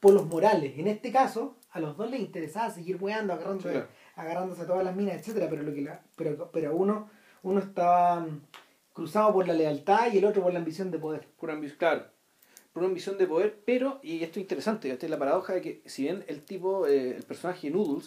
polos 0.00 0.26
morales. 0.26 0.78
En 0.78 0.86
este 0.86 1.12
caso, 1.12 1.56
a 1.70 1.78
los 1.78 1.96
dos 1.96 2.10
les 2.10 2.20
interesaba 2.20 2.70
seguir 2.70 2.96
weando, 3.00 3.34
agarrando, 3.34 3.68
agarrándose 4.16 4.64
todas 4.64 4.82
las 4.82 4.96
minas, 4.96 5.16
etcétera, 5.16 5.48
pero 5.50 5.62
lo 5.62 5.74
que 5.74 5.82
la, 5.82 6.02
pero, 6.16 6.50
pero 6.50 6.74
uno, 6.74 7.10
uno 7.42 7.60
estaba 7.60 8.20
mm, 8.20 8.40
cruzado 8.94 9.34
por 9.34 9.46
la 9.46 9.52
lealtad 9.52 10.10
y 10.12 10.18
el 10.18 10.24
otro 10.24 10.42
por 10.42 10.52
la 10.52 10.58
ambición 10.58 10.90
de 10.90 10.98
poder. 10.98 11.28
Pura 11.38 11.52
ambición, 11.52 11.78
claro. 11.78 12.06
Por 12.72 12.82
una 12.82 12.88
ambición 12.88 13.18
de 13.18 13.26
poder, 13.26 13.58
pero, 13.64 13.98
y 14.02 14.22
esto 14.22 14.38
es 14.38 14.42
interesante, 14.44 14.90
esta 14.90 15.06
es 15.06 15.10
la 15.10 15.18
paradoja 15.18 15.54
de 15.54 15.60
que 15.60 15.82
si 15.86 16.02
bien 16.04 16.24
el 16.28 16.42
tipo, 16.42 16.86
eh, 16.86 17.16
el 17.16 17.22
personaje 17.24 17.70
Noodles, 17.70 18.06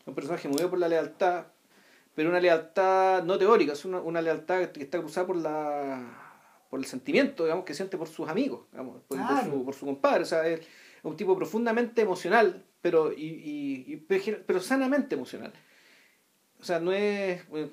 es 0.00 0.06
un 0.06 0.14
personaje 0.14 0.48
movido 0.48 0.68
por 0.70 0.78
la 0.78 0.88
lealtad, 0.88 1.46
pero 2.14 2.28
una 2.28 2.40
lealtad 2.40 3.24
no 3.24 3.38
teórica, 3.38 3.72
es 3.72 3.84
una, 3.84 4.00
una 4.00 4.20
lealtad 4.20 4.68
que 4.70 4.82
está 4.82 4.98
cruzada 5.00 5.26
por 5.26 5.36
la 5.36 6.20
por 6.70 6.80
el 6.80 6.86
sentimiento, 6.86 7.44
digamos, 7.44 7.64
que 7.64 7.72
siente 7.72 7.96
por 7.96 8.08
sus 8.08 8.28
amigos, 8.28 8.62
digamos, 8.72 9.00
por, 9.06 9.16
su, 9.44 9.64
por 9.64 9.74
su 9.74 9.86
compadre, 9.86 10.22
o 10.22 10.26
sea, 10.26 10.44
es 10.48 10.60
un 11.04 11.16
tipo 11.16 11.36
profundamente 11.36 12.02
emocional, 12.02 12.64
pero, 12.82 13.12
y, 13.12 13.84
y- 13.86 13.96
pero 14.44 14.58
sanamente 14.60 15.14
emocional. 15.14 15.52
O 16.60 16.64
sea, 16.64 16.80
no 16.80 16.90
es, 16.92 17.48
no 17.48 17.58
es, 17.58 17.68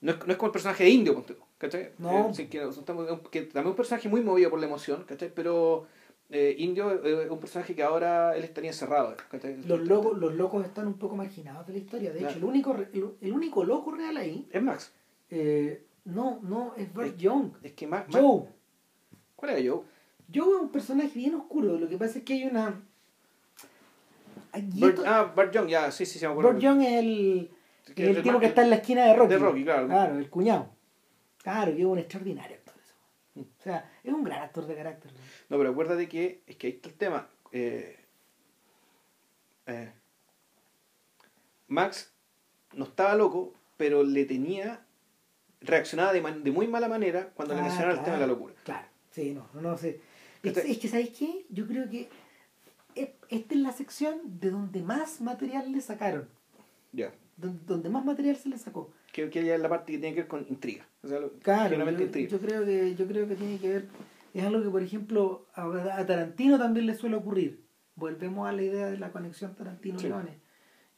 no 0.00 0.32
es 0.32 0.36
como 0.38 0.46
el 0.46 0.52
personaje 0.52 0.84
de 0.84 0.90
Indio, 0.90 1.14
¿cachai? 1.58 1.90
No. 1.98 2.30
Eh, 2.30 2.34
sí, 2.34 2.46
que, 2.48 2.58
también 2.60 3.18
es 3.30 3.66
un 3.66 3.74
personaje 3.76 4.08
muy 4.08 4.20
movido 4.22 4.50
por 4.50 4.60
la 4.60 4.66
emoción, 4.66 5.04
¿cachai? 5.04 5.32
Pero 5.34 5.86
eh, 6.30 6.54
Indio 6.58 7.04
eh, 7.04 7.24
es 7.24 7.30
un 7.30 7.38
personaje 7.38 7.74
que 7.74 7.82
ahora 7.82 8.36
él 8.36 8.44
estaría 8.44 8.70
encerrado, 8.70 9.16
¿cachai? 9.30 9.62
Los 9.64 9.80
locos, 9.80 10.18
los 10.18 10.34
locos 10.34 10.64
están 10.64 10.86
un 10.86 10.94
poco 10.98 11.16
marginados 11.16 11.66
de 11.66 11.72
la 11.74 11.78
historia. 11.78 12.12
De 12.12 12.20
hecho, 12.20 12.38
el 12.38 12.44
único, 12.44 12.74
el, 12.74 13.14
el 13.20 13.32
único 13.32 13.64
loco 13.64 13.92
real 13.92 14.16
ahí, 14.16 14.48
Es 14.50 14.62
Max. 14.62 14.92
eh, 15.30 15.82
no, 16.04 16.38
no, 16.42 16.72
es 16.76 16.92
Burt 16.94 17.16
Young. 17.16 17.50
Es 17.62 17.72
que 17.72 17.86
Max... 17.86 18.06
Joe. 18.12 18.44
¿Cuál 19.34 19.52
era 19.52 19.60
Joe? 19.60 19.82
Joe 20.32 20.56
es 20.56 20.62
un 20.62 20.70
personaje 20.70 21.18
bien 21.18 21.34
oscuro. 21.34 21.78
Lo 21.78 21.88
que 21.88 21.96
pasa 21.98 22.18
es 22.18 22.24
que 22.24 22.34
hay 22.34 22.44
una. 22.44 22.80
ah, 25.04 25.32
Bart 25.34 25.52
Young, 25.52 25.68
ya, 25.68 25.90
sí, 25.90 26.06
sí, 26.06 26.18
se 26.18 26.26
me 26.26 26.32
acuerdo. 26.32 26.52
Burt 26.52 26.62
Young 26.62 26.82
es 26.82 26.92
el, 26.98 27.50
es 27.86 27.98
el 27.98 28.16
el 28.16 28.22
tipo 28.22 28.38
que 28.38 28.46
está 28.46 28.62
en 28.62 28.70
la 28.70 28.76
esquina 28.76 29.04
de 29.04 29.14
Rocky. 29.14 29.32
de 29.32 29.38
Rocky, 29.38 29.64
claro. 29.64 29.86
Claro, 29.88 30.18
el 30.18 30.30
cuñado. 30.30 30.75
Claro, 31.46 31.72
que 31.76 31.78
es 31.78 31.86
un 31.86 31.96
extraordinario 31.96 32.56
actor. 32.56 32.74
Mm. 33.36 33.40
O 33.40 33.62
sea, 33.62 33.88
es 34.02 34.12
un 34.12 34.24
gran 34.24 34.42
actor 34.42 34.66
de 34.66 34.74
carácter. 34.74 35.12
¿no? 35.12 35.18
No, 35.50 35.58
pero 35.58 35.70
acuérdate 35.70 36.08
que 36.08 36.42
es 36.44 36.56
que 36.56 36.66
ahí 36.66 36.72
está 36.72 36.88
el 36.88 36.94
tema. 36.96 37.28
Eh, 37.52 37.96
eh, 39.66 39.92
Max 41.68 42.12
no 42.74 42.84
estaba 42.86 43.14
loco, 43.14 43.54
pero 43.76 44.02
le 44.02 44.24
tenía. 44.24 44.84
reaccionaba 45.60 46.12
de, 46.12 46.50
muy 46.50 46.66
mala 46.66 46.88
manera 46.88 47.30
cuando 47.36 47.54
le 47.54 47.60
Ah, 47.60 47.62
mencionaba 47.62 47.92
el 47.92 48.02
tema 48.02 48.16
de 48.16 48.22
la 48.22 48.26
locura. 48.26 48.54
Claro, 48.64 48.88
sí, 49.12 49.32
no, 49.32 49.48
no, 49.54 49.60
no 49.60 49.78
sé. 49.78 50.00
Es, 50.42 50.56
es 50.56 50.78
que, 50.78 50.88
¿sabéis 50.88 51.10
qué? 51.16 51.46
Yo 51.48 51.68
creo 51.68 51.88
que 51.88 52.08
esta 53.28 53.54
es 53.54 53.60
la 53.60 53.70
sección 53.70 54.18
de 54.40 54.50
donde 54.50 54.82
más 54.82 55.20
material 55.20 55.70
le 55.70 55.80
sacaron. 55.80 56.28
Ya. 56.90 57.12
Donde, 57.36 57.64
donde 57.66 57.88
más 57.88 58.04
material 58.04 58.34
se 58.34 58.48
le 58.48 58.58
sacó. 58.58 58.90
Que, 59.16 59.30
que 59.30 59.42
ya 59.42 59.54
es 59.54 59.60
la 59.62 59.70
parte 59.70 59.92
que 59.92 59.98
tiene 59.98 60.14
que 60.14 60.20
ver 60.20 60.28
con 60.28 60.46
intriga. 60.50 60.86
O 61.02 61.08
sea, 61.08 61.18
Claro, 61.42 61.74
yo, 61.74 61.90
intriga. 62.02 62.28
yo 62.28 62.38
creo 62.38 62.66
que, 62.66 62.94
yo 62.94 63.06
creo 63.06 63.26
que 63.26 63.34
tiene 63.34 63.58
que 63.58 63.68
ver. 63.70 63.88
Es 64.34 64.44
algo 64.44 64.62
que, 64.62 64.68
por 64.68 64.82
ejemplo, 64.82 65.46
a, 65.54 65.62
a 65.98 66.04
Tarantino 66.04 66.58
también 66.58 66.84
le 66.84 66.94
suele 66.94 67.16
ocurrir. 67.16 67.64
Volvemos 67.94 68.46
a 68.46 68.52
la 68.52 68.62
idea 68.62 68.90
de 68.90 68.98
la 68.98 69.12
conexión 69.12 69.54
Tarantino-Leone. 69.54 70.38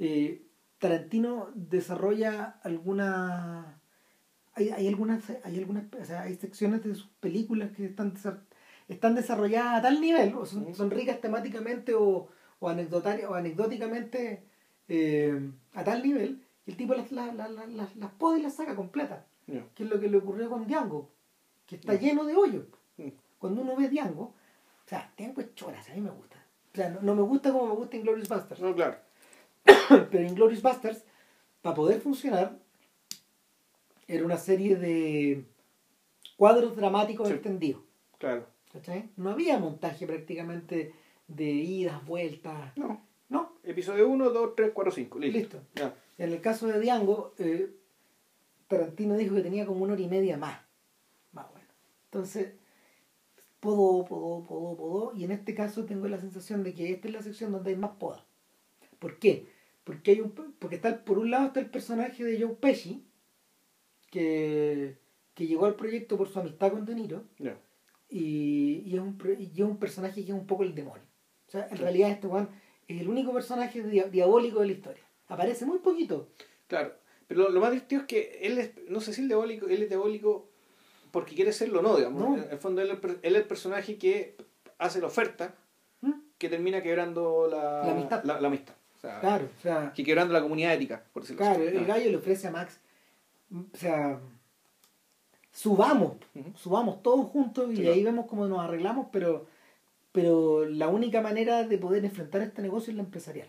Eh, 0.00 0.42
Tarantino 0.78 1.52
desarrolla 1.54 2.58
alguna. 2.64 3.80
Hay, 4.54 4.70
hay 4.70 4.88
algunas, 4.88 5.22
hay 5.44 5.56
algunas, 5.56 5.84
o 6.00 6.04
sea, 6.04 6.22
hay 6.22 6.34
secciones 6.34 6.82
de 6.82 6.96
sus 6.96 7.06
películas 7.20 7.70
que 7.70 7.84
están, 7.84 8.14
están 8.88 9.14
desarrolladas 9.14 9.78
a 9.78 9.82
tal 9.82 10.00
nivel, 10.00 10.34
o 10.34 10.44
son, 10.44 10.74
son 10.74 10.90
ricas 10.90 11.20
temáticamente 11.20 11.94
o, 11.94 12.28
o, 12.58 12.66
o 12.66 13.34
anecdóticamente 13.34 14.42
eh, 14.88 15.38
a 15.74 15.84
tal 15.84 16.02
nivel, 16.02 16.42
el 16.68 16.76
tipo 16.76 16.94
las, 16.94 17.10
las, 17.12 17.34
las, 17.34 17.96
las, 17.96 18.10
poda 18.12 18.38
y 18.38 18.42
las 18.42 18.54
saca 18.56 18.76
completas 18.76 19.24
Ya. 19.46 19.64
que 19.74 19.84
es 19.84 19.88
lo 19.90 19.98
que 19.98 20.08
le 20.08 20.18
ocurrió 20.18 20.48
con 20.50 20.66
Django, 20.66 21.10
que 21.66 21.76
está 21.76 21.94
lleno 21.94 22.24
de 22.24 22.36
hoyos. 22.36 22.66
Mm. 22.98 23.08
Cuando 23.38 23.62
uno 23.62 23.74
ve 23.76 23.88
Django, 23.88 24.22
o 24.24 24.88
sea, 24.88 25.12
Django 25.16 25.40
es 25.40 25.54
choras, 25.54 25.88
a 25.88 25.94
mí 25.94 26.00
me 26.00 26.10
gusta. 26.10 26.36
O 26.72 26.76
sea, 26.76 26.90
no, 26.90 27.00
no 27.02 27.14
me 27.14 27.22
gusta 27.22 27.52
como 27.52 27.66
me 27.66 27.74
gusta 27.74 27.96
Inglourious 27.96 28.28
Basterds, 28.28 28.60
No, 28.62 28.74
claro. 28.74 28.96
pero 30.10 30.22
Inglourious 30.24 30.62
Basterds, 30.62 31.04
para 31.62 31.74
poder 31.74 32.00
funcionar, 32.00 32.58
era 34.06 34.24
una 34.24 34.36
serie 34.36 34.76
de 34.76 35.44
cuadros 36.36 36.76
dramáticos 36.76 37.28
Sí. 37.28 37.34
extendidos. 37.34 37.82
Claro. 38.18 38.46
¿cachai? 38.72 39.08
No 39.16 39.30
había 39.30 39.58
montaje 39.58 40.06
prácticamente 40.06 40.94
de 41.26 41.44
idas, 41.50 42.04
vueltas, 42.06 42.76
No. 42.76 43.00
¿no? 43.28 43.52
Episodio 43.64 44.08
1, 44.08 44.30
2, 44.30 44.54
3, 44.56 44.70
4, 44.74 44.92
5. 44.92 45.18
Listo. 45.18 45.38
Listo. 45.38 45.60
Ya. 45.74 45.94
En 46.18 46.32
el 46.32 46.40
caso 46.40 46.66
de 46.66 46.80
Django, 46.80 47.34
eh, 47.38 47.74
Tarantino 48.66 49.16
dijo 49.16 49.34
que 49.36 49.40
tenía 49.42 49.64
como 49.64 49.84
una 49.84 49.94
hora 49.94 50.02
y 50.02 50.08
media 50.08 50.36
más. 50.36 50.60
Más 51.32 51.50
bueno. 51.52 51.68
Entonces, 52.06 52.54
podó, 53.60 54.04
podó, 54.04 54.42
podó, 54.42 54.76
podó. 54.76 55.14
Y 55.14 55.24
en 55.24 55.30
este 55.30 55.54
caso 55.54 55.84
tengo 55.84 56.08
la 56.08 56.18
sensación 56.18 56.62
de 56.64 56.74
que 56.74 56.90
esta 56.90 57.08
es 57.08 57.14
la 57.14 57.22
sección 57.22 57.52
donde 57.52 57.70
hay 57.70 57.76
más 57.76 57.92
poda. 57.92 58.24
¿Por 58.98 59.18
qué? 59.18 59.46
Porque 59.84 60.10
hay 60.10 60.20
un 60.20 60.32
porque 60.58 60.76
está 60.76 61.04
por 61.04 61.18
un 61.18 61.30
lado 61.30 61.46
está 61.46 61.60
el 61.60 61.70
personaje 61.70 62.22
de 62.24 62.42
Joe 62.42 62.54
Pesci, 62.56 63.06
que, 64.10 64.98
que 65.34 65.46
llegó 65.46 65.66
al 65.66 65.76
proyecto 65.76 66.16
por 66.18 66.28
su 66.28 66.38
amistad 66.40 66.72
con 66.72 66.84
De 66.84 66.94
Niro, 66.94 67.24
y, 68.10 68.82
y 68.84 68.94
es 68.94 69.00
un, 69.00 69.18
y 69.38 69.52
es 69.54 69.66
un 69.66 69.78
personaje 69.78 70.24
que 70.24 70.32
es 70.32 70.36
un 70.38 70.46
poco 70.46 70.64
el 70.64 70.74
demonio. 70.74 71.04
O 71.46 71.50
sea, 71.50 71.68
en 71.70 71.76
realidad 71.78 72.10
este 72.10 72.26
Juan 72.26 72.48
es 72.86 73.00
el 73.00 73.08
único 73.08 73.32
personaje 73.32 73.82
dia- 73.82 74.08
diabólico 74.08 74.60
de 74.60 74.66
la 74.66 74.72
historia. 74.72 75.04
Aparece 75.28 75.64
muy 75.66 75.78
poquito. 75.78 76.28
Claro. 76.66 76.92
Pero 77.26 77.42
lo, 77.44 77.48
lo 77.50 77.60
más 77.60 77.70
divertido 77.70 78.00
es 78.02 78.06
que 78.06 78.38
él 78.42 78.58
es, 78.58 78.70
no 78.88 79.00
sé 79.00 79.12
si 79.12 79.20
el 79.22 79.28
diabólico, 79.28 79.66
él 79.66 79.82
es 79.82 79.88
diabólico 79.88 80.48
porque 81.10 81.34
quiere 81.34 81.52
serlo 81.52 81.80
o 81.80 81.82
no, 81.82 81.96
digamos. 81.96 82.20
No. 82.22 82.36
En 82.42 82.50
el 82.50 82.58
fondo 82.58 82.80
él, 82.80 82.88
es 82.88 82.94
el 82.94 83.00
per- 83.00 83.18
él 83.22 83.36
es 83.36 83.42
el 83.42 83.48
personaje 83.48 83.96
que 83.98 84.36
hace 84.78 85.00
la 85.00 85.06
oferta 85.08 85.54
¿Mm? 86.00 86.12
que 86.38 86.48
termina 86.48 86.82
quebrando 86.82 87.48
la, 87.50 87.84
La 87.84 87.92
amistad. 87.92 88.24
La, 88.24 88.40
la 88.40 88.48
amistad. 88.48 88.74
O 88.96 89.00
sea, 89.00 89.20
Claro, 89.20 89.48
o 89.58 89.62
sea, 89.62 89.92
que 89.94 90.02
quebrando 90.04 90.32
la 90.34 90.42
comunidad 90.42 90.74
ética, 90.74 91.04
por 91.12 91.22
decirlo 91.22 91.38
claro, 91.44 91.64
así. 91.66 91.76
el 91.76 91.84
gallo 91.86 92.10
le 92.10 92.16
ofrece 92.16 92.48
a 92.48 92.50
Max, 92.50 92.80
o 93.52 93.76
sea, 93.76 94.18
subamos, 95.52 96.16
subamos 96.56 97.02
todos 97.02 97.26
juntos 97.28 97.70
y 97.72 97.76
Sí, 97.76 97.86
ahí 97.86 98.02
claro. 98.02 98.16
vemos 98.16 98.26
cómo 98.26 98.46
nos 98.48 98.60
arreglamos, 98.60 99.06
pero, 99.12 99.46
pero 100.12 100.64
la 100.64 100.88
única 100.88 101.20
manera 101.20 101.62
de 101.64 101.78
poder 101.78 102.04
enfrentar 102.04 102.42
este 102.42 102.62
negocio 102.62 102.90
es 102.90 102.96
la 102.96 103.02
empresarial. 103.02 103.48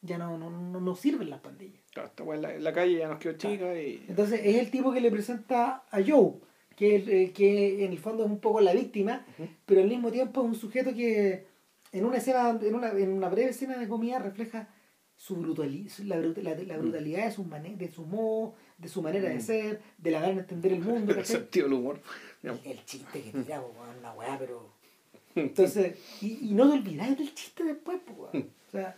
Mm. 0.00 0.06
Ya 0.06 0.18
no, 0.18 0.38
no, 0.38 0.50
no, 0.50 0.80
no 0.80 0.94
sirven 0.94 1.28
las 1.30 1.40
pandillas. 1.40 1.82
Claro, 1.92 2.08
esta 2.08 2.22
en 2.22 2.42
la, 2.42 2.54
en 2.54 2.64
la 2.64 2.72
calle 2.72 2.98
ya 2.98 3.08
nos 3.08 3.18
quedó 3.18 3.32
chica 3.36 3.80
y... 3.80 4.04
Entonces 4.08 4.40
es 4.44 4.56
el 4.56 4.70
tipo 4.70 4.92
que 4.92 5.00
le 5.00 5.10
presenta 5.10 5.82
a 5.90 5.98
Joe, 6.06 6.34
que, 6.76 6.96
es 6.96 7.08
el- 7.08 7.32
que 7.32 7.84
en 7.84 7.92
el 7.92 7.98
fondo 7.98 8.24
es 8.24 8.30
un 8.30 8.38
poco 8.38 8.60
la 8.60 8.72
víctima, 8.72 9.26
pero 9.66 9.80
al 9.82 9.88
mismo 9.88 10.10
tiempo 10.12 10.42
es 10.42 10.46
un 10.46 10.54
sujeto 10.54 10.94
que 10.94 11.46
en 11.92 12.04
una 12.04 12.18
escena, 12.18 12.50
en 12.62 12.74
una, 12.74 12.90
en 12.90 13.12
una 13.12 13.28
breve 13.28 13.50
escena 13.50 13.76
de 13.76 13.88
comida 13.88 14.18
refleja 14.18 14.68
su 15.16 15.36
brutali- 15.36 15.88
la, 16.04 16.16
la, 16.18 16.54
la 16.54 16.76
brutalidad 16.78 17.24
de 17.24 17.32
su 17.32 17.42
mane- 17.44 17.76
de 17.76 17.90
su 17.90 18.06
modo, 18.06 18.54
de 18.76 18.88
su 18.88 19.02
manera 19.02 19.28
de 19.28 19.36
Mm. 19.36 19.40
ser, 19.40 19.80
de 19.98 20.10
la 20.12 20.20
gana 20.20 20.34
de 20.34 20.40
entender 20.40 20.72
el 20.74 20.80
mundo, 20.84 21.12
el 21.12 21.24
sentido 21.24 21.64
del 21.66 21.74
humor. 21.78 22.00
el, 22.44 22.84
chiste 22.84 23.20
que 23.22 23.32
tira, 23.32 23.60
una 24.00 24.12
weá, 24.12 24.38
pero. 24.38 24.70
Entonces, 25.34 25.96
y, 26.22 26.50
y 26.50 26.54
no 26.54 26.68
te 26.70 26.74
olvidáis 26.78 27.18
del 27.18 27.34
chiste 27.34 27.64
después, 27.64 27.98
weón. 28.16 28.50
O 28.68 28.70
sea, 28.70 28.94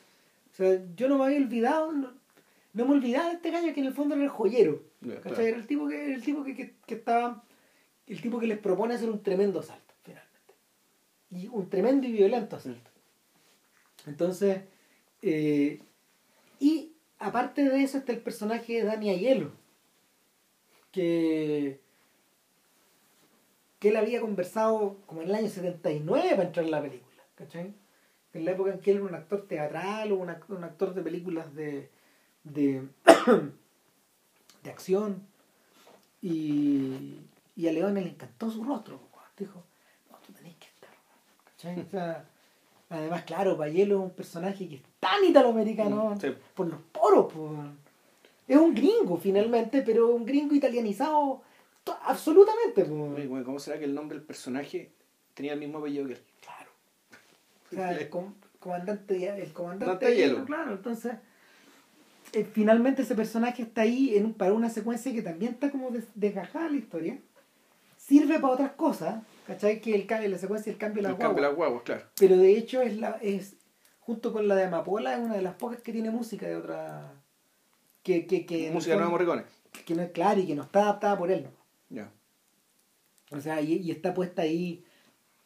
o 0.53 0.55
sea, 0.55 0.81
yo 0.97 1.09
no 1.09 1.19
me 1.19 1.25
había 1.25 1.39
olvidado, 1.39 1.93
no, 1.93 2.13
no 2.73 2.87
me 2.87 2.93
olvidaba 2.93 3.29
de 3.29 3.35
este 3.35 3.51
gallo 3.51 3.73
que 3.73 3.81
en 3.81 3.87
el 3.87 3.95
fondo 3.95 4.15
era 4.15 4.25
el 4.25 4.31
joyero. 4.31 4.83
Claro. 5.01 5.41
Era 5.41 5.57
el 5.57 5.67
tipo 5.67 5.89
que, 5.89 6.05
era 6.05 6.15
el 6.15 6.23
tipo 6.23 6.45
que, 6.45 6.55
que, 6.55 6.75
que 6.87 6.95
estaba, 6.95 7.45
el 8.07 8.21
tipo 8.21 8.39
que 8.39 8.47
les 8.47 8.59
propone 8.59 8.95
hacer 8.95 9.09
un 9.09 9.23
tremendo 9.23 9.61
asalto, 9.61 9.95
finalmente. 10.03 10.55
Y 11.31 11.49
un 11.49 11.71
tremendo 11.71 12.07
y 12.07 12.13
violento 12.13 12.57
asalto. 12.57 12.91
Entonces, 14.07 14.63
eh, 15.23 15.81
y 16.59 16.93
aparte 17.19 17.69
de 17.69 17.83
eso 17.83 17.99
está 17.99 18.13
el 18.13 18.21
personaje 18.21 18.75
de 18.75 18.85
Dani 18.85 19.11
Aiello, 19.11 19.53
que, 20.93 21.81
que 23.79 23.89
él 23.89 23.97
había 23.97 24.21
conversado 24.21 24.99
como 25.07 25.23
en 25.23 25.29
el 25.29 25.35
año 25.35 25.49
79 25.49 26.31
para 26.31 26.43
entrar 26.43 26.65
en 26.65 26.71
la 26.71 26.83
película, 26.83 27.23
¿cachai? 27.37 27.75
En 28.33 28.45
la 28.45 28.53
época 28.53 28.73
en 28.73 28.79
que 28.81 28.91
él 28.93 28.99
era 28.99 29.07
un 29.07 29.15
actor 29.15 29.47
teatral 29.49 30.13
o 30.13 30.17
un 30.17 30.31
actor, 30.31 30.57
un 30.57 30.65
actor 30.65 30.95
de 30.95 31.03
películas 31.03 31.53
de, 31.55 31.89
de, 32.45 32.83
de 34.63 34.71
acción 34.71 35.23
y, 36.23 37.17
y 37.57 37.69
a 37.69 37.73
León 37.73 37.95
le 37.95 38.03
encantó 38.03 38.51
su 38.51 38.63
rostro, 38.65 39.01
dijo, 39.39 39.63
no, 40.11 40.17
tú 40.27 40.33
tenés 40.33 40.55
que 40.57 40.67
estar, 40.67 40.91
¿cachai? 41.47 41.81
O 41.81 41.91
sea, 41.91 42.25
además, 42.91 43.25
claro, 43.25 43.57
Payelo 43.57 43.97
es 43.97 44.03
un 44.03 44.11
personaje 44.11 44.69
que 44.69 44.77
es 44.77 44.83
tan 45.01 45.25
italoamericano 45.25 46.11
Mm, 46.11 46.21
sí. 46.21 46.29
por 46.55 46.67
los 46.69 46.81
poros, 46.93 47.33
po, 47.33 47.41
weón. 47.45 47.79
es 48.47 48.57
un 48.59 48.75
gringo 48.75 49.17
finalmente, 49.17 49.83
pero 49.83 50.09
un 50.09 50.27
gringo 50.27 50.55
italianizado 50.55 51.41
absolutamente. 52.05 52.85
po. 52.85 53.15
Oye, 53.15 53.27
bueno, 53.27 53.45
¿Cómo 53.47 53.59
será 53.59 53.79
que 53.79 53.87
el 53.87 53.95
nombre 53.95 54.19
del 54.19 54.27
personaje 54.27 54.91
tenía 55.35 55.55
el 55.55 55.59
mismo 55.61 55.79
apellido 55.79 56.07
que 56.07 56.13
él? 56.15 56.21
Claro. 56.43 56.60
O 57.71 57.75
sea, 57.75 57.93
el, 57.93 58.09
com- 58.09 58.35
comandante, 58.59 59.29
el 59.43 59.53
comandante 59.53 60.07
de 60.07 60.17
hielo, 60.17 60.33
Hielo. 60.35 60.45
claro. 60.47 60.73
Entonces, 60.73 61.13
eh, 62.33 62.45
finalmente 62.53 63.03
ese 63.03 63.15
personaje 63.15 63.63
está 63.63 63.83
ahí 63.83 64.17
en 64.17 64.35
para 64.35 64.53
una 64.53 64.71
secuencia 64.71 65.13
que 65.13 65.23
también 65.23 65.53
está 65.53 65.71
como 65.71 65.91
des- 65.91 66.09
desgajada 66.15 66.69
la 66.69 66.77
historia. 66.77 67.19
Sirve 67.97 68.39
para 68.41 68.55
otras 68.55 68.73
cosas, 68.73 69.23
¿Cachai? 69.47 69.81
Que 69.81 69.95
el, 69.95 70.31
la 70.31 70.39
secuencia 70.39 70.71
del 70.73 70.79
cambio 70.79 71.03
de 71.03 71.09
El 71.09 71.13
las 71.15 71.21
cambio 71.21 71.43
de 71.43 71.49
las 71.49 71.57
guaguas, 71.57 71.83
claro. 71.83 72.05
Pero 72.19 72.37
de 72.37 72.57
hecho 72.57 72.81
es 72.83 72.97
la 72.97 73.19
es 73.23 73.57
junto 73.99 74.33
con 74.33 74.47
la 74.49 74.55
de 74.57 74.65
Amapola 74.65 75.15
es 75.15 75.21
una 75.21 75.35
de 75.37 75.43
las 75.43 75.55
pocas 75.55 75.81
que 75.81 75.93
tiene 75.93 76.11
música 76.11 76.47
de 76.47 76.57
otra 76.57 77.13
que 78.03 78.27
que 78.27 78.47
que, 78.47 78.69
el 78.69 78.73
Música 78.73 78.95
de 78.95 79.01
Nuevo 79.01 79.17
fondo- 79.17 79.33
Morricone. 79.35 79.45
que 79.85 79.95
no 79.95 80.03
es 80.03 80.11
clara 80.13 80.39
y 80.41 80.47
que 80.47 80.55
no 80.55 80.63
está 80.63 80.83
adaptada 80.83 81.19
por 81.19 81.31
él. 81.31 81.45
¿no? 81.45 81.51
Ya. 81.91 82.11
O 83.33 83.41
sea, 83.41 83.61
y, 83.61 83.75
y 83.75 83.91
está 83.91 84.15
puesta 84.15 84.43
ahí 84.43 84.85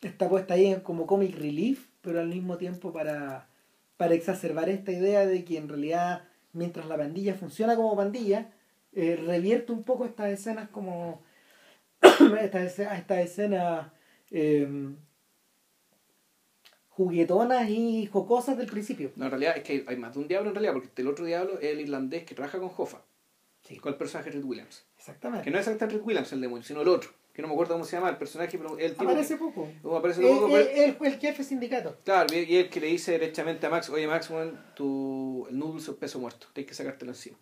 está 0.01 0.28
puesta 0.28 0.55
ahí 0.55 0.78
como 0.82 1.06
comic 1.06 1.34
relief, 1.36 1.86
pero 2.05 2.20
al 2.20 2.28
mismo 2.28 2.56
tiempo 2.59 2.93
para 2.93 3.48
para 3.97 4.14
exacerbar 4.14 4.68
esta 4.68 4.93
idea 4.93 5.24
de 5.24 5.44
que 5.44 5.56
en 5.56 5.68
realidad 5.68 6.24
mientras 6.52 6.86
la 6.86 6.97
pandilla 6.97 7.35
funciona 7.35 7.76
como 7.76 7.97
pandilla, 7.97 8.51
eh, 8.93 9.16
revierte 9.16 9.72
un 9.72 9.82
poco 9.85 10.05
estas 10.05 10.31
escenas 10.31 10.68
como 10.68 11.22
estas 12.40 12.62
escenas, 12.62 12.98
estas 12.98 13.18
escenas 13.18 13.86
eh, 14.31 14.68
juguetonas 16.90 17.68
y 17.68 18.06
jocosas 18.06 18.56
del 18.56 18.66
principio. 18.68 19.10
No, 19.16 19.24
en 19.24 19.31
realidad 19.31 19.56
es 19.56 19.62
que 19.64 19.72
hay, 19.72 19.85
hay 19.89 19.97
más 19.97 20.14
de 20.14 20.20
un 20.20 20.28
diablo 20.28 20.51
en 20.51 20.55
realidad, 20.55 20.74
porque 20.74 21.02
el 21.02 21.09
otro 21.09 21.24
diablo 21.24 21.59
es 21.59 21.64
el 21.72 21.81
irlandés 21.81 22.24
que 22.24 22.35
trabaja 22.35 22.59
con 22.59 22.70
Hoffa, 22.76 23.02
Sí. 23.62 23.76
con 23.78 23.93
el 23.93 23.98
personaje 23.98 24.31
de 24.31 24.36
Red 24.36 24.44
Williams. 24.44 24.85
Exactamente. 24.98 25.44
Que 25.44 25.51
no 25.51 25.59
es 25.59 25.66
exactamente 25.66 25.98
Red 25.98 26.06
Williams 26.06 26.32
el 26.32 26.40
demonio, 26.40 26.62
sino 26.62 26.82
el 26.82 26.89
otro, 26.89 27.10
que 27.35 27.43
no 27.43 27.48
me 27.48 27.55
acuerdo 27.55 27.74
cómo 27.74 27.85
se 27.85 27.97
llama 27.97 28.09
el 28.11 28.16
personaje, 28.16 28.56
pero 28.56 28.78
el 28.78 28.93
tipo. 28.93 29.05
Aparece 29.05 29.35
que- 29.35 29.39
poco. 29.44 29.69
aparece 29.98 30.23
Eh, 30.27 30.35
poco, 30.35 30.56
eh, 30.56 30.94
fue 30.97 31.09
el 31.09 31.19
jefe 31.19 31.43
sindicato. 31.44 31.98
Claro, 32.05 32.32
y 32.35 32.56
el 32.56 32.70
que 32.70 32.81
le 32.81 32.86
dice 32.86 33.12
derechamente 33.12 33.66
a 33.66 33.70
Max, 33.70 33.90
oye 33.90 34.06
Max, 34.06 34.31
tu 34.77 35.47
el 35.51 35.59
noodle 35.59 35.81
es 35.82 35.89
peso 35.90 36.19
muerto, 36.20 36.47
tienes 36.55 36.69
que 36.69 36.74
sacártelo 36.74 37.11
encima. 37.11 37.36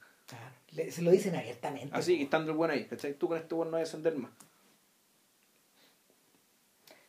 Le- 0.72 0.90
se 0.90 1.02
lo 1.02 1.10
dicen 1.10 1.36
abiertamente. 1.36 1.94
Así, 1.94 2.14
y 2.16 2.22
estando 2.22 2.50
el 2.50 2.56
buen 2.56 2.70
ahí, 2.70 2.86
¿cachai? 2.86 3.12
Tú 3.12 3.28
con 3.28 3.36
este 3.36 3.54
buen 3.54 3.70
no 3.70 3.76
vas 3.76 3.80
a 3.80 3.90
ascender 3.90 4.16
más. 4.16 4.30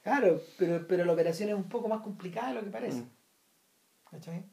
Claro, 0.04 0.42
pero, 0.58 0.86
pero 0.88 1.06
la 1.06 1.14
operación 1.14 1.48
es 1.50 1.56
un 1.56 1.70
poco 1.70 1.88
más 1.88 2.02
complicada 2.02 2.50
de 2.50 2.56
lo 2.56 2.64
que 2.64 2.70
parece. 2.70 2.98
Mm, 3.00 3.10
¿cachai? 4.12 4.44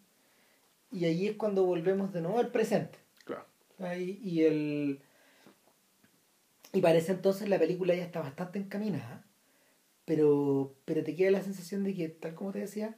Y 0.93 1.05
ahí 1.05 1.27
es 1.27 1.37
cuando 1.37 1.65
volvemos 1.65 2.13
de 2.13 2.21
nuevo 2.21 2.39
al 2.39 2.49
presente. 2.53 2.99
claro. 3.25 3.45
Ahí- 3.81 4.21
y 4.23 4.45
el 4.45 5.01
y 6.73 6.81
parece 6.81 7.13
entonces 7.13 7.49
la 7.49 7.59
película 7.59 7.95
ya 7.95 8.05
está 8.05 8.21
bastante 8.21 8.59
encaminada 8.59 9.25
pero 10.05 10.75
pero 10.85 11.03
te 11.05 11.15
queda 11.15 11.31
la 11.31 11.43
sensación 11.43 11.85
de 11.85 11.95
que 11.95 12.09
tal 12.09 12.35
como 12.35 12.53
te 12.53 12.61
decía 12.61 12.97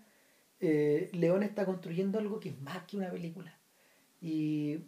eh, 0.60 1.10
León 1.12 1.42
está 1.42 1.64
construyendo 1.66 2.18
algo 2.18 2.38
que 2.40 2.50
es 2.50 2.60
más 2.60 2.84
que 2.84 2.96
una 2.96 3.10
película 3.10 3.58
y 4.20 4.78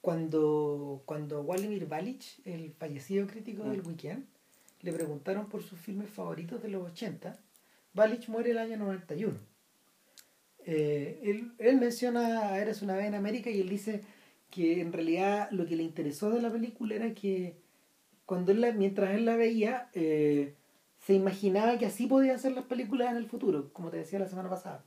cuando 0.00 1.02
cuando 1.06 1.42
Wladimir 1.42 1.86
Balich 1.86 2.40
el 2.44 2.72
fallecido 2.72 3.26
crítico 3.26 3.64
del 3.64 3.82
Mm. 3.82 3.86
weekend 3.88 4.24
le 4.82 4.92
preguntaron 4.92 5.48
por 5.48 5.62
sus 5.62 5.78
filmes 5.78 6.08
favoritos 6.08 6.62
de 6.62 6.68
los 6.68 6.90
80 6.90 7.38
Balich 7.92 8.28
muere 8.28 8.52
el 8.52 8.58
año 8.58 8.76
91 8.78 9.38
eh, 10.64 11.20
él, 11.22 11.52
él 11.58 11.76
menciona 11.78 12.58
Eres 12.58 12.82
una 12.82 12.94
vez 12.96 13.06
en 13.06 13.14
América 13.14 13.50
y 13.50 13.60
él 13.60 13.68
dice 13.68 14.02
que 14.50 14.80
en 14.80 14.92
realidad 14.92 15.48
lo 15.52 15.66
que 15.66 15.76
le 15.76 15.82
interesó 15.82 16.30
de 16.30 16.42
la 16.42 16.50
película 16.50 16.94
era 16.96 17.14
que 17.14 17.54
cuando 18.26 18.52
él 18.52 18.60
la- 18.60 18.72
mientras 18.72 19.14
él 19.14 19.24
la 19.24 19.36
veía 19.36 19.88
eh, 19.94 20.54
se 20.98 21.14
imaginaba 21.14 21.78
que 21.78 21.86
así 21.86 22.06
podían 22.06 22.38
ser 22.38 22.52
las 22.52 22.64
películas 22.64 23.10
en 23.10 23.16
el 23.16 23.26
futuro, 23.26 23.70
como 23.72 23.90
te 23.90 23.96
decía 23.98 24.18
la 24.18 24.28
semana 24.28 24.50
pasada. 24.50 24.84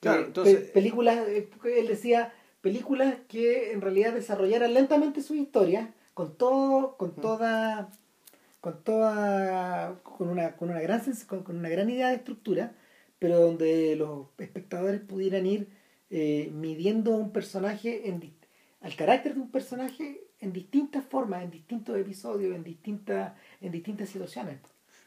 Claro, 0.00 0.22
Eh, 0.22 0.24
entonces- 0.26 0.56
pe- 0.56 0.72
películas, 0.72 1.26
eh, 1.28 1.48
él 1.64 1.86
decía 1.88 2.32
películas 2.60 3.14
que 3.28 3.72
en 3.72 3.80
realidad 3.80 4.12
desarrollaran 4.12 4.74
lentamente 4.74 5.22
su 5.22 5.34
historia 5.34 5.92
con 6.14 6.36
todo, 6.36 6.96
con 6.96 7.12
toda, 7.14 7.88
con 8.60 8.82
toda, 8.82 9.94
con 10.02 10.28
una, 10.28 10.56
con 10.56 10.70
una 10.70 10.80
gran 10.80 11.00
con, 11.26 11.42
con 11.44 11.56
una 11.58 11.68
gran 11.68 11.88
idea 11.88 12.08
de 12.08 12.16
estructura, 12.16 12.72
pero 13.18 13.40
donde 13.40 13.96
los 13.96 14.26
espectadores 14.38 15.00
pudieran 15.00 15.46
ir 15.46 15.68
eh, 16.10 16.50
midiendo 16.54 17.14
a 17.14 17.16
un 17.18 17.30
personaje 17.32 18.08
en, 18.08 18.20
di- 18.20 18.32
al 18.80 18.94
carácter 18.96 19.34
de 19.34 19.40
un 19.40 19.50
personaje 19.50 20.22
en 20.40 20.52
distintas 20.52 21.04
formas, 21.04 21.42
en 21.42 21.50
distintos 21.50 21.96
episodios, 21.98 22.54
en 22.54 22.62
distintas, 22.64 23.32
en 23.60 23.72
distintas 23.72 24.08
situaciones. 24.08 24.58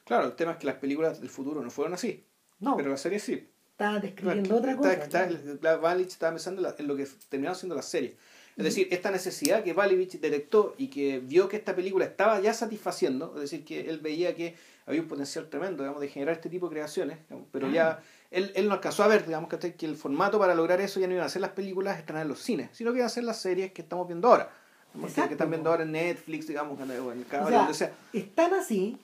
Claro, 0.03 0.25
el 0.27 0.33
tema 0.33 0.51
es 0.53 0.57
que 0.57 0.65
las 0.67 0.75
películas 0.75 1.21
del 1.21 1.29
futuro 1.29 1.61
no 1.61 1.69
fueron 1.69 1.93
así, 1.93 2.23
No, 2.59 2.75
pero 2.75 2.89
la 2.89 2.97
serie 2.97 3.19
sí. 3.19 3.47
estaban 3.71 4.01
describiendo 4.01 4.49
Claro, 4.49 4.59
otra 4.59 4.71
está- 4.93 5.05
cosa. 5.05 5.29
está- 5.29 5.57
la 5.61 5.77
Balich 5.77 6.09
estaba 6.09 6.33
pensando 6.33 6.75
en, 6.77 6.87
lo 6.87 6.95
que 6.95 7.07
terminaron 7.29 7.55
siendo 7.57 7.75
las 7.75 7.85
series. 7.85 8.15
Es 8.57 8.65
decir, 8.65 8.89
esta 8.91 9.09
necesidad 9.09 9.63
que 9.63 9.71
Balich 9.73 10.19
detectó 10.19 10.75
y 10.77 10.87
que 10.89 11.19
vio 11.19 11.47
que 11.47 11.55
esta 11.55 11.73
película 11.73 12.03
estaba 12.05 12.39
ya 12.41 12.53
satisfaciendo, 12.53 13.33
es 13.35 13.41
decir, 13.41 13.63
que 13.63 13.89
él 13.89 13.99
veía 13.99 14.35
que 14.35 14.55
había 14.85 15.01
un 15.01 15.07
potencial 15.07 15.49
tremendo, 15.49 15.83
digamos, 15.83 16.01
de 16.01 16.09
generar 16.09 16.35
este 16.35 16.49
tipo 16.49 16.67
de 16.67 16.73
creaciones, 16.73 17.17
digamos, 17.29 17.47
pero 17.51 17.67
Ah. 17.67 17.71
ya 17.71 18.03
él, 18.31 18.51
él 18.55 18.67
no 18.67 18.73
alcanzó 18.73 19.03
a 19.03 19.07
ver, 19.07 19.25
digamos, 19.25 19.49
que 19.49 19.85
el 19.85 19.95
formato 19.95 20.39
para 20.39 20.55
lograr 20.55 20.81
eso 20.81 20.99
ya 20.99 21.07
no 21.07 21.13
iban 21.13 21.25
a 21.25 21.29
ser 21.29 21.41
las 21.41 21.51
películas 21.51 21.99
estrenar 21.99 22.23
en 22.23 22.29
los 22.29 22.39
cines, 22.39 22.69
sino 22.73 22.91
que 22.91 22.97
iban 22.97 23.07
a 23.07 23.09
ser 23.09 23.23
las 23.25 23.37
series 23.39 23.71
que 23.73 23.81
estamos 23.83 24.07
viendo 24.07 24.27
ahora. 24.27 24.49
digamos, 24.93 25.09
que- 25.11 25.15
que 25.15 25.19
Exacto, 25.21 25.33
están 25.35 25.49
viendo 25.51 25.69
ahora 25.69 25.83
en 25.83 25.91
Netflix, 25.93 26.47
digamos, 26.47 26.79
en 26.81 26.91
el 26.91 26.97
en 26.97 27.11
el 27.11 27.21
O 27.23 27.27
cable, 27.27 27.49
sea, 27.49 27.57
donde 27.59 27.73
sea. 27.73 27.91
es 28.13 28.35
tan 28.35 28.53
así 28.53 28.97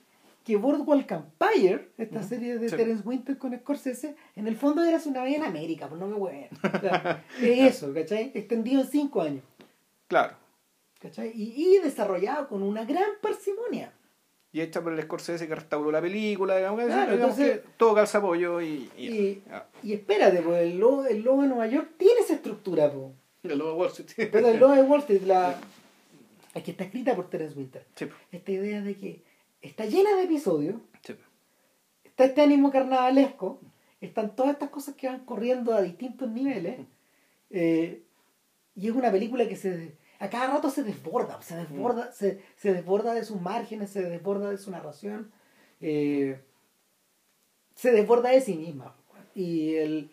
que 0.44 0.56
Boardwalk 0.56 1.10
Empire, 1.10 1.90
esta 1.98 2.18
Ujú. 2.20 2.28
serie 2.28 2.58
de 2.58 2.68
Sí. 2.70 2.76
Terence 2.76 3.02
Winter 3.06 3.36
con 3.38 3.54
Scorsese, 3.58 4.16
en 4.36 4.46
el 4.48 4.56
fondo 4.56 4.82
era 4.82 4.98
una 5.06 5.22
vez 5.22 5.36
en 5.36 5.44
América, 5.44 5.88
pues 5.88 6.00
no 6.00 6.06
me 6.06 6.14
hueven. 6.16 6.48
O 6.62 6.78
sea, 6.80 7.24
es 7.40 7.74
eso, 7.76 7.92
¿cachai? 7.94 8.32
Extendido 8.34 8.80
en 8.82 8.86
cinco 8.88 9.20
años, 9.22 9.42
Claro. 10.08 10.34
¿cachai? 11.00 11.32
Y, 11.34 11.76
y 11.76 11.78
desarrollado 11.80 12.48
con 12.48 12.62
una 12.62 12.84
gran 12.84 13.10
parsimonia. 13.22 13.92
Y 14.50 14.62
hecha 14.62 14.82
por 14.82 14.92
el 14.94 15.02
Scorsese 15.02 15.46
que 15.46 15.54
restauró 15.54 15.90
la 15.92 16.00
película, 16.00 16.56
digamos, 16.56 16.82
Claro, 16.84 17.12
digamos 17.12 17.38
entonces- 17.38 17.60
que 17.60 17.68
todo 17.76 17.94
calza 17.94 18.20
pollo 18.20 18.60
y... 18.62 18.90
y, 18.96 19.06
Y, 19.06 19.42
ah, 19.50 19.66
y 19.82 19.92
espérate, 19.92 20.40
pues 20.40 20.62
el 20.62 20.78
lobo, 20.78 21.04
el 21.04 21.22
lobo 21.22 21.42
de 21.42 21.48
Nueva 21.48 21.66
York 21.66 21.90
tiene 21.98 22.20
esa 22.20 22.34
estructura, 22.34 22.90
pues. 22.90 23.12
el 23.42 23.58
lobo 23.58 23.70
de 23.72 23.76
Wall 23.76 23.88
Street. 23.88 24.28
Pero 24.32 24.48
el 24.48 24.58
lobo 24.58 24.72
de 24.74 24.82
Wall 24.82 25.00
Street, 25.00 25.22
la, 25.22 25.58
es 26.54 26.62
que 26.62 26.70
está 26.70 26.84
escrita 26.84 27.14
por 27.14 27.28
Terence 27.28 27.56
Winter. 27.58 27.84
Sí, 27.94 28.06
Esta 28.32 28.50
idea 28.50 28.80
de 28.80 28.94
que 28.96 29.22
está 29.60 29.84
llena 29.84 30.16
de 30.16 30.22
episodios, 30.22 30.76
sí, 31.02 31.14
está 32.04 32.24
este 32.24 32.40
ánimo 32.40 32.70
carnavalesco, 32.70 33.60
están 34.00 34.34
todas 34.34 34.52
estas 34.52 34.70
cosas 34.70 34.94
que 34.94 35.08
van 35.08 35.26
corriendo 35.26 35.74
a 35.74 35.82
distintos 35.82 36.26
niveles, 36.30 36.80
eh, 37.50 38.02
y 38.74 38.88
es 38.88 38.94
una 38.94 39.10
película 39.12 39.46
que 39.46 39.56
se 39.56 39.92
a 40.18 40.30
cada 40.30 40.54
rato 40.54 40.70
se 40.70 40.82
desborda, 40.82 41.40
se 41.42 41.56
desborda, 41.56 42.12
se, 42.12 42.42
se 42.56 42.72
desborda 42.72 43.14
de 43.14 43.24
sus 43.24 43.40
márgenes, 43.40 43.90
se 43.90 44.02
desborda 44.02 44.50
de 44.50 44.58
su 44.58 44.70
narración, 44.70 45.30
eh, 45.80 46.40
se 47.74 47.92
desborda 47.92 48.30
de 48.30 48.40
sí 48.40 48.56
misma. 48.56 48.96
Y 49.34 49.74
el 49.76 50.10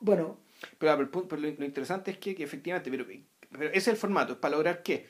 bueno, 0.00 0.38
Pero, 0.78 0.96
pero 1.10 1.28
pero 1.28 1.42
lo, 1.42 1.50
lo 1.50 1.64
interesante 1.64 2.10
es 2.10 2.18
que, 2.18 2.34
que 2.34 2.44
efectivamente, 2.44 2.90
pero, 2.90 3.06
pero 3.50 3.68
ese 3.68 3.78
es 3.78 3.88
el 3.88 3.96
formato, 3.96 4.34
es 4.34 4.38
para 4.38 4.56
lograr 4.56 4.82
qué. 4.82 5.06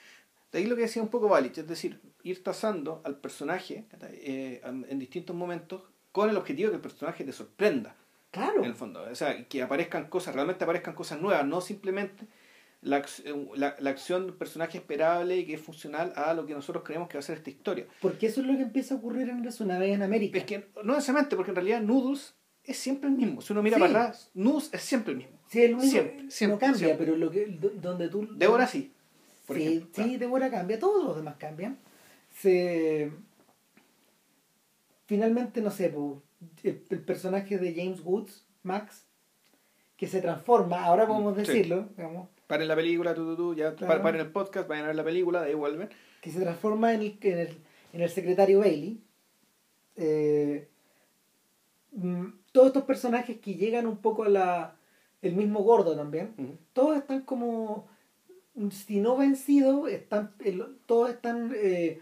De 0.51 0.59
ahí 0.59 0.67
lo 0.67 0.77
que 0.77 0.83
decía 0.83 1.03
un 1.03 1.09
poco 1.09 1.29
Balich, 1.29 1.59
es 1.59 1.67
decir, 1.67 2.01
ir 2.23 2.43
tasando 2.43 3.03
al 3.05 3.17
personaje 3.19 3.87
eh, 4.03 4.61
en 4.65 4.99
distintos 4.99 5.35
momentos 5.35 5.83
con 6.13 6.31
el 6.31 6.37
objetivo 6.37 6.69
de 6.69 6.73
que 6.73 6.77
el 6.77 6.83
personaje 6.83 7.25
te 7.25 7.33
sorprenda, 7.33 7.97
claro, 8.31 8.59
en 8.59 8.67
el 8.67 8.75
fondo. 8.75 9.03
O 9.03 9.15
sea, 9.17 9.49
que 9.49 9.63
aparezcan 9.63 10.09
cosas, 10.09 10.35
realmente 10.35 10.63
aparezcan 10.63 10.95
cosas 10.95 11.21
nuevas, 11.21 11.45
no 11.45 11.61
simplemente 11.61 12.27
la, 12.85 12.99
eh, 12.99 13.49
la, 13.57 13.75
la 13.81 13.91
acción 13.91 14.27
de 14.27 14.33
un 14.33 14.39
personaje 14.39 14.79
esperable 14.79 15.37
y 15.39 15.47
que 15.47 15.55
es 15.55 15.61
funcional 15.61 16.13
a 16.17 16.33
lo 16.35 16.47
que 16.47 16.55
nosotros 16.55 16.85
creemos 16.85 17.09
que 17.09 17.17
va 17.17 17.21
a 17.21 17.23
ser 17.23 17.39
esta 17.39 17.51
historia. 17.51 17.87
porque 18.01 18.27
eso 18.27 18.41
es 18.41 18.47
lo 18.47 18.55
que 18.57 18.63
empieza 18.63 18.95
a 18.95 18.99
ocurrir 18.99 19.29
en 19.29 19.41
una 19.61 19.79
vez 19.79 19.95
en 19.95 20.03
América. 20.03 20.39
Es 20.39 20.45
que 20.45 20.69
no 20.85 20.95
necesariamente, 20.95 21.35
porque 21.37 21.51
en 21.51 21.57
realidad 21.57 21.81
Noodles 21.83 22.35
es 22.63 22.77
siempre 22.79 23.09
el 23.11 23.17
mismo. 23.17 23.41
Si 23.41 23.53
uno 23.53 23.63
mira 23.63 23.77
Sí. 23.77 23.81
para 23.83 24.01
atrás, 24.05 24.31
Noodles 24.35 24.71
es 24.73 24.81
siempre 24.83 25.13
el 25.13 25.19
mismo. 25.19 25.39
Sí, 25.49 25.63
el 25.63 25.75
único- 25.75 25.91
siempre, 25.91 26.31
siempre, 26.31 26.55
no 26.55 26.59
cambia, 26.61 26.79
siempre. 26.79 27.07
pero 27.07 27.17
lo 27.19 27.31
que 27.31 27.47
do- 27.47 27.73
donde 27.75 28.09
tú 28.09 28.29
Débora 28.37 28.67
sí. 28.67 28.93
Por 29.47 29.57
sí, 29.57 29.63
ejemplo, 29.63 29.89
sí, 29.89 29.93
claro. 30.03 30.19
Débora 30.19 30.51
cambia, 30.51 30.79
todos 30.79 31.05
los 31.05 31.17
demás 31.17 31.37
cambian. 31.39 31.79
Se 32.31 33.11
finalmente 35.07 35.61
no 35.61 35.71
sé, 35.71 35.95
el, 36.63 36.83
el 36.91 37.01
personaje 37.03 37.59
de 37.59 37.75
James 37.75 38.01
Woods, 38.03 38.47
Max, 38.63 39.05
que 39.97 40.07
se 40.07 40.21
transforma, 40.21 40.85
ahora 40.85 41.07
podemos 41.07 41.37
decirlo, 41.37 41.89
digamos, 41.97 42.29
Paren 42.55 42.69
la 42.69 42.77
película, 42.77 43.15
tú, 43.15 43.25
tú, 43.27 43.37
tú, 43.37 43.55
ya, 43.57 43.75
Claro. 43.75 44.01
paren 44.01 44.21
el 44.21 44.31
podcast, 44.31 44.69
vayan 44.69 44.85
a 44.85 44.89
ver 44.89 44.97
la 44.97 45.03
película, 45.03 45.43
de 45.43 45.49
ahí 45.49 45.55
vuelven. 45.55 45.89
que 46.21 46.31
se 46.31 46.41
transforma 46.41 46.95
en 46.95 47.01
el, 47.03 47.19
en 47.23 47.39
el, 47.39 47.49
en 47.93 48.01
el 48.01 48.09
secretario 48.09 48.61
Bailey. 48.61 49.01
Eh, 49.97 50.69
mm, 51.93 52.27
todos 52.53 52.69
estos 52.69 52.85
personajes 52.85 53.39
que 53.41 53.55
llegan 53.57 53.87
un 53.89 53.97
poco 53.99 54.23
a 54.25 54.29
la 54.29 54.77
el 55.23 55.35
mismo 55.35 55.63
gordo 55.63 55.97
también 55.97 56.35
Ujú. 56.39 56.57
todos 56.73 56.97
están 56.97 57.23
como 57.23 57.87
si 58.71 59.01
no 59.01 59.17
vencidos 59.17 59.89
están 59.91 60.35
el- 60.45 60.77
todos 60.87 61.11
están 61.11 61.53
eh, 61.57 62.01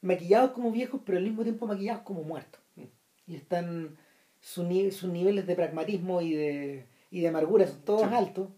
maquillados 0.00 0.52
como 0.52 0.70
viejos 0.72 1.00
pero 1.04 1.18
al 1.18 1.24
mismo 1.24 1.42
tiempo 1.42 1.66
maquillados 1.66 2.02
como 2.02 2.22
muertos 2.24 2.60
Mm. 2.76 2.82
y 3.26 3.34
están 3.36 3.96
su 4.40 4.62
sus 4.92 5.10
niveles 5.10 5.46
de 5.46 5.54
pragmatismo 5.56 6.20
y 6.22 6.34
de 6.34 6.86
y 7.10 7.20
de 7.20 7.28
amargura 7.28 7.66
son 7.66 7.82
todos 7.84 8.02
Sí. 8.08 8.14
altos 8.14 8.48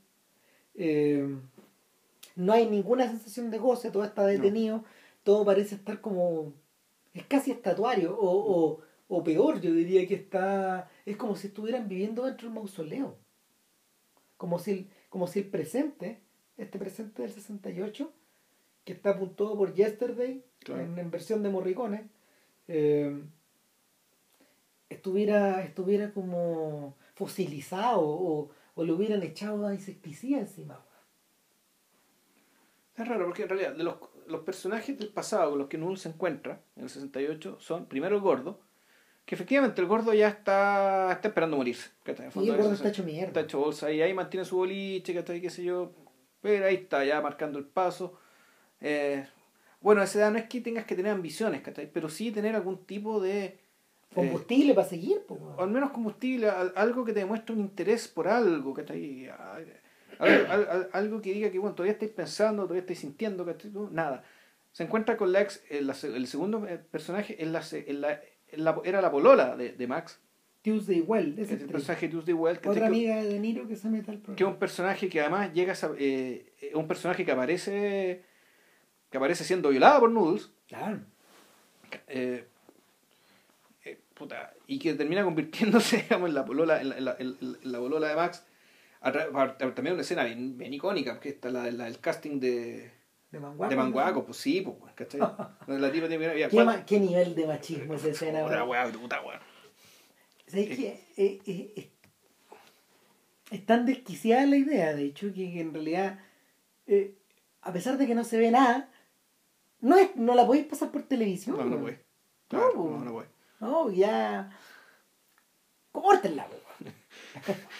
Eh, 0.74 1.26
no 2.36 2.52
hay 2.52 2.68
ninguna 2.68 3.09
sensación 3.09 3.51
de 3.51 3.59
goce 3.59 3.92
todo 3.92 4.02
está 4.02 4.26
detenido 4.26 4.84
todo 5.22 5.44
parece 5.44 5.76
estar 5.76 6.01
como 6.01 6.52
es 7.14 7.24
casi 7.26 7.52
estatuario 7.52 8.16
o, 8.18 8.28
o, 8.28 8.80
o 9.09 9.22
peor, 9.24 9.60
yo 9.60 9.72
diría 9.72 10.06
que 10.06 10.14
está, 10.14 10.90
es 11.06 11.16
como 11.16 11.36
si 11.36 11.48
estuvieran 11.48 11.88
viviendo 11.88 12.24
dentro 12.24 12.48
del 12.48 12.55
mausoleo. 12.55 13.16
Como 14.36 14.59
si 14.59 14.70
el, 14.72 14.90
como 15.09 15.26
si 15.26 15.40
el 15.40 15.46
presente, 15.46 16.20
este 16.56 16.78
presente 16.78 17.22
del 17.22 17.32
68, 17.32 18.12
que 18.84 18.92
está 18.92 19.10
apuntado 19.10 19.56
por 19.56 19.74
Yesterday, 19.74 20.44
en, 20.66 21.10
versión 21.10 21.42
de 21.42 21.51
Morricone, 21.51 22.09
eh, 22.68 23.22
estuviera, 24.90 25.62
estuviera 25.62 26.12
como 26.12 26.96
fosilizado 27.14 28.01
o, 28.02 28.51
o 28.74 28.84
le 28.84 28.92
hubieran 28.92 29.22
echado 29.22 29.66
a 29.66 29.74
insecticida 29.74 30.38
encima. 30.38 30.84
Es 32.96 33.09
raro 33.09 33.26
porque 33.26 33.42
en 33.42 33.48
realidad 33.48 33.72
de 33.72 33.84
los, 33.84 33.96
los 34.26 34.40
personajes 34.42 34.98
del 34.98 35.09
pasado 35.09 35.51
con 35.51 35.59
los 35.59 35.68
que 35.68 35.78
Null 35.78 35.98
se 35.98 36.09
encuentra 36.09 36.60
en 36.76 36.84
el 36.84 36.88
68 36.88 37.59
son 37.60 37.86
primero 37.86 38.16
el 38.16 38.22
gordo, 38.22 38.60
que 39.24 39.34
efectivamente 39.34 39.80
el 39.80 39.86
gordo 39.86 40.12
ya 40.12 40.28
está, 40.28 41.10
está 41.12 41.28
esperando 41.28 41.56
morirse. 41.56 41.90
y 42.36 42.48
el 42.48 42.56
gordo 42.56 42.72
está 42.72 42.88
hecho 42.88 43.05
mierda. 43.05 43.28
Está 43.28 43.40
hecho 43.40 43.59
bolsa 43.59 43.90
y 43.90 44.02
ahí 44.02 44.12
mantiene 44.12 44.44
su 44.44 44.56
boliche, 44.56 45.14
que 45.14 45.40
qué 45.40 45.51
sé 45.51 45.64
yo. 45.64 45.92
Pero 46.42 46.66
ahí 46.66 46.74
está 46.74 47.05
ya 47.05 47.22
marcando 47.22 47.59
el 47.59 47.64
paso. 47.64 48.18
Eh, 48.80 49.26
bueno, 49.80 50.02
a 50.02 50.05
esa 50.05 50.18
edad 50.18 50.30
no 50.30 50.38
es 50.38 50.44
que 50.44 50.60
tengas 50.60 50.84
que 50.84 50.94
tener 50.94 51.12
ambiciones, 51.12 51.62
pero 51.92 52.09
sí 52.09 52.30
tener 52.30 52.55
algún 52.55 52.84
tipo 52.84 53.20
de... 53.20 53.59
Eh, 54.15 54.20
combustible 54.20 54.74
para 54.74 54.86
seguir. 54.86 55.23
o 55.28 55.62
al 55.62 55.70
menos 55.70 55.91
combustible, 55.91 56.49
algo 56.49 57.05
que 57.05 57.12
te 57.12 57.20
demuestre 57.20 57.55
un 57.55 57.61
interés 57.61 58.09
por 58.09 58.28
algo, 58.28 58.73
¿cachai? 58.74 59.28
Algo, 60.19 60.89
algo, 60.93 61.20
que 61.20 61.32
diga 61.32 61.51
que 61.51 61.59
bueno, 61.59 61.74
todavía 61.74 61.95
estáis 61.95 62.12
pensando, 62.12 62.62
todavía 62.62 62.82
estáis 62.82 63.01
sintiendo, 63.01 63.45
¿cachai? 63.45 63.73
Nada. 63.91 64.24
Se 64.73 64.85
encuentra 64.85 65.16
con 65.16 65.32
la 65.32 65.41
ex, 65.41 65.62
el, 65.69 65.91
el 65.91 66.27
segundo 66.27 66.66
eh, 66.66 66.78
personaje 66.78 67.43
en 67.43 67.53
la, 67.53 67.62
en 67.73 68.01
la, 68.65 68.81
era 68.85 69.01
la 69.01 69.11
polola 69.11 69.57
de, 69.57 69.73
de 69.73 69.86
Max. 69.86 70.20
Tuesday 70.62 71.03
Well, 71.03 71.39
ese 71.39 71.55
el 71.55 71.66
personaje 71.66 72.09
Tuesday 72.09 72.32
Well. 72.32 72.59
Otra 72.65 72.86
amiga 72.86 73.23
de 73.23 73.39
Niro 73.39 73.69
que 73.69 73.77
se 73.77 73.89
mete 73.89 74.11
al 74.11 74.16
programa. 74.16 74.36
Que 74.36 74.45
es 74.45 74.49
un 74.49 74.57
personaje 74.57 75.09
que 75.11 75.20
además 75.20 75.53
llega 75.53 75.74
a, 75.74 75.91
eh, 75.99 76.73
un 76.74 76.89
personaje 76.89 77.24
que 77.24 77.32
aparece 77.32 78.24
que 79.11 79.19
aparece 79.19 79.45
siendo 79.45 79.69
violada 79.69 80.01
por 80.01 80.11
Noodles. 80.11 80.51
Claro. 80.66 81.01
Eh, 81.93 82.01
eh, 82.09 82.49
puta, 84.15 84.55
y 84.66 84.78
que 84.78 84.95
termina 84.95 85.24
convirtiéndose 85.24 85.97
digamos, 86.03 86.28
en 86.28 86.35
la 86.35 86.45
polola, 86.45 86.81
en 86.81 87.05
la, 87.05 87.16
en 87.19 87.36
la, 87.62 87.78
polola 87.78 88.09
de 88.09 88.15
Max. 88.15 88.47
también 89.74 89.95
una 89.95 90.03
escena 90.03 90.24
bien, 90.24 90.73
icónica, 90.73 91.20
que 91.20 91.31
está 91.31 91.51
la, 91.51 91.70
la, 91.70 91.86
el 91.86 91.99
casting 91.99 92.41
de 92.41 92.93
de 93.35 93.41
Manguaco. 93.41 93.70
De 93.70 93.77
Manguaco, 93.77 94.24
pues 94.24 94.39
sí, 94.39 94.61
pues, 94.61 94.95
¿cachai? 94.95 95.20
la 95.66 95.91
tipa 95.91 96.09
tiene, 96.09 96.49
¿Qué, 96.49 96.85
¿Qué, 96.86 97.01
nivel 97.01 97.35
de 97.35 97.47
machismo 97.49 97.95
esa 97.95 98.09
escena, 98.09 98.45
weón? 98.45 98.69
weá, 98.69 98.93
puta. 98.93 99.20
¿Sabes 100.47 100.78
eh, 100.78 101.01
eh, 101.16 101.41
eh, 101.45 101.91
es 103.51 103.66
tan 103.66 103.86
desquiciada 103.86 104.47
la 104.47 104.57
idea, 104.57 104.95
de 104.95 105.07
hecho, 105.07 105.32
que, 105.35 105.61
en 105.61 105.74
realidad, 105.74 106.20
eh, 106.86 107.16
a 107.62 107.73
pesar 107.73 107.99
de 107.99 108.07
que 108.07 108.15
no 108.15 108.23
se 108.23 108.39
ve 108.39 108.53
nada, 108.53 108.89
no, 109.81 109.97
es, 109.99 110.15
no 110.15 110.36
la 110.36 110.47
podéis 110.47 110.66
pasar 110.66 110.93
por 110.93 111.03
televisión. 111.03 111.57
No, 111.57 111.65
no, 111.65 111.77
no, 111.77 111.97
Claro, 112.47 112.73
no, 112.77 112.85
no, 112.85 113.05
no, 113.05 113.12
no, 113.12 113.24
no, 113.65 113.91
ya. 113.91 114.51
Córtenla, 115.93 116.47
weón. 116.49 116.95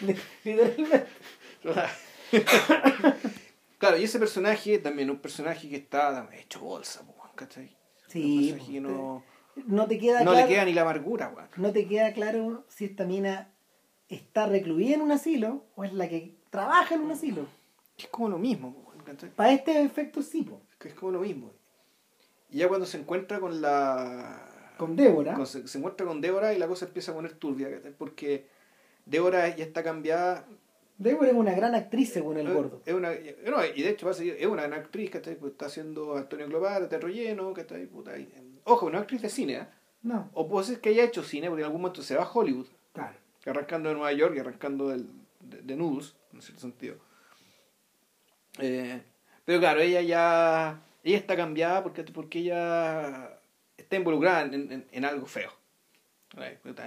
Literalmente. 0.01 1.05
Claro, 3.77 3.97
y 3.97 4.05
ese 4.05 4.19
personaje 4.19 4.79
también 4.79 5.09
un 5.09 5.19
personaje 5.19 5.69
que 5.69 5.75
está 5.75 6.27
hecho 6.33 6.61
bolsa, 6.61 7.05
¿cachai? 7.35 7.75
Sí. 8.07 8.55
Que 8.65 8.79
no, 8.79 9.21
no 9.67 9.87
te 9.87 9.99
queda 9.99 10.23
no 10.23 10.33
le 10.33 10.47
queda 10.47 10.65
ni 10.65 10.73
la 10.73 10.81
amargura, 10.83 11.29
weón. 11.29 11.49
No 11.57 11.71
te 11.71 11.85
queda 11.85 12.13
claro 12.13 12.65
si 12.69 12.85
esta 12.85 13.05
mina 13.05 13.53
está 14.07 14.47
recluida 14.47 14.95
en 14.95 15.01
un 15.01 15.11
asilo 15.11 15.65
o 15.75 15.83
es 15.83 15.93
la 15.93 16.07
que 16.07 16.37
trabaja 16.49 16.95
en 16.95 17.01
un 17.01 17.11
asilo. 17.11 17.47
Es 17.97 18.07
como 18.07 18.29
lo 18.29 18.37
mismo, 18.37 18.91
¿cachai? 19.05 19.29
Para 19.29 19.51
este 19.51 19.83
efecto 19.83 20.21
sí, 20.21 20.43
po. 20.43 20.61
Es 20.83 20.93
como 20.93 21.11
lo 21.11 21.19
mismo. 21.19 21.51
Y 22.49 22.59
ya 22.59 22.67
cuando 22.67 22.85
se 22.85 22.97
encuentra 22.97 23.39
con 23.39 23.61
la. 23.61 24.54
Con 24.77 24.95
Débora. 24.95 25.45
se, 25.45 25.67
se, 25.67 25.77
encuentra 25.77 26.05
con 26.05 26.21
Débora 26.21 26.53
y 26.53 26.57
la 26.57 26.67
cosa 26.67 26.85
empieza 26.85 27.11
a 27.11 27.15
poner 27.15 27.33
turbia. 27.33 27.69
Porque 27.97 28.47
Débora 29.05 29.55
ya 29.55 29.63
está 29.63 29.83
cambiada 29.83 30.45
Débora 30.97 31.29
es 31.29 31.35
una 31.35 31.53
gran 31.53 31.75
actriz 31.75 32.13
según 32.13 32.37
el 32.37 32.51
gordo. 32.51 32.81
Es 32.85 32.93
una, 32.93 33.09
no, 33.09 33.65
y 33.65 33.81
de 33.81 33.89
hecho 33.89 34.09
es 34.09 34.45
una 34.45 34.63
gran 34.63 34.79
actriz 34.79 35.11
que 35.11 35.19
pues, 35.19 35.51
está 35.51 35.65
haciendo 35.65 36.15
Antonio 36.15 36.47
Global, 36.47 36.87
Terro 36.87 37.09
Lleno, 37.09 37.53
que 37.53 37.61
está 37.61 37.75
ahí, 37.75 37.85
puta, 37.85 38.13
Ojo, 38.63 38.85
una 38.85 38.99
actriz 38.99 39.21
de 39.21 39.29
cine, 39.29 39.53
¿eh? 39.55 39.67
No. 40.03 40.29
O 40.33 40.47
puede 40.47 40.65
ser 40.65 40.79
que 40.79 40.89
haya 40.89 41.03
hecho 41.03 41.23
cine 41.23 41.49
porque 41.49 41.61
en 41.61 41.65
algún 41.65 41.81
momento 41.81 42.01
se 42.01 42.15
va 42.15 42.23
a 42.23 42.31
Hollywood. 42.31 42.67
Claro. 42.93 43.17
Arrancando 43.45 43.89
de 43.89 43.95
Nueva 43.95 44.13
York 44.13 44.35
y 44.35 44.39
arrancando 44.39 44.89
del, 44.89 45.07
de, 45.41 45.61
de 45.61 45.75
Noodles, 45.75 46.15
en 46.33 46.41
cierto 46.41 46.61
sentido. 46.61 46.95
Eh, 48.59 49.01
pero 49.43 49.59
claro, 49.59 49.81
ella 49.81 50.01
ya. 50.01 50.81
Ella 51.03 51.17
está 51.17 51.35
cambiada 51.35 51.83
porque, 51.83 52.03
porque 52.03 52.39
ella 52.39 53.34
está 53.77 53.95
involucrada 53.95 54.43
en, 54.43 54.85
en, 54.91 55.05
algo 55.05 55.25
feo. 55.25 55.51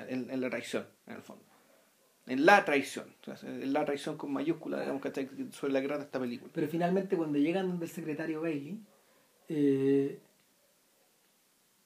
En, 0.09 0.31
en 0.31 0.40
la 0.40 0.48
reacción, 0.48 0.86
en 1.06 1.16
el 1.16 1.23
fondo 1.23 1.48
en 2.28 2.44
la 2.44 2.65
traición, 2.65 3.06
en 3.43 3.73
la 3.73 3.85
traición 3.85 4.16
con 4.16 4.32
mayúscula, 4.32 4.81
digamos, 4.81 5.01
que 5.02 5.28
sobre 5.52 5.73
la 5.73 5.81
que 5.81 5.89
trata 5.89 6.05
esta 6.05 6.20
película. 6.20 6.51
Pero 6.55 6.69
finalmente 6.69 7.16
cuando 7.16 7.39
llegan 7.39 7.78
del 7.78 7.89
secretario 7.89 8.43
Bailey 8.43 8.81
eh, 9.48 10.20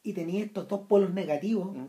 y 0.02 0.12
tenía 0.12 0.44
estos 0.44 0.66
dos 0.66 0.86
polos 0.88 1.12
negativos, 1.14 1.74
mm. 1.74 1.86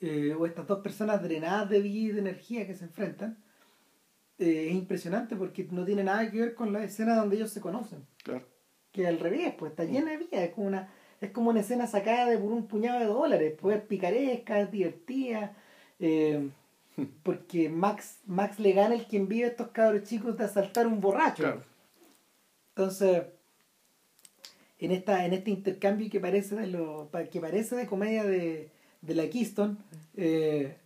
eh, 0.00 0.34
o 0.34 0.44
estas 0.44 0.66
dos 0.66 0.80
personas 0.80 1.22
drenadas 1.22 1.70
de 1.70 1.80
vida 1.80 2.10
y 2.10 2.12
de 2.12 2.20
energía 2.20 2.66
que 2.66 2.74
se 2.74 2.84
enfrentan, 2.84 3.42
eh, 4.38 4.68
es 4.68 4.74
impresionante 4.74 5.34
porque 5.34 5.66
no 5.70 5.84
tiene 5.84 6.04
nada 6.04 6.30
que 6.30 6.40
ver 6.40 6.54
con 6.54 6.72
la 6.72 6.84
escena 6.84 7.16
donde 7.16 7.36
ellos 7.36 7.50
se 7.50 7.60
conocen. 7.60 8.06
Claro. 8.22 8.46
Que 8.92 9.06
al 9.06 9.18
revés, 9.18 9.54
pues 9.58 9.70
está 9.70 9.84
mm. 9.84 9.90
llena 9.90 10.10
de 10.10 10.18
vida, 10.18 10.44
es 10.44 10.52
como 10.52 10.66
una, 10.66 10.92
es 11.20 11.30
como 11.30 11.50
una 11.50 11.60
escena 11.60 11.86
sacada 11.86 12.26
de 12.26 12.38
por 12.38 12.52
un 12.52 12.66
puñado 12.66 13.00
de 13.00 13.06
dólares, 13.06 13.54
pues 13.60 13.80
picaresca, 13.82 14.60
es 14.60 14.70
divertida. 14.70 15.54
Porque 17.22 17.68
Max, 17.68 18.18
Max 18.26 18.58
le 18.58 18.72
gana 18.72 18.94
el 18.94 19.06
quien 19.06 19.28
vive 19.28 19.44
a 19.44 19.48
estos 19.48 19.68
cabros 19.68 20.04
chicos 20.04 20.36
de 20.36 20.44
asaltar 20.44 20.86
un 20.86 21.00
borracho. 21.00 21.62
Entonces, 22.70 23.24
en 24.78 24.92
esta, 24.92 25.24
en 25.26 25.34
este 25.34 25.50
intercambio 25.50 26.10
que 26.10 26.20
parece 26.20 26.56
de 26.56 26.66
lo, 26.66 27.10
que 27.30 27.40
parece 27.40 27.76
de 27.76 27.86
comedia 27.86 28.24
de, 28.24 28.70
de 29.02 29.14
la 29.14 29.28
Keystone, 29.28 29.76
eh, 30.16 30.76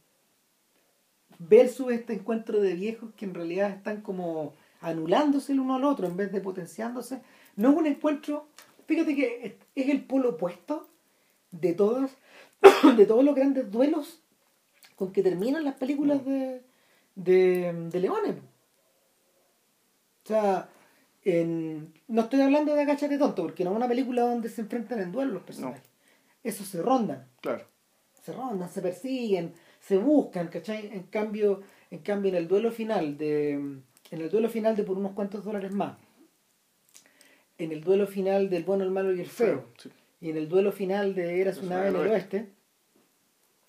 versus 1.39 1.93
este 1.93 2.15
encuentro 2.15 2.61
de 2.61 2.75
viejos 2.75 3.11
que 3.17 3.25
en 3.25 3.35
realidad 3.35 3.71
están 3.71 4.01
como 4.01 4.55
anulándose 4.81 5.53
el 5.53 5.61
uno 5.61 5.77
al 5.77 5.85
otro 5.85 6.07
en 6.07 6.17
vez 6.17 6.33
de 6.33 6.41
potenciándose, 6.41 7.21
no 7.57 7.71
es 7.71 7.77
un 7.77 7.87
encuentro, 7.87 8.49
fíjate 8.87 9.15
que 9.15 9.59
es 9.75 9.89
el 9.89 10.05
polo 10.05 10.31
opuesto 10.31 10.89
de 11.51 11.73
todos, 11.73 12.11
de 12.97 13.07
todos 13.07 13.25
los 13.25 13.35
grandes 13.35 13.71
duelos 13.71 14.21
con 14.97 15.13
que 15.13 15.23
terminan 15.23 15.65
las 15.65 15.75
películas 15.75 16.23
mm. 16.23 16.29
de, 16.29 16.63
de, 17.17 17.73
de 17.91 18.01
Leones. 18.01 18.37
O 20.25 20.27
sea, 20.27 20.69
en, 21.25 21.93
no 22.09 22.23
estoy 22.23 22.41
hablando 22.41 22.75
de 22.75 22.83
Agachate 22.83 23.19
Tonto, 23.19 23.43
porque 23.43 23.65
no 23.65 23.71
es 23.71 23.77
una 23.77 23.89
película 23.89 24.23
donde 24.23 24.49
se 24.49 24.61
enfrentan 24.63 25.01
en 25.01 25.13
duelo 25.13 25.33
los 25.33 25.43
personajes. 25.43 25.83
Eso 26.43 26.65
se 26.65 26.83
rondan. 26.83 27.27
Claro. 27.41 27.65
Se 28.23 28.33
rondan, 28.33 28.69
se 28.69 28.81
persiguen, 28.81 29.53
se 29.81 29.99
buscan, 29.99 30.49
¿cachai? 30.49 30.91
En 30.93 31.05
cambio, 31.05 31.63
en 31.91 31.99
cambio, 32.01 32.31
en 32.31 32.37
el 32.37 32.49
duelo 32.49 32.71
final 32.71 33.19
de. 33.19 33.53
En 34.11 34.21
el 34.21 34.31
duelo 34.31 34.49
final 34.49 34.77
de 34.77 34.83
por 34.85 34.99
unos 34.99 35.13
cuantos 35.13 35.45
dólares 35.45 35.73
más. 35.73 35.97
En 37.59 37.73
el 37.73 37.83
duelo 37.83 38.07
final 38.07 38.51
del 38.51 38.65
bueno, 38.65 38.85
el 38.85 38.91
malo 38.91 39.15
y 39.15 39.21
el 39.21 39.29
feo. 39.29 39.67
Y 40.21 40.31
en 40.31 40.37
el 40.37 40.49
duelo 40.49 40.73
final 40.73 41.15
de 41.15 41.41
Eras 41.41 41.59
una 41.59 41.81
vez 41.81 41.95
en 41.95 42.01
el 42.01 42.09
oeste 42.09 42.49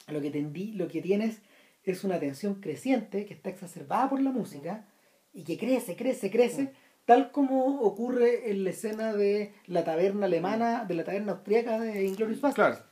lo 0.07 0.21
que, 0.21 0.29
tendí, 0.29 0.73
lo 0.73 0.87
que 0.87 1.01
tienes 1.01 1.41
es 1.83 2.03
una 2.03 2.19
tensión 2.19 2.55
creciente 2.55 3.25
que 3.25 3.33
está 3.33 3.49
exacerbada 3.49 4.09
por 4.09 4.21
la 4.21 4.31
música 4.31 4.85
y 5.33 5.43
que 5.43 5.57
crece, 5.57 5.95
crece, 5.95 6.31
crece, 6.31 6.63
mm. 6.63 6.69
tal 7.05 7.31
como 7.31 7.81
ocurre 7.81 8.51
en 8.51 8.63
la 8.63 8.69
escena 8.69 9.13
de 9.13 9.53
la 9.67 9.83
taberna 9.83 10.25
alemana, 10.25 10.85
de 10.85 10.93
la 10.93 11.03
taberna 11.03 11.33
austríaca 11.33 11.79
de 11.79 12.05
Inglourious 12.05 12.41
Basterds. 12.41 12.83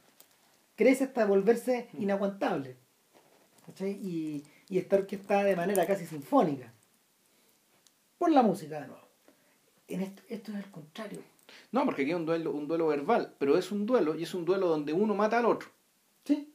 Crece 0.76 1.06
hasta 1.06 1.26
volverse 1.26 1.88
mm. 1.94 2.02
inaguantable. 2.02 2.78
Y, 3.80 4.44
y 4.68 4.78
está 4.78 4.98
orquestada 4.98 5.46
de 5.46 5.56
manera 5.56 5.86
casi 5.86 6.06
sinfónica. 6.06 6.74
Por 8.18 8.32
la 8.32 8.44
música 8.44 8.82
de 8.82 8.88
nuevo. 8.88 9.03
En 9.88 10.02
esto, 10.02 10.22
esto 10.30 10.52
es 10.52 10.58
el 10.58 10.72
contrario. 10.72 11.20
No, 11.72 11.86
porque 11.86 12.04
aquí 12.04 12.12
es 12.12 12.18
un 12.18 12.26
duelo, 12.26 12.52
un 12.52 12.68
duelo 12.68 12.88
verbal, 12.88 13.34
pero 13.38 13.58
es 13.58 13.72
un 13.72 13.86
duelo 13.86 14.16
y 14.16 14.24
es 14.24 14.34
un 14.34 14.46
duelo 14.46 14.68
donde 14.68 14.94
uno 14.94 15.14
mata 15.14 15.40
al 15.40 15.46
otro. 15.46 15.70
Sí 16.24 16.54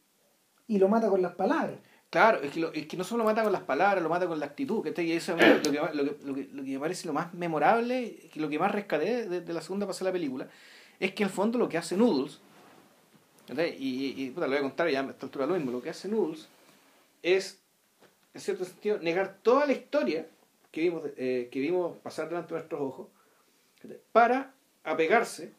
y 0.69 0.79
lo 0.79 0.89
mata 0.89 1.09
con 1.09 1.21
las 1.21 1.35
palabras. 1.35 1.79
Claro, 2.11 2.41
es 2.41 2.53
que, 2.53 2.61
lo, 2.61 2.73
es 2.73 2.87
que 2.87 2.97
no 2.97 3.05
solo 3.05 3.25
lo 3.25 3.29
mata 3.29 3.43
con 3.43 3.53
las 3.53 3.63
palabras, 3.63 4.03
lo 4.03 4.09
mata 4.09 4.27
con 4.27 4.39
la 4.39 4.47
actitud. 4.47 4.83
Que 4.83 5.03
y 5.03 5.13
eso 5.13 5.37
es 5.37 5.67
lo 5.67 5.73
que, 5.73 5.79
lo, 5.79 5.91
que, 5.91 6.25
lo, 6.25 6.35
que, 6.35 6.49
lo 6.53 6.65
que 6.65 6.71
me 6.71 6.79
parece 6.79 7.07
lo 7.07 7.13
más 7.13 7.35
memorable, 7.35 8.29
que 8.33 8.41
lo 8.41 8.49
que 8.49 8.59
más 8.59 8.71
rescaté 8.71 9.29
de, 9.29 9.53
la 9.53 9.61
segunda 9.61 9.87
pasada 9.87 10.07
de 10.07 10.11
la 10.11 10.21
película, 10.21 10.49
es 11.01 11.13
que 11.13 11.23
en 11.23 11.29
el 11.29 11.35
fondo 11.35 11.59
lo 11.59 11.69
que 11.69 11.79
hace 11.79 11.97
Noodles 11.97 12.41
Y, 13.79 14.15
y, 14.17 14.31
puta, 14.31 14.47
lo 14.47 14.53
voy 14.53 14.59
a 14.59 14.63
contar 14.63 14.89
ya 14.91 15.01
a 15.01 15.11
esta 15.11 15.27
altura 15.27 15.47
lo 15.47 15.55
mismo. 15.55 15.71
Lo 15.71 15.83
que 15.83 15.91
hace 15.91 16.09
Noodles 16.09 16.49
es, 17.23 17.61
en 18.35 18.41
cierto 18.41 18.65
sentido, 18.65 18.99
negar 18.99 19.39
toda 19.43 19.67
la 19.67 19.73
historia 19.73 20.27
que 20.71 20.83
vimos, 20.83 21.03
eh, 21.17 21.49
que 21.51 21.61
vimos 21.61 21.97
pasar 21.99 22.29
delante 22.29 22.55
de 22.55 22.61
nuestros 22.61 22.81
ojos 22.81 23.07
para 24.13 24.55
apegarse 24.85 25.53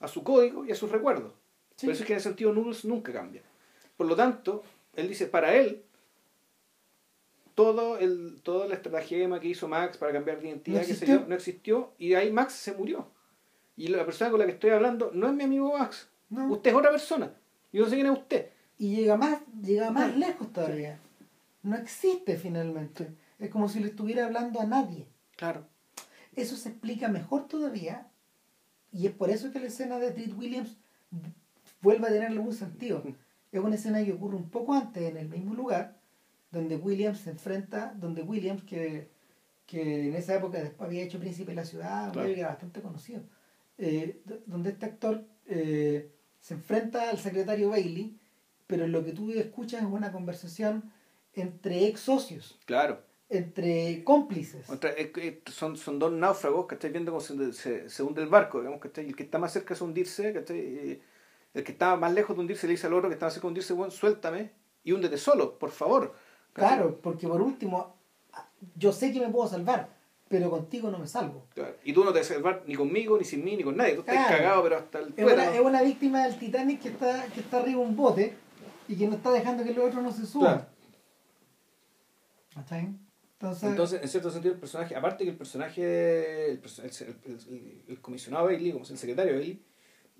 a 0.00 0.08
su 0.08 0.22
código 0.22 0.64
y 0.64 0.72
a 0.72 0.74
sus 0.74 0.90
recuerdos. 0.90 1.32
Por 1.80 1.90
eso 1.90 2.02
es 2.02 2.06
que 2.06 2.12
en 2.12 2.18
ese 2.18 2.28
sentido 2.28 2.52
Noodles 2.52 2.84
nunca 2.84 3.12
cambia. 3.12 3.42
Por 3.96 4.06
lo 4.06 4.16
tanto, 4.16 4.62
él 4.94 5.08
dice, 5.08 5.26
para 5.26 5.54
él, 5.54 5.84
todo 7.54 7.98
el, 7.98 8.40
toda 8.42 8.66
la 8.66 8.74
estratagema 8.74 9.40
que 9.40 9.48
hizo 9.48 9.68
Max 9.68 9.96
para 9.96 10.12
cambiar 10.12 10.40
de 10.40 10.48
identidad, 10.48 10.86
no 11.06 11.26
no 11.26 11.34
existió 11.34 11.92
y 11.98 12.14
ahí 12.14 12.30
Max 12.30 12.52
se 12.52 12.72
murió. 12.72 13.10
Y 13.76 13.88
la 13.88 14.04
persona 14.04 14.30
con 14.30 14.40
la 14.40 14.46
que 14.46 14.52
estoy 14.52 14.70
hablando 14.70 15.10
no 15.12 15.28
es 15.28 15.34
mi 15.34 15.44
amigo 15.44 15.76
Max. 15.76 16.08
Usted 16.30 16.70
es 16.70 16.76
otra 16.76 16.90
persona. 16.90 17.32
Yo 17.72 17.82
no 17.82 17.88
sé 17.88 17.96
quién 17.96 18.06
es 18.06 18.18
usted. 18.18 18.50
Y 18.76 18.96
llega 18.96 19.16
más, 19.16 19.40
llega 19.62 19.90
más 19.90 20.16
lejos 20.16 20.52
todavía. 20.52 21.00
No 21.62 21.76
existe 21.76 22.36
finalmente. 22.36 23.08
Es 23.38 23.50
como 23.50 23.68
si 23.68 23.80
le 23.80 23.88
estuviera 23.88 24.26
hablando 24.26 24.60
a 24.60 24.66
nadie. 24.66 25.06
Claro. 25.36 25.66
Eso 26.38 26.56
se 26.56 26.68
explica 26.68 27.08
mejor 27.08 27.48
todavía. 27.48 28.06
Y 28.92 29.06
es 29.06 29.12
por 29.12 29.30
eso 29.30 29.50
que 29.52 29.60
la 29.60 29.66
escena 29.66 29.98
de 29.98 30.12
Treat 30.12 30.32
Williams 30.38 30.76
vuelve 31.82 32.06
a 32.06 32.10
tener 32.10 32.28
algún 32.28 32.54
sentido. 32.54 33.02
Es 33.50 33.60
una 33.60 33.76
escena 33.76 34.04
que 34.04 34.12
ocurre 34.12 34.36
un 34.36 34.50
poco 34.50 34.74
antes 34.74 35.02
en 35.02 35.16
el 35.16 35.26
mismo 35.26 35.54
lugar, 35.54 35.96
donde 36.50 36.76
Williams 36.76 37.20
se 37.20 37.30
enfrenta, 37.30 37.94
donde 37.96 38.20
Williams, 38.20 38.62
que, 38.62 39.08
en 39.72 40.14
esa 40.14 40.34
época 40.34 40.58
después 40.58 40.86
había 40.86 41.02
hecho 41.02 41.18
Príncipe 41.18 41.52
de 41.52 41.56
la 41.56 41.64
Ciudad, 41.64 42.14
era 42.26 42.48
bastante 42.48 42.82
conocido, 42.82 43.22
eh, 43.78 44.20
donde 44.44 44.68
este 44.68 44.84
actor 44.84 45.24
eh, 45.46 46.12
se 46.42 46.52
enfrenta 46.52 47.08
al 47.08 47.16
secretario 47.16 47.70
Bailey, 47.70 48.18
pero 48.66 48.86
lo 48.86 49.02
que 49.02 49.12
tú 49.12 49.30
escuchas 49.30 49.80
es 49.80 49.88
una 49.88 50.12
conversación 50.12 50.92
entre 51.32 51.86
ex 51.86 52.00
socios. 52.00 52.58
Claro. 52.66 53.07
Entre 53.30 54.02
cómplices. 54.04 54.66
son, 55.46 55.76
son 55.76 55.98
dos 55.98 56.12
náufragos 56.12 56.66
que 56.66 56.76
estáis 56.76 56.92
viendo 56.92 57.12
cómo 57.12 57.20
se, 57.20 57.88
se, 57.88 58.02
hunde 58.02 58.22
el 58.22 58.28
barco, 58.28 58.60
digamos 58.60 58.80
que 58.80 59.00
el 59.02 59.14
que 59.14 59.22
está 59.22 59.38
más 59.38 59.52
cerca 59.52 59.74
de 59.74 59.84
hundirse, 59.84 60.32
que 60.32 61.00
el 61.54 61.64
que 61.64 61.72
estaba 61.72 61.96
más 61.96 62.12
lejos 62.12 62.34
de 62.34 62.40
hundirse 62.40 62.66
le 62.66 62.72
dice 62.72 62.86
al 62.86 62.94
otro 62.94 63.10
que 63.10 63.14
estaba 63.14 63.30
cerca 63.30 63.46
de 63.46 63.48
hundirse, 63.48 63.74
bueno, 63.74 63.90
suéltame 63.90 64.52
y 64.82 64.92
húndete 64.92 65.18
solo, 65.18 65.58
por 65.58 65.70
favor. 65.70 66.14
Claro, 66.54 66.98
porque 67.02 67.28
por 67.28 67.42
último, 67.42 67.96
yo 68.76 68.92
sé 68.92 69.12
que 69.12 69.20
me 69.20 69.28
puedo 69.28 69.46
salvar, 69.46 69.90
pero 70.28 70.50
contigo 70.50 70.90
no 70.90 70.98
me 70.98 71.06
salvo. 71.06 71.46
Y 71.84 71.92
tú 71.92 72.04
no 72.04 72.12
te 72.12 72.20
vas 72.20 72.30
a 72.30 72.34
salvar 72.34 72.62
ni 72.66 72.74
conmigo, 72.74 73.18
ni 73.18 73.24
sin 73.24 73.44
mí, 73.44 73.56
ni 73.56 73.62
con 73.62 73.76
nadie. 73.76 73.94
Tú 73.94 74.00
estás 74.00 74.28
cagado, 74.28 74.62
pero 74.62 74.76
hasta 74.78 75.00
el 75.00 75.14
es 75.16 75.32
una, 75.32 75.54
es 75.54 75.60
una 75.60 75.82
víctima 75.82 76.24
del 76.24 76.38
Titanic 76.38 76.80
que 76.80 76.88
está, 76.88 77.26
que 77.26 77.40
está 77.40 77.58
arriba 77.58 77.80
de 77.80 77.86
un 77.86 77.96
bote 77.96 78.36
y 78.88 78.96
que 78.96 79.06
no 79.06 79.16
está 79.16 79.30
dejando 79.30 79.62
que 79.64 79.70
el 79.70 79.78
otro 79.78 80.00
no 80.00 80.12
se 80.12 80.26
suba. 80.26 80.68
Entonces, 83.40 83.70
Entonces, 83.70 84.02
en 84.02 84.08
cierto 84.08 84.30
sentido, 84.30 84.54
el 84.54 84.60
personaje, 84.60 84.96
aparte 84.96 85.24
que 85.24 85.30
el 85.30 85.36
personaje, 85.36 86.50
el, 86.50 86.60
el, 87.88 88.00
comisionado 88.00 88.46
Bailey, 88.46 88.72
como 88.72 88.84
es 88.84 88.90
el 88.90 88.98
secretario 88.98 89.34
Bailey, 89.34 89.62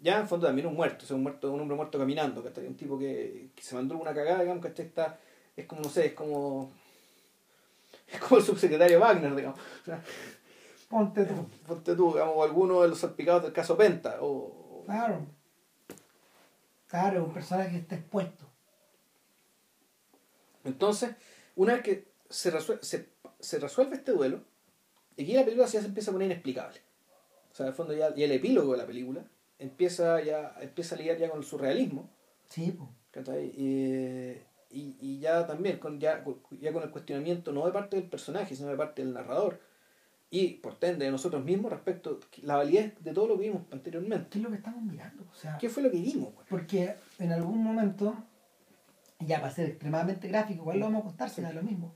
ya 0.01 0.20
en 0.20 0.28
fondo 0.28 0.47
también 0.47 0.69
un 0.69 0.77
muerto, 0.77 1.05
o 1.05 1.09
sea, 1.09 1.16
un 1.16 1.24
muerto, 1.24 1.53
un 1.53 1.61
hombre 1.61 1.77
muerto 1.77 1.99
caminando, 1.99 2.45
que 2.45 2.61
un 2.61 2.77
tipo 2.77 2.97
que, 2.97 3.51
que 3.57 3.62
se 3.62 3.74
mandó 3.74 3.97
una 3.97 4.15
cagada, 4.15 4.43
digamos, 4.43 4.65
que 4.65 4.82
está, 4.82 5.19
es 5.57 5.66
como, 5.66 5.82
no 5.82 5.89
sé, 5.89 6.07
es 6.07 6.12
como 6.12 6.70
es 8.12 8.20
como 8.20 8.39
el 8.39 8.45
subsecretario 8.45 9.01
Wagner, 9.01 9.35
digamos. 9.35 9.61
ponte 10.89 11.24
tú. 11.24 11.49
Ponte 11.66 11.95
tú, 11.95 12.12
digamos, 12.12 12.35
o 12.36 12.43
alguno 12.43 12.82
de 12.82 12.89
los 12.89 12.99
salpicados 12.99 13.43
del 13.43 13.53
caso 13.53 13.77
Penta. 13.77 14.19
O... 14.20 14.85
Claro. 14.86 15.27
Claro, 16.86 17.24
un 17.24 17.35
personaje 17.35 17.70
que 17.70 17.78
está 17.78 17.97
expuesto. 17.97 18.47
Entonces, 20.65 21.11
una 21.55 21.74
vez 21.74 21.82
que 21.82 22.09
se 22.28 22.50
resuelve, 22.50 22.82
se, 22.82 23.59
resuelve 23.59 23.96
este 23.96 24.12
duelo, 24.12 24.42
y 25.16 25.22
aquí 25.22 25.32
la 25.34 25.44
película 25.44 25.66
ya 25.66 25.80
se 25.80 25.86
empieza 25.86 26.10
a 26.10 26.12
poner 26.12 26.26
inexplicable. 26.26 26.80
O 27.52 27.55
sea, 27.55 27.66
en 27.66 27.70
el 27.70 27.74
fondo 27.74 27.94
ya, 27.94 28.09
el 28.09 28.32
epílogo 28.32 28.72
de 28.72 28.78
la 28.78 28.86
película 28.86 29.24
empieza 29.59 30.22
ya 30.22 30.55
empieza 30.60 30.94
a 30.94 30.98
lidiar 30.98 31.18
ya 31.18 31.28
con 31.28 31.38
el 31.38 31.44
surrealismo. 31.44 32.09
Sí, 32.48 32.72
pues. 32.72 32.90
Y, 33.56 34.36
y, 34.70 34.96
y 35.00 35.18
ya 35.18 35.46
también 35.46 35.78
con, 35.78 35.98
ya, 35.98 36.24
ya 36.60 36.72
con 36.72 36.82
el 36.84 36.90
cuestionamiento 36.90 37.52
no 37.52 37.66
de 37.66 37.72
parte 37.72 37.96
del 37.96 38.09
personaje, 38.09 38.55
sino 38.55 38.68
de 38.68 38.76
parte 38.76 39.02
del 39.02 39.12
narrador 39.12 39.60
y 40.30 40.55
por 40.55 40.76
ende 40.82 41.06
de 41.06 41.10
nosotros 41.10 41.44
mismos 41.44 41.72
respecto 41.72 42.20
a 42.22 42.46
la 42.46 42.56
validez 42.56 42.94
de 43.02 43.12
todo 43.12 43.28
lo 43.28 43.38
que 43.38 43.44
vimos 43.44 43.62
anteriormente. 43.72 44.28
¿Qué 44.30 44.38
es 44.38 44.44
lo 44.44 44.50
que 44.50 44.56
estamos 44.56 44.82
mirando? 44.82 45.24
O 45.30 45.34
sea, 45.34 45.56
¿Qué 45.59 45.68
fue 45.68 45.82
lo 45.82 45.90
que 45.90 46.00
vimos? 46.00 46.34
Porque 46.48 46.96
en 47.18 47.32
algún 47.32 47.62
momento, 47.62 48.14
ya 49.20 49.40
para 49.40 49.52
ser 49.52 49.70
extremadamente 49.70 50.28
gráfico, 50.28 50.62
igual 50.62 50.80
lo 50.80 50.86
vamos 50.86 51.00
a 51.00 51.05
contar, 51.06 51.30
será 51.30 51.52
lo 51.52 51.62
mismo. 51.62 51.94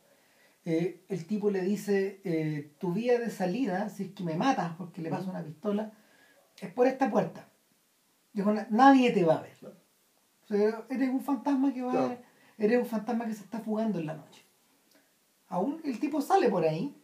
Eh, 0.64 1.04
el 1.08 1.26
tipo 1.26 1.50
le 1.50 1.62
dice, 1.62 2.20
eh, 2.24 2.74
tu 2.78 2.92
vía 2.92 3.18
de 3.18 3.30
salida, 3.30 3.88
si 3.88 4.04
es 4.04 4.10
que 4.12 4.22
me 4.22 4.36
matas 4.36 4.74
porque 4.76 5.02
le 5.02 5.10
paso 5.10 5.30
una 5.30 5.42
pistola, 5.42 5.92
es 6.60 6.72
por 6.72 6.86
esta 6.86 7.10
puerta. 7.10 7.48
Dijo, 8.32 8.52
nadie 8.70 9.10
te 9.10 9.24
va 9.24 9.36
a 9.36 9.42
ver. 9.42 9.56
O 9.64 10.46
sea, 10.46 10.84
eres 10.88 11.08
un 11.10 11.20
fantasma 11.20 11.72
que 11.72 11.82
va 11.82 12.06
a 12.06 12.18
eres 12.58 12.78
un 12.78 12.86
fantasma 12.86 13.26
que 13.26 13.34
se 13.34 13.42
está 13.42 13.60
fugando 13.60 13.98
en 13.98 14.06
la 14.06 14.14
noche. 14.14 14.44
Aún 15.48 15.80
el 15.84 15.98
tipo 15.98 16.20
sale 16.20 16.48
por 16.48 16.64
ahí 16.64 16.96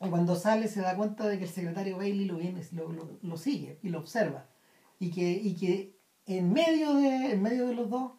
y 0.00 0.08
cuando 0.08 0.36
sale 0.36 0.68
se 0.68 0.80
da 0.80 0.96
cuenta 0.96 1.26
de 1.26 1.38
que 1.38 1.44
el 1.44 1.50
secretario 1.50 1.96
Bailey 1.96 2.26
lo, 2.26 2.36
viene, 2.36 2.62
lo, 2.72 3.18
lo, 3.22 3.36
sigue 3.36 3.78
y 3.82 3.88
lo 3.88 3.98
observa. 3.98 4.48
Y 4.98 5.10
que, 5.10 5.32
y 5.32 5.54
que 5.54 5.98
en, 6.26 6.52
medio 6.52 6.94
de, 6.94 7.32
en 7.32 7.42
medio 7.42 7.66
de 7.66 7.74
los 7.74 7.88
dos 7.88 8.12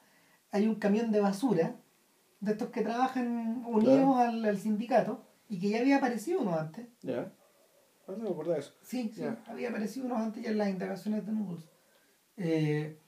hay 0.51 0.67
un 0.67 0.75
camión 0.75 1.11
de 1.11 1.19
basura 1.19 1.79
de 2.43 2.51
estos 2.51 2.69
que 2.69 2.81
trabajan 2.81 3.63
unidos 3.65 4.17
al, 4.17 4.57
sindicato 4.57 5.23
y 5.47 5.59
que 5.59 5.69
ya 5.69 5.79
había 5.79 5.97
aparecido 5.97 6.41
uno 6.41 6.57
antes. 6.59 6.85
Ya. 7.01 7.31
No 8.07 8.17
me 8.17 8.29
acuerdo 8.29 8.51
de 8.51 8.59
eso. 8.59 8.73
Sí, 8.81 9.11
sí, 9.15 9.23
había 9.47 9.69
aparecido 9.69 10.07
uno 10.07 10.17
antes 10.17 10.43
ya 10.43 10.51
en 10.51 10.57
las 10.57 10.69
indagaciones 10.69 11.25
de 11.25 11.31
Noodles. 11.31 11.63
Eh, 12.35 12.99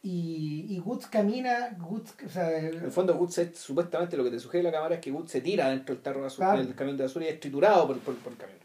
y, 0.00 0.66
y 0.70 0.80
Woods 0.80 1.06
camina, 1.06 1.76
Woods, 1.78 2.14
o 2.24 2.28
sea, 2.28 2.58
en 2.58 2.82
el 2.82 2.90
fondo 2.90 3.14
Woods 3.14 3.50
supuestamente 3.54 4.16
lo 4.16 4.24
que 4.24 4.30
te 4.30 4.40
sugiere 4.40 4.64
la 4.64 4.72
cámara 4.72 4.94
es 4.96 5.00
que 5.02 5.12
Woods 5.12 5.30
se 5.30 5.42
tira 5.42 5.68
dentro 5.68 5.94
del 5.94 6.02
tarro 6.02 6.22
del 6.22 6.74
camión 6.74 6.96
de 6.96 7.04
basura 7.04 7.26
y 7.26 7.28
es 7.28 7.40
triturado 7.40 7.86
por, 7.86 7.98
por, 7.98 8.16
por 8.16 8.32
el 8.32 8.38
camión. 8.38 8.58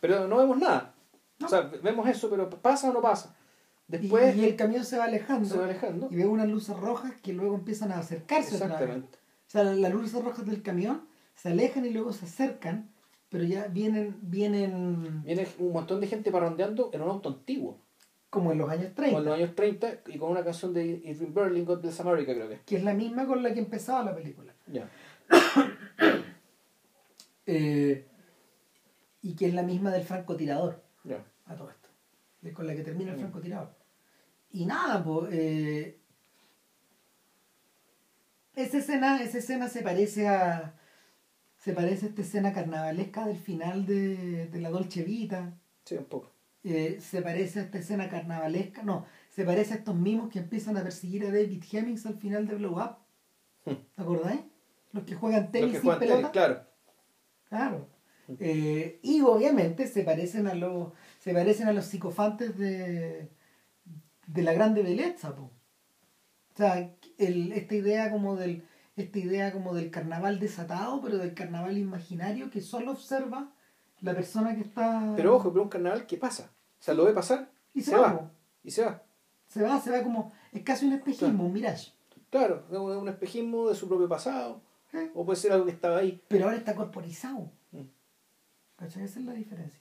Pero 0.00 0.26
no 0.26 0.38
vemos 0.38 0.58
nada. 0.58 0.94
O 1.42 1.48
sea, 1.48 1.60
vemos 1.82 2.08
eso, 2.08 2.28
pero 2.28 2.50
¿pasa 2.50 2.90
o 2.90 2.92
no 2.92 3.00
pasa? 3.00 3.36
Después, 3.86 4.36
y, 4.36 4.44
el 4.44 4.56
camión 4.56 4.84
se 4.84 4.98
va 4.98 5.04
alejando. 5.04 5.48
Se 5.48 5.58
va 5.58 5.64
alejando. 5.64 6.08
Y 6.10 6.16
veo 6.16 6.30
unas 6.30 6.48
luces 6.48 6.76
rojas 6.76 7.12
que 7.22 7.32
luego 7.32 7.54
empiezan 7.54 7.92
a 7.92 7.98
acercarse. 7.98 8.54
Exactamente. 8.54 9.18
O 9.54 9.56
sea, 9.56 9.72
las 9.72 9.92
luces 9.92 10.20
rojas 10.20 10.44
del 10.46 10.62
camión 10.62 11.06
se 11.36 11.50
alejan 11.50 11.86
y 11.86 11.90
luego 11.90 12.12
se 12.12 12.24
acercan, 12.24 12.90
pero 13.28 13.44
ya 13.44 13.68
vienen, 13.68 14.16
vienen... 14.20 15.22
Viene 15.22 15.46
un 15.60 15.72
montón 15.72 16.00
de 16.00 16.08
gente 16.08 16.32
parrandeando 16.32 16.90
en 16.92 17.02
un 17.02 17.10
auto 17.10 17.28
antiguo. 17.28 17.78
Como 18.30 18.50
en 18.50 18.58
los 18.58 18.68
años 18.68 18.92
30. 18.96 19.04
Como 19.04 19.18
en 19.18 19.24
los 19.26 19.34
años 19.34 19.54
30 19.54 20.00
y 20.08 20.18
con 20.18 20.32
una 20.32 20.42
canción 20.42 20.74
de 20.74 20.84
Irving 21.04 21.32
Berlin, 21.32 21.64
God 21.64 21.82
Bless 21.82 22.00
America, 22.00 22.34
creo 22.34 22.48
que. 22.48 22.62
Que 22.66 22.76
es 22.78 22.82
la 22.82 22.94
misma 22.94 23.26
con 23.28 23.44
la 23.44 23.54
que 23.54 23.60
empezaba 23.60 24.02
la 24.02 24.14
película. 24.14 24.52
Ya. 24.66 24.90
Eh, 27.46 28.08
y 29.20 29.36
que 29.36 29.44
es 29.44 29.52
la 29.52 29.62
misma 29.62 29.90
del 29.90 30.02
francotirador. 30.02 30.82
Ya. 31.04 31.22
A 31.44 31.54
todo 31.54 31.68
esto. 31.68 31.90
Es 32.42 32.54
con 32.54 32.66
la 32.66 32.74
que 32.74 32.82
termina 32.82 33.10
el 33.10 33.18
mm. 33.18 33.20
francotirador. 33.20 33.76
Y 34.50 34.64
nada, 34.64 35.04
pues. 35.04 35.94
Esa 38.56 38.78
escena, 38.78 39.22
esa 39.22 39.38
escena 39.38 39.68
se 39.68 39.82
parece 39.82 40.28
a. 40.28 40.74
Se 41.58 41.72
parece 41.72 42.06
a 42.06 42.08
esta 42.10 42.22
escena 42.22 42.52
carnavalesca 42.52 43.26
del 43.26 43.38
final 43.38 43.86
de, 43.86 44.46
de 44.48 44.60
la 44.60 44.70
Dolce 44.70 45.02
Vita. 45.02 45.54
Sí, 45.84 45.96
un 45.96 46.04
poco. 46.04 46.34
Eh, 46.66 46.98
se 46.98 47.20
parece 47.20 47.60
a 47.60 47.62
esta 47.64 47.78
escena 47.78 48.08
carnavalesca, 48.08 48.82
no, 48.82 49.04
se 49.28 49.44
parece 49.44 49.74
a 49.74 49.76
estos 49.76 49.94
mismos 49.94 50.30
que 50.30 50.38
empiezan 50.38 50.78
a 50.78 50.82
perseguir 50.82 51.22
a 51.26 51.30
David 51.30 51.62
Hemmings 51.70 52.06
al 52.06 52.16
final 52.16 52.46
de 52.46 52.54
Blow 52.54 52.78
Up. 52.78 52.96
Hmm. 53.66 53.74
¿Te 53.94 54.02
acordáis? 54.02 54.40
Los 54.92 55.04
que 55.04 55.14
juegan 55.14 55.52
tenis 55.52 55.80
sin 55.80 55.98
pelota. 55.98 56.30
claro. 56.32 56.62
Claro. 57.50 57.88
Hmm. 58.28 58.34
Eh, 58.40 58.98
y 59.02 59.20
obviamente 59.20 59.86
se 59.86 60.04
parecen 60.04 60.46
a 60.46 60.54
los 60.54 60.92
se 61.18 61.34
parecen 61.34 61.68
a 61.68 61.74
los 61.74 61.84
psicofantes 61.84 62.56
de, 62.56 63.28
de 64.26 64.42
la 64.42 64.54
grande 64.54 64.82
belleza. 64.82 65.34
O 66.54 66.56
sea, 66.56 66.94
el, 67.18 67.52
esta 67.52 67.74
idea 67.74 68.10
como 68.10 68.36
del 68.36 68.64
esta 68.96 69.18
idea 69.18 69.52
como 69.52 69.74
del 69.74 69.90
carnaval 69.90 70.38
desatado, 70.38 71.00
pero 71.02 71.18
del 71.18 71.34
carnaval 71.34 71.76
imaginario 71.76 72.50
que 72.50 72.60
solo 72.60 72.92
observa 72.92 73.52
la 74.00 74.14
persona 74.14 74.54
que 74.54 74.60
está. 74.60 75.14
Pero 75.16 75.36
ojo, 75.36 75.50
pero 75.50 75.64
un 75.64 75.68
carnaval 75.68 76.06
¿qué 76.06 76.16
pasa. 76.16 76.52
O 76.78 76.82
sea, 76.82 76.94
lo 76.94 77.04
ve 77.04 77.12
pasar 77.12 77.50
y 77.72 77.82
se, 77.82 77.96
va. 77.96 78.30
Y 78.62 78.70
se 78.70 78.84
va. 78.84 79.02
Se 79.48 79.62
va, 79.62 79.80
se 79.80 79.90
va 79.90 80.02
como. 80.02 80.32
Es 80.52 80.62
casi 80.62 80.86
un 80.86 80.92
espejismo, 80.92 81.46
un 81.46 81.52
mirage. 81.52 81.92
Claro, 82.30 82.64
es 82.70 82.78
un 82.78 83.08
espejismo 83.08 83.68
de 83.68 83.74
su 83.74 83.88
propio 83.88 84.08
pasado. 84.08 84.62
¿Eh? 84.92 85.10
O 85.14 85.24
puede 85.24 85.40
ser 85.40 85.52
algo 85.52 85.64
que 85.64 85.72
estaba 85.72 85.98
ahí. 85.98 86.22
Pero 86.28 86.44
ahora 86.44 86.56
está 86.56 86.76
corporizado. 86.76 87.50
Mm. 87.72 87.82
¿Cachai? 88.76 89.04
Esa 89.04 89.18
es 89.18 89.24
la 89.24 89.32
diferencia. 89.32 89.80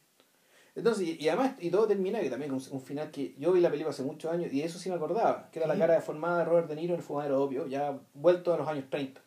Entonces, 0.75 1.07
y, 1.07 1.23
y 1.23 1.29
además, 1.29 1.53
y 1.59 1.69
todo 1.69 1.87
termina 1.87 2.19
que 2.19 2.29
también 2.31 2.49
con 2.51 2.59
un, 2.71 2.81
final 2.81 3.11
que 3.11 3.35
yo 3.37 3.51
vi 3.51 3.61
la 3.61 3.69
película 3.69 3.91
hace 3.91 4.01
muchos 4.03 4.31
años 4.31 4.51
y 4.51 4.59
de 4.59 4.65
eso 4.65 4.79
sí 4.79 4.89
me 4.89 4.95
acordaba, 4.95 5.49
que 5.51 5.59
era 5.59 5.67
la 5.67 5.77
cara 5.77 5.93
deformada 5.93 6.39
de 6.39 6.45
Robert 6.45 6.67
De 6.67 6.75
Niro 6.75 6.93
en 6.95 6.99
el 6.99 7.05
fumadero 7.05 7.43
obvio, 7.43 7.67
ya 7.67 7.99
vuelto 8.15 8.53
a 8.53 8.57
los 8.57 8.67
años 8.67 8.85
30. 8.89 9.21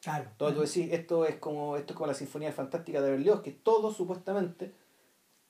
Claro. 0.00 0.30
Todo 0.38 0.54
tú 0.54 0.60
decís, 0.60 0.88
esto 0.92 1.26
es 1.26 1.36
como 1.36 1.76
esto 1.76 1.92
es 1.92 1.96
como 1.96 2.06
la 2.06 2.14
Sinfonía 2.14 2.50
Fantástica 2.52 3.00
de 3.02 3.10
Berlioz, 3.10 3.42
que 3.42 3.50
todo 3.52 3.92
supuestamente 3.92 4.72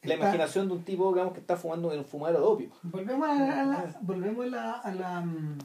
la 0.02 0.14
Está- 0.14 0.24
imaginación 0.26 0.66
de 0.68 0.74
un 0.74 0.84
tipo 0.84 1.12
digamos, 1.12 1.32
que 1.32 1.40
está 1.40 1.56
fumando 1.56 1.92
en 1.92 2.00
un 2.00 2.04
fumadero 2.06 2.40
de 2.40 2.46
opio. 2.46 2.70
Volvemos 2.82 3.28
a 3.28 3.34
la, 3.34 3.60
a 3.60 3.64
la- 3.64 3.98
volvemos 4.00 4.46
a 4.46 4.48
la, 4.48 4.72
a 4.72 4.94
la, 4.94 5.20
mm, 5.20 5.58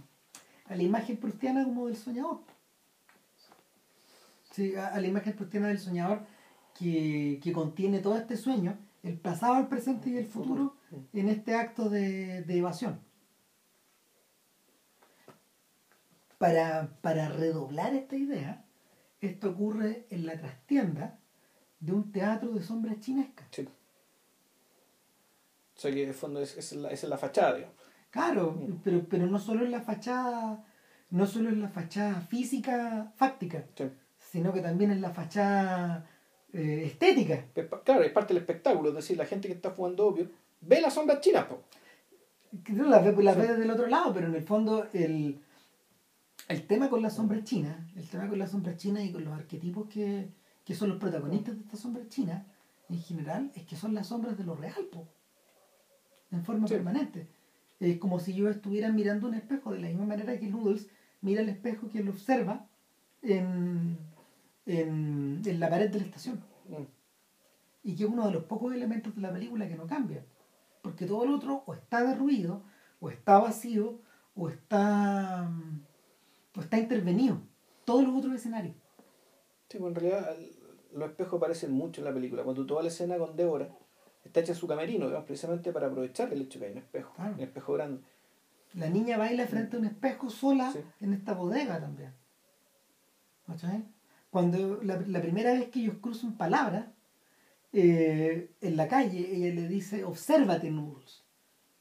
a 0.66 0.76
la 0.76 0.84
imagen 0.84 1.18
prustiana 1.18 1.64
como 1.64 1.88
del 1.88 1.96
soñador. 1.98 2.40
Sí, 4.52 4.76
a, 4.76 4.88
a 4.88 5.00
la 5.02 5.08
imagen 5.08 5.34
prustiana 5.36 5.70
del 5.70 5.80
soñador 5.80 6.20
que, 6.78 7.40
que 7.42 7.52
contiene 7.54 8.00
todo 8.00 8.18
este 8.18 8.36
sueño, 8.38 8.78
el 9.04 9.18
pasado, 9.20 9.58
el 9.60 9.68
presente 9.68 10.10
y 10.10 10.18
el 10.18 10.26
futuro, 10.28 10.76
en 11.14 11.30
este 11.30 11.56
acto 11.56 11.90
de, 11.90 12.44
de 12.44 12.58
evasión. 12.58 13.00
Para, 16.38 16.88
para 17.02 17.30
redoblar 17.30 17.94
esta 17.94 18.16
idea, 18.16 18.66
esto 19.22 19.52
ocurre 19.52 20.08
en 20.10 20.26
la 20.26 20.40
trastienda 20.40 21.20
de 21.80 21.92
un 21.94 22.12
teatro 22.12 22.52
de 22.54 22.64
sombras 22.64 23.00
chinescas. 23.00 23.46
Sí. 23.52 23.68
O 25.76 25.80
sea 25.80 25.92
que 25.92 26.04
el 26.08 26.14
fondo 26.14 26.42
es, 26.42 26.58
es 26.58 26.74
la, 26.74 26.90
es 26.90 27.04
la 27.04 27.18
fachada, 27.18 27.56
digamos. 27.56 27.76
Claro, 28.10 28.60
pero, 28.84 29.06
pero 29.08 29.26
no 29.28 29.40
solo 29.40 29.64
en 29.66 29.72
la 29.72 29.82
fachada, 29.82 30.64
no 31.12 31.26
solo 31.28 31.50
en 31.50 31.62
la 31.62 31.70
fachada 31.70 32.22
física, 32.22 33.12
fáctica, 33.16 33.64
Sí. 33.76 33.86
sino 34.18 34.52
que 34.52 34.62
también 34.62 34.92
en 34.92 35.02
la 35.02 35.12
fachada 35.12 36.08
eh, 36.54 36.84
estética. 36.86 37.46
Claro, 37.84 38.04
es 38.04 38.12
parte 38.12 38.34
del 38.34 38.42
espectáculo, 38.44 38.90
es 38.90 38.96
decir, 38.96 39.18
la 39.18 39.26
gente 39.26 39.48
que 39.48 39.54
está 39.54 39.72
fumando 39.72 40.08
opio 40.08 40.28
ve 40.62 40.82
las 40.82 40.94
sombras 40.94 41.22
chinas, 41.22 41.46
po. 41.46 41.62
Las 42.76 43.04
ve, 43.06 43.24
las 43.24 43.36
Sí. 43.36 43.42
ve 43.42 43.48
desde 43.48 43.64
el 43.64 43.72
otro 43.72 43.88
lado, 43.88 44.14
pero 44.14 44.28
en 44.28 44.36
el 44.36 44.44
fondo 44.44 44.86
el, 44.94 45.40
el 46.50 46.68
tema 46.68 46.90
con 46.90 47.02
las 47.02 47.16
sombras 47.16 47.44
chinas, 47.46 47.78
el 47.96 48.08
tema 48.10 48.28
con 48.28 48.38
las 48.40 48.52
sombras 48.52 48.78
chinas 48.78 49.04
y 49.06 49.12
con 49.12 49.24
los 49.24 49.34
arquetipos 49.34 49.88
que, 49.88 50.28
que 50.66 50.76
son 50.76 50.90
los 50.90 50.98
protagonistas 50.98 51.56
de 51.56 51.62
estas 51.64 51.80
sombras 51.80 52.10
chinas, 52.10 52.44
en 52.90 53.00
general, 53.00 53.52
es 53.56 53.64
que 53.64 53.78
son 53.78 53.94
las 53.94 54.08
sombras 54.08 54.38
de 54.38 54.44
lo 54.44 54.56
real, 54.56 54.84
po, 54.92 55.08
en 56.32 56.44
forma 56.44 56.68
Sí. 56.68 56.74
permanente. 56.74 57.28
Es 57.80 57.98
como 57.98 58.20
si 58.20 58.34
yo 58.34 58.50
estuviera 58.50 58.90
mirando 58.92 59.28
un 59.28 59.34
espejo, 59.34 59.72
de 59.72 59.80
la 59.80 59.88
misma 59.88 60.06
manera 60.06 60.38
que 60.38 60.48
Noodles 60.48 60.88
mira 61.22 61.42
el 61.42 61.50
espejo 61.50 61.90
que 61.90 62.04
lo 62.04 62.12
observa 62.12 62.68
en, 63.22 63.98
en, 64.66 65.42
en 65.46 65.60
la 65.60 65.70
pared 65.70 65.90
de 65.90 66.00
la 66.00 66.06
estación. 66.06 66.44
Mm. 66.70 66.84
Y 67.84 67.96
que 67.96 68.04
es 68.04 68.10
uno 68.10 68.26
de 68.28 68.32
los 68.32 68.44
pocos 68.44 68.74
elementos 68.74 69.16
de 69.16 69.22
la 69.22 69.32
película 69.32 69.68
que 69.68 69.76
no 69.76 69.88
cambia. 69.88 70.24
Porque 70.82 71.06
todo 71.06 71.26
lo 71.26 71.36
otro 71.36 71.64
o 71.66 71.74
está 71.74 72.04
derruido, 72.04 72.62
o 73.00 73.10
está 73.10 73.40
vacío, 73.40 74.00
o 74.36 74.50
está, 74.50 75.44
mm, 75.50 75.82
o 76.58 76.62
está 76.62 76.78
intervenido. 76.78 77.40
Todos 77.86 78.04
los 78.04 78.16
otros 78.16 78.36
escenarios. 78.36 78.76
Sí, 79.70 79.78
pues 79.80 79.90
en 79.90 79.96
realidad 79.96 80.36
el- 80.38 80.52
los 80.94 81.10
espejos 81.10 81.38
aparecen 81.38 81.72
mucho 81.72 82.02
en 82.02 82.06
la 82.06 82.14
película. 82.14 82.44
Cuando 82.44 82.66
toda 82.66 82.82
la 82.84 82.90
escena 82.90 83.18
con 83.18 83.36
Débora 83.36 83.70
está 84.24 84.42
hecha 84.42 84.52
en 84.52 84.58
su 84.58 84.68
camerino, 84.68 85.06
digamos, 85.08 85.26
precisamente 85.26 85.72
para 85.72 85.88
aprovechar 85.88 86.32
el 86.34 86.42
hecho 86.42 86.60
que 86.60 86.66
hay 86.66 86.72
un 86.74 86.78
espejo, 86.80 87.14
Claro. 87.16 87.34
un 87.36 87.40
espejo 87.42 87.74
grande. 87.74 88.02
La 88.74 88.90
niña 88.90 89.18
baila 89.18 89.48
frente 89.48 89.76
a 89.76 89.80
un 89.80 89.86
espejo 89.86 90.30
sola 90.30 90.72
Sí. 90.72 90.80
en 91.02 91.14
esta 91.14 91.34
bodega 91.34 91.80
también. 91.80 92.14
¿Cachai? 93.48 93.84
Cuando 94.32 94.82
la, 94.82 95.00
la 95.08 95.22
primera 95.22 95.54
vez 95.54 95.70
que 95.70 95.82
ellos 95.82 95.96
cruzan 96.02 96.34
palabras, 96.38 96.86
eh, 97.74 98.52
en 98.62 98.76
la 98.78 98.88
calle, 98.88 99.30
ella 99.36 99.54
le 99.54 99.68
dice, 99.68 100.04
obsérvate, 100.04 100.72
Noodles. 100.72 101.24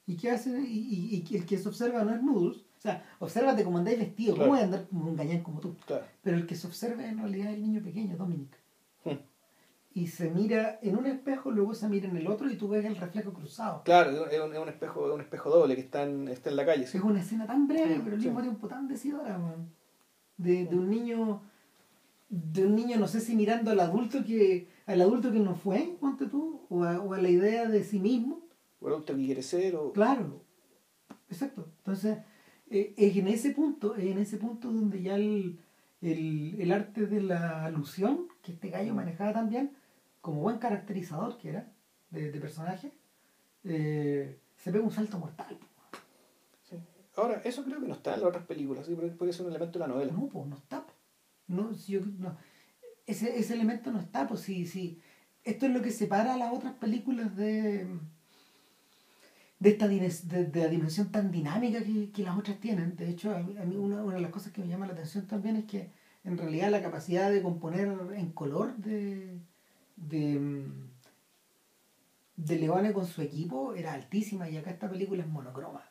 ¿Y 0.06 0.16
qué 0.16 0.30
hace? 0.32 0.60
Y, 0.60 1.24
y- 1.30 1.36
el 1.36 1.46
que 1.46 1.58
se 1.58 1.68
observa 1.68 2.04
no 2.04 2.14
es 2.14 2.22
Noodles. 2.22 2.58
O 2.78 2.80
sea, 2.82 3.04
obsérvate 3.18 3.62
como 3.64 3.78
andáis 3.78 3.98
vestido, 3.98 4.34
Claro. 4.34 4.48
¿cómo 4.50 4.54
voy 4.56 4.62
a 4.62 4.64
andar 4.66 4.86
como 4.88 5.06
un 5.10 5.16
gañán 5.16 5.42
como 5.42 5.60
tú? 5.60 5.76
Claro. 5.86 6.04
Pero 6.22 6.36
el 6.36 6.46
que 6.46 6.54
se 6.54 6.66
observa 6.66 7.04
en 7.06 7.18
realidad 7.18 7.48
es 7.50 7.56
el 7.56 7.62
niño 7.62 7.82
pequeño, 7.82 8.16
Dominic. 8.16 8.56
Hmm. 9.04 9.18
Y 9.92 10.06
se 10.06 10.30
mira 10.30 10.78
en 10.82 10.96
un 10.96 11.06
espejo, 11.06 11.50
luego 11.50 11.74
se 11.74 11.88
mira 11.88 12.08
en 12.08 12.16
el 12.16 12.26
otro 12.28 12.48
y 12.50 12.56
tú 12.56 12.68
ves 12.68 12.84
el 12.84 12.96
reflejo 12.96 13.32
cruzado. 13.32 13.82
Claro, 13.84 14.10
es 14.26 14.40
un, 14.40 14.52
es 14.52 14.58
un 14.58 14.68
espejo, 14.68 15.06
es 15.08 15.14
un 15.14 15.20
espejo 15.20 15.50
doble 15.50 15.74
que 15.74 15.82
está 15.82 16.04
en, 16.04 16.28
está 16.28 16.48
en 16.50 16.56
la 16.56 16.64
calle. 16.66 16.86
sí. 16.86 16.96
Es 16.98 17.02
una 17.04 17.20
escena 17.20 17.46
tan 17.46 17.66
breve, 17.68 17.96
Sí, 17.96 18.00
pero 18.02 18.16
al 18.16 18.22
sí. 18.22 18.28
mismo 18.28 18.40
tiempo 18.42 18.68
tan 18.68 18.88
decidora, 18.88 19.36
man. 19.36 19.68
De, 20.38 20.64
de 20.64 20.76
un 20.76 20.88
niño, 20.88 21.42
de 22.30 22.64
un 22.64 22.76
niño, 22.76 22.96
no 22.96 23.08
sé 23.08 23.20
si 23.20 23.34
mirando 23.34 23.72
al 23.72 23.80
adulto 23.80 24.24
que, 24.24 24.68
al 24.86 25.00
adulto 25.00 25.32
que 25.32 25.40
no 25.40 25.56
fue, 25.56 25.96
ponte 26.00 26.26
tú, 26.26 26.62
o 26.70 26.84
a, 26.84 27.00
o 27.00 27.12
a 27.12 27.18
la 27.20 27.28
idea 27.28 27.68
de 27.68 27.82
sí 27.82 27.98
mismo. 27.98 28.40
O 28.80 28.86
el 28.86 28.94
auto 28.94 29.14
que 29.16 29.24
quiere 29.26 29.42
ser, 29.42 29.74
o... 29.74 29.92
Claro, 29.92 30.40
exacto. 31.28 31.66
Entonces, 31.78 32.18
eh, 32.70 32.94
es 32.96 33.16
en 33.16 33.26
ese 33.26 33.50
punto, 33.50 33.96
es 33.96 34.04
en 34.04 34.18
ese 34.18 34.36
punto 34.36 34.72
donde 34.72 35.02
ya 35.02 35.16
el, 35.16 35.58
el, 36.00 36.56
el 36.60 36.72
arte 36.72 37.06
de 37.06 37.20
la 37.20 37.64
alusión, 37.64 38.28
que 38.42 38.52
este 38.52 38.70
gallo 38.70 38.94
manejaba 38.94 39.32
también, 39.32 39.72
como 40.20 40.40
buen 40.40 40.58
caracterizador 40.58 41.36
que 41.36 41.48
era, 41.48 41.72
de, 42.10 42.30
de 42.30 42.40
personaje, 42.40 42.92
eh, 43.64 44.38
se 44.56 44.70
pega 44.70 44.84
un 44.84 44.92
salto 44.92 45.18
mortal. 45.18 45.58
Sí. 46.62 46.76
Ahora, 47.16 47.42
eso 47.44 47.64
creo 47.64 47.80
que 47.80 47.88
no 47.88 47.94
está 47.94 48.14
en 48.14 48.20
las 48.20 48.28
otras 48.28 48.46
películas, 48.46 48.86
¿sí? 48.86 48.94
porque 48.94 49.30
es 49.30 49.40
un 49.40 49.48
elemento 49.48 49.80
de 49.80 49.86
la 49.86 49.92
novela. 49.92 50.12
No, 50.12 50.28
pues 50.28 50.46
no 50.46 50.56
está. 50.56 50.86
No, 51.56 51.74
si 51.74 51.92
yo- 51.92 52.00
no. 52.18 52.36
Ese, 53.06 53.38
ese 53.38 53.54
elemento 53.54 53.90
no 53.92 54.00
está, 54.00 54.26
pues 54.28 54.40
si, 54.42 54.66
si 54.66 55.00
esto 55.44 55.66
es 55.66 55.72
lo 55.72 55.82
que 55.82 55.90
separa 55.92 56.34
a 56.34 56.38
las 56.38 56.52
otras 56.54 56.74
películas 56.74 57.36
de 57.36 57.88
de 59.58 59.70
esta 59.70 59.86
de, 59.88 60.50
la 60.54 60.68
dimensión 60.68 61.12
tan 61.12 61.30
dinámica 61.30 61.82
que, 61.84 62.10
que 62.12 62.22
las 62.22 62.36
otras 62.38 62.58
tienen. 62.60 62.96
De 62.96 63.08
hecho, 63.10 63.34
a 63.34 63.40
mí, 63.40 63.76
una, 63.76 64.02
una 64.02 64.14
de 64.16 64.20
las 64.22 64.30
cosas 64.30 64.52
que 64.52 64.60
me 64.62 64.68
llama 64.68 64.86
la 64.86 64.92
atención 64.94 65.26
también 65.26 65.56
es 65.56 65.64
que 65.66 65.90
en 66.24 66.38
realidad 66.38 66.70
la 66.70 66.82
capacidad 66.82 67.30
de 67.30 67.42
componer 67.42 67.88
en 68.16 68.32
color 68.32 68.76
de 68.76 69.38
de, 69.96 70.64
de 72.34 72.56
Leone 72.58 72.92
con 72.92 73.06
su 73.06 73.22
equipo 73.22 73.72
era 73.74 73.92
altísima 73.92 74.50
y 74.50 74.56
acá 74.56 74.70
esta 74.72 74.90
película 74.90 75.22
es 75.22 75.28
monocroma. 75.28 75.89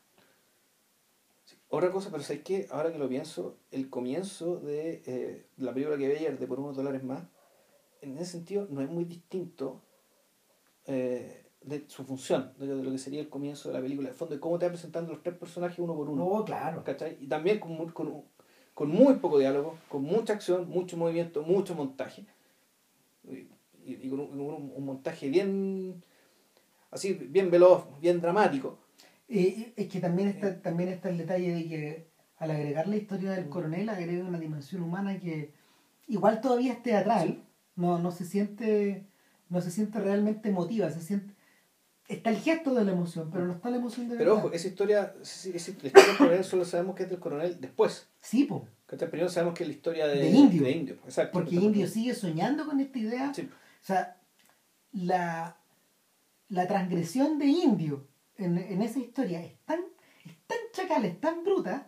Otra 1.69 1.91
cosa, 1.91 2.09
pero 2.11 2.23
¿sabes 2.23 2.41
qué? 2.43 2.67
Ahora 2.71 2.91
que 2.91 2.97
lo 2.97 3.07
pienso, 3.07 3.55
el 3.71 3.89
comienzo 3.89 4.57
de 4.59 5.03
eh, 5.05 5.45
la 5.57 5.71
película 5.73 5.97
que 5.97 6.07
vi 6.07 6.15
ayer 6.15 6.39
de 6.39 6.47
Por 6.47 6.59
unos 6.59 6.75
dólares 6.75 7.03
más, 7.03 7.23
en 8.01 8.17
ese 8.17 8.31
sentido 8.33 8.67
no 8.69 8.81
es 8.81 8.89
muy 8.89 9.05
distinto 9.05 9.81
eh, 10.85 11.45
de 11.61 11.85
su 11.87 12.03
función, 12.05 12.53
de, 12.57 12.67
de 12.67 12.83
lo 12.83 12.91
que 12.91 12.97
sería 12.97 13.19
el 13.21 13.29
comienzo 13.29 13.69
de 13.69 13.75
la 13.75 13.81
película. 13.81 14.09
El 14.09 14.15
fondo, 14.15 14.33
de 14.35 14.41
cómo 14.41 14.57
te 14.57 14.65
va 14.65 14.71
presentando 14.71 15.11
los 15.13 15.21
tres 15.21 15.35
personajes 15.37 15.77
uno 15.79 15.95
por 15.95 16.09
uno. 16.09 16.25
No, 16.25 16.45
claro. 16.45 16.83
¿cachai? 16.83 17.17
Y 17.21 17.27
también 17.27 17.59
con, 17.59 17.89
con, 17.91 18.23
con 18.73 18.89
muy 18.89 19.15
poco 19.15 19.37
diálogo, 19.37 19.77
con 19.89 20.01
mucha 20.01 20.33
acción, 20.33 20.67
mucho 20.69 20.97
movimiento, 20.97 21.43
mucho 21.43 21.75
montaje. 21.75 22.25
Y, 23.85 24.09
con, 24.09 24.19
un, 24.21 24.27
con 24.29 24.39
un- 24.41 24.71
un 24.75 24.85
montaje 24.85 25.29
bien, 25.29 26.03
así, 26.91 27.13
bien 27.13 27.51
veloz, 27.51 27.85
bien 27.99 28.19
dramático. 28.21 28.79
Eh, 29.30 29.73
es 29.77 29.88
que 29.88 29.99
también 29.99 30.27
está, 30.30 30.60
también 30.61 30.89
está 30.89 31.10
el 31.10 31.18
detalle 31.19 31.53
de 31.53 31.68
que 31.68 32.10
al 32.38 32.51
agregar 32.51 32.88
la 32.88 32.95
historia 32.97 33.31
del 33.31 33.47
coronel 33.49 33.88
agrega 33.89 34.23
una 34.26 34.39
dimensión 34.39 34.81
humana 34.81 35.19
que 35.19 35.53
igual 36.07 36.41
todavía 36.41 36.73
es 36.73 36.81
teatral, 36.84 37.43
no, 37.76 37.99
no 37.99 38.11
se 38.11 38.26
siente, 38.26 39.06
no 39.49 39.61
se 39.61 39.69
siente 39.72 39.99
realmente 39.99 40.49
emotiva, 40.49 40.89
se 40.89 41.01
siente, 41.01 41.34
está 42.07 42.31
el 42.31 42.38
gesto 42.38 42.73
de 42.73 42.85
la 42.85 42.91
emoción, 42.93 43.30
pero 43.31 43.45
no 43.45 43.53
está 43.53 43.69
la 43.69 43.77
emoción 43.77 44.10
de 44.10 44.15
Pero 44.18 44.31
verdad. 44.31 44.45
ojo, 44.47 44.56
esa 44.56 44.68
historia, 44.68 45.14
sí, 45.22 45.51
esa- 45.53 45.73
la 45.81 45.88
historia 45.88 46.07
del 46.07 46.18
coronel 46.18 46.43
solo 46.43 46.65
sabemos 46.65 46.95
que 46.95 47.03
es 47.03 47.10
del 47.10 47.19
coronel 47.19 47.61
después. 47.61 48.07
Sí, 48.22 48.45
po. 48.45 48.68
Primero 48.88 49.30
sabemos 49.30 49.53
que 49.53 49.64
es 49.64 49.69
la 49.69 49.76
historia 49.76 50.07
de, 50.07 50.15
De 50.19 50.30
Indio. 50.31 50.64
de 50.64 50.72
Indio, 50.72 50.95
exacto. 51.06 51.34
porque 51.34 51.53
Indio 51.56 51.85
sigue 51.88 52.15
soñando 52.15 52.65
con 52.65 52.80
esta 52.80 52.97
idea. 52.97 53.31
Sí. 53.34 53.43
O 53.43 53.85
sea, 53.85 54.18
la, 54.93 55.57
la 56.47 56.68
transgresión 56.68 57.38
de 57.38 57.45
Indio 57.45 58.07
en, 58.39 58.57
en 58.57 58.81
esa 58.81 58.99
historia 58.99 59.43
es 59.43 59.53
tan, 59.65 59.79
es 60.25 60.33
tan 60.47 60.57
chacal, 60.73 61.05
es 61.05 61.19
tan 61.19 61.43
bruta, 61.43 61.87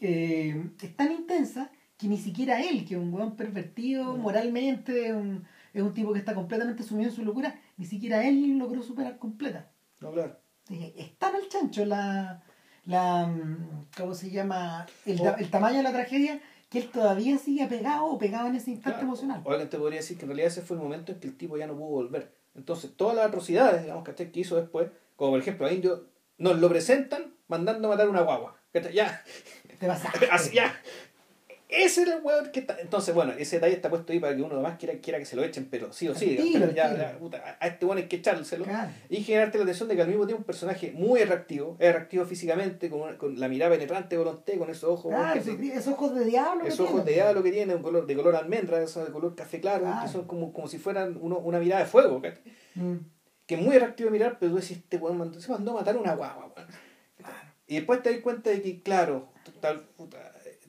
eh, 0.00 0.70
es 0.80 0.96
tan 0.96 1.12
intensa, 1.12 1.70
que 1.96 2.06
ni 2.06 2.16
siquiera 2.16 2.60
él, 2.62 2.86
que 2.86 2.94
es 2.94 3.00
un 3.00 3.12
weón 3.12 3.34
pervertido 3.36 4.16
moralmente, 4.16 5.12
un- 5.12 5.44
es 5.74 5.82
un 5.82 5.92
tipo 5.94 6.12
que 6.12 6.20
está 6.20 6.34
completamente 6.34 6.82
sumido 6.82 7.10
en 7.10 7.16
su 7.16 7.24
locura, 7.24 7.60
ni 7.76 7.84
siquiera 7.84 8.26
él 8.26 8.56
logró 8.58 8.82
superar 8.82 9.18
completa. 9.18 9.70
No, 10.00 10.12
claro. 10.12 10.38
Eh, 10.70 10.94
Es 10.96 11.16
tan 11.18 11.34
al 11.34 11.48
chancho 11.48 11.84
la, 11.84 12.42
la 12.84 13.26
mm, 13.26 13.86
¿cómo 13.96 14.14
se 14.14 14.30
llama? 14.30 14.86
El, 15.06 15.20
ta- 15.20 15.34
O- 15.34 15.36
el 15.38 15.50
tamaño 15.50 15.78
de 15.78 15.82
la 15.82 15.92
tragedia 15.92 16.40
que 16.70 16.78
él 16.78 16.90
todavía 16.90 17.38
sigue 17.38 17.66
pegado 17.66 18.04
o 18.06 18.18
pegado 18.18 18.46
en 18.48 18.54
ese 18.56 18.70
instante 18.70 18.98
Claro. 18.98 19.08
emocional. 19.08 19.40
O 19.44 19.50
alguien 19.50 19.70
te 19.70 19.78
podría 19.78 19.98
decir 20.00 20.16
que 20.18 20.24
en 20.24 20.28
realidad 20.28 20.48
ese 20.48 20.62
fue 20.62 20.76
el 20.76 20.82
momento 20.82 21.12
en 21.12 21.18
que 21.20 21.26
el 21.26 21.36
tipo 21.36 21.56
ya 21.56 21.66
no 21.66 21.74
pudo 21.74 21.88
volver. 21.88 22.32
Entonces, 22.54 22.92
todas 22.96 23.16
las 23.16 23.26
atrocidades, 23.26 23.82
digamos, 23.82 24.04
que 24.06 24.30
hizo 24.34 24.56
después, 24.56 24.90
como 25.18 25.32
por 25.32 25.40
ejemplo 25.40 25.66
a 25.66 25.72
Indio, 25.72 26.06
nos 26.38 26.60
lo 26.60 26.68
presentan 26.68 27.34
mandando 27.48 27.88
a 27.88 27.90
matar 27.90 28.08
una 28.08 28.20
guagua. 28.22 28.56
Ya, 28.94 29.22
Te 29.80 29.88
vas 29.88 30.04
a... 30.04 30.12
así, 30.32 30.54
ya. 30.54 30.72
Ese 31.68 32.02
era 32.02 32.14
el 32.14 32.22
weón 32.22 32.50
que 32.52 32.60
está. 32.60 32.78
Entonces, 32.80 33.14
bueno, 33.14 33.32
ese 33.36 33.56
detalle 33.56 33.74
está 33.74 33.90
puesto 33.90 34.12
ahí 34.12 34.20
para 34.20 34.34
que 34.36 34.40
uno 34.40 34.58
más 34.62 34.78
quiera, 34.78 34.94
quiera 35.00 35.18
que 35.18 35.24
se 35.26 35.36
lo 35.36 35.42
echen, 35.44 35.66
pero 35.68 35.92
sí 35.92 36.08
o 36.08 36.14
sí. 36.14 36.38
Ya- 36.74 36.96
ya, 36.96 37.18
puta, 37.18 37.58
a 37.60 37.66
este 37.66 37.84
weón 37.84 37.98
hay 37.98 38.04
que 38.06 38.16
echárselo. 38.16 38.64
Claro. 38.64 38.90
Y 39.10 39.16
generarte 39.22 39.58
la 39.58 39.64
atención 39.64 39.88
de 39.88 39.96
que 39.96 40.02
al 40.02 40.08
mismo 40.08 40.26
tiempo 40.26 40.40
un 40.42 40.46
personaje 40.46 40.92
muy 40.92 41.20
atractivo, 41.20 41.76
es 41.80 41.90
atractivo 41.90 42.24
físicamente, 42.24 42.88
con, 42.88 43.00
una- 43.02 43.18
con 43.18 43.38
la 43.38 43.48
mirada 43.48 43.72
penetrante 43.72 44.14
de 44.14 44.18
Volonté, 44.18 44.56
con 44.56 44.70
esos 44.70 44.84
ojos. 44.84 45.12
Claro, 45.12 45.38
esos, 45.40 45.58
te- 45.58 45.66
esos 45.74 45.88
ojos 45.92 46.14
de 46.14 46.24
diablo. 46.24 46.62
que 46.62 46.68
esos 46.68 46.88
ojos 46.88 47.04
de 47.04 47.12
diablo 47.14 47.42
que 47.42 47.50
tiene, 47.52 47.74
un 47.74 47.82
color, 47.82 48.06
de 48.06 48.14
color 48.16 48.36
almendra, 48.36 48.80
esos 48.82 49.04
de 49.06 49.12
color 49.12 49.34
café 49.34 49.60
claro, 49.60 49.82
Claro. 49.82 50.06
que 50.06 50.12
son 50.12 50.26
como, 50.26 50.52
como 50.54 50.68
si 50.68 50.78
fueran 50.78 51.18
uno- 51.20 51.38
una 51.38 51.58
mirada 51.58 51.82
de 51.82 51.88
fuego. 51.88 52.22
Mm. 52.76 52.94
Que 53.48 53.54
es 53.56 53.60
muy 53.62 53.74
atractivo 53.76 54.08
de 54.10 54.12
mirar, 54.12 54.38
pero 54.38 54.52
tú 54.52 54.58
decís, 54.60 54.76
este 54.76 54.98
weón 54.98 55.16
mandó- 55.18 55.40
se 55.40 55.50
mandó 55.50 55.70
a 55.72 55.80
matar 55.80 55.96
una 55.96 56.14
guagua, 56.14 56.52
weón. 56.54 56.68
Y 57.66 57.76
después 57.76 58.02
te 58.02 58.12
das 58.12 58.20
cuenta 58.20 58.50
de 58.50 58.62
que, 58.62 58.82
claro, 58.82 59.28
tal, 59.60 59.80
puta, 59.96 60.18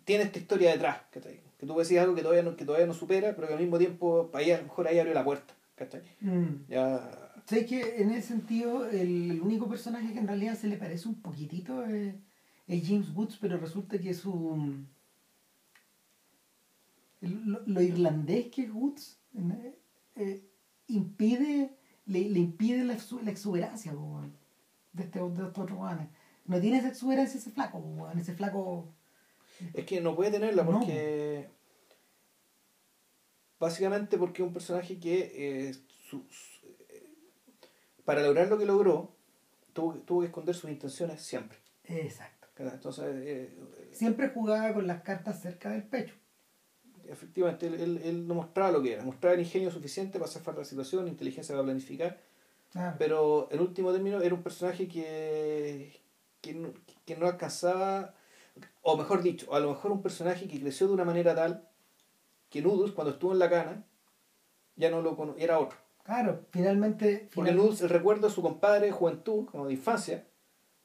tiene 0.05 0.23
esta 0.23 0.39
historia 0.39 0.71
detrás, 0.71 1.01
¿cachai? 1.11 1.39
Que 1.59 1.65
tú 1.67 1.77
decís 1.77 1.97
algo 1.99 2.15
que 2.15 2.21
todavía 2.21 2.41
no, 2.43 2.55
que 2.55 2.65
todavía 2.65 2.87
no 2.87 2.93
supera, 2.93 3.35
pero 3.35 3.47
que 3.47 3.53
al 3.53 3.59
mismo 3.59 3.77
tiempo, 3.77 4.31
ahí 4.33 4.49
a 4.51 4.57
lo 4.57 4.63
mejor 4.63 4.87
ahí 4.87 4.97
abrió 4.97 5.13
la 5.13 5.23
puerta, 5.25 5.53
¿cachai? 5.75 6.01
Mm. 6.21 6.65
Ya. 6.69 7.33
Sé 7.45 7.65
que 7.65 8.01
en 8.01 8.11
ese 8.11 8.29
sentido 8.29 8.89
el 8.89 9.41
único 9.41 9.67
personaje 9.67 10.13
que 10.13 10.19
en 10.19 10.27
realidad 10.27 10.55
se 10.55 10.67
le 10.67 10.77
parece 10.77 11.07
un 11.09 11.21
poquitito 11.21 11.83
es, 11.85 12.15
es 12.67 12.87
James 12.87 13.09
Woods, 13.13 13.37
pero 13.41 13.57
resulta 13.57 13.97
que 13.99 14.13
su 14.13 14.57
lo, 17.21 17.61
lo 17.65 17.81
irlandés 17.81 18.47
que 18.47 18.63
es 18.63 18.71
Woods 18.71 19.19
eh, 19.35 19.75
eh, 20.15 20.43
impide 20.87 21.71
le, 22.09 22.29
le 22.29 22.39
impide 22.39 22.83
la, 22.83 22.97
la 23.23 23.31
exuberancia 23.31 23.93
po, 23.93 24.21
de 24.93 25.03
este 25.03 25.19
de 25.19 25.25
estos 25.27 25.57
otros 25.59 25.79
weones. 25.79 26.07
No 26.45 26.59
tiene 26.59 26.79
esa 26.79 26.89
exuberancia 26.89 27.37
ese 27.39 27.51
flaco, 27.51 27.81
po, 27.81 28.09
ese 28.11 28.33
flaco 28.33 28.87
Es 29.73 29.85
que 29.85 30.01
no 30.01 30.15
puede 30.15 30.31
tenerla 30.31 30.63
No. 30.63 30.71
porque. 30.79 31.47
Básicamente 33.59 34.17
porque 34.17 34.41
es 34.41 34.47
un 34.47 34.53
personaje 34.53 34.99
que. 34.99 35.31
eh, 35.69 35.73
su- 35.73 36.25
su- 36.29 36.67
eh, 36.89 37.13
para 38.05 38.21
lograr 38.23 38.47
lo 38.47 38.57
que 38.57 38.65
logró, 38.65 39.15
tuvo, 39.73 39.93
tuvo 39.99 40.21
que 40.21 40.27
esconder 40.27 40.55
sus 40.55 40.69
intenciones 40.71 41.21
siempre. 41.21 41.57
exacto. 41.83 42.47
Entonces, 42.57 43.05
eh, 43.25 43.57
Siempre 43.91 44.29
jugaba 44.29 44.73
con 44.73 44.85
las 44.85 45.01
cartas 45.01 45.41
cerca 45.41 45.69
del 45.71 45.83
pecho. 45.83 46.13
Efectivamente, 47.11 47.67
él, 47.67 47.73
él, 47.75 48.01
él 48.03 48.27
no 48.27 48.35
mostraba 48.35 48.71
lo 48.71 48.81
que 48.81 48.93
era. 48.93 49.03
Mostraba 49.03 49.33
el 49.35 49.41
ingenio 49.41 49.71
suficiente 49.71 50.19
para 50.19 50.31
zafar 50.31 50.57
la 50.57 50.63
situación, 50.65 51.07
inteligencia 51.07 51.53
para 51.53 51.63
planificar. 51.65 52.19
Pero 52.99 53.47
en 53.51 53.59
último 53.61 53.91
término 53.91 54.21
era 54.21 54.35
un 54.35 54.43
personaje 54.43 54.87
que, 54.87 55.99
que, 56.41 56.53
no, 56.53 56.69
que 57.05 57.15
no 57.17 57.25
alcanzaba, 57.27 58.13
o 58.83 58.95
mejor 58.95 59.23
dicho, 59.23 59.53
a 59.55 59.59
lo 59.59 59.69
mejor 59.69 59.91
un 59.91 60.01
personaje 60.03 60.47
que 60.47 60.59
creció 60.61 60.87
de 60.87 60.93
una 60.93 61.03
manera 61.03 61.33
tal 61.33 61.67
que 62.49 62.61
Noodles 62.61 62.91
cuando 62.93 63.13
estuvo 63.13 63.31
en 63.33 63.39
la 63.39 63.49
cana 63.49 63.83
ya 64.75 64.91
no 64.91 65.01
lo 65.01 65.15
cono- 65.17 65.35
era 65.37 65.59
otro. 65.59 65.77
Claro, 66.03 66.45
finalmente, 66.51 67.27
Porque 67.33 67.51
final- 67.51 67.55
Noodles, 67.57 67.81
el 67.81 67.89
recuerdo 67.89 68.27
de 68.27 68.33
su 68.33 68.41
compadre 68.41 68.87
de 68.87 68.91
juventud, 68.91 69.45
como 69.47 69.65
de 69.67 69.73
infancia, 69.73 70.25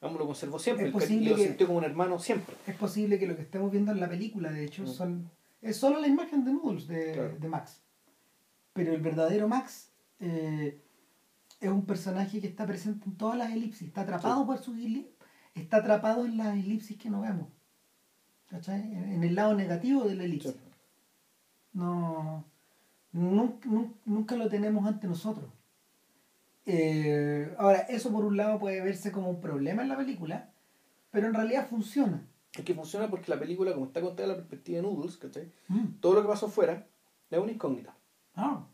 vamos, 0.01 0.19
lo 0.19 0.25
conservó 0.25 0.57
siempre, 0.59 0.85
Es 0.87 0.93
el 0.93 0.99
posible 0.99 1.29
lo 1.31 1.35
que- 1.35 1.43
sintió 1.47 1.67
como 1.67 1.79
un 1.79 1.83
hermano 1.85 2.17
siempre. 2.19 2.55
es 2.67 2.75
posible 2.75 3.17
que 3.19 3.27
lo 3.27 3.35
que 3.35 3.43
estemos 3.43 3.71
viendo 3.71 3.91
en 3.91 3.99
la 3.99 4.09
película, 4.09 4.51
de 4.51 4.65
hecho, 4.65 4.83
Mm. 4.83 4.87
son 4.87 5.31
es 5.61 5.77
solo 5.77 5.99
la 5.99 6.07
imagen 6.07 6.43
de 6.45 6.53
Noodles 6.53 6.87
de, 6.87 7.13
Claro. 7.13 7.37
de 7.39 7.47
Max. 7.47 7.81
Pero 8.73 8.93
el 8.93 9.01
verdadero 9.01 9.47
Max 9.47 9.91
eh, 10.19 10.81
es 11.59 11.69
un 11.69 11.85
personaje 11.85 12.39
que 12.41 12.47
está 12.47 12.65
presente 12.65 13.05
en 13.09 13.15
todas 13.17 13.37
las 13.37 13.51
elipsis, 13.51 13.87
está 13.87 14.01
atrapado 14.01 14.41
Sí. 14.41 14.45
por 14.47 14.57
sus 14.59 14.77
elipsis, 14.77 15.13
está 15.53 15.77
atrapado 15.77 16.25
en 16.25 16.37
las 16.37 16.55
elipsis 16.55 16.97
que 16.97 17.09
no 17.09 17.21
vemos. 17.21 17.47
¿Cachai? 18.47 18.81
En 18.93 19.23
el 19.23 19.33
lado 19.35 19.55
negativo 19.55 20.03
de 20.03 20.15
la 20.15 20.23
elipsis. 20.25 20.51
Sí. 20.51 20.57
No, 21.73 22.45
nunca, 23.11 23.67
nun- 23.67 23.95
nunca 24.05 24.35
lo 24.35 24.47
tenemos 24.49 24.85
ante 24.85 25.07
nosotros. 25.07 25.49
Eh, 26.65 27.53
ahora, 27.57 27.79
eso 27.89 28.11
por 28.11 28.25
un 28.25 28.37
lado 28.37 28.59
puede 28.59 28.81
verse 28.81 29.11
como 29.11 29.29
un 29.29 29.39
problema 29.41 29.81
en 29.83 29.89
la 29.89 29.97
película, 29.97 30.49
pero 31.11 31.27
en 31.27 31.33
realidad 31.33 31.67
funciona. 31.67 32.25
Es 32.57 32.63
que 32.63 32.73
funciona 32.73 33.09
porque 33.09 33.29
la 33.31 33.39
película, 33.39 33.73
como 33.73 33.87
está 33.87 34.01
contada 34.01 34.29
la 34.29 34.35
perspectiva 34.35 34.77
de 34.77 34.81
Noodles, 34.83 35.17
¿cachai? 35.17 35.51
Mm. 35.67 35.99
todo 35.99 36.13
lo 36.15 36.21
que 36.21 36.27
pasó 36.27 36.47
fuera 36.47 36.87
es 37.29 37.37
una 37.39 37.51
incógnita. 37.51 37.95
Ah, 38.35 38.65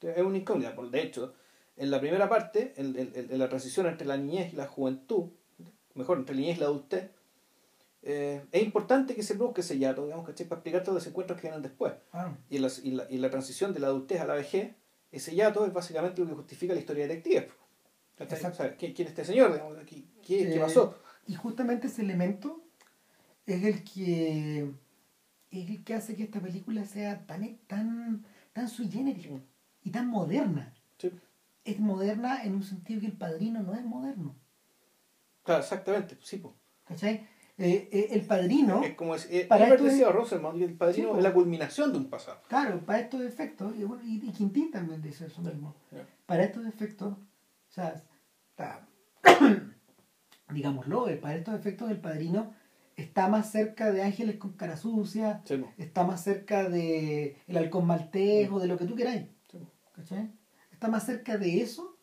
Es 0.00 0.22
una 0.22 0.36
incógnita. 0.38 0.74
Por- 0.74 0.90
De 0.90 1.02
hecho, 1.02 1.32
en 1.76 1.90
la 1.90 2.00
primera 2.00 2.28
parte, 2.28 2.74
en, 2.76 2.98
en- 2.98 3.12
en 3.30 3.38
la 3.38 3.48
transición 3.48 3.86
entre 3.86 4.06
la 4.06 4.16
niñez 4.16 4.52
y 4.52 4.56
la 4.56 4.66
juventud, 4.66 5.30
mejor, 5.94 6.18
entre 6.18 6.34
la 6.34 6.40
niñez 6.42 6.56
y 6.56 6.60
la 6.60 6.66
adultez, 6.66 7.10
eh, 8.02 8.42
es 8.50 8.62
importante 8.62 9.14
que 9.14 9.22
se 9.22 9.36
produzca 9.36 9.60
ese 9.60 9.78
hiato, 9.78 10.04
digamos, 10.04 10.26
¿cachai? 10.26 10.46
Para 10.48 10.58
explicar 10.58 10.82
todos 10.82 10.96
los 10.96 11.06
encuentros 11.06 11.38
que 11.40 11.46
vienen 11.46 11.62
después. 11.62 11.92
ah, 12.12 12.34
Y 12.50 12.58
la, 12.58 12.68
y, 12.82 12.90
la, 12.90 13.06
y 13.10 13.18
la 13.18 13.30
transición 13.30 13.72
de 13.72 13.80
la 13.80 13.86
adultez 13.86 14.20
a 14.20 14.26
la 14.26 14.34
vejez, 14.34 14.74
ese 15.12 15.34
hiato 15.34 15.64
es 15.64 15.72
básicamente 15.72 16.20
lo 16.20 16.26
que 16.28 16.34
justifica 16.34 16.74
la 16.74 16.80
historia 16.80 17.06
detective. 17.06 17.48
¿quién, 18.78 18.92
es 18.92 19.00
este 19.00 19.24
señor? 19.24 19.52
Digamos, 19.52 19.78
¿Qué, 19.86 20.04
qué, 20.22 20.38
qué 20.44 20.56
Eh, 20.56 20.60
pasó? 20.60 20.94
Y 21.26 21.34
justamente 21.34 21.86
ese 21.86 22.02
elemento 22.02 22.61
es 23.46 23.64
el 23.64 23.82
que 23.84 24.70
es 25.50 25.68
el 25.70 25.84
que 25.84 25.94
hace 25.94 26.16
que 26.16 26.22
esta 26.24 26.40
película 26.40 26.84
sea 26.84 27.26
tan 27.26 27.58
tan 27.66 28.24
tan 28.52 28.68
sui 28.68 28.88
generis 28.90 29.28
y 29.82 29.90
tan 29.90 30.06
moderna. 30.08 30.74
Sí. 30.98 31.10
Es 31.64 31.78
moderna 31.80 32.42
en 32.44 32.54
un 32.54 32.62
sentido 32.62 33.00
que 33.00 33.06
el 33.06 33.12
padrino 33.16 33.62
no 33.62 33.74
es 33.74 33.84
moderno. 33.84 34.34
Claro, 35.42 35.60
exactamente, 35.62 36.16
sí, 36.22 36.36
po. 36.38 36.54
¿Cachai? 36.84 37.26
Eh, 37.58 37.88
eh, 37.92 38.08
el 38.12 38.22
padrino, 38.22 38.82
Es 38.82 38.94
como 38.94 39.14
es, 39.14 39.28
eh, 39.30 39.44
Para 39.48 39.68
esto 39.68 39.86
es- 39.86 39.92
el 40.00 40.74
padrino 40.74 41.12
Sí, 41.12 41.18
es 41.18 41.22
la 41.22 41.32
culminación 41.34 41.92
de 41.92 41.98
un 41.98 42.06
pasado. 42.08 42.40
claro, 42.48 42.80
para 42.80 43.00
estos 43.00 43.20
efectos, 43.22 43.74
y, 43.76 43.82
y, 43.82 44.28
y 44.28 44.32
Quintín 44.32 44.70
también 44.70 45.02
dice 45.02 45.26
eso 45.26 45.42
mismo. 45.42 45.74
Para 46.26 46.44
estos 46.44 46.66
efectos, 46.66 47.12
o 47.12 47.72
sea, 47.72 48.02
está- 48.50 48.86
digámoslo, 50.52 51.08
eh, 51.08 51.16
para 51.16 51.36
estos 51.36 51.54
efectos 51.54 51.90
el 51.90 52.00
padrino 52.00 52.54
está 52.96 53.28
más 53.28 53.50
cerca 53.50 53.92
de 53.92 54.02
Ángeles 54.02 54.36
con 54.36 54.52
cara 54.52 54.76
sucia, 54.76 55.42
Sí, 55.44 55.62
está 55.78 56.04
más 56.04 56.22
cerca 56.22 56.68
de 56.68 57.36
el 57.46 57.56
halcón 57.56 57.86
maltés 57.86 58.50
o 58.50 58.58
de 58.58 58.66
lo 58.66 58.76
que 58.78 58.84
tú 58.84 58.94
queráis. 58.94 59.26
Sí. 59.50 59.58
¿cachai? 59.92 60.30
Está 60.72 60.88
más 60.88 61.06
cerca 61.06 61.38
de 61.38 61.60
eso 61.60 61.96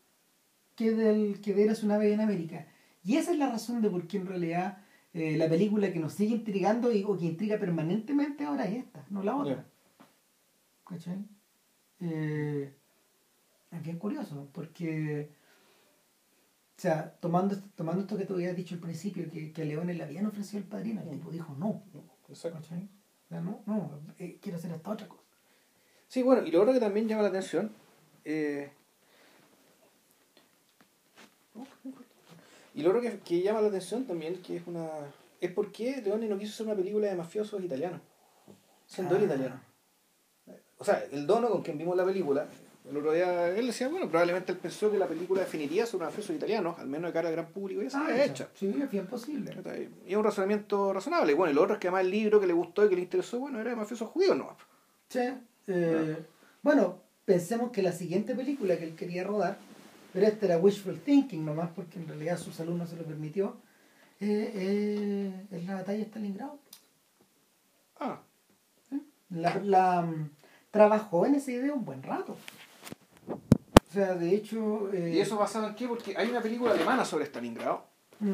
que 0.75 0.91
del 0.91 1.41
que 1.41 1.53
de 1.53 1.65
Eras 1.65 1.83
una 1.83 1.97
vez 1.97 2.13
en 2.13 2.21
América. 2.21 2.67
Y 3.03 3.17
esa 3.17 3.31
es 3.31 3.37
la 3.37 3.49
razón 3.49 3.81
de 3.81 3.89
por 3.89 4.07
qué 4.07 4.17
en 4.17 4.27
realidad 4.27 4.77
eh, 5.13 5.37
la 5.37 5.49
película 5.49 5.91
que 5.91 5.99
nos 5.99 6.13
sigue 6.13 6.35
intrigando 6.35 6.91
y, 6.91 7.03
o 7.03 7.17
que 7.17 7.25
intriga 7.25 7.57
permanentemente 7.57 8.45
ahora 8.45 8.65
es 8.65 8.83
esta, 8.85 9.05
no 9.09 9.23
la 9.23 9.35
otra. 9.35 9.65
¿Cachai? 10.85 11.25
Eh, 11.99 12.71
es 13.71 13.83
bien 13.83 13.97
curioso, 13.97 14.47
porque, 14.53 15.31
o 16.79 16.81
sea, 16.81 17.13
tomando, 17.19 17.57
tomando 17.75 18.03
esto 18.03 18.17
que 18.17 18.23
te 18.23 18.31
había 18.31 18.53
dicho 18.53 18.73
al 18.73 18.79
principio, 18.79 19.29
que, 19.29 19.51
que 19.51 19.61
a 19.63 19.65
Leones 19.65 19.97
le 19.97 20.03
habían 20.05 20.25
ofrecido 20.27 20.59
el 20.59 20.63
padrino, 20.69 21.01
el 21.01 21.09
tipo 21.09 21.29
dijo 21.29 21.53
no. 21.59 21.83
Exacto. 22.29 22.57
¿cachai? 22.57 22.87
O 23.25 23.27
sea, 23.27 23.41
no, 23.41 23.61
no, 23.65 23.99
eh, 24.17 24.37
quiero 24.41 24.57
hacer 24.57 24.71
esta 24.71 24.89
otra 24.89 25.05
cosa. 25.09 25.21
Sí, 26.07 26.23
bueno, 26.23 26.47
y 26.47 26.51
lo 26.51 26.61
otro 26.61 26.71
que 26.71 26.79
también 26.79 27.05
llama 27.09 27.23
la 27.23 27.27
atención, 27.27 27.69
eh, 28.23 28.71
y 32.73 32.81
lo 32.81 32.91
otro 32.91 33.01
que, 33.01 33.19
que 33.19 33.41
llama 33.41 33.59
la 33.59 33.67
atención 33.67 34.05
también, 34.05 34.41
que 34.41 34.55
es 34.55 34.63
una 34.65 34.87
es 35.41 35.51
por 35.51 35.73
qué 35.73 36.01
Leone 36.01 36.29
no 36.29 36.39
quiso 36.39 36.53
hacer 36.53 36.65
una 36.65 36.77
película 36.77 37.07
de 37.07 37.15
mafiosos 37.15 37.61
italianos, 37.61 37.99
siendo 38.87 39.17
él 39.17 39.23
Ah. 39.23 39.25
italiano. 39.25 39.61
O 40.77 40.85
sea, 40.85 41.03
el 41.11 41.27
dono 41.27 41.49
con 41.49 41.61
quien 41.61 41.77
vimos 41.77 41.97
la 41.97 42.05
película, 42.05 42.47
el 42.89 42.97
otro 42.97 43.11
día, 43.13 43.49
él 43.49 43.67
decía, 43.67 43.87
bueno, 43.87 44.07
probablemente 44.09 44.51
él 44.51 44.57
pensó 44.57 44.91
que 44.91 44.97
la 44.97 45.07
película 45.07 45.41
definiría 45.41 45.85
sobre 45.85 46.05
mafiosos 46.05 46.35
italianos, 46.35 46.79
al 46.79 46.87
menos 46.87 47.09
de 47.09 47.13
cara 47.13 47.27
al 47.29 47.35
gran 47.35 47.47
público, 47.47 47.81
y 47.83 47.85
esa 47.85 48.05
Ah, 48.05 48.15
es 48.15 48.29
hecha. 48.31 48.49
Sí, 48.55 48.75
es 48.81 48.89
bien 48.89 49.05
posible. 49.07 49.53
Y 50.07 50.11
es 50.11 50.17
un 50.17 50.23
razonamiento 50.23 50.91
razonable. 50.93 51.31
Y 51.31 51.35
bueno, 51.35 51.51
y 51.51 51.55
lo 51.55 51.61
otro 51.63 51.75
es 51.75 51.79
que 51.79 51.87
además 51.87 52.05
el 52.05 52.11
libro 52.11 52.39
que 52.39 52.47
le 52.47 52.53
gustó 52.53 52.85
y 52.85 52.89
que 52.89 52.95
le 52.95 53.01
interesó, 53.01 53.39
bueno, 53.39 53.59
era 53.59 53.69
de 53.69 53.75
mafiosos 53.75 54.09
judíos, 54.09 54.35
¿no? 54.37 54.57
Sí, 55.07 55.19
eh, 55.67 56.17
Bueno, 56.61 57.01
pensemos 57.25 57.71
que 57.71 57.81
la 57.83 57.91
siguiente 57.91 58.33
película 58.35 58.77
que 58.77 58.85
él 58.85 58.95
quería 58.95 59.23
rodar, 59.23 59.57
pero 60.11 60.25
esta 60.25 60.45
era 60.47 60.57
Wishful 60.57 60.99
Thinking 60.99 61.45
nomás, 61.45 61.69
porque 61.75 61.99
en 61.99 62.07
realidad 62.07 62.37
su 62.37 62.51
salud 62.51 62.73
no 62.75 62.87
se 62.87 62.95
lo 62.95 63.03
permitió, 63.03 63.57
eh, 64.19 64.51
eh, 64.55 65.45
es 65.51 65.65
la 65.65 65.75
batalla 65.75 65.99
de 65.99 66.05
Stalingrado. 66.05 66.59
Ah, 67.99 68.19
La, 69.29 69.55
la, 69.63 70.01
mm, 70.01 70.29
trabajó 70.71 71.25
en 71.27 71.35
esa 71.35 71.51
idea 71.51 71.73
un 71.73 71.85
buen 71.85 72.01
rato. 72.01 72.35
O 73.89 73.91
sea, 73.91 74.13
de 74.13 74.35
hecho... 74.35 74.91
eh, 74.93 75.13
¿Y 75.15 75.19
eso 75.19 75.37
basado 75.37 75.67
en 75.67 75.75
qué? 75.75 75.87
Porque 75.87 76.15
hay 76.15 76.29
una 76.29 76.41
película 76.41 76.71
alemana 76.73 77.03
sobre 77.03 77.25
Stalingrado. 77.25 77.85
mm, 78.19 78.33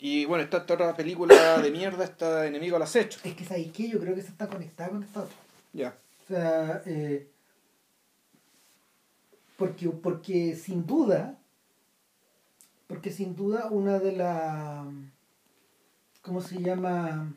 Y 0.00 0.24
bueno, 0.24 0.42
está 0.44 0.58
esta 0.58 0.74
otra 0.74 0.96
película 0.96 1.58
de 1.60 1.70
mierda, 1.70 2.04
esta 2.04 2.46
Enemigo 2.46 2.76
al 2.76 2.82
Acecho. 2.82 3.20
Es 3.22 3.34
que 3.34 3.44
sabéis 3.44 3.72
que 3.72 3.88
yo 3.88 4.00
creo 4.00 4.14
que 4.14 4.22
se 4.22 4.28
está 4.28 4.48
conectada 4.48 4.90
con 4.90 5.02
esta 5.04 5.20
otra. 5.22 5.36
Ya. 5.72 5.96
O 6.24 6.26
sea, 6.28 6.82
eh, 6.86 7.28
porque, 9.56 9.88
porque 9.88 10.54
sin 10.56 10.86
duda, 10.86 11.38
porque 12.86 13.10
sin 13.12 13.34
duda 13.36 13.66
una 13.70 13.98
de 13.98 14.12
las, 14.12 14.84
¿cómo 16.22 16.40
se 16.40 16.60
llama? 16.60 17.32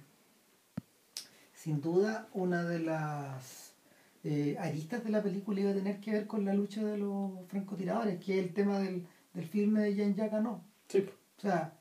sin 1.54 1.80
duda 1.80 2.28
una 2.34 2.64
de 2.64 2.80
las 2.80 3.71
eh, 4.24 4.56
aristas 4.60 5.04
de 5.04 5.10
la 5.10 5.22
película 5.24 5.60
iba 5.62 5.72
a 5.72 5.76
tener 5.76 6.00
que 6.00 6.12
ver 6.12 6.28
con 6.28 6.46
la 6.46 6.54
lucha 6.54 6.84
de 6.84 6.98
los 6.98 7.32
francotiradores, 7.48 8.24
que 8.24 8.40
es 8.40 8.46
el 8.46 8.54
tema 8.54 8.80
del, 8.80 9.06
del 9.34 9.46
filme 9.46 9.82
de 9.82 9.96
Jean-Jacques 9.96 10.42
no 10.42 10.64
Sí. 10.88 11.06
O 11.38 11.42
sea, 11.42 11.74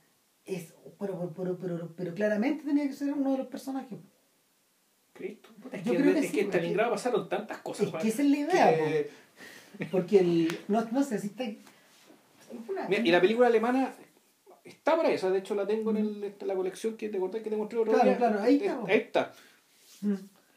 es, 0.47 0.73
pero, 0.99 1.33
pero, 1.37 1.59
pero, 1.59 1.93
pero, 1.97 2.15
claramente 2.15 2.65
tenía 2.65 2.87
que 2.87 2.95
ser 2.95 3.13
uno 3.13 3.33
de 3.33 3.39
los 3.39 3.47
personajes. 3.49 3.99
Cristo. 5.13 5.51
Es 5.73 5.85
Yo 5.85 5.93
que, 5.93 5.99
creo 5.99 6.13
que 6.15 6.21
es 6.21 6.27
sí, 6.27 6.33
que 6.33 6.41
en 6.43 6.47
Stalingrado 6.49 6.91
pasaron 6.93 7.29
tantas 7.29 7.59
cosas. 7.59 7.89
Es 7.89 7.95
que 7.95 8.09
esa 8.09 8.23
es 8.23 8.29
la 8.31 8.37
idea, 8.39 8.75
que- 8.77 9.11
Porque 9.91 10.19
el, 10.21 10.59
no, 10.69 10.83
no 10.91 11.03
sé 11.03 11.19
si 11.19 11.27
está... 11.29 11.45
Mira, 12.89 13.03
y 13.05 13.11
la 13.11 13.21
película 13.21 13.47
alemana 13.49 13.93
está 14.65 14.97
por 14.97 15.07
ahí, 15.07 15.15
o 15.15 15.19
sea, 15.19 15.31
de 15.31 15.39
hecho 15.39 15.55
la 15.55 15.67
tengo 15.67 15.91
en, 15.91 15.97
el- 15.99 16.35
en 16.39 16.49
la 16.49 16.55
colección 16.55 16.97
que 16.97 17.09
te 17.09 17.17
acordás 17.19 17.43
que 17.43 17.51
te 17.51 17.57
mostré 17.57 17.79
otro 17.79 17.93
Claro, 17.93 18.09
día. 18.09 18.17
claro, 18.17 18.41
ahí 18.41 18.57
está, 18.57 18.73
Eh. 18.73 18.79
Ahí 18.89 18.99
está. 18.99 19.33
Mm. 20.03 20.15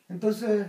Entonces, 0.09 0.67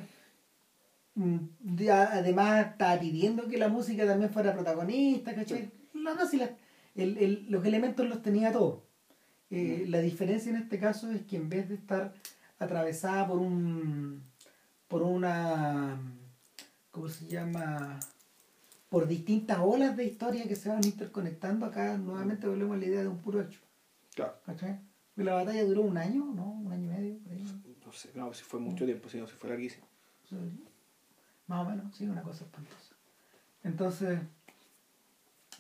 además 1.91 2.67
estaba 2.73 2.99
pidiendo 3.01 3.47
que 3.49 3.59
la 3.59 3.69
música 3.69 4.07
también 4.07 4.31
fuera 4.31 4.53
protagonista, 4.55 5.35
¿cachai? 5.35 5.71
No, 5.93 6.15
no, 6.15 6.27
si 6.27 6.37
la- 6.39 6.51
el- 6.95 7.19
el- 7.19 7.47
los 7.49 7.65
elementos 7.65 8.09
los 8.09 8.23
tenía 8.23 8.53
todos. 8.53 8.81
Eh, 9.51 9.85
La 9.89 10.01
diferencia 10.01 10.51
en 10.51 10.57
este 10.57 10.79
caso 10.79 11.11
es 11.13 11.23
que 11.23 11.37
en 11.37 11.49
vez 11.49 11.69
de 11.69 11.77
estar 11.77 12.13
atravesada 12.59 13.27
por 13.29 13.39
un 13.39 14.23
por 14.89 15.03
una 15.03 15.99
¿cómo 16.91 17.09
se 17.09 17.27
llama? 17.27 17.99
por 18.89 19.07
distintas 19.09 19.59
olas 19.61 19.97
de 19.97 20.05
historia 20.05 20.47
que 20.47 20.55
se 20.57 20.69
van 20.69 20.85
interconectando 20.85 21.67
acá 21.67 21.97
nuevamente 21.99 22.47
volvemos 22.47 22.77
a 22.77 22.81
la 22.81 22.87
idea 22.87 23.01
de 23.03 23.09
un 23.09 23.19
puro 23.19 23.41
hecho 23.43 23.61
Claro. 24.15 24.35
¿cachai? 24.47 24.79
La 25.17 25.35
batalla 25.35 25.65
duró 25.65 25.83
un 25.83 25.97
año, 25.99 26.25
¿no? 26.35 26.45
Un 26.53 26.73
año 26.73 26.85
y 26.85 26.89
medio, 26.97 27.19
por 27.19 27.33
ahí. 27.33 27.45
No 27.87 27.93
sé, 27.93 28.11
no, 28.15 28.33
si 28.35 28.43
fue 28.45 28.59
mucho 28.61 28.85
tiempo, 28.85 29.09
si 29.09 29.19
no, 29.19 29.27
si 29.29 29.35
fue 29.35 29.51
larguísimo. 29.51 29.87
Sí. 30.29 30.37
Más 31.47 31.67
o 31.67 31.71
menos, 31.71 31.95
sí, 31.95 32.07
una 32.07 32.23
cosa 32.23 32.45
espantosa. 32.45 32.95
Entonces, 33.63 34.21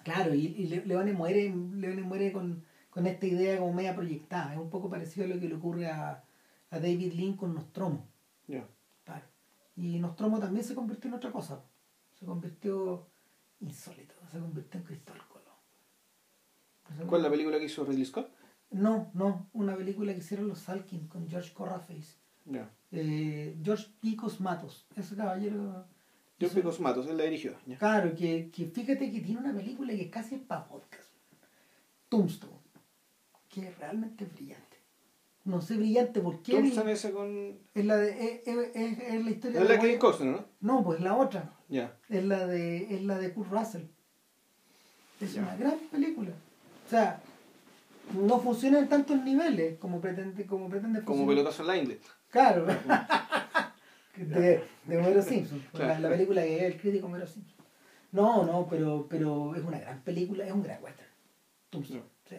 claro, 0.02 0.34
y, 0.34 0.46
y 0.46 0.66
Le- 0.66 0.84
Leone 0.86 1.12
muere, 1.12 1.48
Leone 1.54 2.02
muere 2.02 2.32
con, 2.32 2.64
con 2.90 3.06
esta 3.06 3.26
idea 3.26 3.58
como 3.58 3.72
media 3.72 3.94
proyectada. 3.94 4.52
Es 4.54 4.58
un 4.58 4.70
poco 4.70 4.88
parecido 4.90 5.26
a 5.26 5.28
lo 5.28 5.40
que 5.40 5.48
le 5.48 5.54
ocurre 5.56 5.88
a, 5.88 6.22
a 6.70 6.78
David 6.78 7.12
Lynn 7.12 7.36
con 7.36 7.54
Nostromo. 7.54 8.06
Ya. 8.46 8.66
Claro. 9.04 9.24
Y 9.76 9.98
Nostromo 9.98 10.38
también 10.38 10.64
se 10.64 10.74
convirtió 10.74 11.08
en 11.08 11.14
otra 11.14 11.30
cosa. 11.32 11.62
Se 12.18 12.24
convirtió 12.26 13.06
insólito, 13.60 14.14
se 14.30 14.38
convirtió 14.38 14.80
en 14.80 14.86
Cristóbal 14.86 15.22
Colón. 15.28 17.08
¿Cuál 17.08 17.20
es 17.20 17.24
la 17.24 17.30
película 17.30 17.58
que 17.58 17.64
hizo 17.64 17.84
Ridley 17.84 18.04
Scott? 18.04 18.30
No, 18.70 19.10
no, 19.14 19.48
una 19.52 19.76
película 19.76 20.12
que 20.12 20.18
hicieron 20.18 20.48
los 20.48 20.58
Salkin 20.60 21.08
con 21.08 21.28
George 21.28 21.52
Corraface. 21.54 22.16
Ya. 22.44 22.70
Eh, 22.96 23.56
George 23.62 23.86
Picos 24.00 24.40
Matos, 24.40 24.86
ese 24.96 25.16
caballero. 25.16 25.84
Hizo- 26.38 26.54
Picos 26.54 26.78
Matos, 26.80 27.06
él 27.08 27.16
la 27.16 27.24
dirigió. 27.24 27.54
Ya. 27.66 27.78
Claro, 27.78 28.14
que, 28.14 28.50
que 28.50 28.66
fíjate 28.66 29.10
que 29.10 29.20
tiene 29.20 29.40
una 29.40 29.54
película 29.54 29.92
que 29.94 30.10
casi 30.10 30.34
es 30.36 30.40
para 30.42 30.66
podcast. 30.68 31.10
Tombstone. 32.08 32.52
Que 33.48 33.68
es 33.68 33.78
realmente 33.78 34.24
brillante. 34.24 34.62
No 35.44 35.60
sé 35.60 35.76
brillante 35.76 36.20
porque 36.20 36.52
Thompson 36.52 36.88
esa 36.88 37.12
con... 37.12 37.58
es 37.74 37.84
la 37.84 37.96
de 37.96 38.10
es, 38.10 38.48
es- 38.48 38.70
es- 38.74 38.98
es 38.98 39.24
la 39.24 39.30
historia 39.30 39.60
Es 39.62 39.68
de 39.68 39.74
la 39.74 39.80
Kevin 39.80 39.98
Costner, 39.98 40.30
¿no? 40.32 40.44
No, 40.60 40.82
pues 40.84 41.00
la 41.00 41.16
otra. 41.16 41.52
Ya. 41.68 41.96
Es 42.08 42.24
la 42.24 42.46
de 42.46 42.94
es 42.94 43.02
la 43.04 43.18
de 43.18 43.32
Kurt 43.32 43.50
Russell. 43.50 43.82
Es 45.20 45.34
una 45.36 45.54
gran 45.56 45.78
película. 45.90 46.30
O 46.86 46.90
sea, 46.90 47.20
no 48.14 48.38
funciona 48.40 48.78
en 48.78 48.88
tantos 48.88 49.22
niveles 49.22 49.78
como 49.78 50.00
pretende 50.00 50.46
como 50.46 50.68
pretende 50.68 51.00
Como 51.04 51.18
funcionar. 51.18 51.34
pelotazo 51.44 51.62
en 51.62 51.66
la 51.68 51.76
Ingle. 51.76 52.00
Claro. 52.34 52.66
de, 54.16 54.64
de 54.86 54.98
Homero 54.98 55.22
Simpson. 55.22 55.64
Claro. 55.72 55.86
La, 55.86 56.00
la 56.00 56.08
película 56.10 56.42
que 56.42 56.56
es 56.56 56.62
el 56.64 56.80
crítico 56.80 57.06
Homero 57.06 57.28
Simpson. 57.28 57.64
No, 58.10 58.44
no, 58.44 58.66
pero, 58.68 59.06
pero 59.08 59.54
es 59.54 59.62
una 59.62 59.78
gran 59.78 60.00
película, 60.00 60.44
es 60.44 60.50
un 60.50 60.64
gran 60.64 60.82
western. 60.82 61.08
Tombstone, 61.70 62.02
sí. 62.28 62.36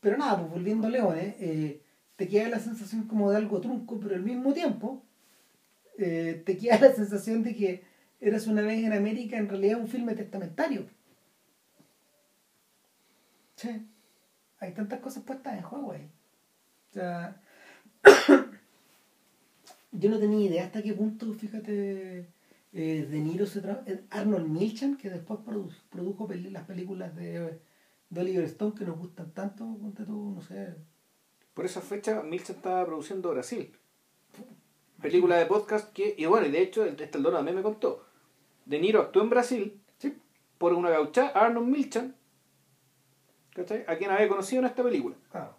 Pero 0.00 0.16
nada, 0.16 0.38
pues 0.38 0.50
volviendo 0.50 0.86
a 0.86 0.90
Leone, 0.90 1.36
eh, 1.38 1.82
te 2.16 2.26
queda 2.26 2.48
la 2.48 2.58
sensación 2.58 3.06
como 3.06 3.30
de 3.30 3.36
algo 3.36 3.60
trunco, 3.60 4.00
pero 4.00 4.14
al 4.14 4.22
mismo 4.22 4.54
tiempo 4.54 5.02
eh, 5.98 6.42
te 6.46 6.56
queda 6.56 6.80
la 6.80 6.92
sensación 6.92 7.42
de 7.42 7.54
que 7.54 7.84
Eras 8.18 8.46
una 8.46 8.62
vez 8.62 8.82
en 8.82 8.92
América 8.92 9.36
en 9.36 9.48
realidad 9.48 9.78
un 9.80 9.88
filme 9.88 10.14
testamentario. 10.14 10.86
Sí. 13.56 13.86
Hay 14.60 14.72
tantas 14.72 15.00
cosas 15.00 15.24
puestas 15.24 15.54
en 15.54 15.62
juego 15.62 15.92
ahí. 15.92 16.08
O 16.90 16.92
sea, 16.94 17.42
yo 19.92 20.10
no 20.10 20.18
tenía 20.18 20.46
idea 20.48 20.64
hasta 20.66 20.82
qué 20.82 20.92
punto, 20.94 21.32
fíjate, 21.34 22.28
eh, 22.72 23.06
De 23.10 23.18
Niro 23.20 23.46
se 23.46 23.62
tra- 23.62 23.82
eh, 23.86 24.02
Arnold 24.10 24.48
Milchan, 24.48 24.96
que 24.96 25.10
después 25.10 25.40
produ- 25.40 25.74
produjo 25.90 26.26
peli- 26.26 26.50
las 26.50 26.64
películas 26.64 27.14
de, 27.14 27.60
de 28.10 28.20
Oliver 28.20 28.44
Stone 28.44 28.74
que 28.74 28.84
nos 28.84 28.98
gustan 28.98 29.30
tanto, 29.32 29.64
ponte 29.80 30.04
tú, 30.04 30.32
no 30.34 30.40
sé. 30.42 30.74
Por 31.54 31.66
esa 31.66 31.80
fecha, 31.82 32.22
Milton 32.22 32.56
estaba 32.56 32.86
produciendo 32.86 33.30
Brasil. 33.30 33.70
Película 35.02 35.36
de 35.36 35.46
podcast 35.46 35.92
que... 35.92 36.14
Y 36.16 36.24
bueno, 36.26 36.46
y 36.46 36.50
de 36.50 36.62
hecho, 36.62 36.84
este 36.84 37.04
Eldorado 37.18 37.38
también 37.40 37.56
me 37.56 37.62
contó. 37.62 38.06
De 38.64 38.78
Niro 38.78 39.00
actuó 39.02 39.22
en 39.22 39.30
Brasil 39.30 39.80
Sí. 39.98 40.16
por 40.58 40.72
una 40.72 40.88
gaucha, 40.90 41.28
Arnold 41.28 41.68
Milchan, 41.68 42.14
¿cachai? 43.50 43.84
A 43.86 43.96
quien 43.98 44.10
había 44.10 44.28
conocido 44.28 44.60
en 44.62 44.66
esta 44.66 44.82
película. 44.82 45.16
Claro. 45.30 45.56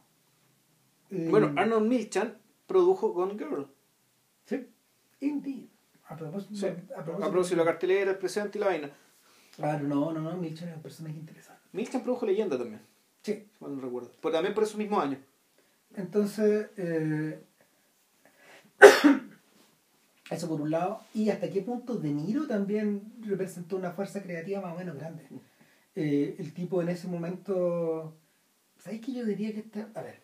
Eh, 1.11 1.27
Bueno, 1.29 1.53
Arnold 1.57 1.87
Milchan 1.87 2.37
produjo 2.65 3.11
Gone 3.13 3.33
Girl. 3.37 3.67
Sí, 4.45 4.67
indeed. 5.21 5.67
A 6.07 6.15
propósito, 6.15 6.55
Sí. 6.55 6.65
a 6.65 6.69
A 6.69 7.03
propósito- 7.03 7.31
propósito 7.31 7.55
de 7.57 7.65
la 7.65 7.71
cartelera, 7.71 8.11
el 8.11 8.17
presente 8.17 8.57
y 8.57 8.61
la 8.61 8.67
vaina. 8.67 8.89
Claro, 9.55 9.87
no, 9.87 10.11
no, 10.11 10.19
no, 10.21 10.35
Milchan 10.37 10.69
es 10.69 10.75
un 10.75 10.81
personaje 10.81 11.15
interesante. 11.15 11.61
Milchan 11.71 12.03
produjo 12.03 12.25
Leyenda 12.25 12.57
también, 12.57 12.81
Sí. 13.21 13.33
si 13.33 13.63
mal 13.63 13.75
no 13.75 13.81
recuerdo. 13.81 14.11
Pero 14.21 14.31
también 14.33 14.53
por 14.53 14.63
esos 14.63 14.77
mismos 14.77 15.03
años. 15.03 15.19
Entonces, 15.95 16.69
eh, 16.77 17.39
eso 20.29 20.47
por 20.49 20.61
un 20.61 20.71
lado. 20.71 20.99
Y 21.13 21.29
hasta 21.29 21.49
qué 21.49 21.61
punto 21.61 21.95
De 21.95 22.09
Niro 22.09 22.47
también 22.47 23.13
representó 23.21 23.75
una 23.77 23.91
fuerza 23.91 24.21
creativa 24.23 24.61
más 24.61 24.73
o 24.73 24.77
menos 24.77 24.95
grande. 24.95 25.23
Eh, 25.95 26.35
el 26.39 26.53
tipo 26.53 26.81
en 26.81 26.89
ese 26.89 27.07
momento. 27.07 28.15
¿Sabéis 28.79 29.01
que 29.05 29.13
yo 29.13 29.23
diría 29.25 29.53
que 29.53 29.59
este. 29.59 29.85
A 29.93 30.01
ver. 30.01 30.22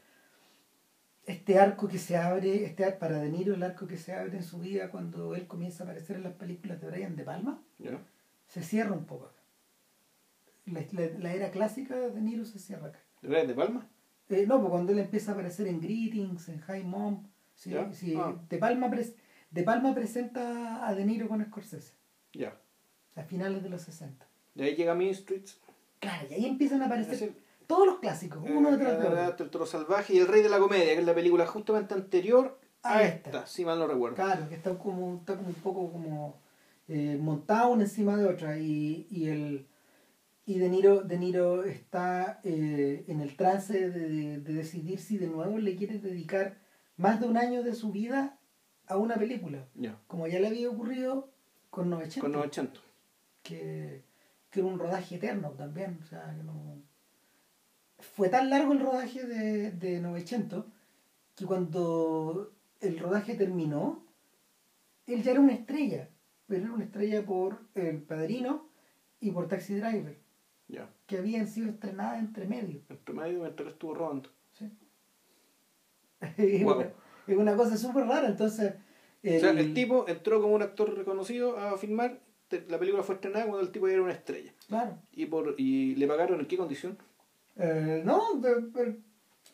Este 1.30 1.60
arco 1.60 1.88
que 1.88 2.00
se 2.00 2.18
abre, 2.18 2.66
este 2.66 2.84
ar- 2.86 2.98
para 2.98 3.20
De 3.20 3.30
Niro, 3.30 3.54
el 3.54 3.62
arco 3.62 3.86
que 3.86 3.98
se 3.98 4.14
abre 4.14 4.36
en 4.38 4.44
su 4.44 4.58
vida 4.58 4.90
cuando 4.90 5.36
él 5.36 5.46
comienza 5.46 5.84
a 5.84 5.86
aparecer 5.86 6.16
en 6.16 6.24
las 6.24 6.34
películas 6.34 6.82
de 6.82 6.88
Brian 6.88 7.16
De 7.16 7.24
Palma, 7.24 7.62
se 8.48 8.64
cierra 8.64 8.94
un 8.94 9.06
poco 9.06 9.26
acá. 9.28 9.42
La, 10.66 10.82
la- 10.92 11.20
la 11.20 11.34
era 11.34 11.52
clásica 11.52 11.96
de 11.96 12.10
De 12.10 12.20
Niro 12.22 12.46
se 12.46 12.58
cierra 12.58 12.88
acá. 12.88 13.00
¿De 13.22 13.28
Brian 13.28 13.46
De 13.48 13.54
Palma? 13.54 13.88
Eh, 14.30 14.46
no, 14.48 14.60
pues 14.60 14.72
cuando 14.72 14.92
él 14.92 14.98
empieza 15.00 15.30
a 15.32 15.34
aparecer 15.36 15.68
en 15.68 15.80
Greetings, 15.80 16.50
en 16.50 16.62
High 16.62 16.84
Mom, 16.84 17.28
sí, 17.54 17.70
¿Ya? 17.72 17.94
sí, 17.94 18.16
Ah. 18.18 18.36
de, 18.50 18.58
Palma 18.58 18.90
pres- 18.90 19.14
de 19.52 19.62
Palma 19.64 19.94
presenta 19.94 20.88
a 20.88 20.96
De 20.96 21.06
Niro 21.06 21.28
con 21.28 21.46
Scorsese, 21.46 21.94
Ya. 22.34 22.58
a 23.16 23.22
finales 23.24 23.62
de 23.62 23.70
los 23.70 23.84
60. 23.84 24.26
De 24.56 24.64
ahí 24.64 24.76
llega 24.76 24.96
Mean 24.96 25.14
Streets. 25.14 25.60
Claro, 26.00 26.28
y 26.28 26.34
ahí 26.34 26.46
empiezan 26.48 26.82
a 26.82 26.86
aparecer 26.88 27.14
Es 27.14 27.20
decir, 27.20 27.38
todos 27.70 27.86
los 27.86 28.00
clásicos, 28.00 28.42
uno 28.44 28.70
eh, 28.70 28.78
detrás 28.78 29.00
de 29.00 29.28
otro. 29.28 29.46
El 29.46 29.52
Toro 29.52 29.68
Salvaje 29.68 30.16
y 30.16 30.18
El 30.18 30.28
Rey 30.28 30.42
de 30.42 30.50
la 30.50 30.58
Comedia, 30.58 30.94
que 30.96 31.00
es 31.02 31.06
la 31.06 31.14
película 31.14 31.46
justamente 31.46 31.94
anterior 31.94 32.60
a 32.82 33.04
esta, 33.04 33.30
está. 33.30 33.46
si 33.46 33.64
mal 33.64 33.78
no 33.78 33.86
recuerdo. 33.86 34.16
Claro, 34.16 34.50
que 34.50 34.56
está 34.56 34.76
como, 34.76 35.18
está 35.18 35.36
como 35.38 35.50
un 35.50 35.54
poco 35.54 35.92
como 35.92 36.42
eh, 36.88 37.20
montado 37.22 37.70
una 37.70 37.84
encima 37.84 38.18
de 38.18 38.26
otra 38.26 38.58
y, 38.58 39.06
y 39.12 39.28
el 39.28 39.68
y 40.48 40.58
De 40.58 40.68
Niro, 40.68 41.02
de 41.02 41.20
Niro 41.20 41.64
está 41.64 42.40
eh, 42.44 43.06
en 43.08 43.22
el 43.22 43.36
trance 43.36 43.92
de, 43.92 44.40
de 44.40 44.54
decidir 44.54 44.98
si 45.00 45.20
de 45.20 45.28
nuevo 45.28 45.60
le 45.60 45.76
quiere 45.76 46.00
dedicar 46.00 46.58
más 46.98 47.20
de 47.22 47.28
un 47.28 47.38
año 47.38 47.62
de 47.62 47.76
su 47.76 47.92
vida 47.92 48.40
a 48.88 48.98
una 48.98 49.14
película. 49.14 49.68
Como 50.08 50.26
ya 50.28 50.40
le 50.40 50.48
había 50.48 50.72
ocurrido 50.72 51.30
con 51.70 51.92
900, 51.92 52.22
Con 52.22 52.32
900. 52.32 52.84
que, 53.44 54.02
que 54.50 54.60
era 54.60 54.68
un 54.68 54.80
rodaje 54.80 55.18
eterno 55.18 55.52
también. 55.52 56.00
O 56.02 56.06
sea, 56.08 56.34
que 56.36 56.42
no... 56.44 56.82
Fue 58.00 58.30
tan 58.30 58.50
largo 58.50 58.74
el 58.74 58.80
rodaje 58.80 59.26
de, 59.26 59.72
de 59.72 60.00
900 60.00 60.66
que 61.36 61.46
cuando 61.46 62.52
el 62.82 63.00
rodaje 63.00 63.36
terminó, 63.36 64.04
él 65.06 65.22
ya 65.24 65.32
era 65.32 65.40
una 65.40 65.54
estrella, 65.54 66.10
pero 66.48 66.64
era 66.64 66.74
una 66.74 66.84
estrella 66.86 67.26
por 67.26 67.60
El 67.76 68.02
Padrino 68.02 68.68
y 69.20 69.32
por 69.32 69.48
Taxi 69.48 69.76
Driver, 69.76 70.18
Ya. 70.68 70.90
que 71.08 71.18
habían 71.18 71.48
sido 71.48 71.70
estrenadas 71.70 72.20
entre 72.20 72.48
medio. 72.48 72.82
Entre 72.90 73.14
medio 73.14 73.40
mientras 73.40 73.68
él 73.68 73.74
estuvo 73.74 73.94
robando. 73.94 74.30
¿sí? 74.54 74.70
es, 76.38 76.64
Guau. 76.64 76.78
una, 76.80 76.92
es 77.28 77.38
una 77.38 77.56
cosa 77.56 77.78
súper 77.78 78.06
rara, 78.06 78.28
entonces... 78.28 78.74
O 79.22 79.40
sea, 79.40 79.52
el 79.52 79.74
tipo 79.74 80.06
entró 80.08 80.42
como 80.42 80.56
un 80.56 80.62
actor 80.62 80.96
reconocido 80.98 81.58
a 81.58 81.78
filmar. 81.78 82.22
La 82.70 82.80
película 82.80 83.04
fue 83.04 83.16
estrenada 83.16 83.46
cuando 83.46 83.60
el 83.62 83.72
tipo 83.72 83.86
ya 83.88 83.96
era 83.96 84.04
una 84.04 84.14
estrella. 84.14 84.54
Claro. 84.70 84.98
¿Y, 85.12 85.26
por, 85.26 85.56
y 85.58 85.96
le 85.96 86.08
pagaron 86.08 86.40
en 86.40 86.46
qué 86.48 86.56
condición? 86.56 86.98
Eh, 87.62 88.02
no, 88.06 88.22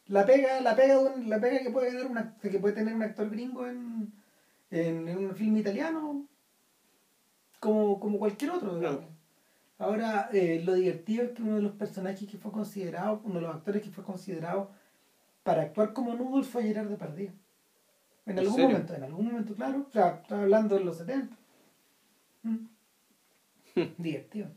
la 0.07 0.26
pega, 0.26 0.61
la 0.61 0.76
pega, 0.76 0.95
la 1.26 1.40
pega 1.41 1.60
que 1.64 1.72
puede 1.72 1.91
ganar 1.91 2.06
una, 2.06 2.38
que 2.38 2.60
puede 2.60 2.76
tener 2.76 2.94
un 2.95 3.02
actor 3.02 3.30
gringo 3.32 3.65
en, 3.65 4.14
en, 4.69 5.07
en 5.07 5.18
un 5.18 5.36
filme 5.36 5.60
italiano 5.60 6.27
como, 7.60 7.99
como 7.99 8.19
cualquier 8.19 8.52
otro. 8.52 8.77
Claro. 8.80 9.03
Ahora, 9.80 10.30
eh, 10.32 10.61
lo 10.64 10.76
divertido 10.76 11.23
es 11.26 11.32
que 11.32 11.41
uno 11.41 11.56
de 11.56 11.61
los 11.64 11.72
personajes 11.73 12.30
que 12.30 12.38
fue 12.38 12.52
considerado, 12.52 13.22
uno 13.23 13.36
de 13.36 13.41
los 13.41 13.56
actores 13.56 13.82
que 13.82 13.90
fue 13.90 14.03
considerado 14.03 14.69
para 15.44 15.64
actuar 15.64 15.91
como 15.94 16.14
Noodle 16.14 16.44
fue 16.44 16.64
Gerard 16.64 16.88
Depardieu. 16.88 17.32
En 18.27 18.34
¿En 18.34 18.40
algún 18.40 18.53
serio? 18.56 18.69
momento, 18.69 18.94
en 18.94 19.03
algún 19.03 19.26
momento, 19.26 19.53
claro. 19.56 19.86
O 19.90 19.91
sea, 19.91 20.19
estaba 20.22 20.44
hablando 20.44 20.76
de 20.76 20.84
los 20.84 20.98
70. 20.98 21.36
Mm. 22.44 22.56
Divertido. 23.98 24.48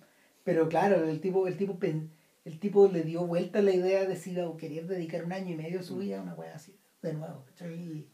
Pero 0.45 0.69
claro, 0.69 1.05
el 1.09 1.21
tipo, 1.21 1.47
el 1.47 1.57
tipo 1.57 1.79
pen- 1.79 2.11
el 2.49 2.59
tipo 2.59 2.89
le 2.89 3.03
dio 3.03 3.27
vuelta 3.27 3.59
a 3.59 3.63
la 3.63 3.73
idea 3.73 4.07
de 4.07 4.17
si 4.17 4.39
a 4.41 4.57
querer 4.57 4.87
dedicar 4.87 5.23
un 5.23 5.33
año 5.33 5.53
y 5.53 5.57
medio 5.57 5.79
de 5.79 5.85
su 5.85 5.99
vida 5.99 6.19
a 6.19 6.23
una 6.23 6.35
wea 6.35 6.55
así, 6.55 6.81
de 7.03 7.13
nuevo. 7.13 7.45
Y, 7.61 8.09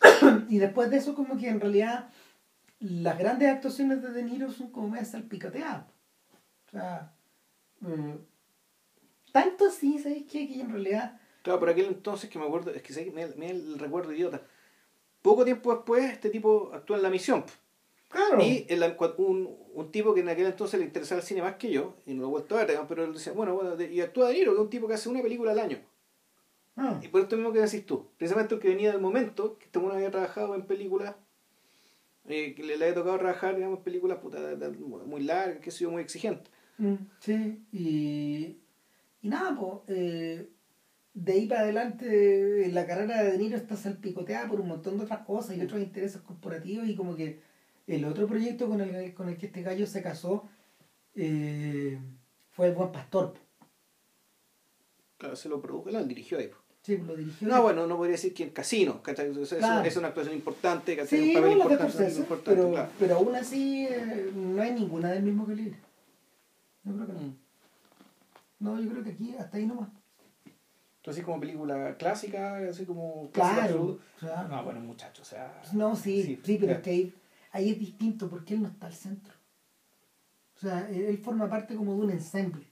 y 0.48 0.58
después 0.58 0.90
de 0.90 0.96
eso, 0.96 1.14
como 1.14 1.38
que 1.38 1.48
en 1.48 1.60
realidad 1.60 2.10
las 2.80 3.16
grandes 3.16 3.48
actuaciones 3.48 4.02
de 4.02 4.10
De 4.10 4.24
Niro 4.24 4.50
son 4.50 4.72
como 4.72 4.88
medio 4.88 5.04
salpicateadas. 5.04 5.86
O 6.66 6.70
sea, 6.72 7.14
eh, 7.86 8.18
tanto 9.30 9.68
así, 9.68 10.00
¿sabes 10.00 10.24
qué? 10.24 10.48
Que 10.48 10.60
en 10.60 10.70
realidad, 10.70 11.20
Claro, 11.42 11.60
por 11.60 11.70
aquel 11.70 11.86
entonces 11.86 12.28
que 12.28 12.40
me 12.40 12.46
acuerdo, 12.46 12.72
es 12.72 12.82
que 12.82 12.92
sé 12.92 13.04
que 13.04 13.12
me, 13.12 13.28
me 13.28 13.50
el 13.50 13.78
recuerdo 13.78 14.12
idiota. 14.12 14.42
Poco 15.22 15.44
tiempo 15.44 15.72
después, 15.72 16.12
este 16.12 16.30
tipo 16.30 16.72
actúa 16.74 16.96
en 16.96 17.04
La 17.04 17.10
Misión. 17.10 17.44
Claro, 18.12 18.42
Y 18.42 18.66
cua- 18.96 19.14
un, 19.18 19.48
un 19.74 19.90
tipo 19.90 20.14
que 20.14 20.20
en 20.20 20.28
aquel 20.28 20.46
entonces 20.46 20.78
le 20.78 20.86
interesaba 20.86 21.20
el 21.20 21.26
cine 21.26 21.42
más 21.42 21.56
que 21.56 21.70
yo, 21.70 21.96
y 22.06 22.14
no 22.14 22.22
lo 22.22 22.26
he 22.28 22.30
vuelto 22.30 22.56
a 22.58 22.64
ver, 22.64 22.78
pero 22.88 23.04
él 23.04 23.12
decía, 23.14 23.32
bueno, 23.32 23.54
bueno, 23.54 23.80
y 23.82 24.00
actúa 24.00 24.28
De 24.28 24.34
Niro, 24.34 24.52
que 24.52 24.58
es 24.58 24.62
un 24.64 24.70
tipo 24.70 24.86
que 24.86 24.94
hace 24.94 25.08
una 25.08 25.22
película 25.22 25.52
al 25.52 25.58
año. 25.58 25.78
ah, 26.76 27.00
Y 27.02 27.08
por 27.08 27.20
esto 27.22 27.36
mismo 27.36 27.52
que 27.52 27.60
decís 27.60 27.84
tú, 27.86 28.06
precisamente 28.18 28.54
el 28.54 28.60
que 28.60 28.68
venía 28.68 28.92
del 28.92 29.00
momento, 29.00 29.58
que 29.58 29.64
este 29.66 29.78
uno 29.78 29.94
había 29.94 30.10
trabajado 30.10 30.54
en 30.54 30.66
películas, 30.66 31.14
eh, 32.28 32.54
que 32.54 32.62
le, 32.62 32.76
le 32.76 32.84
había 32.84 32.94
tocado 32.94 33.18
trabajar, 33.18 33.56
digamos, 33.56 33.78
en 33.78 33.84
películas 33.84 34.18
puta, 34.18 34.38
muy 35.06 35.22
largas, 35.22 35.58
que 35.60 35.70
ha 35.70 35.72
sido 35.72 35.90
muy 35.90 36.02
exigente. 36.02 36.50
mm, 36.78 36.94
sí, 37.20 37.64
y, 37.72 38.58
y 39.22 39.28
nada, 39.28 39.56
pues, 39.58 40.46
de 41.14 41.32
ahí 41.32 41.46
para 41.46 41.62
adelante 41.62 42.68
la 42.72 42.86
carrera 42.86 43.22
de 43.22 43.32
De 43.32 43.38
Niro 43.38 43.56
está 43.56 43.76
salpicoteada 43.76 44.48
por 44.48 44.60
un 44.60 44.68
montón 44.68 44.96
de 44.98 45.04
otras 45.04 45.26
cosas 45.26 45.56
y 45.56 45.60
otros 45.60 45.80
intereses 45.80 46.20
corporativos 46.22 46.88
y 46.88 46.94
como 46.94 47.16
que 47.16 47.40
el 47.86 48.04
otro 48.04 48.26
proyecto 48.26 48.68
con 48.68 48.80
el, 48.80 49.14
con 49.14 49.28
el 49.28 49.36
que 49.36 49.46
este 49.46 49.62
gallo 49.62 49.86
se 49.86 50.02
casó 50.02 50.48
eh, 51.14 51.98
fue 52.50 52.68
El 52.68 52.74
Buen 52.74 52.92
Pastor. 52.92 53.34
Claro, 55.18 55.36
se 55.36 55.48
lo 55.48 55.60
produjo, 55.60 55.90
lo 55.90 56.04
dirigió 56.04 56.38
ahí. 56.38 56.50
Sí, 56.82 56.96
lo 56.96 57.14
dirigió. 57.14 57.46
No, 57.46 57.62
bueno, 57.62 57.86
no 57.86 57.96
podría 57.96 58.12
decir 58.12 58.34
que 58.34 58.42
en 58.42 58.50
Casino, 58.50 59.02
¿cachai? 59.02 59.30
Claro. 59.30 59.86
es 59.86 59.96
una 59.96 60.08
actuación 60.08 60.34
importante, 60.34 60.96
¿cachai? 60.96 61.20
Sí, 61.20 61.36
un 61.36 61.58
no, 61.58 61.64
papel 61.68 61.78
de 61.78 62.10
importante, 62.16 62.54
pero, 62.56 62.70
claro. 62.72 62.90
pero 62.98 63.16
aún 63.16 63.34
así 63.36 63.86
eh, 63.88 64.32
no 64.34 64.60
hay 64.60 64.72
ninguna 64.72 65.12
del 65.12 65.22
mismo 65.22 65.46
calibre. 65.46 65.76
Yo 66.82 66.94
creo 66.94 67.06
que 67.06 67.12
no. 67.12 67.20
Mm. 67.20 67.36
No, 68.58 68.80
yo 68.80 68.90
creo 68.90 69.04
que 69.04 69.10
aquí 69.10 69.34
hasta 69.38 69.56
ahí 69.56 69.66
nomás. 69.66 69.88
Entonces, 70.96 71.24
como 71.24 71.40
película 71.40 71.96
clásica, 71.96 72.58
así 72.68 72.84
como... 72.84 73.28
clásica 73.32 73.66
Claro. 73.66 73.98
claro. 74.20 74.48
No, 74.48 74.64
bueno, 74.64 74.80
muchachos, 74.80 75.26
o 75.26 75.30
sea... 75.30 75.62
No, 75.72 75.96
sí, 75.96 76.22
sí, 76.22 76.40
sí, 76.44 76.58
pero 76.60 76.74
es 76.74 76.78
que 76.78 76.90
ahí, 76.90 77.14
ahí 77.52 77.70
es 77.70 77.78
distinto 77.78 78.28
porque 78.28 78.54
él 78.54 78.62
no 78.62 78.68
está 78.68 78.86
al 78.88 78.94
centro. 78.94 79.32
O 80.56 80.60
sea, 80.60 80.88
él, 80.90 81.18
forma 81.18 81.48
parte 81.48 81.74
como 81.74 81.94
de 81.94 82.00
un 82.00 82.10
ensemble. 82.10 82.66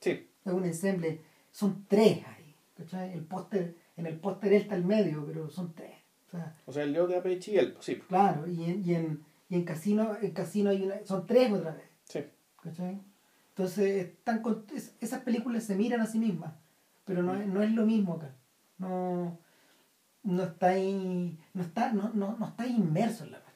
Sí, 0.00 0.28
Es 0.44 0.52
un 0.52 0.64
ensemble. 0.64 1.20
Son 1.50 1.84
tres 1.88 2.24
ahí. 2.26 2.54
¿cachai? 2.76 3.12
El 3.12 3.24
póster, 3.24 3.76
en 3.96 4.06
el 4.06 4.18
póster 4.20 4.52
él 4.52 4.62
está 4.62 4.74
al 4.76 4.84
medio, 4.84 5.24
pero 5.26 5.48
son 5.50 5.72
tres. 5.74 5.92
O 6.28 6.30
sea, 6.30 6.56
o 6.66 6.72
sea, 6.72 6.82
el 6.84 6.92
Leo 6.92 7.06
de 7.06 7.16
Apechi 7.16 7.52
y 7.52 7.58
él, 7.58 7.76
sí. 7.80 7.96
claro, 7.96 8.46
y 8.46 8.64
en, 8.64 8.84
y 8.84 8.94
en, 8.94 9.24
y 9.48 9.54
en 9.56 9.64
casino, 9.64 10.16
en 10.20 10.30
casino 10.32 10.70
hay 10.70 10.82
una, 10.82 11.04
son 11.04 11.26
tres 11.26 11.50
otra 11.52 11.72
vez. 11.72 11.84
Sí. 12.04 12.20
¿cachai? 12.62 13.00
Entonces, 13.50 14.06
están 14.08 14.42
con- 14.42 14.64
es- 14.74 14.94
esas 15.00 15.22
películas 15.22 15.64
se 15.64 15.74
miran 15.74 16.00
a 16.02 16.06
sí 16.06 16.18
mismas, 16.18 16.52
pero 17.04 17.22
no, 17.22 17.34
es- 17.34 17.46
no 17.46 17.62
es 17.62 17.72
lo 17.72 17.86
mismo 17.86 18.14
acá. 18.14 18.30
No, 18.76 19.38
no 20.22 20.42
está 20.44 20.68
ahí, 20.68 21.38
no 21.54 21.62
está, 21.62 21.92
no, 21.92 22.10
no, 22.14 22.36
no 22.36 22.46
está 22.48 22.66
inmerso 22.66 23.24
en 23.24 23.32
la 23.32 23.38
parte. 23.42 23.47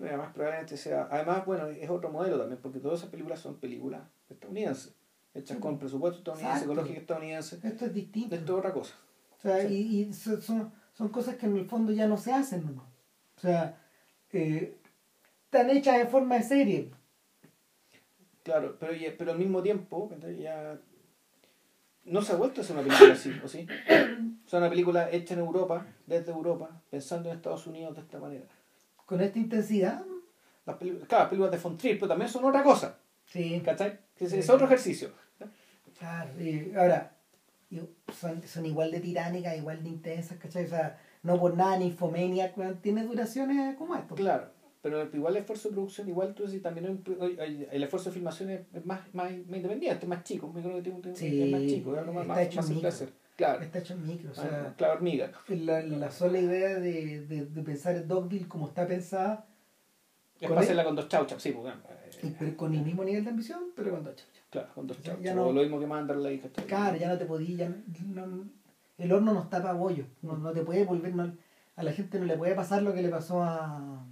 Además, 0.00 0.30
probablemente 0.32 0.76
sea... 0.76 1.08
Además, 1.10 1.44
bueno, 1.44 1.66
es 1.68 1.90
otro 1.90 2.10
modelo 2.10 2.38
también, 2.38 2.60
porque 2.62 2.78
todas 2.78 3.00
esas 3.00 3.10
películas 3.10 3.40
son 3.40 3.56
películas 3.58 4.02
estadounidenses, 4.28 4.94
hechas 5.34 5.56
Sí. 5.56 5.60
con 5.62 5.78
presupuesto 5.78 6.18
estadounidense, 6.18 6.54
Exacto. 6.58 6.68
con 6.74 6.76
lógica 6.84 7.00
estadounidense. 7.00 7.58
Esto 7.62 7.86
es 7.86 7.94
distinto. 7.94 8.34
Esto 8.36 8.52
es 8.52 8.58
otra 8.58 8.72
cosa. 8.72 8.94
O 9.36 9.40
sea, 9.40 9.66
Sí. 9.66 9.74
y, 9.74 10.00
y 10.02 10.12
so- 10.12 10.40
son, 10.40 10.72
son 10.92 11.08
cosas 11.08 11.36
que 11.36 11.46
en 11.46 11.56
el 11.56 11.66
fondo 11.66 11.92
ya 11.92 12.06
no 12.06 12.16
se 12.16 12.32
hacen 12.32 12.64
nomás. 12.66 12.86
O 13.36 13.40
sea, 13.40 13.76
eh, 14.32 14.76
están 15.44 15.70
hechas 15.70 15.96
en 16.00 16.08
forma 16.08 16.36
de 16.36 16.42
serie. 16.44 16.90
Claro, 18.44 18.76
pero, 18.78 18.92
pero 19.18 19.32
al 19.32 19.38
mismo 19.38 19.62
tiempo, 19.62 20.10
ya... 20.38 20.78
No 22.04 22.22
se 22.22 22.32
ha 22.32 22.36
vuelto 22.36 22.60
a 22.60 22.64
hacer 22.64 22.74
una 22.76 22.86
película 22.86 23.12
así, 23.12 23.30
¿o 23.44 23.48
sí? 23.48 23.66
O 24.46 24.48
sea, 24.48 24.60
una 24.60 24.70
película 24.70 25.10
hecha 25.10 25.34
en 25.34 25.40
Europa, 25.40 25.86
desde 26.06 26.32
Europa, 26.32 26.80
pensando 26.88 27.28
en 27.28 27.36
Estados 27.36 27.66
Unidos 27.66 27.94
de 27.96 28.00
esta 28.00 28.18
manera. 28.18 28.46
Con 29.08 29.22
esta 29.22 29.38
intensidad, 29.38 30.04
Las 30.66 30.76
películas, 30.76 31.08
claro, 31.08 31.22
las 31.24 31.30
películas 31.30 31.52
de 31.52 31.58
von 31.58 31.78
Trier, 31.78 31.96
pero 31.98 32.08
también 32.08 32.30
son 32.30 32.44
otra 32.44 32.62
cosa, 32.62 32.98
sí, 33.24 33.62
¿cachai? 33.64 33.98
Es, 34.18 34.50
otro 34.50 34.66
ejercicio. 34.66 35.12
claro. 35.98 36.30
y 36.38 36.74
ahora, 36.76 37.16
son, 38.12 38.42
son 38.46 38.66
igual 38.66 38.90
de 38.90 39.00
tiránicas, 39.00 39.56
igual 39.56 39.82
de 39.82 39.88
intensas, 39.88 40.36
¿cachai? 40.36 40.66
O 40.66 40.68
sea, 40.68 40.98
no 41.22 41.40
por 41.40 41.56
nada 41.56 41.78
ni 41.78 41.86
Infomaniac 41.86 42.58
weón, 42.58 42.82
tiene 42.82 43.02
duraciones 43.02 43.76
como 43.76 43.96
esto. 43.96 44.14
Claro, 44.14 44.50
pero 44.82 45.08
igual 45.14 45.36
el 45.36 45.40
esfuerzo 45.40 45.70
de 45.70 45.74
producción, 45.76 46.06
igual 46.10 46.34
tú 46.34 46.44
decís, 46.44 46.60
también 46.60 47.02
el, 47.70 47.82
esfuerzo 47.82 48.10
de 48.10 48.14
filmación 48.14 48.50
es 48.50 48.84
más, 48.84 49.00
más, 49.14 49.32
más 49.46 49.56
independiente, 49.56 50.06
más 50.06 50.22
chico, 50.22 50.52
que 50.52 50.60
tiene 50.60 50.74
un- 50.76 51.00
tiene- 51.00 51.16
Sí, 51.16 51.42
es 51.44 51.50
más 51.50 51.62
chico, 51.62 51.94
es 51.94 51.98
algo 52.00 52.12
más, 52.12 52.26
más 52.26 52.68
micro. 52.68 52.88
hacer. 52.90 53.10
Claro, 53.38 53.62
Está 53.62 53.78
hecho 53.78 53.94
en 53.94 54.04
micro, 54.04 54.30
o 54.30 54.32
Ah, 54.36 54.42
sea, 54.42 54.74
claro, 54.76 54.94
hormiga. 54.94 55.30
la, 55.48 55.80
la 55.80 56.10
sola 56.10 56.40
idea 56.40 56.70
de, 56.80 57.20
de, 57.24 57.46
de 57.46 57.62
pensar 57.62 57.94
en 57.94 58.08
Dogville 58.08 58.48
como 58.48 58.66
está 58.66 58.84
pensada, 58.84 59.46
Es 60.40 60.48
para 60.48 60.60
hacerla 60.60 60.82
con 60.82 60.96
dos 60.96 61.06
chauchas, 61.08 61.40
sí, 61.40 61.50
y- 61.50 62.26
eh, 62.26 62.34
pero 62.36 62.56
con 62.56 62.74
el 62.74 62.82
mismo 62.82 63.04
nivel 63.04 63.22
de 63.22 63.30
ambición, 63.30 63.60
pero 63.76 63.92
con 63.92 64.02
dos 64.02 64.16
chachas. 64.16 64.42
claro, 64.50 64.68
con 64.74 64.88
dos 64.88 65.00
chauchas. 65.00 65.36
no- 65.36 65.52
lo 65.52 65.60
mismo 65.62 65.78
que 65.78 65.86
Manderley, 65.86 66.40
¿cachai? 66.40 66.66
Claro, 66.66 66.96
ya 66.96 67.08
no 67.10 67.16
te 67.16 67.26
podía, 67.26 67.56
ya 67.68 68.02
no- 68.06 68.26
no- 68.26 68.44
el 68.98 69.12
horno 69.12 69.32
no 69.32 69.42
está 69.42 69.62
para 69.62 69.74
bollo, 69.74 70.04
no, 70.22 70.36
no 70.36 70.50
te 70.50 70.62
puede 70.62 70.84
volver, 70.84 71.14
no- 71.14 71.32
a 71.76 71.82
la 71.84 71.92
gente 71.92 72.18
no 72.18 72.24
le 72.24 72.36
puede 72.36 72.56
pasar 72.56 72.82
lo 72.82 72.92
que 72.92 73.02
le 73.02 73.08
pasó 73.08 73.40
a, 73.44 74.04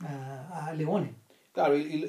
a, 0.00 0.66
a 0.68 0.72
Leones. 0.72 1.10
Claro, 1.52 1.76
y, 1.76 1.82
y, 1.82 2.04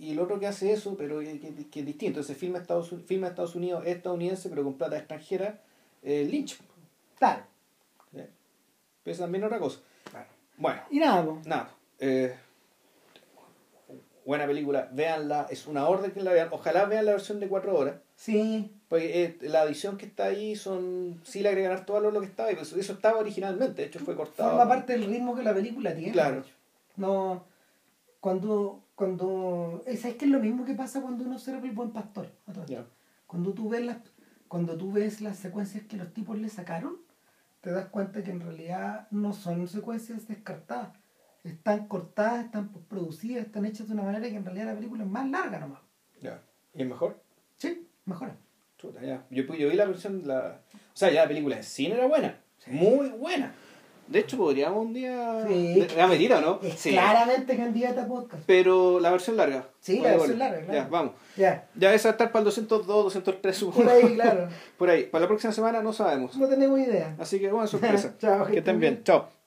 y, 0.00 0.06
y 0.06 0.10
el 0.12 0.18
otro 0.18 0.40
que 0.40 0.46
hace 0.46 0.72
eso, 0.72 0.96
pero 0.96 1.20
que, 1.20 1.38
que- 1.40 1.68
que 1.68 1.80
es 1.80 1.86
distinto, 1.86 2.20
ese 2.20 2.34
filma 2.34 2.56
Estados, 2.58 2.94
filma 3.04 3.28
Estados 3.28 3.54
Unidos 3.54 3.82
es 3.84 3.96
estadounidense, 3.96 4.48
pero 4.48 4.64
con 4.64 4.78
plata 4.78 4.96
extranjera, 4.96 5.60
eh, 6.02 6.26
Lynch. 6.30 6.58
Claro. 7.18 7.42
¿ya? 8.12 8.26
Pero 9.02 9.12
es 9.12 9.18
también 9.18 9.44
otra 9.44 9.58
cosa. 9.58 9.80
Bueno, 10.56 10.80
Y 10.90 10.98
nada, 10.98 11.24
po. 11.24 11.38
nada. 11.46 11.70
eh, 11.98 12.36
buena 14.24 14.46
película, 14.46 14.88
véanla, 14.92 15.46
es 15.50 15.66
una 15.66 15.88
orden 15.88 16.12
que 16.12 16.20
la 16.22 16.32
vean. 16.32 16.48
Ojalá 16.52 16.84
vean 16.84 17.06
la 17.06 17.12
versión 17.12 17.40
de 17.40 17.48
cuatro 17.48 17.76
horas. 17.76 17.96
sí, 18.16 18.70
Porque 18.88 19.24
eh, 19.24 19.38
la 19.42 19.62
edición 19.64 19.96
que 19.96 20.06
está 20.06 20.24
ahí 20.26 20.56
son. 20.56 21.20
Sí 21.24 21.40
le 21.40 21.48
agregan 21.48 21.72
harto 21.72 21.94
valor 21.94 22.12
lo 22.12 22.20
que 22.20 22.26
estaba, 22.26 22.52
y 22.52 22.56
eso, 22.56 22.78
eso 22.78 22.92
estaba 22.92 23.18
originalmente, 23.18 23.82
de 23.82 23.88
hecho 23.88 24.00
fue 24.00 24.14
cortado. 24.16 24.50
forma 24.50 24.68
parte 24.68 24.92
del 24.92 25.04
ritmo 25.06 25.34
que 25.34 25.42
la 25.42 25.54
película 25.54 25.94
tiene. 25.94 26.12
Claro. 26.12 26.44
No, 26.96 27.44
cuando, 28.20 28.82
cuando, 28.94 29.82
es, 29.86 30.04
es 30.04 30.14
que 30.16 30.24
es 30.26 30.30
lo 30.30 30.40
mismo 30.40 30.64
que 30.64 30.74
pasa 30.74 31.00
cuando 31.00 31.24
uno 31.24 31.36
observa 31.36 31.64
el 31.66 31.72
buen 31.72 31.90
pastor. 31.92 32.28
Ya. 32.66 32.84
Cuando 33.26 33.52
tú 33.54 33.68
ves 33.70 33.82
las, 33.86 33.96
cuando 34.50 34.76
tú 34.76 34.90
ves 34.90 35.20
las 35.20 35.38
secuencias 35.38 35.84
que 35.84 35.96
los 35.96 36.12
tipos 36.12 36.36
le 36.36 36.48
sacaron, 36.48 36.96
te 37.60 37.70
das 37.70 37.86
cuenta 37.86 38.24
que 38.24 38.32
en 38.32 38.40
realidad 38.40 39.06
no 39.12 39.32
son 39.32 39.68
secuencias 39.68 40.26
descartadas. 40.26 40.88
Están 41.44 41.86
cortadas, 41.86 42.46
están 42.46 42.72
producidas, 42.88 43.46
están 43.46 43.64
hechas 43.64 43.86
de 43.86 43.94
una 43.94 44.02
manera 44.02 44.28
que 44.28 44.34
en 44.34 44.44
realidad 44.44 44.66
la 44.66 44.74
película 44.74 45.04
es 45.04 45.08
más 45.08 45.30
larga 45.30 45.60
nomás. 45.60 45.78
Ya. 46.20 46.42
¿Y 46.74 46.82
es 46.82 46.88
mejor? 46.88 47.22
Sí, 47.58 47.86
mejora. 48.04 48.36
Chuta, 48.76 49.00
ya. 49.02 49.24
Yo, 49.30 49.44
yo 49.54 49.68
vi 49.68 49.76
la 49.76 49.84
versión, 49.84 50.26
la... 50.26 50.60
o 50.74 50.96
sea, 50.96 51.12
ya 51.12 51.22
la 51.22 51.28
película 51.28 51.56
en 51.56 51.62
cine 51.62 51.94
era 51.94 52.08
buena, 52.08 52.40
muy 52.66 53.08
buena. 53.10 53.54
De 54.10 54.18
hecho, 54.18 54.36
podríamos 54.36 54.84
un 54.84 54.92
día... 54.92 55.46
Sí. 55.46 55.86
¿La 55.96 56.08
medida 56.08 56.38
o 56.38 56.40
no? 56.40 56.60
Es 56.62 56.82
claramente 56.82 57.56
candidata 57.56 58.02
a 58.02 58.06
podcast. 58.08 58.42
Pero 58.44 58.98
la 58.98 59.12
versión 59.12 59.36
larga. 59.36 59.68
Sí, 59.78 60.00
la 60.00 60.10
versión 60.16 60.38
larga, 60.38 60.60
claro. 60.62 60.72
Ya, 60.74 60.88
vamos. 60.88 61.12
Ya, 61.36 61.68
Ya 61.76 61.94
esa 61.94 62.08
va 62.08 62.10
a 62.10 62.14
estar 62.14 62.32
para 62.32 62.40
el 62.40 62.44
202, 62.46 62.86
203, 62.86 63.56
supongo. 63.56 63.84
por 63.84 63.92
ahí, 63.92 64.14
claro. 64.14 64.48
Por 64.78 64.90
ahí. 64.90 65.04
Para 65.04 65.22
la 65.22 65.28
próxima 65.28 65.52
semana 65.52 65.80
no 65.80 65.92
sabemos. 65.92 66.36
No 66.36 66.48
tenemos 66.48 66.80
idea. 66.80 67.14
Así 67.20 67.38
que, 67.38 67.52
bueno, 67.52 67.68
sorpresa. 67.68 68.14
Chao, 68.18 68.46
que 68.46 68.58
estén 68.58 68.80
bien. 68.80 69.04
Chao. 69.04 69.39